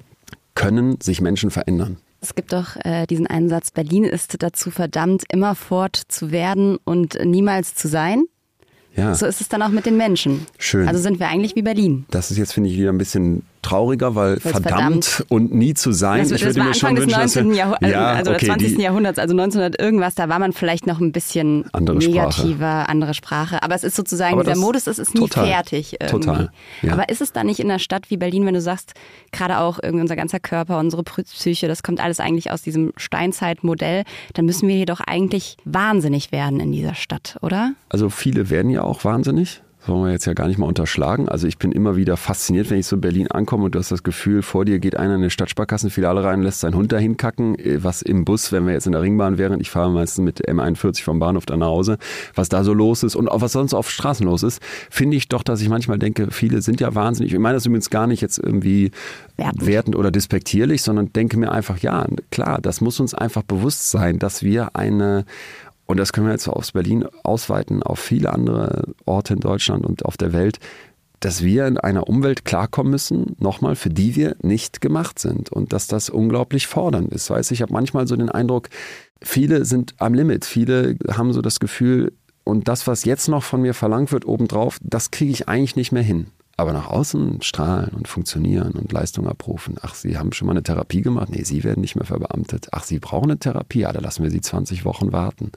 können 0.54 1.00
sich 1.00 1.20
Menschen 1.20 1.50
verändern. 1.50 1.96
Es 2.22 2.36
gibt 2.36 2.52
doch 2.52 2.76
äh, 2.84 3.06
diesen 3.06 3.26
einen 3.26 3.48
Satz, 3.48 3.72
Berlin 3.72 4.04
ist 4.04 4.40
dazu 4.42 4.70
verdammt, 4.70 5.24
immer 5.28 5.56
fort 5.56 6.00
zu 6.06 6.30
werden 6.30 6.78
und 6.84 7.18
niemals 7.24 7.74
zu 7.74 7.88
sein. 7.88 8.24
Ja. 8.96 9.14
So 9.14 9.26
ist 9.26 9.40
es 9.40 9.48
dann 9.48 9.60
auch 9.62 9.70
mit 9.70 9.86
den 9.86 9.96
Menschen. 9.96 10.46
Schön. 10.56 10.86
Also 10.86 11.00
sind 11.00 11.18
wir 11.18 11.28
eigentlich 11.28 11.56
wie 11.56 11.62
Berlin. 11.62 12.06
Das 12.10 12.30
ist 12.30 12.38
jetzt, 12.38 12.52
finde 12.52 12.70
ich, 12.70 12.78
wieder 12.78 12.90
ein 12.90 12.98
bisschen 12.98 13.42
trauriger, 13.62 14.14
weil 14.14 14.40
verdammt, 14.40 15.04
verdammt, 15.04 15.24
und 15.28 15.54
nie 15.54 15.74
zu 15.74 15.92
sein. 15.92 16.20
Das, 16.20 16.32
ich 16.32 16.44
würde 16.44 16.62
mir 16.62 16.74
schon 16.74 16.96
wünschen, 16.96 17.18
19. 17.18 17.54
Jahrh 17.54 17.76
ja, 17.80 18.06
also 18.12 18.32
okay, 18.32 18.46
20. 18.46 18.76
Die, 18.76 18.82
Jahrhunderts, 18.82 19.18
also 19.18 19.32
1900 19.32 19.80
irgendwas, 19.80 20.14
da 20.14 20.28
war 20.28 20.38
man 20.38 20.52
vielleicht 20.52 20.86
noch 20.86 21.00
ein 21.00 21.12
bisschen 21.12 21.64
andere 21.72 21.96
negativer, 21.96 22.88
andere 22.88 23.14
Sprache. 23.14 23.62
Aber 23.62 23.74
es 23.74 23.84
ist 23.84 23.96
sozusagen, 23.96 24.34
Aber 24.34 24.44
dieser 24.44 24.58
Modus, 24.58 24.86
es 24.86 24.98
ist 24.98 25.14
nie 25.14 25.20
total, 25.20 25.46
fertig. 25.46 25.96
Irgendwie. 26.00 26.26
Total. 26.26 26.50
Ja. 26.82 26.92
Aber 26.92 27.08
ist 27.08 27.20
es 27.20 27.32
da 27.32 27.44
nicht 27.44 27.60
in 27.60 27.70
einer 27.70 27.78
Stadt 27.78 28.10
wie 28.10 28.16
Berlin, 28.16 28.44
wenn 28.46 28.54
du 28.54 28.60
sagst, 28.60 28.94
gerade 29.30 29.58
auch 29.58 29.78
irgendwie 29.82 30.02
unser 30.02 30.16
ganzer 30.16 30.40
Körper, 30.40 30.78
unsere 30.78 31.04
Psyche, 31.04 31.68
das 31.68 31.82
kommt 31.82 32.00
alles 32.00 32.20
eigentlich 32.20 32.50
aus 32.50 32.62
diesem 32.62 32.92
Steinzeitmodell, 32.96 34.04
dann 34.34 34.44
müssen 34.44 34.68
wir 34.68 34.76
jedoch 34.76 35.00
eigentlich 35.00 35.56
wahnsinnig 35.64 36.32
werden 36.32 36.60
in 36.60 36.72
dieser 36.72 36.94
Stadt, 36.94 37.38
oder? 37.42 37.74
Also 37.88 38.10
viele 38.10 38.50
werden 38.50 38.70
ja 38.70 38.82
auch 38.82 39.04
wahnsinnig 39.04 39.62
Das 39.82 39.88
wollen 39.88 40.04
wir 40.04 40.12
jetzt 40.12 40.26
ja 40.26 40.32
gar 40.32 40.46
nicht 40.46 40.58
mal 40.58 40.66
unterschlagen. 40.66 41.28
Also 41.28 41.48
ich 41.48 41.58
bin 41.58 41.72
immer 41.72 41.96
wieder 41.96 42.16
fasziniert, 42.16 42.70
wenn 42.70 42.78
ich 42.78 42.86
so 42.86 42.94
in 42.94 43.00
Berlin 43.00 43.28
ankomme 43.32 43.64
und 43.64 43.74
du 43.74 43.80
hast 43.80 43.90
das 43.90 44.04
Gefühl, 44.04 44.42
vor 44.42 44.64
dir 44.64 44.78
geht 44.78 44.96
einer 44.96 45.16
in 45.16 45.22
eine 45.22 45.30
Stadtsparkassenfiliale 45.30 46.22
rein, 46.22 46.40
lässt 46.40 46.60
seinen 46.60 46.76
Hund 46.76 46.92
dahin 46.92 47.16
kacken, 47.16 47.56
was 47.78 48.00
im 48.00 48.24
Bus, 48.24 48.52
wenn 48.52 48.64
wir 48.64 48.74
jetzt 48.74 48.86
in 48.86 48.92
der 48.92 49.02
Ringbahn 49.02 49.38
wären, 49.38 49.60
ich 49.60 49.70
fahre 49.70 49.90
meistens 49.90 50.24
mit 50.24 50.48
M41 50.48 51.02
vom 51.02 51.18
Bahnhof 51.18 51.46
dann 51.46 51.58
nach 51.58 51.66
Hause, 51.66 51.98
was 52.36 52.48
da 52.48 52.62
so 52.62 52.72
los 52.72 53.02
ist 53.02 53.16
und 53.16 53.26
auch 53.26 53.40
was 53.40 53.50
sonst 53.50 53.74
auf 53.74 53.90
Straßen 53.90 54.24
los 54.24 54.44
ist, 54.44 54.62
finde 54.88 55.16
ich 55.16 55.28
doch, 55.28 55.42
dass 55.42 55.60
ich 55.60 55.68
manchmal 55.68 55.98
denke, 55.98 56.28
viele 56.30 56.62
sind 56.62 56.80
ja 56.80 56.94
wahnsinnig. 56.94 57.32
Ich 57.32 57.38
meine 57.40 57.54
das 57.54 57.66
übrigens 57.66 57.90
gar 57.90 58.06
nicht 58.06 58.20
jetzt 58.20 58.38
irgendwie 58.38 58.92
wertend, 59.36 59.66
wertend 59.66 59.96
oder 59.96 60.12
despektierlich, 60.12 60.82
sondern 60.82 61.12
denke 61.12 61.36
mir 61.36 61.50
einfach, 61.50 61.78
ja, 61.78 62.06
klar, 62.30 62.60
das 62.62 62.82
muss 62.82 63.00
uns 63.00 63.14
einfach 63.14 63.42
bewusst 63.42 63.90
sein, 63.90 64.20
dass 64.20 64.44
wir 64.44 64.76
eine 64.76 65.24
und 65.86 65.98
das 65.98 66.12
können 66.12 66.26
wir 66.26 66.32
jetzt 66.32 66.48
aus 66.48 66.72
Berlin 66.72 67.04
ausweiten 67.22 67.82
auf 67.82 67.98
viele 67.98 68.32
andere 68.32 68.94
Orte 69.04 69.34
in 69.34 69.40
Deutschland 69.40 69.84
und 69.84 70.04
auf 70.04 70.16
der 70.16 70.32
Welt, 70.32 70.58
dass 71.20 71.42
wir 71.42 71.66
in 71.66 71.78
einer 71.78 72.08
Umwelt 72.08 72.44
klarkommen 72.44 72.90
müssen, 72.90 73.36
nochmal, 73.38 73.76
für 73.76 73.90
die 73.90 74.16
wir 74.16 74.36
nicht 74.42 74.80
gemacht 74.80 75.18
sind 75.18 75.50
und 75.50 75.72
dass 75.72 75.86
das 75.86 76.10
unglaublich 76.10 76.66
fordernd 76.66 77.12
ist. 77.12 77.30
Weißt, 77.30 77.52
ich 77.52 77.62
habe 77.62 77.72
manchmal 77.72 78.08
so 78.08 78.16
den 78.16 78.28
Eindruck, 78.28 78.68
viele 79.22 79.64
sind 79.64 79.94
am 79.98 80.14
Limit, 80.14 80.44
viele 80.44 80.96
haben 81.12 81.32
so 81.32 81.42
das 81.42 81.60
Gefühl, 81.60 82.12
und 82.44 82.68
das, 82.68 82.86
was 82.86 83.04
jetzt 83.04 83.28
noch 83.28 83.42
von 83.44 83.62
mir 83.62 83.74
verlangt 83.74 84.10
wird 84.12 84.26
obendrauf, 84.26 84.78
das 84.82 85.10
kriege 85.10 85.30
ich 85.30 85.48
eigentlich 85.48 85.76
nicht 85.76 85.92
mehr 85.92 86.02
hin. 86.02 86.26
Aber 86.56 86.72
nach 86.72 86.88
außen 86.88 87.42
strahlen 87.42 87.90
und 87.94 88.08
funktionieren 88.08 88.72
und 88.72 88.92
Leistung 88.92 89.26
abrufen. 89.26 89.76
Ach, 89.80 89.94
Sie 89.94 90.18
haben 90.18 90.32
schon 90.32 90.46
mal 90.46 90.52
eine 90.52 90.62
Therapie 90.62 91.00
gemacht? 91.00 91.28
Nee, 91.30 91.44
Sie 91.44 91.64
werden 91.64 91.80
nicht 91.80 91.96
mehr 91.96 92.04
verbeamtet. 92.04 92.68
Ach, 92.72 92.84
Sie 92.84 92.98
brauchen 92.98 93.30
eine 93.30 93.38
Therapie? 93.38 93.80
Ja, 93.80 93.92
da 93.92 94.00
lassen 94.00 94.22
wir 94.22 94.30
Sie 94.30 94.40
20 94.40 94.84
Wochen 94.84 95.12
warten. 95.12 95.50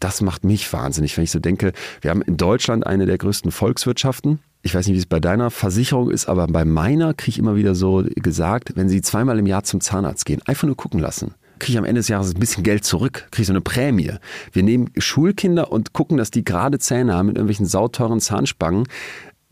Das 0.00 0.20
macht 0.20 0.44
mich 0.44 0.70
wahnsinnig, 0.72 1.16
wenn 1.16 1.24
ich 1.24 1.30
so 1.30 1.40
denke, 1.40 1.72
wir 2.02 2.10
haben 2.10 2.22
in 2.22 2.36
Deutschland 2.36 2.86
eine 2.86 3.06
der 3.06 3.18
größten 3.18 3.50
Volkswirtschaften. 3.50 4.40
Ich 4.62 4.74
weiß 4.74 4.86
nicht, 4.86 4.94
wie 4.94 5.00
es 5.00 5.06
bei 5.06 5.20
deiner 5.20 5.50
Versicherung 5.50 6.10
ist, 6.10 6.26
aber 6.26 6.46
bei 6.46 6.64
meiner 6.64 7.14
kriege 7.14 7.30
ich 7.30 7.38
immer 7.38 7.56
wieder 7.56 7.74
so 7.74 8.04
gesagt, 8.14 8.72
wenn 8.76 8.88
Sie 8.88 9.02
zweimal 9.02 9.38
im 9.38 9.46
Jahr 9.46 9.64
zum 9.64 9.80
Zahnarzt 9.80 10.24
gehen, 10.24 10.40
einfach 10.46 10.66
nur 10.66 10.76
gucken 10.76 11.00
lassen 11.00 11.34
kriege 11.58 11.72
ich 11.72 11.78
am 11.78 11.84
Ende 11.84 12.00
des 12.00 12.08
Jahres 12.08 12.34
ein 12.34 12.40
bisschen 12.40 12.62
Geld 12.62 12.84
zurück, 12.84 13.26
kriege 13.30 13.42
ich 13.42 13.46
so 13.46 13.52
eine 13.52 13.60
Prämie. 13.60 14.12
Wir 14.52 14.62
nehmen 14.62 14.90
Schulkinder 14.98 15.72
und 15.72 15.92
gucken, 15.92 16.18
dass 16.18 16.30
die 16.30 16.44
gerade 16.44 16.78
Zähne 16.78 17.14
haben 17.14 17.26
mit 17.26 17.36
irgendwelchen 17.36 17.66
sauteuren 17.66 18.20
Zahnspangen. 18.20 18.86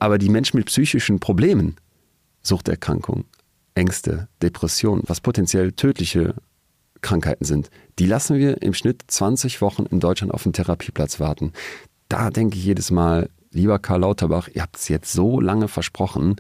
Aber 0.02 0.18
die 0.18 0.30
Menschen 0.30 0.56
mit 0.56 0.66
psychischen 0.66 1.20
Problemen, 1.20 1.76
Suchterkrankungen, 2.42 3.24
Ängste, 3.76 4.26
Depressionen, 4.42 5.04
was 5.06 5.20
potenziell 5.20 5.70
tödliche 5.70 6.34
Krankheiten 7.02 7.44
sind, 7.44 7.70
die 8.00 8.06
lassen 8.06 8.36
wir 8.36 8.62
im 8.62 8.74
Schnitt 8.74 9.04
20 9.06 9.60
Wochen 9.60 9.86
in 9.86 10.00
Deutschland 10.00 10.34
auf 10.34 10.42
den 10.42 10.52
Therapieplatz 10.52 11.20
warten. 11.20 11.52
Da 12.08 12.30
denke 12.30 12.58
ich 12.58 12.64
jedes 12.64 12.90
Mal, 12.90 13.30
lieber 13.52 13.78
Karl 13.78 14.00
Lauterbach, 14.00 14.48
ihr 14.52 14.62
habt 14.62 14.76
es 14.76 14.88
jetzt 14.88 15.12
so 15.12 15.40
lange 15.40 15.68
versprochen. 15.68 16.36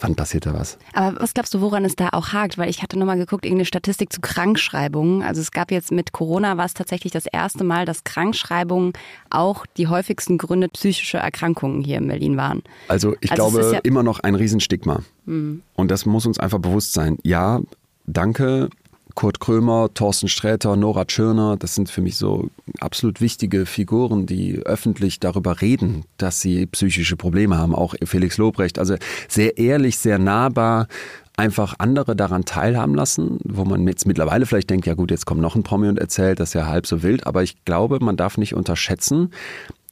Wann 0.00 0.14
passiert 0.14 0.46
da 0.46 0.54
was? 0.54 0.78
Aber 0.92 1.20
was 1.20 1.34
glaubst 1.34 1.54
du, 1.54 1.60
woran 1.60 1.84
es 1.84 1.96
da 1.96 2.10
auch 2.12 2.32
hakt? 2.32 2.58
Weil 2.58 2.70
ich 2.70 2.82
hatte 2.82 2.98
nochmal 2.98 3.18
geguckt, 3.18 3.44
irgendeine 3.44 3.66
Statistik 3.66 4.12
zu 4.12 4.20
Krankschreibungen. 4.20 5.22
Also 5.22 5.40
es 5.40 5.50
gab 5.50 5.70
jetzt 5.70 5.92
mit 5.92 6.12
Corona 6.12 6.56
war 6.56 6.64
es 6.64 6.74
tatsächlich 6.74 7.12
das 7.12 7.26
erste 7.26 7.64
Mal, 7.64 7.84
dass 7.84 8.04
Krankschreibungen 8.04 8.92
auch 9.30 9.66
die 9.76 9.88
häufigsten 9.88 10.38
Gründe 10.38 10.68
psychischer 10.68 11.18
Erkrankungen 11.18 11.82
hier 11.82 11.98
in 11.98 12.08
Berlin 12.08 12.36
waren. 12.36 12.62
Also 12.88 13.14
ich 13.20 13.30
also 13.30 13.50
glaube 13.50 13.72
ja 13.72 13.80
immer 13.82 14.02
noch 14.02 14.20
ein 14.20 14.34
Riesenstigma. 14.34 15.00
Hm. 15.26 15.62
Und 15.74 15.90
das 15.90 16.06
muss 16.06 16.26
uns 16.26 16.38
einfach 16.38 16.58
bewusst 16.58 16.92
sein. 16.92 17.18
Ja, 17.22 17.60
danke 18.06 18.68
Kurt 19.14 19.40
Krömer, 19.40 19.92
Thorsten 19.94 20.28
Sträter, 20.28 20.76
Nora 20.76 21.04
Tschirner, 21.04 21.56
das 21.56 21.74
sind 21.74 21.90
für 21.90 22.00
mich 22.00 22.16
so 22.16 22.50
absolut 22.80 23.20
wichtige 23.20 23.66
Figuren, 23.66 24.26
die 24.26 24.58
öffentlich 24.58 25.20
darüber 25.20 25.60
reden, 25.60 26.04
dass 26.18 26.40
sie 26.40 26.66
psychische 26.66 27.16
Probleme 27.16 27.56
haben. 27.56 27.74
Auch 27.74 27.94
Felix 28.04 28.38
Lobrecht, 28.38 28.78
also 28.78 28.96
sehr 29.28 29.56
ehrlich, 29.58 29.98
sehr 29.98 30.18
nahbar, 30.18 30.88
einfach 31.36 31.74
andere 31.78 32.14
daran 32.16 32.44
teilhaben 32.44 32.94
lassen, 32.94 33.38
wo 33.44 33.64
man 33.64 33.86
jetzt 33.86 34.06
mittlerweile 34.06 34.46
vielleicht 34.46 34.70
denkt, 34.70 34.86
ja 34.86 34.94
gut, 34.94 35.10
jetzt 35.10 35.26
kommt 35.26 35.40
noch 35.40 35.56
ein 35.56 35.62
Promi 35.62 35.88
und 35.88 35.98
erzählt, 35.98 36.40
das 36.40 36.50
ist 36.50 36.54
ja 36.54 36.66
halb 36.66 36.86
so 36.86 37.02
wild, 37.02 37.26
aber 37.26 37.42
ich 37.42 37.64
glaube, 37.64 37.98
man 38.00 38.16
darf 38.16 38.38
nicht 38.38 38.54
unterschätzen, 38.54 39.30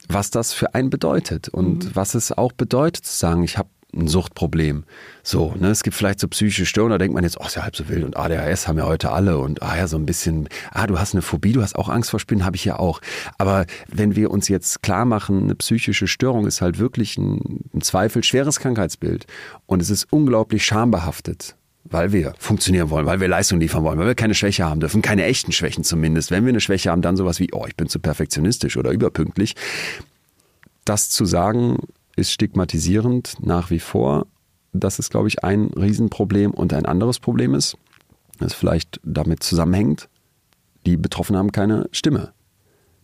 was 0.08 0.30
das 0.30 0.52
für 0.52 0.74
einen 0.74 0.90
bedeutet 0.90 1.48
und 1.48 1.84
mhm. 1.84 1.90
was 1.94 2.14
es 2.14 2.32
auch 2.32 2.52
bedeutet 2.52 3.06
zu 3.06 3.16
sagen, 3.16 3.42
ich 3.44 3.58
habe 3.58 3.68
ein 3.94 4.08
Suchtproblem. 4.08 4.84
So, 5.22 5.54
ne, 5.58 5.68
es 5.68 5.82
gibt 5.82 5.96
vielleicht 5.96 6.20
so 6.20 6.28
psychische 6.28 6.66
Störungen, 6.66 6.92
da 6.92 6.98
denkt 6.98 7.14
man 7.14 7.24
jetzt, 7.24 7.38
oh, 7.40 7.46
ist 7.46 7.56
ja 7.56 7.62
halb 7.62 7.76
so 7.76 7.88
wild 7.88 8.04
und 8.04 8.16
ADHS 8.16 8.66
haben 8.66 8.78
ja 8.78 8.86
heute 8.86 9.12
alle 9.12 9.38
und 9.38 9.62
ah 9.62 9.76
ja, 9.76 9.86
so 9.86 9.96
ein 9.96 10.06
bisschen, 10.06 10.48
ah, 10.70 10.86
du 10.86 10.98
hast 10.98 11.14
eine 11.14 11.22
Phobie, 11.22 11.52
du 11.52 11.62
hast 11.62 11.76
auch 11.76 11.88
Angst 11.88 12.10
vor 12.10 12.20
Spinnen, 12.20 12.44
habe 12.44 12.56
ich 12.56 12.64
ja 12.64 12.78
auch. 12.78 13.00
Aber 13.38 13.66
wenn 13.88 14.16
wir 14.16 14.30
uns 14.30 14.48
jetzt 14.48 14.82
klar 14.82 15.04
machen, 15.04 15.44
eine 15.44 15.54
psychische 15.54 16.06
Störung 16.06 16.46
ist 16.46 16.62
halt 16.62 16.78
wirklich 16.78 17.18
ein, 17.18 17.60
ein 17.74 17.82
Zweifel 17.82 18.24
schweres 18.24 18.58
Krankheitsbild 18.60 19.26
und 19.66 19.82
es 19.82 19.90
ist 19.90 20.06
unglaublich 20.10 20.64
schambehaftet 20.64 21.56
weil 21.84 22.12
wir 22.12 22.32
funktionieren 22.38 22.90
wollen, 22.90 23.06
weil 23.06 23.20
wir 23.20 23.28
Leistung 23.28 23.60
liefern 23.60 23.82
wollen, 23.84 23.98
weil 23.98 24.06
wir 24.06 24.14
keine 24.14 24.34
Schwäche 24.34 24.64
haben 24.64 24.80
dürfen, 24.80 25.02
keine 25.02 25.24
echten 25.24 25.52
Schwächen 25.52 25.84
zumindest. 25.84 26.30
Wenn 26.30 26.44
wir 26.44 26.50
eine 26.50 26.60
Schwäche 26.60 26.90
haben, 26.90 27.02
dann 27.02 27.16
sowas 27.16 27.38
wie, 27.38 27.48
oh, 27.52 27.66
ich 27.66 27.76
bin 27.76 27.88
zu 27.88 27.98
perfektionistisch 27.98 28.76
oder 28.76 28.92
überpünktlich. 28.92 29.56
Das 30.84 31.10
zu 31.10 31.24
sagen, 31.24 31.78
ist 32.16 32.30
stigmatisierend 32.30 33.36
nach 33.40 33.70
wie 33.70 33.80
vor. 33.80 34.26
Das 34.72 34.98
ist, 34.98 35.10
glaube 35.10 35.28
ich, 35.28 35.44
ein 35.44 35.66
Riesenproblem. 35.76 36.52
Und 36.52 36.72
ein 36.72 36.86
anderes 36.86 37.18
Problem 37.18 37.54
ist, 37.54 37.76
das 38.38 38.54
vielleicht 38.54 39.00
damit 39.04 39.42
zusammenhängt, 39.42 40.08
die 40.86 40.96
Betroffenen 40.96 41.38
haben 41.38 41.52
keine 41.52 41.88
Stimme 41.92 42.32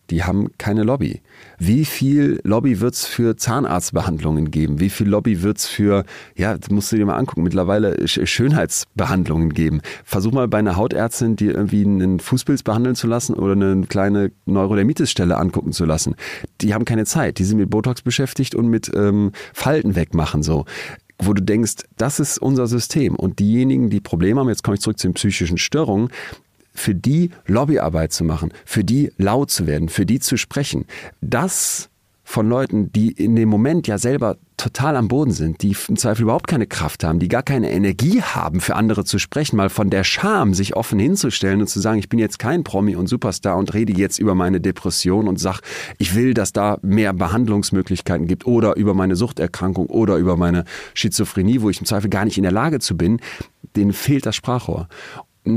die 0.09 0.23
haben 0.23 0.49
keine 0.57 0.83
Lobby. 0.83 1.21
Wie 1.57 1.85
viel 1.85 2.39
Lobby 2.43 2.79
wird 2.79 2.93
es 2.95 3.05
für 3.05 3.35
Zahnarztbehandlungen 3.35 4.51
geben? 4.51 4.79
Wie 4.79 4.89
viel 4.89 5.07
Lobby 5.07 5.41
wird 5.43 5.57
es 5.57 5.67
für, 5.67 6.05
ja, 6.35 6.57
das 6.57 6.69
musst 6.69 6.91
du 6.91 6.95
dir 6.95 7.05
mal 7.05 7.17
angucken, 7.17 7.43
mittlerweile 7.43 8.07
Schönheitsbehandlungen 8.07 9.53
geben? 9.53 9.81
Versuch 10.03 10.31
mal 10.31 10.47
bei 10.47 10.59
einer 10.59 10.75
Hautärztin, 10.75 11.35
die 11.35 11.47
irgendwie 11.47 11.83
einen 11.83 12.19
Fußpilz 12.19 12.63
behandeln 12.63 12.95
zu 12.95 13.07
lassen 13.07 13.33
oder 13.35 13.53
eine 13.53 13.85
kleine 13.87 14.31
Neurodermitis-Stelle 14.45 15.37
angucken 15.37 15.71
zu 15.71 15.85
lassen. 15.85 16.15
Die 16.61 16.73
haben 16.73 16.85
keine 16.85 17.05
Zeit. 17.05 17.39
Die 17.39 17.43
sind 17.43 17.57
mit 17.57 17.69
Botox 17.69 18.01
beschäftigt 18.01 18.55
und 18.55 18.67
mit 18.67 18.91
ähm, 18.95 19.31
Falten 19.53 19.95
wegmachen 19.95 20.43
so 20.43 20.65
wo 21.21 21.33
du 21.33 21.43
denkst, 21.43 21.83
das 21.97 22.19
ist 22.19 22.37
unser 22.37 22.67
System. 22.67 23.15
Und 23.15 23.39
diejenigen, 23.39 23.89
die 23.89 23.99
Probleme 23.99 24.39
haben, 24.39 24.47
jetzt 24.47 24.63
komme 24.63 24.75
ich 24.75 24.81
zurück 24.81 24.97
zu 24.97 25.07
den 25.07 25.13
psychischen 25.15 25.57
Störungen, 25.57 26.09
für 26.79 26.95
die 26.95 27.31
Lobbyarbeit 27.45 28.13
zu 28.13 28.23
machen, 28.23 28.51
für 28.65 28.83
die 28.83 29.11
laut 29.17 29.51
zu 29.51 29.67
werden, 29.67 29.89
für 29.89 30.05
die 30.05 30.19
zu 30.19 30.37
sprechen. 30.37 30.85
Das 31.21 31.89
von 32.29 32.47
Leuten, 32.47 32.93
die 32.93 33.11
in 33.11 33.35
dem 33.35 33.49
Moment 33.49 33.87
ja 33.87 33.97
selber 33.97 34.37
total 34.55 34.95
am 34.97 35.07
Boden 35.07 35.31
sind, 35.31 35.63
die 35.63 35.75
im 35.87 35.95
Zweifel 35.97 36.23
überhaupt 36.23 36.45
keine 36.45 36.67
Kraft 36.67 37.03
haben, 37.03 37.17
die 37.17 37.27
gar 37.27 37.41
keine 37.41 37.71
Energie 37.71 38.21
haben, 38.21 38.61
für 38.61 38.75
andere 38.75 39.03
zu 39.03 39.17
sprechen, 39.17 39.55
mal 39.55 39.69
von 39.69 39.89
der 39.89 40.03
Scham 40.03 40.53
sich 40.53 40.75
offen 40.75 40.99
hinzustellen 40.99 41.59
und 41.59 41.67
zu 41.67 41.79
sagen, 41.79 41.97
ich 41.97 42.07
bin 42.07 42.19
jetzt 42.19 42.37
kein 42.37 42.63
Promi 42.63 42.95
und 42.95 43.07
Superstar 43.07 43.57
und 43.57 43.73
rede 43.73 43.93
jetzt 43.93 44.19
über 44.19 44.35
meine 44.35 44.61
Depression 44.61 45.27
und 45.27 45.39
sag, 45.39 45.61
ich 45.97 46.13
will, 46.13 46.35
dass 46.35 46.53
da 46.53 46.77
mehr 46.83 47.13
Behandlungsmöglichkeiten 47.13 48.27
gibt 48.27 48.45
oder 48.45 48.75
über 48.75 48.93
meine 48.93 49.15
Suchterkrankung 49.15 49.87
oder 49.87 50.17
über 50.17 50.37
meine 50.37 50.65
Schizophrenie, 50.93 51.61
wo 51.61 51.71
ich 51.71 51.79
im 51.79 51.87
Zweifel 51.87 52.11
gar 52.11 52.25
nicht 52.25 52.37
in 52.37 52.43
der 52.43 52.51
Lage 52.51 52.77
zu 52.77 52.95
bin, 52.95 53.19
denen 53.75 53.91
fehlt 53.91 54.27
das 54.27 54.35
Sprachrohr 54.35 54.87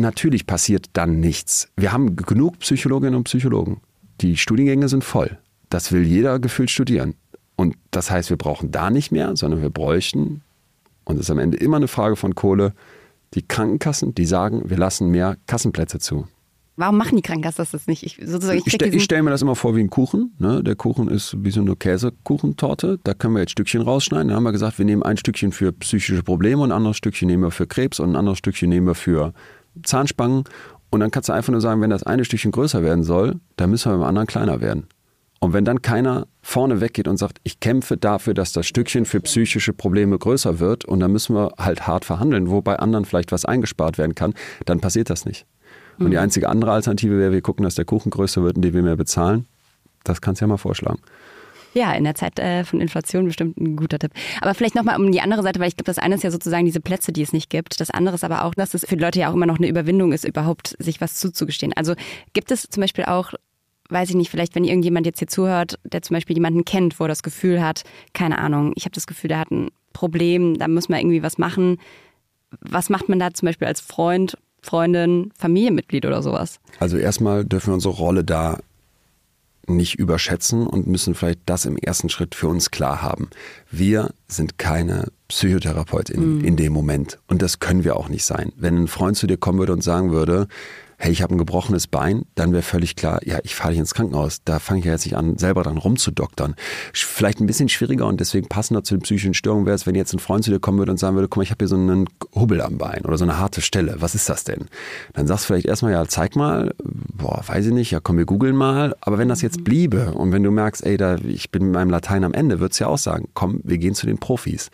natürlich 0.00 0.46
passiert 0.46 0.86
dann 0.92 1.20
nichts. 1.20 1.68
Wir 1.76 1.92
haben 1.92 2.16
genug 2.16 2.58
Psychologinnen 2.60 3.14
und 3.14 3.24
Psychologen. 3.24 3.80
Die 4.20 4.36
Studiengänge 4.36 4.88
sind 4.88 5.04
voll. 5.04 5.38
Das 5.70 5.92
will 5.92 6.02
jeder 6.02 6.38
gefühlt 6.38 6.70
studieren. 6.70 7.14
Und 7.56 7.76
das 7.90 8.10
heißt, 8.10 8.30
wir 8.30 8.36
brauchen 8.36 8.70
da 8.70 8.90
nicht 8.90 9.12
mehr, 9.12 9.36
sondern 9.36 9.62
wir 9.62 9.70
bräuchten, 9.70 10.42
und 11.04 11.16
das 11.16 11.26
ist 11.26 11.30
am 11.30 11.38
Ende 11.38 11.56
immer 11.56 11.76
eine 11.76 11.88
Frage 11.88 12.16
von 12.16 12.34
Kohle, 12.34 12.72
die 13.34 13.42
Krankenkassen, 13.42 14.14
die 14.14 14.26
sagen, 14.26 14.68
wir 14.68 14.76
lassen 14.76 15.10
mehr 15.10 15.36
Kassenplätze 15.46 15.98
zu. 15.98 16.26
Warum 16.76 16.96
machen 16.96 17.16
die 17.16 17.22
Krankenkassen 17.22 17.66
das 17.70 17.86
nicht? 17.86 18.02
Ich, 18.02 18.18
ich, 18.18 18.82
ich, 18.82 19.04
stelle 19.04 19.22
mir 19.22 19.30
das 19.30 19.42
immer 19.42 19.54
vor 19.54 19.76
wie 19.76 19.80
ein 19.80 19.90
Kuchen. 19.90 20.32
Ne? 20.38 20.62
Der 20.64 20.74
Kuchen 20.74 21.08
ist 21.08 21.36
wie 21.44 21.50
so 21.50 21.60
eine 21.60 21.76
Käsekuchentorte. 21.76 22.98
Da 23.04 23.12
können 23.12 23.34
wir 23.34 23.40
jetzt 23.40 23.52
Stückchen 23.52 23.82
rausschneiden. 23.82 24.28
Dann 24.28 24.36
haben 24.36 24.44
wir 24.44 24.52
gesagt, 24.52 24.78
wir 24.78 24.86
nehmen 24.86 25.02
ein 25.02 25.18
Stückchen 25.18 25.52
für 25.52 25.72
psychische 25.72 26.22
Probleme 26.22 26.62
und 26.62 26.72
ein 26.72 26.76
anderes 26.76 26.96
Stückchen 26.96 27.28
nehmen 27.28 27.42
wir 27.42 27.50
für 27.50 27.66
Krebs 27.66 28.00
und 28.00 28.10
ein 28.10 28.16
anderes 28.16 28.38
Stückchen 28.38 28.70
nehmen 28.70 28.86
wir 28.86 28.94
für 28.94 29.34
Zahnspangen 29.82 30.44
und 30.90 31.00
dann 31.00 31.10
kannst 31.10 31.28
du 31.28 31.32
einfach 31.32 31.52
nur 31.52 31.60
sagen, 31.60 31.80
wenn 31.80 31.90
das 31.90 32.02
eine 32.02 32.24
Stückchen 32.24 32.52
größer 32.52 32.82
werden 32.82 33.04
soll, 33.04 33.40
dann 33.56 33.70
müssen 33.70 33.90
wir 33.90 33.98
beim 33.98 34.06
anderen 34.08 34.26
kleiner 34.26 34.60
werden. 34.60 34.86
Und 35.40 35.54
wenn 35.54 35.64
dann 35.64 35.82
keiner 35.82 36.28
vorne 36.40 36.80
weggeht 36.80 37.08
und 37.08 37.16
sagt, 37.16 37.38
ich 37.42 37.58
kämpfe 37.58 37.96
dafür, 37.96 38.32
dass 38.32 38.52
das 38.52 38.66
Stückchen 38.66 39.04
für 39.06 39.20
psychische 39.20 39.72
Probleme 39.72 40.16
größer 40.16 40.60
wird 40.60 40.84
und 40.84 41.00
dann 41.00 41.10
müssen 41.10 41.34
wir 41.34 41.52
halt 41.58 41.86
hart 41.86 42.04
verhandeln, 42.04 42.48
wo 42.48 42.62
bei 42.62 42.76
anderen 42.76 43.04
vielleicht 43.04 43.32
was 43.32 43.44
eingespart 43.44 43.98
werden 43.98 44.14
kann, 44.14 44.34
dann 44.66 44.80
passiert 44.80 45.10
das 45.10 45.24
nicht. 45.24 45.46
Und 45.98 46.10
die 46.10 46.16
mhm. 46.16 46.22
einzige 46.22 46.48
andere 46.48 46.72
Alternative 46.72 47.18
wäre, 47.18 47.32
wir 47.32 47.42
gucken, 47.42 47.64
dass 47.64 47.74
der 47.74 47.84
Kuchen 47.84 48.10
größer 48.10 48.42
wird, 48.42 48.56
indem 48.56 48.74
wir 48.74 48.82
mehr 48.82 48.96
bezahlen. 48.96 49.46
Das 50.04 50.20
kannst 50.20 50.40
du 50.40 50.44
ja 50.44 50.48
mal 50.48 50.58
vorschlagen. 50.58 51.00
Ja, 51.74 51.92
in 51.92 52.04
der 52.04 52.14
Zeit 52.14 52.38
äh, 52.38 52.64
von 52.64 52.80
Inflation 52.80 53.24
bestimmt 53.24 53.58
ein 53.58 53.76
guter 53.76 53.98
Tipp. 53.98 54.12
Aber 54.40 54.54
vielleicht 54.54 54.74
nochmal 54.74 55.00
um 55.00 55.10
die 55.10 55.20
andere 55.20 55.42
Seite, 55.42 55.58
weil 55.60 55.68
ich 55.68 55.76
glaube, 55.76 55.86
das 55.86 55.98
eine 55.98 56.14
ist 56.16 56.24
ja 56.24 56.30
sozusagen 56.30 56.66
diese 56.66 56.80
Plätze, 56.80 57.12
die 57.12 57.22
es 57.22 57.32
nicht 57.32 57.50
gibt. 57.50 57.80
Das 57.80 57.90
andere 57.90 58.14
ist 58.14 58.24
aber 58.24 58.44
auch, 58.44 58.54
dass 58.54 58.74
es 58.74 58.84
für 58.86 58.96
Leute 58.96 59.20
ja 59.20 59.30
auch 59.30 59.34
immer 59.34 59.46
noch 59.46 59.58
eine 59.58 59.68
Überwindung 59.68 60.12
ist, 60.12 60.24
überhaupt 60.24 60.76
sich 60.78 61.00
was 61.00 61.16
zuzugestehen. 61.16 61.72
Also 61.74 61.94
gibt 62.34 62.50
es 62.50 62.68
zum 62.68 62.80
Beispiel 62.80 63.04
auch 63.04 63.32
weiß 63.92 64.08
ich 64.08 64.16
nicht, 64.16 64.30
vielleicht 64.30 64.54
wenn 64.54 64.64
irgendjemand 64.64 65.06
jetzt 65.06 65.18
hier 65.18 65.28
zuhört, 65.28 65.78
der 65.84 66.02
zum 66.02 66.14
Beispiel 66.14 66.36
jemanden 66.36 66.64
kennt, 66.64 66.98
wo 66.98 67.04
er 67.04 67.08
das 67.08 67.22
Gefühl 67.22 67.62
hat, 67.62 67.82
keine 68.14 68.38
Ahnung, 68.38 68.72
ich 68.74 68.84
habe 68.84 68.94
das 68.94 69.06
Gefühl, 69.06 69.28
der 69.28 69.38
hat 69.38 69.50
ein 69.50 69.68
Problem, 69.92 70.58
da 70.58 70.68
muss 70.68 70.88
man 70.88 71.00
irgendwie 71.00 71.22
was 71.22 71.38
machen. 71.38 71.78
Was 72.60 72.90
macht 72.90 73.08
man 73.08 73.18
da 73.18 73.32
zum 73.32 73.46
Beispiel 73.46 73.68
als 73.68 73.80
Freund, 73.80 74.36
Freundin, 74.62 75.30
Familienmitglied 75.36 76.06
oder 76.06 76.22
sowas? 76.22 76.60
Also 76.78 76.96
erstmal 76.96 77.44
dürfen 77.44 77.68
wir 77.68 77.74
unsere 77.74 77.94
Rolle 77.94 78.24
da 78.24 78.58
nicht 79.66 79.98
überschätzen 79.98 80.66
und 80.66 80.86
müssen 80.86 81.14
vielleicht 81.14 81.40
das 81.46 81.64
im 81.64 81.76
ersten 81.76 82.08
Schritt 82.08 82.34
für 82.34 82.48
uns 82.48 82.70
klar 82.70 83.02
haben. 83.02 83.30
Wir 83.70 84.10
sind 84.26 84.58
keine 84.58 85.08
Psychotherapeutin 85.28 86.38
mhm. 86.38 86.44
in 86.44 86.56
dem 86.56 86.72
Moment 86.72 87.18
und 87.28 87.42
das 87.42 87.60
können 87.60 87.84
wir 87.84 87.96
auch 87.96 88.08
nicht 88.08 88.24
sein. 88.24 88.52
Wenn 88.56 88.76
ein 88.76 88.88
Freund 88.88 89.16
zu 89.16 89.26
dir 89.26 89.36
kommen 89.36 89.58
würde 89.58 89.72
und 89.72 89.82
sagen 89.82 90.10
würde, 90.10 90.48
hey, 91.02 91.10
ich 91.10 91.20
habe 91.20 91.34
ein 91.34 91.38
gebrochenes 91.38 91.88
Bein, 91.88 92.26
dann 92.36 92.52
wäre 92.52 92.62
völlig 92.62 92.94
klar, 92.94 93.18
ja, 93.24 93.40
ich 93.42 93.56
fahre 93.56 93.70
dich 93.70 93.80
ins 93.80 93.92
Krankenhaus. 93.92 94.44
Da 94.44 94.60
fange 94.60 94.78
ich 94.78 94.86
ja 94.86 94.92
jetzt 94.92 95.04
nicht 95.04 95.16
an, 95.16 95.36
selber 95.36 95.64
dran 95.64 95.76
rumzudoktern. 95.76 96.54
Vielleicht 96.92 97.40
ein 97.40 97.46
bisschen 97.46 97.68
schwieriger 97.68 98.06
und 98.06 98.20
deswegen 98.20 98.46
passender 98.46 98.84
zu 98.84 98.94
den 98.94 99.02
psychischen 99.02 99.34
Störungen 99.34 99.66
wäre 99.66 99.74
es, 99.74 99.84
wenn 99.84 99.96
jetzt 99.96 100.12
ein 100.12 100.20
Freund 100.20 100.44
zu 100.44 100.52
dir 100.52 100.60
kommen 100.60 100.78
würde 100.78 100.92
und 100.92 100.98
sagen 100.98 101.16
würde, 101.16 101.26
guck 101.26 101.38
mal, 101.38 101.42
ich 101.42 101.50
habe 101.50 101.58
hier 101.64 101.66
so 101.66 101.74
einen 101.74 102.08
Hubbel 102.36 102.62
am 102.62 102.78
Bein 102.78 103.04
oder 103.04 103.18
so 103.18 103.24
eine 103.24 103.36
harte 103.36 103.62
Stelle. 103.62 103.96
Was 103.98 104.14
ist 104.14 104.28
das 104.28 104.44
denn? 104.44 104.66
Dann 105.12 105.26
sagst 105.26 105.42
du 105.42 105.46
vielleicht 105.48 105.66
erstmal, 105.66 105.90
ja, 105.90 106.06
zeig 106.06 106.36
mal, 106.36 106.72
boah, 106.84 107.42
weiß 107.48 107.66
ich 107.66 107.72
nicht, 107.72 107.90
ja, 107.90 107.98
komm, 107.98 108.18
wir 108.18 108.24
googeln 108.24 108.54
mal. 108.54 108.94
Aber 109.00 109.18
wenn 109.18 109.28
das 109.28 109.42
jetzt 109.42 109.64
bliebe 109.64 110.12
und 110.12 110.30
wenn 110.30 110.44
du 110.44 110.52
merkst, 110.52 110.86
ey, 110.86 110.98
da, 110.98 111.16
ich 111.16 111.50
bin 111.50 111.64
mit 111.64 111.72
meinem 111.72 111.90
Latein 111.90 112.22
am 112.22 112.32
Ende, 112.32 112.60
würdest 112.60 112.78
du 112.78 112.84
ja 112.84 112.90
auch 112.90 112.98
sagen, 112.98 113.26
komm, 113.34 113.58
wir 113.64 113.78
gehen 113.78 113.96
zu 113.96 114.06
den 114.06 114.18
Profis. 114.18 114.70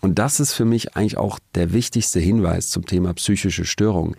Und 0.00 0.18
das 0.18 0.40
ist 0.40 0.52
für 0.52 0.64
mich 0.64 0.96
eigentlich 0.96 1.16
auch 1.16 1.38
der 1.54 1.72
wichtigste 1.72 2.18
Hinweis 2.18 2.70
zum 2.70 2.86
Thema 2.86 3.14
psychische 3.14 3.64
Störungen 3.64 4.16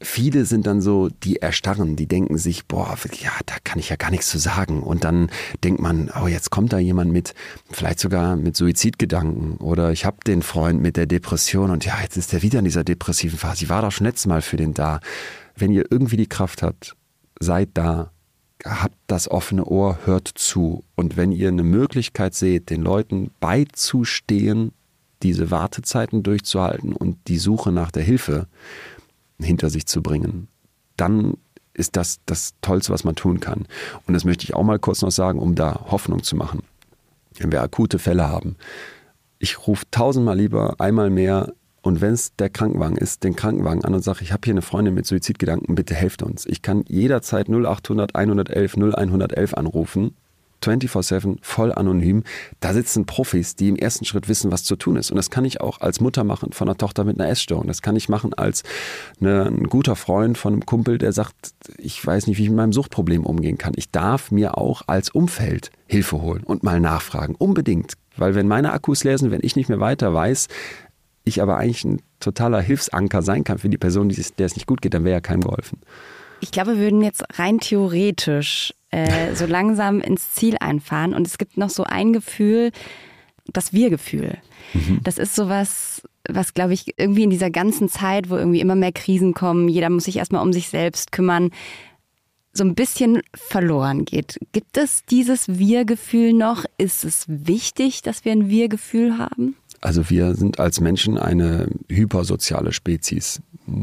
viele 0.00 0.44
sind 0.44 0.66
dann 0.66 0.80
so, 0.80 1.08
die 1.08 1.36
erstarren, 1.36 1.96
die 1.96 2.06
denken 2.06 2.38
sich, 2.38 2.66
boah, 2.66 2.96
ja, 3.20 3.32
da 3.46 3.54
kann 3.64 3.78
ich 3.78 3.88
ja 3.88 3.96
gar 3.96 4.10
nichts 4.10 4.28
zu 4.28 4.38
sagen. 4.38 4.82
Und 4.82 5.04
dann 5.04 5.30
denkt 5.64 5.80
man, 5.80 6.10
oh, 6.20 6.28
jetzt 6.28 6.50
kommt 6.50 6.72
da 6.72 6.78
jemand 6.78 7.12
mit, 7.12 7.34
vielleicht 7.70 7.98
sogar 7.98 8.36
mit 8.36 8.56
Suizidgedanken. 8.56 9.56
Oder 9.58 9.92
ich 9.92 10.04
habe 10.04 10.18
den 10.26 10.42
Freund 10.42 10.80
mit 10.80 10.96
der 10.96 11.06
Depression 11.06 11.70
und 11.70 11.84
ja, 11.84 12.00
jetzt 12.02 12.16
ist 12.16 12.32
er 12.32 12.42
wieder 12.42 12.60
in 12.60 12.64
dieser 12.64 12.84
depressiven 12.84 13.38
Phase. 13.38 13.64
Ich 13.64 13.70
war 13.70 13.82
doch 13.82 13.92
schon 13.92 14.06
letztes 14.06 14.26
Mal 14.26 14.42
für 14.42 14.56
den 14.56 14.74
da. 14.74 15.00
Wenn 15.56 15.72
ihr 15.72 15.86
irgendwie 15.90 16.16
die 16.16 16.28
Kraft 16.28 16.62
habt, 16.62 16.94
seid 17.40 17.70
da, 17.74 18.12
habt 18.64 18.96
das 19.08 19.28
offene 19.28 19.64
Ohr, 19.64 19.98
hört 20.04 20.28
zu. 20.34 20.84
Und 20.94 21.16
wenn 21.16 21.32
ihr 21.32 21.48
eine 21.48 21.64
Möglichkeit 21.64 22.34
seht, 22.34 22.70
den 22.70 22.82
Leuten 22.82 23.30
beizustehen, 23.40 24.72
diese 25.22 25.50
Wartezeiten 25.50 26.22
durchzuhalten 26.22 26.92
und 26.92 27.16
die 27.26 27.38
Suche 27.38 27.72
nach 27.72 27.90
der 27.90 28.04
Hilfe, 28.04 28.46
hinter 29.40 29.70
sich 29.70 29.86
zu 29.86 30.02
bringen, 30.02 30.48
dann 30.96 31.34
ist 31.74 31.96
das 31.96 32.18
das 32.26 32.54
Tollste, 32.60 32.92
was 32.92 33.04
man 33.04 33.14
tun 33.14 33.40
kann. 33.40 33.66
Und 34.06 34.14
das 34.14 34.24
möchte 34.24 34.44
ich 34.44 34.54
auch 34.54 34.64
mal 34.64 34.78
kurz 34.78 35.02
noch 35.02 35.12
sagen, 35.12 35.38
um 35.38 35.54
da 35.54 35.86
Hoffnung 35.90 36.22
zu 36.22 36.36
machen. 36.36 36.62
Wenn 37.38 37.52
wir 37.52 37.62
akute 37.62 37.98
Fälle 37.98 38.28
haben, 38.28 38.56
ich 39.38 39.66
rufe 39.66 39.86
tausendmal 39.90 40.36
lieber 40.36 40.74
einmal 40.80 41.10
mehr 41.10 41.52
und 41.82 42.00
wenn 42.00 42.12
es 42.12 42.34
der 42.34 42.50
Krankenwagen 42.50 42.96
ist, 42.96 43.22
den 43.22 43.36
Krankenwagen 43.36 43.84
an 43.84 43.94
und 43.94 44.02
sage, 44.02 44.22
ich 44.22 44.32
habe 44.32 44.40
hier 44.44 44.54
eine 44.54 44.62
Freundin 44.62 44.94
mit 44.94 45.06
Suizidgedanken, 45.06 45.76
bitte 45.76 45.94
helft 45.94 46.22
uns. 46.22 46.44
Ich 46.44 46.62
kann 46.62 46.84
jederzeit 46.88 47.48
0800 47.48 48.16
111 48.16 48.76
0111 48.76 49.54
anrufen 49.54 50.16
24-7, 50.62 51.38
voll 51.42 51.72
anonym. 51.72 52.24
Da 52.60 52.72
sitzen 52.72 53.06
Profis, 53.06 53.56
die 53.56 53.68
im 53.68 53.76
ersten 53.76 54.04
Schritt 54.04 54.28
wissen, 54.28 54.50
was 54.52 54.64
zu 54.64 54.76
tun 54.76 54.96
ist. 54.96 55.10
Und 55.10 55.16
das 55.16 55.30
kann 55.30 55.44
ich 55.44 55.60
auch 55.60 55.80
als 55.80 56.00
Mutter 56.00 56.24
machen 56.24 56.52
von 56.52 56.68
einer 56.68 56.76
Tochter 56.76 57.04
mit 57.04 57.20
einer 57.20 57.28
Essstörung. 57.28 57.66
Das 57.66 57.82
kann 57.82 57.96
ich 57.96 58.08
machen 58.08 58.34
als 58.34 58.62
eine, 59.20 59.46
ein 59.46 59.64
guter 59.64 59.96
Freund 59.96 60.38
von 60.38 60.54
einem 60.54 60.66
Kumpel, 60.66 60.98
der 60.98 61.12
sagt, 61.12 61.34
ich 61.78 62.04
weiß 62.04 62.26
nicht, 62.26 62.38
wie 62.38 62.44
ich 62.44 62.50
mit 62.50 62.56
meinem 62.56 62.72
Suchtproblem 62.72 63.24
umgehen 63.24 63.58
kann. 63.58 63.72
Ich 63.76 63.90
darf 63.90 64.30
mir 64.30 64.58
auch 64.58 64.82
als 64.86 65.10
Umfeld 65.10 65.70
Hilfe 65.86 66.20
holen 66.20 66.42
und 66.44 66.62
mal 66.62 66.80
nachfragen. 66.80 67.34
Unbedingt. 67.36 67.94
Weil 68.16 68.34
wenn 68.34 68.48
meine 68.48 68.72
Akkus 68.72 69.04
leer 69.04 69.16
sind, 69.16 69.30
wenn 69.30 69.40
ich 69.42 69.56
nicht 69.56 69.68
mehr 69.68 69.80
weiter 69.80 70.12
weiß, 70.12 70.48
ich 71.24 71.40
aber 71.40 71.56
eigentlich 71.56 71.84
ein 71.84 72.02
totaler 72.20 72.60
Hilfsanker 72.60 73.22
sein 73.22 73.44
kann 73.44 73.58
für 73.58 73.68
die 73.68 73.78
Person, 73.78 74.08
der 74.08 74.46
es 74.46 74.56
nicht 74.56 74.66
gut 74.66 74.82
geht, 74.82 74.94
dann 74.94 75.04
wäre 75.04 75.16
ja 75.16 75.20
keinem 75.20 75.42
geholfen. 75.42 75.80
Ich 76.40 76.50
glaube, 76.50 76.76
wir 76.76 76.82
würden 76.82 77.02
jetzt 77.02 77.24
rein 77.38 77.58
theoretisch 77.58 78.72
äh, 78.90 79.34
so 79.34 79.46
langsam 79.46 80.00
ins 80.00 80.32
Ziel 80.32 80.56
einfahren. 80.60 81.14
Und 81.14 81.26
es 81.26 81.38
gibt 81.38 81.56
noch 81.56 81.70
so 81.70 81.84
ein 81.84 82.12
Gefühl, 82.12 82.70
das 83.52 83.72
Wir-Gefühl. 83.72 84.38
Mhm. 84.74 85.00
Das 85.02 85.18
ist 85.18 85.34
sowas, 85.34 86.02
was, 86.28 86.54
glaube 86.54 86.74
ich, 86.74 86.94
irgendwie 86.98 87.24
in 87.24 87.30
dieser 87.30 87.50
ganzen 87.50 87.88
Zeit, 87.88 88.30
wo 88.30 88.36
irgendwie 88.36 88.60
immer 88.60 88.74
mehr 88.74 88.92
Krisen 88.92 89.34
kommen, 89.34 89.68
jeder 89.68 89.90
muss 89.90 90.04
sich 90.04 90.16
erstmal 90.16 90.42
um 90.42 90.52
sich 90.52 90.68
selbst 90.68 91.12
kümmern, 91.12 91.50
so 92.52 92.64
ein 92.64 92.74
bisschen 92.74 93.22
verloren 93.34 94.04
geht. 94.04 94.38
Gibt 94.52 94.76
es 94.76 95.04
dieses 95.04 95.58
Wir-Gefühl 95.58 96.32
noch? 96.32 96.64
Ist 96.76 97.04
es 97.04 97.24
wichtig, 97.28 98.02
dass 98.02 98.24
wir 98.24 98.32
ein 98.32 98.48
Wir-Gefühl 98.48 99.18
haben? 99.18 99.56
Also 99.80 100.10
wir 100.10 100.34
sind 100.34 100.58
als 100.58 100.80
Menschen 100.80 101.18
eine 101.18 101.68
hypersoziale 101.88 102.72
Spezies. 102.72 103.40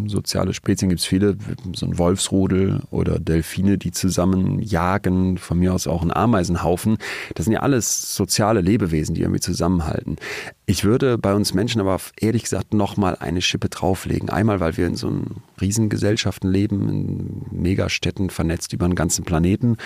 Soziale 0.08 0.54
Spezien 0.54 0.89
gibt 0.89 1.00
es 1.00 1.06
viele, 1.06 1.38
so 1.74 1.86
ein 1.86 1.98
Wolfsrudel 1.98 2.82
oder 2.89 3.20
Delfine, 3.20 3.78
die 3.78 3.91
zusammen 3.91 4.60
jagen, 4.60 5.38
von 5.38 5.60
mir 5.60 5.74
aus 5.74 5.88
auch 5.88 6.02
ein 6.02 6.12
Ameisenhaufen. 6.12 6.98
Das 7.36 7.46
sind 7.46 7.54
ja 7.54 7.62
alles 7.62 8.14
soziale 8.14 8.62
Lebewesen, 8.62 9.16
die 9.16 9.22
irgendwie 9.22 9.39
zusammenhalten. 9.39 10.18
Ich 10.66 10.84
würde 10.84 11.18
bei 11.18 11.34
uns 11.34 11.54
Menschen 11.54 11.80
aber 11.80 12.00
ehrlich 12.20 12.43
gesagt 12.43 12.74
nochmal 12.74 13.16
eine 13.20 13.41
Schippe 13.41 13.70
drauflegen. 13.70 14.30
Einmal, 14.30 14.60
weil 14.60 14.76
wir 14.76 14.88
in 14.88 14.96
so 14.96 15.22
Riesengesellschaften 15.62 16.52
leben, 16.52 16.89
in 16.89 17.62
Megastädten 17.62 18.30
vernetzt 18.32 18.74
über 18.74 18.88
den 18.88 18.96
ganzen 18.96 19.24
Planeten 19.24 19.78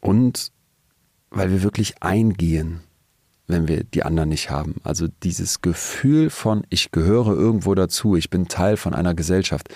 und 0.00 0.50
weil 1.30 1.50
wir 1.50 1.62
wirklich 1.62 2.02
eingehen 2.02 2.80
wenn 3.46 3.68
wir 3.68 3.84
die 3.84 4.02
anderen 4.02 4.28
nicht 4.28 4.50
haben. 4.50 4.76
Also 4.82 5.06
dieses 5.22 5.62
Gefühl 5.62 6.30
von, 6.30 6.64
ich 6.68 6.90
gehöre 6.90 7.28
irgendwo 7.28 7.74
dazu, 7.74 8.16
ich 8.16 8.30
bin 8.30 8.48
Teil 8.48 8.76
von 8.76 8.94
einer 8.94 9.14
Gesellschaft, 9.14 9.68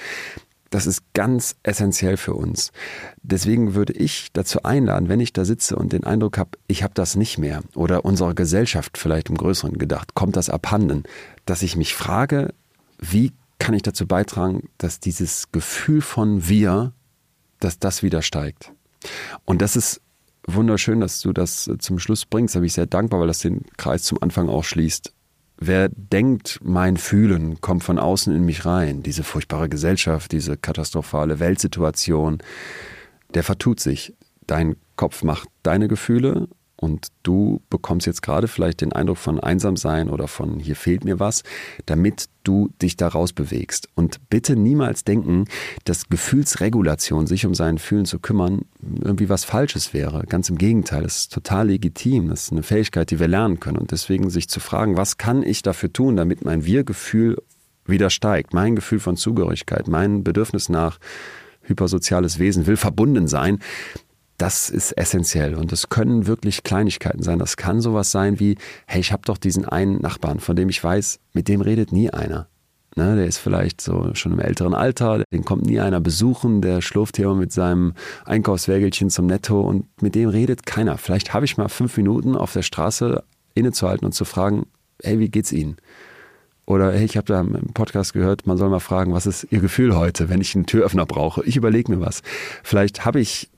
das 0.71 0.87
ist 0.87 1.03
ganz 1.15 1.57
essentiell 1.65 2.17
für 2.17 2.35
uns. 2.35 2.71
Deswegen 3.23 3.75
würde 3.75 3.93
ich 3.93 4.29
dazu 4.33 4.63
einladen, 4.63 5.09
wenn 5.09 5.19
ich 5.19 5.33
da 5.33 5.45
sitze 5.45 5.75
und 5.77 5.93
den 5.93 6.05
Eindruck 6.05 6.39
habe, 6.39 6.51
ich 6.69 6.85
habe 6.85 6.95
das 6.95 7.17
nicht 7.17 7.39
mehr 7.39 7.63
oder 7.75 8.05
unserer 8.05 8.35
Gesellschaft 8.35 8.97
vielleicht 8.97 9.29
im 9.31 9.37
Größeren 9.37 9.79
gedacht, 9.79 10.15
kommt 10.15 10.37
das 10.37 10.49
abhanden, 10.49 11.03
dass 11.45 11.63
ich 11.63 11.77
mich 11.77 11.95
frage, 11.95 12.55
wie 12.99 13.33
kann 13.59 13.75
ich 13.75 13.83
dazu 13.83 14.07
beitragen, 14.07 14.69
dass 14.79 15.01
dieses 15.01 15.51
Gefühl 15.51 16.01
von 16.03 16.49
wir, 16.49 16.93
dass 17.59 17.79
das 17.79 18.03
wieder 18.03 18.23
steigt. 18.23 18.73
Und 19.45 19.63
das 19.63 19.77
ist 19.77 20.01
wunderschön, 20.55 21.01
dass 21.01 21.21
du 21.21 21.33
das 21.33 21.69
äh, 21.69 21.79
zum 21.79 21.99
Schluss 21.99 22.27
bringst. 22.27 22.55
Da 22.55 22.61
bin 22.61 22.67
ich 22.67 22.75
sehr 22.75 22.87
dankbar, 22.87 23.21
weil 23.21 23.27
das 23.27 23.41
den 23.41 23.63
Kreis 23.77 24.03
zum 24.03 24.23
Anfang 24.23 24.49
auch 24.49 24.65
schließt. 24.65 25.13
Wer 25.59 25.91
denkt, 25.91 26.59
mein 26.63 26.97
Fühlen 26.97 27.61
kommt 27.61 27.85
von 27.85 27.99
außen 27.99 28.35
in 28.35 28.45
mich 28.45 28.65
rein, 28.65 29.03
diese 29.03 29.23
furchtbare 29.23 29.69
Gesellschaft, 29.69 30.33
diese 30.33 30.57
katastrophale 30.57 31.39
Weltsituation, 31.39 32.39
der 33.35 33.43
vertut 33.43 33.79
sich. 33.79 34.15
Dein 34.47 34.77
Kopf 34.97 35.23
macht 35.23 35.49
deine 35.63 35.87
Gefühle 35.87 36.49
und 36.81 37.09
du 37.25 37.61
bekommst 37.69 38.07
jetzt 38.07 38.23
gerade 38.23 38.49
vielleicht 38.49 38.81
den 38.81 38.95
Eindruck 38.95 39.19
von 39.19 39.39
Einsamsein 39.39 40.09
oder 40.09 40.29
von 40.29 40.59
hier 40.59 40.77
fehlt 40.77 41.05
mir 41.05 41.21
was, 41.21 41.43
damit 41.85 42.31
du 42.43 42.71
dich 42.81 42.97
daraus 42.97 43.35
bewegst. 43.35 43.91
Und 43.97 44.31
bitte 44.31 44.57
niemals 44.57 45.05
denken, 45.05 45.45
dass 45.85 46.09
Gefühlsregulation, 46.09 47.27
sich 47.27 47.45
um 47.45 47.55
sein 47.55 47.77
Fühlen 47.77 48.07
zu 48.07 48.19
kümmern, 48.19 48.63
irgendwie 48.99 49.29
was 49.29 49.45
Falsches 49.45 49.93
wäre. 49.93 50.25
Ganz 50.27 50.49
im 50.49 50.57
Gegenteil, 50.57 51.03
das 51.03 51.19
ist 51.19 51.35
total 51.35 51.69
legitim. 51.69 52.31
Das 52.31 52.45
ist 52.45 52.53
eine 52.53 52.63
Fähigkeit, 52.63 53.11
die 53.11 53.21
wir 53.21 53.29
lernen 53.29 53.61
können. 53.61 53.77
Und 53.77 53.91
deswegen 53.93 54.31
sich 54.31 54.49
zu 54.49 54.59
fragen, 54.59 54.97
was 54.97 55.19
kann 55.19 55.43
ich 55.43 55.61
dafür 55.61 55.93
tun, 55.93 56.17
damit 56.17 56.47
mein 56.47 56.65
Wir-Gefühl 56.65 57.37
wieder 57.85 58.09
steigt, 58.09 58.55
mein 58.55 58.75
Gefühl 58.75 59.01
von 59.01 59.19
Zugehörigkeit, 59.19 59.87
mein 59.87 60.25
Bedürfnis 60.25 60.71
nach 60.71 60.99
hypersoziales 61.61 62.39
Wesen 62.39 62.67
will 62.67 62.79
verbunden 62.79 63.29
sein, 63.29 63.59
das 64.41 64.71
ist 64.71 64.93
essentiell. 64.93 65.55
Und 65.55 65.71
das 65.71 65.91
können 65.91 66.27
wirklich 66.27 66.63
Kleinigkeiten 66.63 67.23
sein. 67.23 67.39
Das 67.39 67.57
kann 67.57 67.81
sowas 67.81 68.11
sein 68.11 68.41
wie, 68.41 68.57
hey, 68.87 69.01
ich 69.01 69.13
habe 69.13 69.23
doch 69.27 69.37
diesen 69.37 69.67
einen 69.67 70.01
Nachbarn, 70.01 70.41
von 70.41 70.57
dem 70.57 70.71
ich 70.71 70.83
weiß, 70.83 71.21
mit 71.35 71.49
dem 71.49 71.61
redet 71.61 71.93
nie 71.93 72.11
einer. 72.11 72.49
Ne, 72.97 73.15
der 73.15 73.27
ist 73.27 73.39
vielleicht 73.39 73.81
so 73.81 74.11
schon 74.15 74.33
im 74.33 74.41
älteren 74.41 74.75
Alter, 74.75 75.23
den 75.33 75.45
kommt 75.45 75.65
nie 75.65 75.79
einer 75.79 76.01
besuchen, 76.01 76.61
der 76.61 76.81
schlurft 76.81 77.19
hier 77.19 77.33
mit 77.35 77.53
seinem 77.53 77.93
Einkaufswägelchen 78.25 79.11
zum 79.11 79.27
Netto 79.27 79.61
und 79.61 79.87
mit 80.03 80.17
dem 80.17 80.29
redet 80.29 80.67
keiner. 80.67 80.99
Vielleicht 80.99 81.33
habe 81.33 81.45
ich 81.45 81.57
mal 81.57 81.69
fünf 81.69 81.97
Minuten 81.97 82.35
auf 82.35 82.53
der 82.53 82.63
Straße 82.63 83.23
innezuhalten 83.55 84.07
und 84.07 84.13
zu 84.13 84.25
fragen, 84.25 84.67
hey, 85.05 85.21
wie 85.21 85.29
geht's 85.29 85.53
Ihnen? 85.53 85.77
Oder 86.71 86.93
hey, 86.93 87.05
ich 87.05 87.17
habe 87.17 87.27
da 87.27 87.41
im 87.41 87.73
Podcast 87.75 88.13
gehört, 88.13 88.47
man 88.47 88.57
soll 88.57 88.69
mal 88.69 88.79
fragen, 88.79 89.13
was 89.13 89.27
ist 89.27 89.45
Ihr 89.51 89.59
Gefühl 89.59 89.97
heute, 89.97 90.29
wenn 90.29 90.41
ich 90.41 90.55
einen 90.55 90.67
Türöffner 90.67 91.05
brauche? 91.05 91.45
Ich 91.45 91.57
überlege 91.57 91.91
mir 91.91 92.01
was. 92.01 92.23
Vielleicht 92.63 93.05
habe 93.05 93.19
ich 93.19 93.51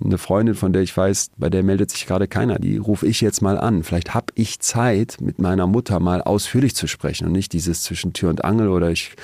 eine 0.00 0.18
Freundin, 0.18 0.54
von 0.54 0.72
der 0.72 0.82
ich 0.82 0.96
weiß, 0.96 1.32
bei 1.36 1.50
der 1.50 1.64
meldet 1.64 1.90
sich 1.90 2.06
gerade 2.06 2.28
keiner, 2.28 2.60
die 2.60 2.76
rufe 2.76 3.08
ich 3.08 3.20
jetzt 3.20 3.42
mal 3.42 3.58
an. 3.58 3.82
Vielleicht 3.82 4.14
habe 4.14 4.26
ich 4.36 4.60
Zeit, 4.60 5.16
mit 5.20 5.40
meiner 5.40 5.66
Mutter 5.66 5.98
mal 5.98 6.22
ausführlich 6.22 6.76
zu 6.76 6.86
sprechen 6.86 7.26
und 7.26 7.32
nicht 7.32 7.52
dieses 7.54 7.82
zwischen 7.82 8.12
Tür 8.12 8.30
und 8.30 8.44
Angel 8.44 8.68
oder 8.68 8.88
ich 8.92 9.16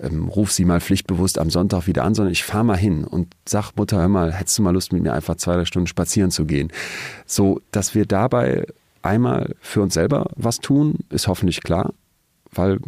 ähm, 0.00 0.26
rufe 0.28 0.54
sie 0.54 0.64
mal 0.64 0.80
pflichtbewusst 0.80 1.38
am 1.38 1.50
Sonntag 1.50 1.86
wieder 1.88 2.04
an, 2.04 2.14
sondern 2.14 2.32
ich 2.32 2.44
fahre 2.44 2.64
mal 2.64 2.78
hin 2.78 3.04
und 3.04 3.28
sag 3.46 3.72
Mutter, 3.76 3.98
hör 3.98 4.08
mal, 4.08 4.32
hättest 4.32 4.56
du 4.56 4.62
mal 4.62 4.72
Lust 4.72 4.94
mit 4.94 5.02
mir 5.02 5.12
einfach 5.12 5.36
zwei, 5.36 5.56
drei 5.56 5.66
Stunden 5.66 5.88
spazieren 5.88 6.30
zu 6.30 6.46
gehen? 6.46 6.72
So, 7.26 7.60
dass 7.70 7.94
wir 7.94 8.06
dabei 8.06 8.66
einmal 9.02 9.56
für 9.60 9.82
uns 9.82 9.92
selber 9.92 10.30
was 10.36 10.60
tun, 10.60 11.00
ist 11.10 11.28
hoffentlich 11.28 11.62
klar, 11.62 11.92
weil 12.52 12.78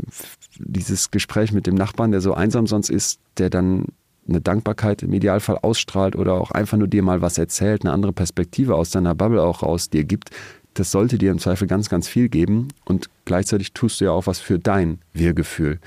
dieses 0.59 1.11
Gespräch 1.11 1.53
mit 1.53 1.67
dem 1.67 1.75
Nachbarn, 1.75 2.11
der 2.11 2.21
so 2.21 2.35
einsam 2.35 2.67
sonst 2.67 2.91
ist, 2.91 3.21
der 3.39 3.51
dann 3.51 3.87
eine 4.29 4.41
Dankbarkeit 4.41 5.03
im 5.03 5.13
Idealfall 5.13 5.59
ausstrahlt 5.63 6.15
oder 6.17 6.35
auch 6.35 6.51
einfach 6.51 6.79
nur 6.79 6.89
dir 6.89 7.03
mal 7.03 7.23
was 7.23 7.39
erzählt, 7.39 7.85
eine 7.85 7.93
andere 7.93 8.13
Perspektive 8.13 8.77
aus 8.77 8.91
deiner 8.91 9.15
Bubble 9.15 9.43
auch 9.43 9.63
raus 9.63 9.91
dir 9.91 10.05
gibt, 10.05 10.31
das 10.75 10.93
sollte 10.93 11.19
dir 11.19 11.33
im 11.33 11.39
Zweifel 11.39 11.67
ganz, 11.67 11.89
ganz 11.89 12.07
viel 12.07 12.29
geben 12.29 12.69
und 12.85 13.11
gleichzeitig 13.25 13.73
tust 13.73 14.01
du 14.01 14.05
ja 14.05 14.13
auch 14.13 14.27
was 14.27 14.39
für 14.39 14.59
dein 14.59 15.01
Wir-Gefühl. 15.13 15.81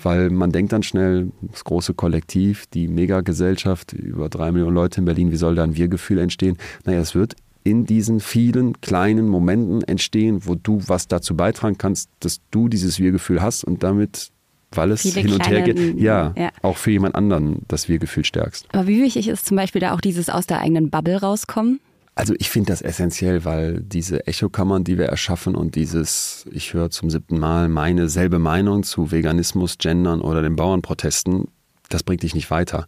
Weil 0.00 0.30
man 0.30 0.52
denkt 0.52 0.72
dann 0.72 0.84
schnell, 0.84 1.32
das 1.42 1.64
große 1.64 1.94
Kollektiv, 1.94 2.66
die 2.68 2.86
Megagesellschaft, 2.86 3.92
über 3.94 4.28
drei 4.28 4.52
Millionen 4.52 4.76
Leute 4.76 5.00
in 5.00 5.06
Berlin, 5.06 5.32
wie 5.32 5.36
soll 5.36 5.56
da 5.56 5.64
ein 5.64 5.76
Wir-Gefühl 5.76 6.18
entstehen? 6.18 6.56
Naja, 6.84 7.00
es 7.00 7.14
wird 7.16 7.34
in 7.64 7.84
diesen 7.84 8.20
vielen 8.20 8.80
kleinen 8.80 9.28
Momenten 9.28 9.82
entstehen, 9.82 10.46
wo 10.46 10.54
du 10.54 10.80
was 10.86 11.08
dazu 11.08 11.36
beitragen 11.36 11.78
kannst, 11.78 12.10
dass 12.20 12.40
du 12.50 12.68
dieses 12.68 12.98
Wir-Gefühl 12.98 13.42
hast 13.42 13.64
und 13.64 13.82
damit 13.82 14.30
weil 14.72 14.90
es 14.90 15.02
hin 15.02 15.32
und 15.32 15.48
her 15.48 15.62
geht, 15.62 15.98
ja, 15.98 16.34
ja, 16.36 16.50
auch 16.60 16.76
für 16.76 16.90
jemand 16.90 17.14
anderen 17.14 17.62
das 17.68 17.88
Wir-Gefühl 17.88 18.24
stärkst. 18.24 18.66
Aber 18.72 18.86
wie 18.86 19.02
wichtig 19.02 19.28
ist 19.28 19.46
zum 19.46 19.56
Beispiel 19.56 19.80
da 19.80 19.94
auch 19.94 20.00
dieses 20.00 20.28
aus 20.28 20.46
der 20.46 20.60
eigenen 20.60 20.90
Bubble 20.90 21.16
rauskommen? 21.16 21.80
Also 22.14 22.34
ich 22.38 22.50
finde 22.50 22.72
das 22.72 22.82
essentiell, 22.82 23.44
weil 23.44 23.80
diese 23.80 24.26
Echokammern, 24.26 24.82
die 24.82 24.98
wir 24.98 25.06
erschaffen 25.06 25.54
und 25.54 25.76
dieses, 25.76 26.44
ich 26.50 26.74
höre 26.74 26.90
zum 26.90 27.10
siebten 27.10 27.38
Mal 27.38 27.68
meine 27.68 28.08
selbe 28.08 28.38
Meinung 28.38 28.82
zu 28.82 29.12
Veganismus, 29.12 29.78
Gendern 29.78 30.20
oder 30.20 30.42
den 30.42 30.56
Bauernprotesten, 30.56 31.46
das 31.88 32.02
bringt 32.02 32.24
dich 32.24 32.34
nicht 32.34 32.50
weiter. 32.50 32.86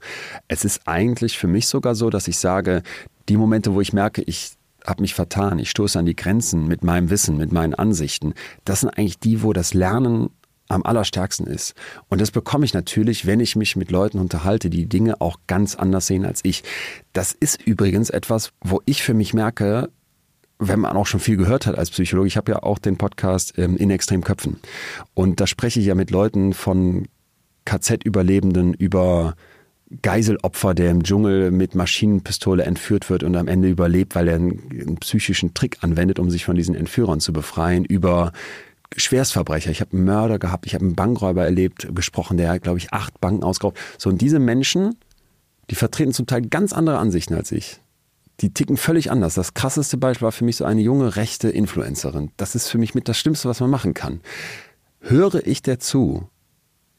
Es 0.48 0.64
ist 0.64 0.82
eigentlich 0.86 1.38
für 1.38 1.46
mich 1.46 1.68
sogar 1.68 1.94
so, 1.94 2.10
dass 2.10 2.28
ich 2.28 2.38
sage, 2.38 2.82
die 3.28 3.36
Momente, 3.36 3.72
wo 3.72 3.80
ich 3.80 3.92
merke, 3.92 4.22
ich 4.22 4.54
habe 4.86 5.02
mich 5.02 5.14
vertan, 5.14 5.58
ich 5.58 5.70
stoße 5.70 5.98
an 5.98 6.06
die 6.06 6.16
Grenzen 6.16 6.66
mit 6.66 6.84
meinem 6.84 7.10
Wissen, 7.10 7.36
mit 7.36 7.52
meinen 7.52 7.74
Ansichten, 7.74 8.34
das 8.64 8.80
sind 8.80 8.90
eigentlich 8.90 9.18
die, 9.18 9.42
wo 9.42 9.52
das 9.52 9.74
Lernen 9.74 10.30
am 10.68 10.84
allerstärksten 10.84 11.46
ist. 11.46 11.74
Und 12.08 12.20
das 12.20 12.30
bekomme 12.30 12.64
ich 12.64 12.74
natürlich, 12.74 13.26
wenn 13.26 13.40
ich 13.40 13.56
mich 13.56 13.76
mit 13.76 13.90
Leuten 13.90 14.18
unterhalte, 14.18 14.70
die 14.70 14.86
Dinge 14.86 15.20
auch 15.20 15.38
ganz 15.46 15.74
anders 15.74 16.06
sehen 16.06 16.24
als 16.24 16.44
ich. 16.44 16.62
Das 17.12 17.32
ist 17.32 17.60
übrigens 17.62 18.08
etwas, 18.10 18.52
wo 18.60 18.80
ich 18.86 19.02
für 19.02 19.14
mich 19.14 19.34
merke, 19.34 19.90
wenn 20.60 20.78
man 20.78 20.96
auch 20.96 21.06
schon 21.06 21.20
viel 21.20 21.36
gehört 21.36 21.66
hat 21.66 21.76
als 21.76 21.90
Psychologe, 21.90 22.28
ich 22.28 22.36
habe 22.36 22.52
ja 22.52 22.62
auch 22.62 22.78
den 22.78 22.98
Podcast 22.98 23.54
ähm, 23.56 23.76
in 23.76 23.90
Extremköpfen. 23.90 24.60
Und 25.14 25.40
da 25.40 25.46
spreche 25.46 25.80
ich 25.80 25.86
ja 25.86 25.94
mit 25.94 26.10
Leuten 26.10 26.52
von 26.52 27.08
KZ-Überlebenden 27.64 28.74
über 28.74 29.34
Geiselopfer, 30.02 30.74
der 30.74 30.90
im 30.90 31.02
Dschungel 31.02 31.50
mit 31.50 31.74
Maschinenpistole 31.74 32.62
entführt 32.62 33.10
wird 33.10 33.24
und 33.24 33.36
am 33.36 33.48
Ende 33.48 33.68
überlebt, 33.68 34.14
weil 34.14 34.28
er 34.28 34.36
einen, 34.36 34.60
einen 34.70 34.96
psychischen 34.98 35.52
Trick 35.52 35.78
anwendet, 35.80 36.18
um 36.18 36.30
sich 36.30 36.44
von 36.44 36.56
diesen 36.56 36.74
Entführern 36.74 37.20
zu 37.20 37.32
befreien, 37.32 37.84
über 37.84 38.32
Schwerstverbrecher. 38.96 39.70
Ich 39.70 39.80
habe 39.80 39.92
einen 39.96 40.04
Mörder 40.04 40.38
gehabt, 40.38 40.66
ich 40.66 40.74
habe 40.74 40.84
einen 40.84 40.94
Bankräuber 40.94 41.44
erlebt, 41.44 41.88
gesprochen, 41.94 42.36
der, 42.36 42.58
glaube 42.60 42.78
ich, 42.78 42.92
acht 42.92 43.20
Banken 43.20 43.42
ausgeraubt. 43.42 43.78
So, 43.98 44.10
und 44.10 44.20
diese 44.20 44.38
Menschen, 44.38 44.96
die 45.70 45.74
vertreten 45.74 46.12
zum 46.12 46.26
Teil 46.26 46.42
ganz 46.42 46.72
andere 46.72 46.98
Ansichten 46.98 47.34
als 47.34 47.50
ich. 47.52 47.80
Die 48.40 48.54
ticken 48.54 48.76
völlig 48.76 49.10
anders. 49.10 49.34
Das 49.34 49.54
krasseste 49.54 49.96
Beispiel 49.96 50.24
war 50.24 50.32
für 50.32 50.44
mich 50.44 50.56
so 50.56 50.64
eine 50.64 50.80
junge 50.80 51.16
rechte 51.16 51.50
Influencerin. 51.50 52.30
Das 52.36 52.54
ist 52.54 52.68
für 52.68 52.78
mich 52.78 52.94
mit 52.94 53.08
das 53.08 53.18
Schlimmste, 53.18 53.48
was 53.48 53.60
man 53.60 53.70
machen 53.70 53.92
kann. 53.92 54.20
Höre 55.00 55.46
ich 55.46 55.62
der 55.62 55.78
zu 55.78 56.28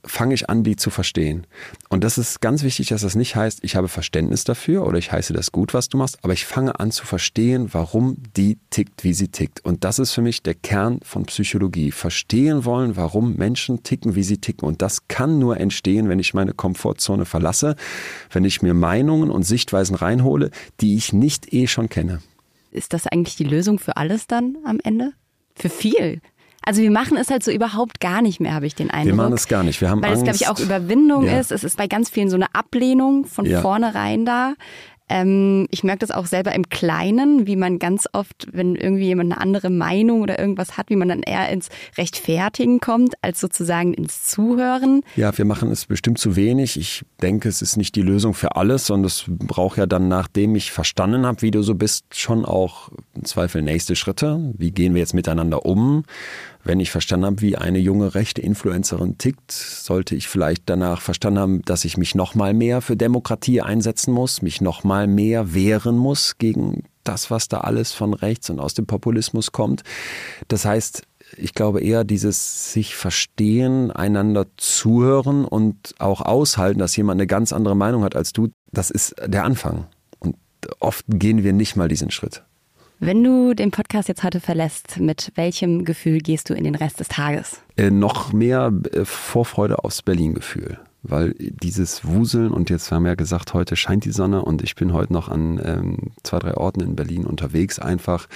fange 0.03 0.33
ich 0.33 0.49
an, 0.49 0.63
die 0.63 0.75
zu 0.75 0.89
verstehen. 0.89 1.45
Und 1.89 2.03
das 2.03 2.17
ist 2.17 2.41
ganz 2.41 2.63
wichtig, 2.63 2.89
dass 2.89 3.01
das 3.01 3.15
nicht 3.15 3.35
heißt, 3.35 3.59
ich 3.63 3.75
habe 3.75 3.87
Verständnis 3.87 4.43
dafür 4.43 4.85
oder 4.85 4.97
ich 4.97 5.11
heiße 5.11 5.33
das 5.33 5.51
gut, 5.51 5.73
was 5.73 5.89
du 5.89 5.97
machst, 5.97 6.19
aber 6.23 6.33
ich 6.33 6.45
fange 6.45 6.79
an 6.79 6.91
zu 6.91 7.05
verstehen, 7.05 7.69
warum 7.71 8.17
die 8.35 8.57
tickt, 8.69 9.03
wie 9.03 9.13
sie 9.13 9.27
tickt. 9.27 9.63
Und 9.63 9.83
das 9.83 9.99
ist 9.99 10.11
für 10.11 10.21
mich 10.21 10.41
der 10.41 10.55
Kern 10.55 10.99
von 11.03 11.25
Psychologie. 11.25 11.91
Verstehen 11.91 12.65
wollen, 12.65 12.95
warum 12.95 13.35
Menschen 13.35 13.83
ticken, 13.83 14.15
wie 14.15 14.23
sie 14.23 14.37
ticken. 14.37 14.67
Und 14.67 14.81
das 14.81 15.07
kann 15.07 15.39
nur 15.39 15.59
entstehen, 15.59 16.09
wenn 16.09 16.19
ich 16.19 16.33
meine 16.33 16.53
Komfortzone 16.53 17.25
verlasse, 17.25 17.75
wenn 18.31 18.45
ich 18.45 18.61
mir 18.61 18.73
Meinungen 18.73 19.29
und 19.29 19.43
Sichtweisen 19.43 19.95
reinhole, 19.95 20.51
die 20.79 20.95
ich 20.95 21.13
nicht 21.13 21.53
eh 21.53 21.67
schon 21.67 21.89
kenne. 21.89 22.21
Ist 22.71 22.93
das 22.93 23.05
eigentlich 23.05 23.35
die 23.35 23.43
Lösung 23.43 23.79
für 23.79 23.97
alles 23.97 24.27
dann 24.27 24.57
am 24.63 24.79
Ende? 24.83 25.13
Für 25.55 25.69
viel? 25.69 26.21
Also 26.65 26.81
wir 26.81 26.91
machen 26.91 27.17
es 27.17 27.29
halt 27.29 27.43
so 27.43 27.51
überhaupt 27.51 27.99
gar 27.99 28.21
nicht 28.21 28.39
mehr, 28.39 28.53
habe 28.53 28.67
ich 28.67 28.75
den 28.75 28.91
Eindruck. 28.91 29.07
Wir 29.07 29.15
machen 29.15 29.33
es 29.33 29.47
gar 29.47 29.63
nicht. 29.63 29.81
Wir 29.81 29.89
haben 29.89 30.01
Weil 30.01 30.11
Angst. 30.11 30.21
es, 30.21 30.23
glaube 30.23 30.37
ich, 30.37 30.47
auch 30.47 30.63
Überwindung 30.63 31.25
ja. 31.25 31.39
ist. 31.39 31.51
Es 31.51 31.63
ist 31.63 31.77
bei 31.77 31.87
ganz 31.87 32.09
vielen 32.09 32.29
so 32.29 32.35
eine 32.35 32.53
Ablehnung 32.53 33.25
von 33.25 33.45
ja. 33.45 33.61
vornherein 33.61 34.25
da. 34.25 34.53
Ähm, 35.11 35.67
ich 35.71 35.83
merke 35.83 35.99
das 35.99 36.11
auch 36.11 36.25
selber 36.25 36.55
im 36.55 36.69
Kleinen, 36.69 37.45
wie 37.45 37.57
man 37.57 37.79
ganz 37.79 38.07
oft, 38.13 38.47
wenn 38.53 38.75
irgendwie 38.75 39.05
jemand 39.05 39.33
eine 39.33 39.41
andere 39.41 39.69
Meinung 39.69 40.21
oder 40.21 40.39
irgendwas 40.39 40.77
hat, 40.77 40.89
wie 40.89 40.95
man 40.95 41.09
dann 41.09 41.21
eher 41.21 41.49
ins 41.49 41.67
Rechtfertigen 41.97 42.79
kommt, 42.79 43.15
als 43.21 43.41
sozusagen 43.41 43.93
ins 43.93 44.23
Zuhören. 44.23 45.01
Ja, 45.17 45.37
wir 45.37 45.43
machen 45.43 45.69
es 45.69 45.85
bestimmt 45.85 46.17
zu 46.17 46.37
wenig. 46.37 46.77
Ich 46.77 47.03
denke, 47.21 47.49
es 47.49 47.61
ist 47.61 47.75
nicht 47.75 47.95
die 47.95 48.01
Lösung 48.01 48.33
für 48.33 48.55
alles, 48.55 48.85
sondern 48.85 49.07
es 49.07 49.25
braucht 49.27 49.77
ja 49.77 49.85
dann, 49.85 50.07
nachdem 50.07 50.55
ich 50.55 50.71
verstanden 50.71 51.25
habe, 51.25 51.41
wie 51.41 51.51
du 51.51 51.61
so 51.61 51.75
bist, 51.75 52.05
schon 52.17 52.45
auch 52.45 52.89
im 53.13 53.25
Zweifel 53.25 53.61
nächste 53.61 53.97
Schritte. 53.97 54.53
Wie 54.57 54.71
gehen 54.71 54.93
wir 54.93 55.01
jetzt 55.01 55.13
miteinander 55.13 55.65
um? 55.65 56.05
Wenn 56.63 56.79
ich 56.79 56.91
verstanden 56.91 57.25
habe, 57.25 57.41
wie 57.41 57.57
eine 57.57 57.79
junge 57.79 58.13
rechte 58.13 58.41
Influencerin 58.41 59.17
tickt, 59.17 59.51
sollte 59.51 60.15
ich 60.15 60.27
vielleicht 60.27 60.63
danach 60.67 61.01
verstanden 61.01 61.39
haben, 61.39 61.61
dass 61.63 61.85
ich 61.85 61.97
mich 61.97 62.15
noch 62.15 62.35
mal 62.35 62.53
mehr 62.53 62.81
für 62.81 62.95
Demokratie 62.95 63.61
einsetzen 63.61 64.13
muss, 64.13 64.41
mich 64.41 64.61
noch 64.61 64.83
mal 64.83 65.07
mehr 65.07 65.53
wehren 65.53 65.97
muss 65.97 66.37
gegen 66.37 66.83
das, 67.03 67.31
was 67.31 67.47
da 67.47 67.59
alles 67.61 67.93
von 67.93 68.13
rechts 68.13 68.49
und 68.49 68.59
aus 68.59 68.73
dem 68.73 68.85
Populismus 68.85 69.51
kommt. 69.51 69.81
Das 70.47 70.65
heißt, 70.65 71.03
ich 71.37 71.53
glaube 71.53 71.81
eher 71.81 72.03
dieses 72.03 72.73
sich 72.73 72.95
verstehen, 72.95 73.89
einander 73.91 74.45
zuhören 74.57 75.45
und 75.45 75.95
auch 75.99 76.21
aushalten, 76.21 76.79
dass 76.79 76.95
jemand 76.95 77.19
eine 77.19 77.27
ganz 77.27 77.53
andere 77.53 77.75
Meinung 77.75 78.03
hat 78.03 78.15
als 78.15 78.33
du, 78.33 78.49
das 78.71 78.91
ist 78.91 79.15
der 79.25 79.45
Anfang. 79.45 79.87
Und 80.19 80.35
oft 80.79 81.05
gehen 81.07 81.43
wir 81.43 81.53
nicht 81.53 81.75
mal 81.75 81.87
diesen 81.87 82.11
Schritt. 82.11 82.43
Wenn 83.03 83.23
du 83.23 83.55
den 83.55 83.71
Podcast 83.71 84.09
jetzt 84.09 84.23
heute 84.23 84.39
verlässt, 84.39 84.99
mit 84.99 85.31
welchem 85.33 85.85
Gefühl 85.85 86.19
gehst 86.19 86.51
du 86.51 86.53
in 86.53 86.63
den 86.63 86.75
Rest 86.75 86.99
des 86.99 87.07
Tages? 87.07 87.59
Äh, 87.75 87.89
noch 87.89 88.31
mehr 88.31 88.71
äh, 88.93 89.05
Vorfreude 89.05 89.83
aufs 89.83 90.03
Berlin-Gefühl. 90.03 90.77
Weil 91.01 91.33
dieses 91.39 92.05
Wuseln 92.05 92.51
und 92.51 92.69
jetzt 92.69 92.91
haben 92.91 93.01
wir 93.01 93.09
ja 93.09 93.15
gesagt, 93.15 93.55
heute 93.55 93.75
scheint 93.75 94.05
die 94.05 94.11
Sonne 94.11 94.45
und 94.45 94.61
ich 94.61 94.75
bin 94.75 94.93
heute 94.93 95.13
noch 95.13 95.29
an 95.29 95.59
ähm, 95.65 96.11
zwei, 96.21 96.37
drei 96.37 96.53
Orten 96.53 96.81
in 96.81 96.95
Berlin 96.95 97.25
unterwegs 97.25 97.79
einfach. 97.79 98.27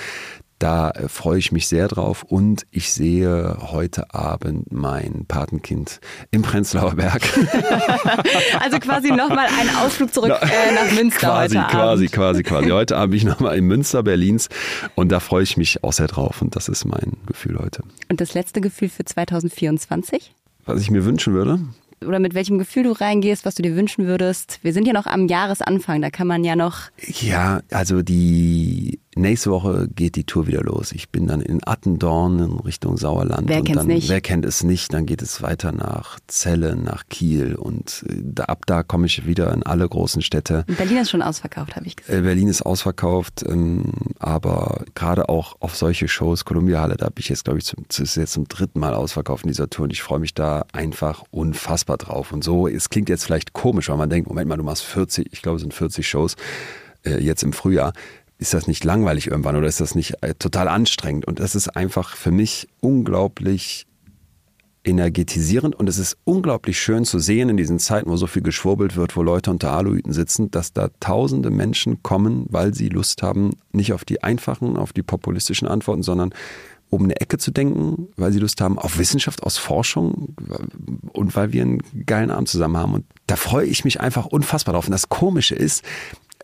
Da 0.60 0.92
äh, 0.92 1.10
freue 1.10 1.38
ich 1.38 1.52
mich 1.52 1.68
sehr 1.68 1.88
drauf 1.90 2.24
und 2.24 2.66
ich 2.72 2.94
sehe 2.94 3.58
heute 3.72 4.14
Abend 4.14 4.72
mein 4.72 5.26
Patenkind 5.28 6.00
im 6.32 6.44
Prenzlauer 6.44 6.96
Berg. 6.96 7.22
also 8.62 8.80
quasi 8.80 9.12
nochmal 9.12 9.48
ein 9.48 9.76
Ausflug 9.76 10.14
zurück 10.14 10.32
äh, 10.42 10.74
nach 10.74 10.92
Münster 10.94 11.20
quasi, 11.20 11.56
heute 11.58 11.68
Quasi, 11.68 12.06
Abend. 12.06 12.12
quasi, 12.14 12.44
quasi. 12.44 12.70
Heute 12.70 12.96
Abend 12.96 13.12
bin 13.12 13.18
ich 13.18 13.26
nochmal 13.26 13.58
in 13.58 13.66
Münster, 13.66 14.04
Berlins 14.04 14.48
und 14.96 15.12
da 15.12 15.20
freue 15.20 15.44
ich 15.44 15.58
mich 15.58 15.84
auch 15.84 15.94
sehr 15.94 16.08
drauf 16.08 16.42
und 16.42 16.56
das 16.56 16.70
ist 16.70 16.86
mein 16.86 17.18
Gefühl 17.26 17.60
heute. 17.60 17.84
Und 18.10 18.22
das 18.22 18.34
letzte 18.34 18.62
Gefühl 18.62 18.90
für 18.90 19.04
2024? 19.04 20.34
Was 20.66 20.82
ich 20.82 20.90
mir 20.90 21.04
wünschen 21.04 21.34
würde? 21.34 21.60
oder 22.06 22.20
mit 22.20 22.34
welchem 22.34 22.58
Gefühl 22.58 22.84
du 22.84 22.92
reingehst, 22.92 23.46
was 23.46 23.56
du 23.56 23.64
dir 23.64 23.76
wünschen 23.76 24.06
würdest. 24.06 24.60
Wir 24.62 24.74
sind 24.74 24.86
ja 24.86 24.94
noch 24.94 25.06
am 25.06 25.28
Jahresanfang, 25.28 26.02
da 26.02 26.10
kann 26.10 26.28
man 26.28 26.44
ja 26.44 26.56
noch. 26.56 26.90
Ja, 27.22 27.62
also 27.72 28.02
die 28.02 29.00
nächste 29.16 29.52
Woche 29.52 29.88
geht 29.94 30.16
die 30.16 30.26
Tour 30.26 30.48
wieder 30.48 30.62
los. 30.62 30.92
Ich 30.92 31.10
bin 31.10 31.28
dann 31.28 31.42
in 31.42 31.62
Attendorn 31.66 32.40
in 32.40 32.60
Richtung 32.60 32.98
Sauerland. 32.98 33.50
Wer 33.50 33.62
kennt 33.62 33.80
es 33.80 33.86
nicht? 33.86 34.10
Wer 34.10 34.22
kennt 34.22 34.46
es 34.46 34.64
nicht? 34.64 34.94
Dann 34.94 35.06
geht 35.06 35.22
es 35.22 35.42
weiter 35.42 35.72
nach 35.72 36.20
Celle, 36.28 36.76
nach 36.76 37.06
Kiel 37.10 37.56
und 37.56 38.06
äh, 38.10 38.16
da, 38.22 38.46
ab 38.46 38.66
da 38.66 38.84
komme 38.84 39.08
ich 39.08 39.26
wieder 39.26 39.54
in 39.54 39.64
alle 39.64 39.88
großen 39.88 40.22
Städte. 40.22 40.66
Berlin 40.68 40.98
ist 40.98 41.10
schon 41.10 41.22
ausverkauft, 41.22 41.76
habe 41.76 41.88
ich 41.88 41.96
gesehen. 41.96 42.20
Äh, 42.20 42.22
Berlin 42.22 42.48
ist 42.48 42.62
ausverkauft, 42.62 43.44
ähm, 43.48 43.86
aber 44.20 44.84
gerade 44.96 45.30
auch 45.30 45.56
auf 45.60 45.76
solche 45.76 46.08
Shows, 46.08 46.46
Columbia 46.46 46.82
Halle, 46.82 46.98
da 46.98 47.06
habe 47.06 47.20
ich 47.20 47.30
jetzt, 47.30 47.46
glaube 47.46 47.60
ich, 47.60 47.66
zum, 47.66 47.86
ist 47.90 48.16
jetzt 48.16 48.34
zum 48.34 48.48
dritten 48.48 48.80
Mal 48.80 48.94
ausverkauft 48.94 49.46
in 49.46 49.50
dieser 49.50 49.70
Tour 49.70 49.86
und 49.86 49.94
ich 49.94 50.04
freue 50.04 50.20
mich 50.20 50.34
da 50.34 50.66
einfach 50.74 51.24
unfassbar 51.32 51.98
drauf. 51.98 52.32
Und 52.32 52.44
so, 52.44 52.68
es 52.68 52.90
klingt 52.90 53.10
jetzt 53.10 53.24
vielleicht 53.24 53.54
komisch, 53.54 53.90
weil 53.90 53.98
man 53.98 54.10
denkt, 54.10 54.28
Moment 54.28 54.50
mal, 54.50 54.58
du 54.58 54.64
machst 54.64 54.84
40, 54.84 55.32
ich 55.32 55.42
glaube, 55.42 55.58
es 55.58 55.62
sind 55.62 55.74
40 55.74 56.08
Shows 56.08 56.36
äh, 57.06 57.20
jetzt 57.20 57.44
im 57.44 57.54
Frühjahr 57.54 57.94
ist 58.38 58.54
das 58.54 58.68
nicht 58.68 58.84
langweilig 58.84 59.28
irgendwann 59.28 59.56
oder 59.56 59.68
ist 59.68 59.82
das 59.82 59.96
nicht 59.96 60.22
äh, 60.22 60.36
total 60.36 60.68
anstrengend? 60.68 61.26
Und 61.26 61.40
das 61.40 61.56
ist 61.56 61.70
einfach 61.70 62.16
für 62.16 62.32
mich 62.32 62.68
unglaublich 62.82 63.88
energetisierend 64.84 65.76
und 65.76 65.90
es 65.90 65.98
ist 65.98 66.18
unglaublich 66.26 66.80
schön 66.80 67.06
zu 67.06 67.20
sehen 67.20 67.50
in 67.50 67.58
diesen 67.58 67.80
Zeiten, 67.80 68.10
wo 68.10 68.18
so 68.18 68.28
viel 68.28 68.44
geschwurbelt 68.44 68.96
wird, 68.96 69.16
wo 69.16 69.24
Leute 69.24 69.50
unter 69.50 69.72
Aluhüten 69.72 70.14
sitzen, 70.14 70.52
dass 70.52 70.74
da 70.74 70.90
tausende 71.00 71.50
Menschen 71.50 72.04
kommen, 72.04 72.46
weil 72.50 72.74
sie 72.74 72.90
Lust 72.90 73.24
haben, 73.24 73.58
nicht 73.72 73.94
auf 73.94 74.06
die 74.06 74.22
einfachen, 74.22 74.78
auf 74.78 74.94
die 74.94 75.02
populistischen 75.02 75.68
Antworten, 75.68 76.04
sondern 76.04 76.34
um 76.92 77.04
eine 77.04 77.20
Ecke 77.20 77.40
zu 77.40 77.52
denken, 77.52 78.10
weil 78.16 78.32
sie 78.32 78.40
Lust 78.40 78.62
haben 78.62 78.78
auf 78.78 78.98
Wissenschaft, 79.00 79.44
aus 79.44 79.58
Forschung 79.58 80.36
und 81.14 81.36
weil 81.36 81.52
wir 81.52 81.64
einen 81.64 81.82
geilen 82.06 82.30
Abend 82.30 82.48
zusammen 82.48 82.78
haben. 82.78 82.94
Und 82.94 83.06
da 83.26 83.36
freue 83.36 83.66
ich 83.66 83.84
mich 83.84 84.00
einfach 84.00 84.28
unfassbar 84.28 84.74
drauf. 84.74 84.86
Und 84.86 84.92
das 84.92 85.10
Komische 85.10 85.56
ist, 85.56 85.84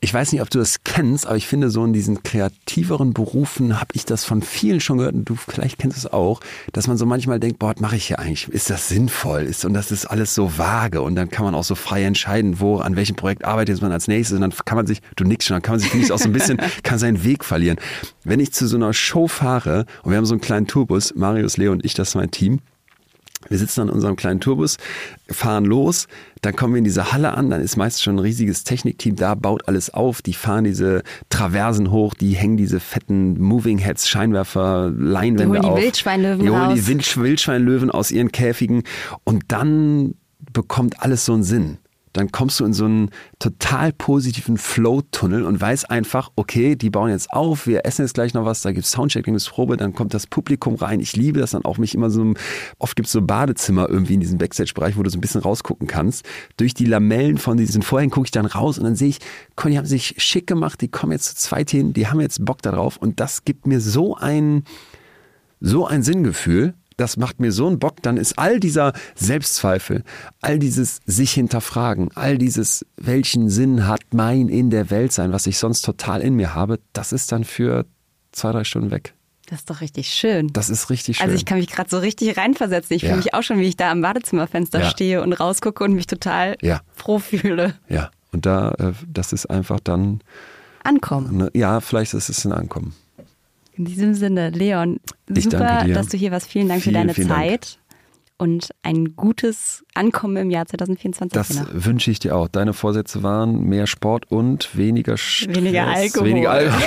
ich 0.03 0.11
weiß 0.11 0.31
nicht, 0.31 0.41
ob 0.41 0.49
du 0.49 0.57
das 0.57 0.83
kennst, 0.83 1.27
aber 1.27 1.37
ich 1.37 1.45
finde, 1.45 1.69
so 1.69 1.85
in 1.85 1.93
diesen 1.93 2.23
kreativeren 2.23 3.13
Berufen 3.13 3.79
habe 3.79 3.91
ich 3.93 4.03
das 4.03 4.25
von 4.25 4.41
vielen 4.41 4.79
schon 4.79 4.97
gehört 4.97 5.13
und 5.13 5.25
du 5.25 5.35
vielleicht 5.35 5.77
kennst 5.77 5.95
es 5.95 6.11
auch, 6.11 6.39
dass 6.73 6.87
man 6.87 6.97
so 6.97 7.05
manchmal 7.05 7.39
denkt, 7.39 7.59
boah, 7.59 7.73
was 7.75 7.81
mache 7.81 7.97
ich 7.97 8.07
hier 8.07 8.17
eigentlich? 8.17 8.47
Ist 8.47 8.71
das 8.71 8.89
sinnvoll? 8.89 9.43
Ist, 9.43 9.63
und 9.63 9.75
das 9.75 9.91
ist 9.91 10.07
alles 10.07 10.33
so 10.33 10.57
vage 10.57 11.03
und 11.03 11.13
dann 11.13 11.29
kann 11.29 11.45
man 11.45 11.53
auch 11.53 11.63
so 11.63 11.75
frei 11.75 12.03
entscheiden, 12.03 12.59
wo, 12.59 12.77
an 12.77 12.95
welchem 12.95 13.15
Projekt 13.15 13.45
arbeitet 13.45 13.79
man 13.83 13.91
als 13.91 14.07
nächstes 14.07 14.35
und 14.35 14.41
dann 14.41 14.53
kann 14.65 14.75
man 14.75 14.87
sich, 14.87 15.01
du 15.17 15.23
nix 15.23 15.45
schon, 15.45 15.53
dann 15.53 15.61
kann 15.61 15.73
man 15.73 15.79
sich 15.79 15.91
vielleicht 15.91 16.11
auch 16.11 16.17
so 16.17 16.25
ein 16.25 16.33
bisschen, 16.33 16.57
kann 16.83 16.97
seinen 16.97 17.23
Weg 17.23 17.45
verlieren. 17.45 17.77
Wenn 18.23 18.39
ich 18.39 18.51
zu 18.53 18.67
so 18.67 18.77
einer 18.77 18.93
Show 18.93 19.27
fahre 19.27 19.85
und 20.01 20.09
wir 20.09 20.17
haben 20.17 20.25
so 20.25 20.33
einen 20.33 20.41
kleinen 20.41 20.65
Tourbus, 20.65 21.13
Marius, 21.13 21.57
Leo 21.57 21.71
und 21.71 21.85
ich, 21.85 21.93
das 21.93 22.09
ist 22.09 22.15
mein 22.15 22.31
Team, 22.31 22.59
wir 23.51 23.57
sitzen 23.57 23.81
an 23.81 23.89
unserem 23.89 24.15
kleinen 24.15 24.39
Tourbus, 24.39 24.77
fahren 25.29 25.65
los, 25.65 26.07
dann 26.41 26.55
kommen 26.55 26.73
wir 26.73 26.79
in 26.79 26.83
diese 26.83 27.11
Halle 27.11 27.33
an, 27.35 27.49
dann 27.49 27.61
ist 27.61 27.75
meist 27.75 28.01
schon 28.01 28.15
ein 28.15 28.19
riesiges 28.19 28.63
Technikteam 28.63 29.15
da, 29.15 29.35
baut 29.35 29.67
alles 29.67 29.93
auf, 29.93 30.21
die 30.21 30.33
fahren 30.33 30.63
diese 30.63 31.03
Traversen 31.29 31.91
hoch, 31.91 32.13
die 32.13 32.33
hängen 32.33 32.57
diese 32.57 32.79
fetten 32.79 33.39
Moving 33.39 33.77
Heads, 33.77 34.09
Scheinwerfer, 34.09 34.91
Leinwände 34.95 35.59
die 35.59 35.59
holen 35.59 35.71
auf. 35.71 35.79
Die 35.79 35.85
Wildschweinlöwen 35.85 36.39
die 36.41 36.49
holen 36.49 36.61
raus. 36.61 36.73
die 36.75 36.87
Wild 36.87 37.17
Wildschweinlöwen 37.17 37.91
aus 37.91 38.11
ihren 38.11 38.31
Käfigen 38.31 38.83
und 39.23 39.43
dann 39.49 40.15
bekommt 40.53 41.01
alles 41.01 41.25
so 41.25 41.33
einen 41.33 41.43
Sinn 41.43 41.77
dann 42.13 42.31
kommst 42.31 42.59
du 42.59 42.65
in 42.65 42.73
so 42.73 42.85
einen 42.85 43.09
total 43.39 43.93
positiven 43.93 44.57
Flow-Tunnel 44.57 45.43
und 45.43 45.59
weißt 45.59 45.89
einfach, 45.89 46.31
okay, 46.35 46.75
die 46.75 46.89
bauen 46.89 47.09
jetzt 47.09 47.31
auf, 47.31 47.67
wir 47.67 47.85
essen 47.85 48.03
jetzt 48.03 48.13
gleich 48.13 48.33
noch 48.33 48.45
was, 48.45 48.61
da 48.61 48.71
gibt 48.71 48.85
es 48.85 48.91
Soundcheck, 48.91 49.25
gibt 49.25 49.37
es 49.37 49.49
Probe, 49.49 49.77
dann 49.77 49.93
kommt 49.93 50.13
das 50.13 50.27
Publikum 50.27 50.75
rein. 50.75 50.99
Ich 50.99 51.15
liebe 51.15 51.39
das 51.39 51.51
dann 51.51 51.65
auch 51.65 51.77
mich 51.77 51.95
immer 51.95 52.09
so, 52.09 52.33
oft 52.79 52.95
gibt 52.95 53.07
es 53.07 53.13
so 53.13 53.21
Badezimmer 53.21 53.89
irgendwie 53.89 54.15
in 54.15 54.19
diesem 54.19 54.37
Backstage-Bereich, 54.37 54.97
wo 54.97 55.03
du 55.03 55.09
so 55.09 55.17
ein 55.17 55.21
bisschen 55.21 55.41
rausgucken 55.41 55.87
kannst. 55.87 56.25
Durch 56.57 56.73
die 56.73 56.85
Lamellen 56.85 57.37
von 57.37 57.57
diesen 57.57 57.81
Vorhängen 57.81 58.11
gucke 58.11 58.25
ich 58.25 58.31
dann 58.31 58.45
raus 58.45 58.77
und 58.77 58.83
dann 58.83 58.95
sehe 58.95 59.09
ich, 59.09 59.19
die 59.63 59.77
haben 59.77 59.85
sich 59.85 60.15
schick 60.17 60.47
gemacht, 60.47 60.81
die 60.81 60.89
kommen 60.89 61.13
jetzt 61.13 61.25
zu 61.25 61.35
zweit 61.35 61.71
hin, 61.71 61.93
die 61.93 62.07
haben 62.07 62.19
jetzt 62.19 62.43
Bock 62.43 62.61
darauf 62.61 62.97
und 62.97 63.19
das 63.19 63.45
gibt 63.45 63.67
mir 63.67 63.79
so 63.79 64.15
ein, 64.15 64.63
so 65.59 65.85
ein 65.85 66.03
Sinngefühl, 66.03 66.73
das 67.01 67.17
macht 67.17 67.39
mir 67.39 67.51
so 67.51 67.67
einen 67.67 67.79
Bock, 67.79 68.01
dann 68.03 68.17
ist 68.17 68.37
all 68.37 68.59
dieser 68.59 68.93
Selbstzweifel, 69.15 70.03
all 70.39 70.59
dieses 70.59 70.99
sich 71.05 71.31
hinterfragen, 71.33 72.09
all 72.15 72.37
dieses, 72.37 72.85
welchen 72.95 73.49
Sinn 73.49 73.87
hat 73.87 74.01
mein 74.13 74.49
in 74.49 74.69
der 74.69 74.89
Welt 74.91 75.11
sein, 75.11 75.33
was 75.33 75.47
ich 75.47 75.57
sonst 75.57 75.81
total 75.81 76.21
in 76.21 76.35
mir 76.35 76.53
habe, 76.53 76.79
das 76.93 77.11
ist 77.11 77.31
dann 77.31 77.43
für 77.43 77.85
zwei, 78.31 78.51
drei 78.51 78.63
Stunden 78.63 78.91
weg. 78.91 79.15
Das 79.47 79.59
ist 79.59 79.69
doch 79.69 79.81
richtig 79.81 80.07
schön. 80.07 80.47
Das 80.53 80.69
ist 80.69 80.89
richtig 80.89 81.17
schön. 81.17 81.25
Also 81.25 81.35
ich 81.35 81.43
kann 81.43 81.57
mich 81.57 81.67
gerade 81.67 81.89
so 81.89 81.97
richtig 81.97 82.37
reinversetzen. 82.37 82.95
Ich 82.95 83.01
ja. 83.01 83.09
fühle 83.09 83.17
mich 83.17 83.33
auch 83.33 83.43
schon, 83.43 83.59
wie 83.59 83.67
ich 83.67 83.75
da 83.75 83.91
am 83.91 84.01
Badezimmerfenster 84.01 84.79
ja. 84.79 84.89
stehe 84.89 85.21
und 85.21 85.33
rausgucke 85.33 85.83
und 85.83 85.93
mich 85.93 86.07
total 86.07 86.55
ja. 86.61 86.79
froh 86.93 87.19
fühle. 87.19 87.73
Ja, 87.89 88.11
und 88.31 88.45
da, 88.45 88.71
äh, 88.79 88.93
das 89.07 89.33
ist 89.33 89.47
einfach 89.47 89.81
dann... 89.81 90.21
Ankommen. 90.83 91.37
Ne, 91.37 91.51
ja, 91.53 91.81
vielleicht 91.81 92.13
ist 92.13 92.29
es 92.29 92.45
ein 92.45 92.53
Ankommen. 92.53 92.95
In 93.73 93.85
diesem 93.85 94.13
Sinne, 94.13 94.49
Leon, 94.49 94.99
ich 95.33 95.45
super, 95.45 95.85
dass 95.87 96.07
du 96.07 96.17
hier 96.17 96.31
warst. 96.31 96.47
Vielen 96.47 96.67
Dank 96.67 96.83
vielen, 96.83 97.09
für 97.09 97.13
deine 97.13 97.27
Zeit. 97.29 97.61
Dank. 97.61 97.81
Und 98.37 98.71
ein 98.81 99.15
gutes 99.15 99.85
Ankommen 99.93 100.35
im 100.35 100.49
Jahr 100.49 100.65
2024. 100.65 101.31
Das 101.31 101.49
genau. 101.49 101.85
wünsche 101.85 102.09
ich 102.09 102.17
dir 102.17 102.35
auch. 102.35 102.47
Deine 102.47 102.73
Vorsätze 102.73 103.21
waren 103.21 103.65
mehr 103.65 103.85
Sport 103.85 104.31
und 104.31 104.75
weniger 104.75 105.15
Stress. 105.15 105.55
Weniger 105.55 105.85
Alkohol. 105.85 106.27
Weniger 106.27 106.49
Alkohol. 106.49 106.79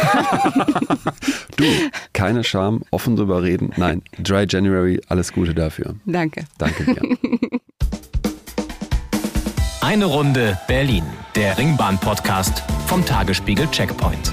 du, 1.57 1.65
keine 2.13 2.43
Scham, 2.43 2.83
offen 2.91 3.15
drüber 3.15 3.45
reden. 3.45 3.71
Nein, 3.77 4.03
Dry 4.19 4.47
January, 4.49 5.01
alles 5.07 5.33
Gute 5.33 5.55
dafür. 5.55 5.95
Danke. 6.07 6.45
Danke 6.59 6.93
dir. 6.93 7.01
Eine 9.81 10.07
Runde 10.07 10.59
Berlin, 10.67 11.05
der 11.37 11.57
Ringbahn-Podcast 11.57 12.65
vom 12.87 13.05
Tagesspiegel 13.07 13.71
Checkpoint. 13.71 14.33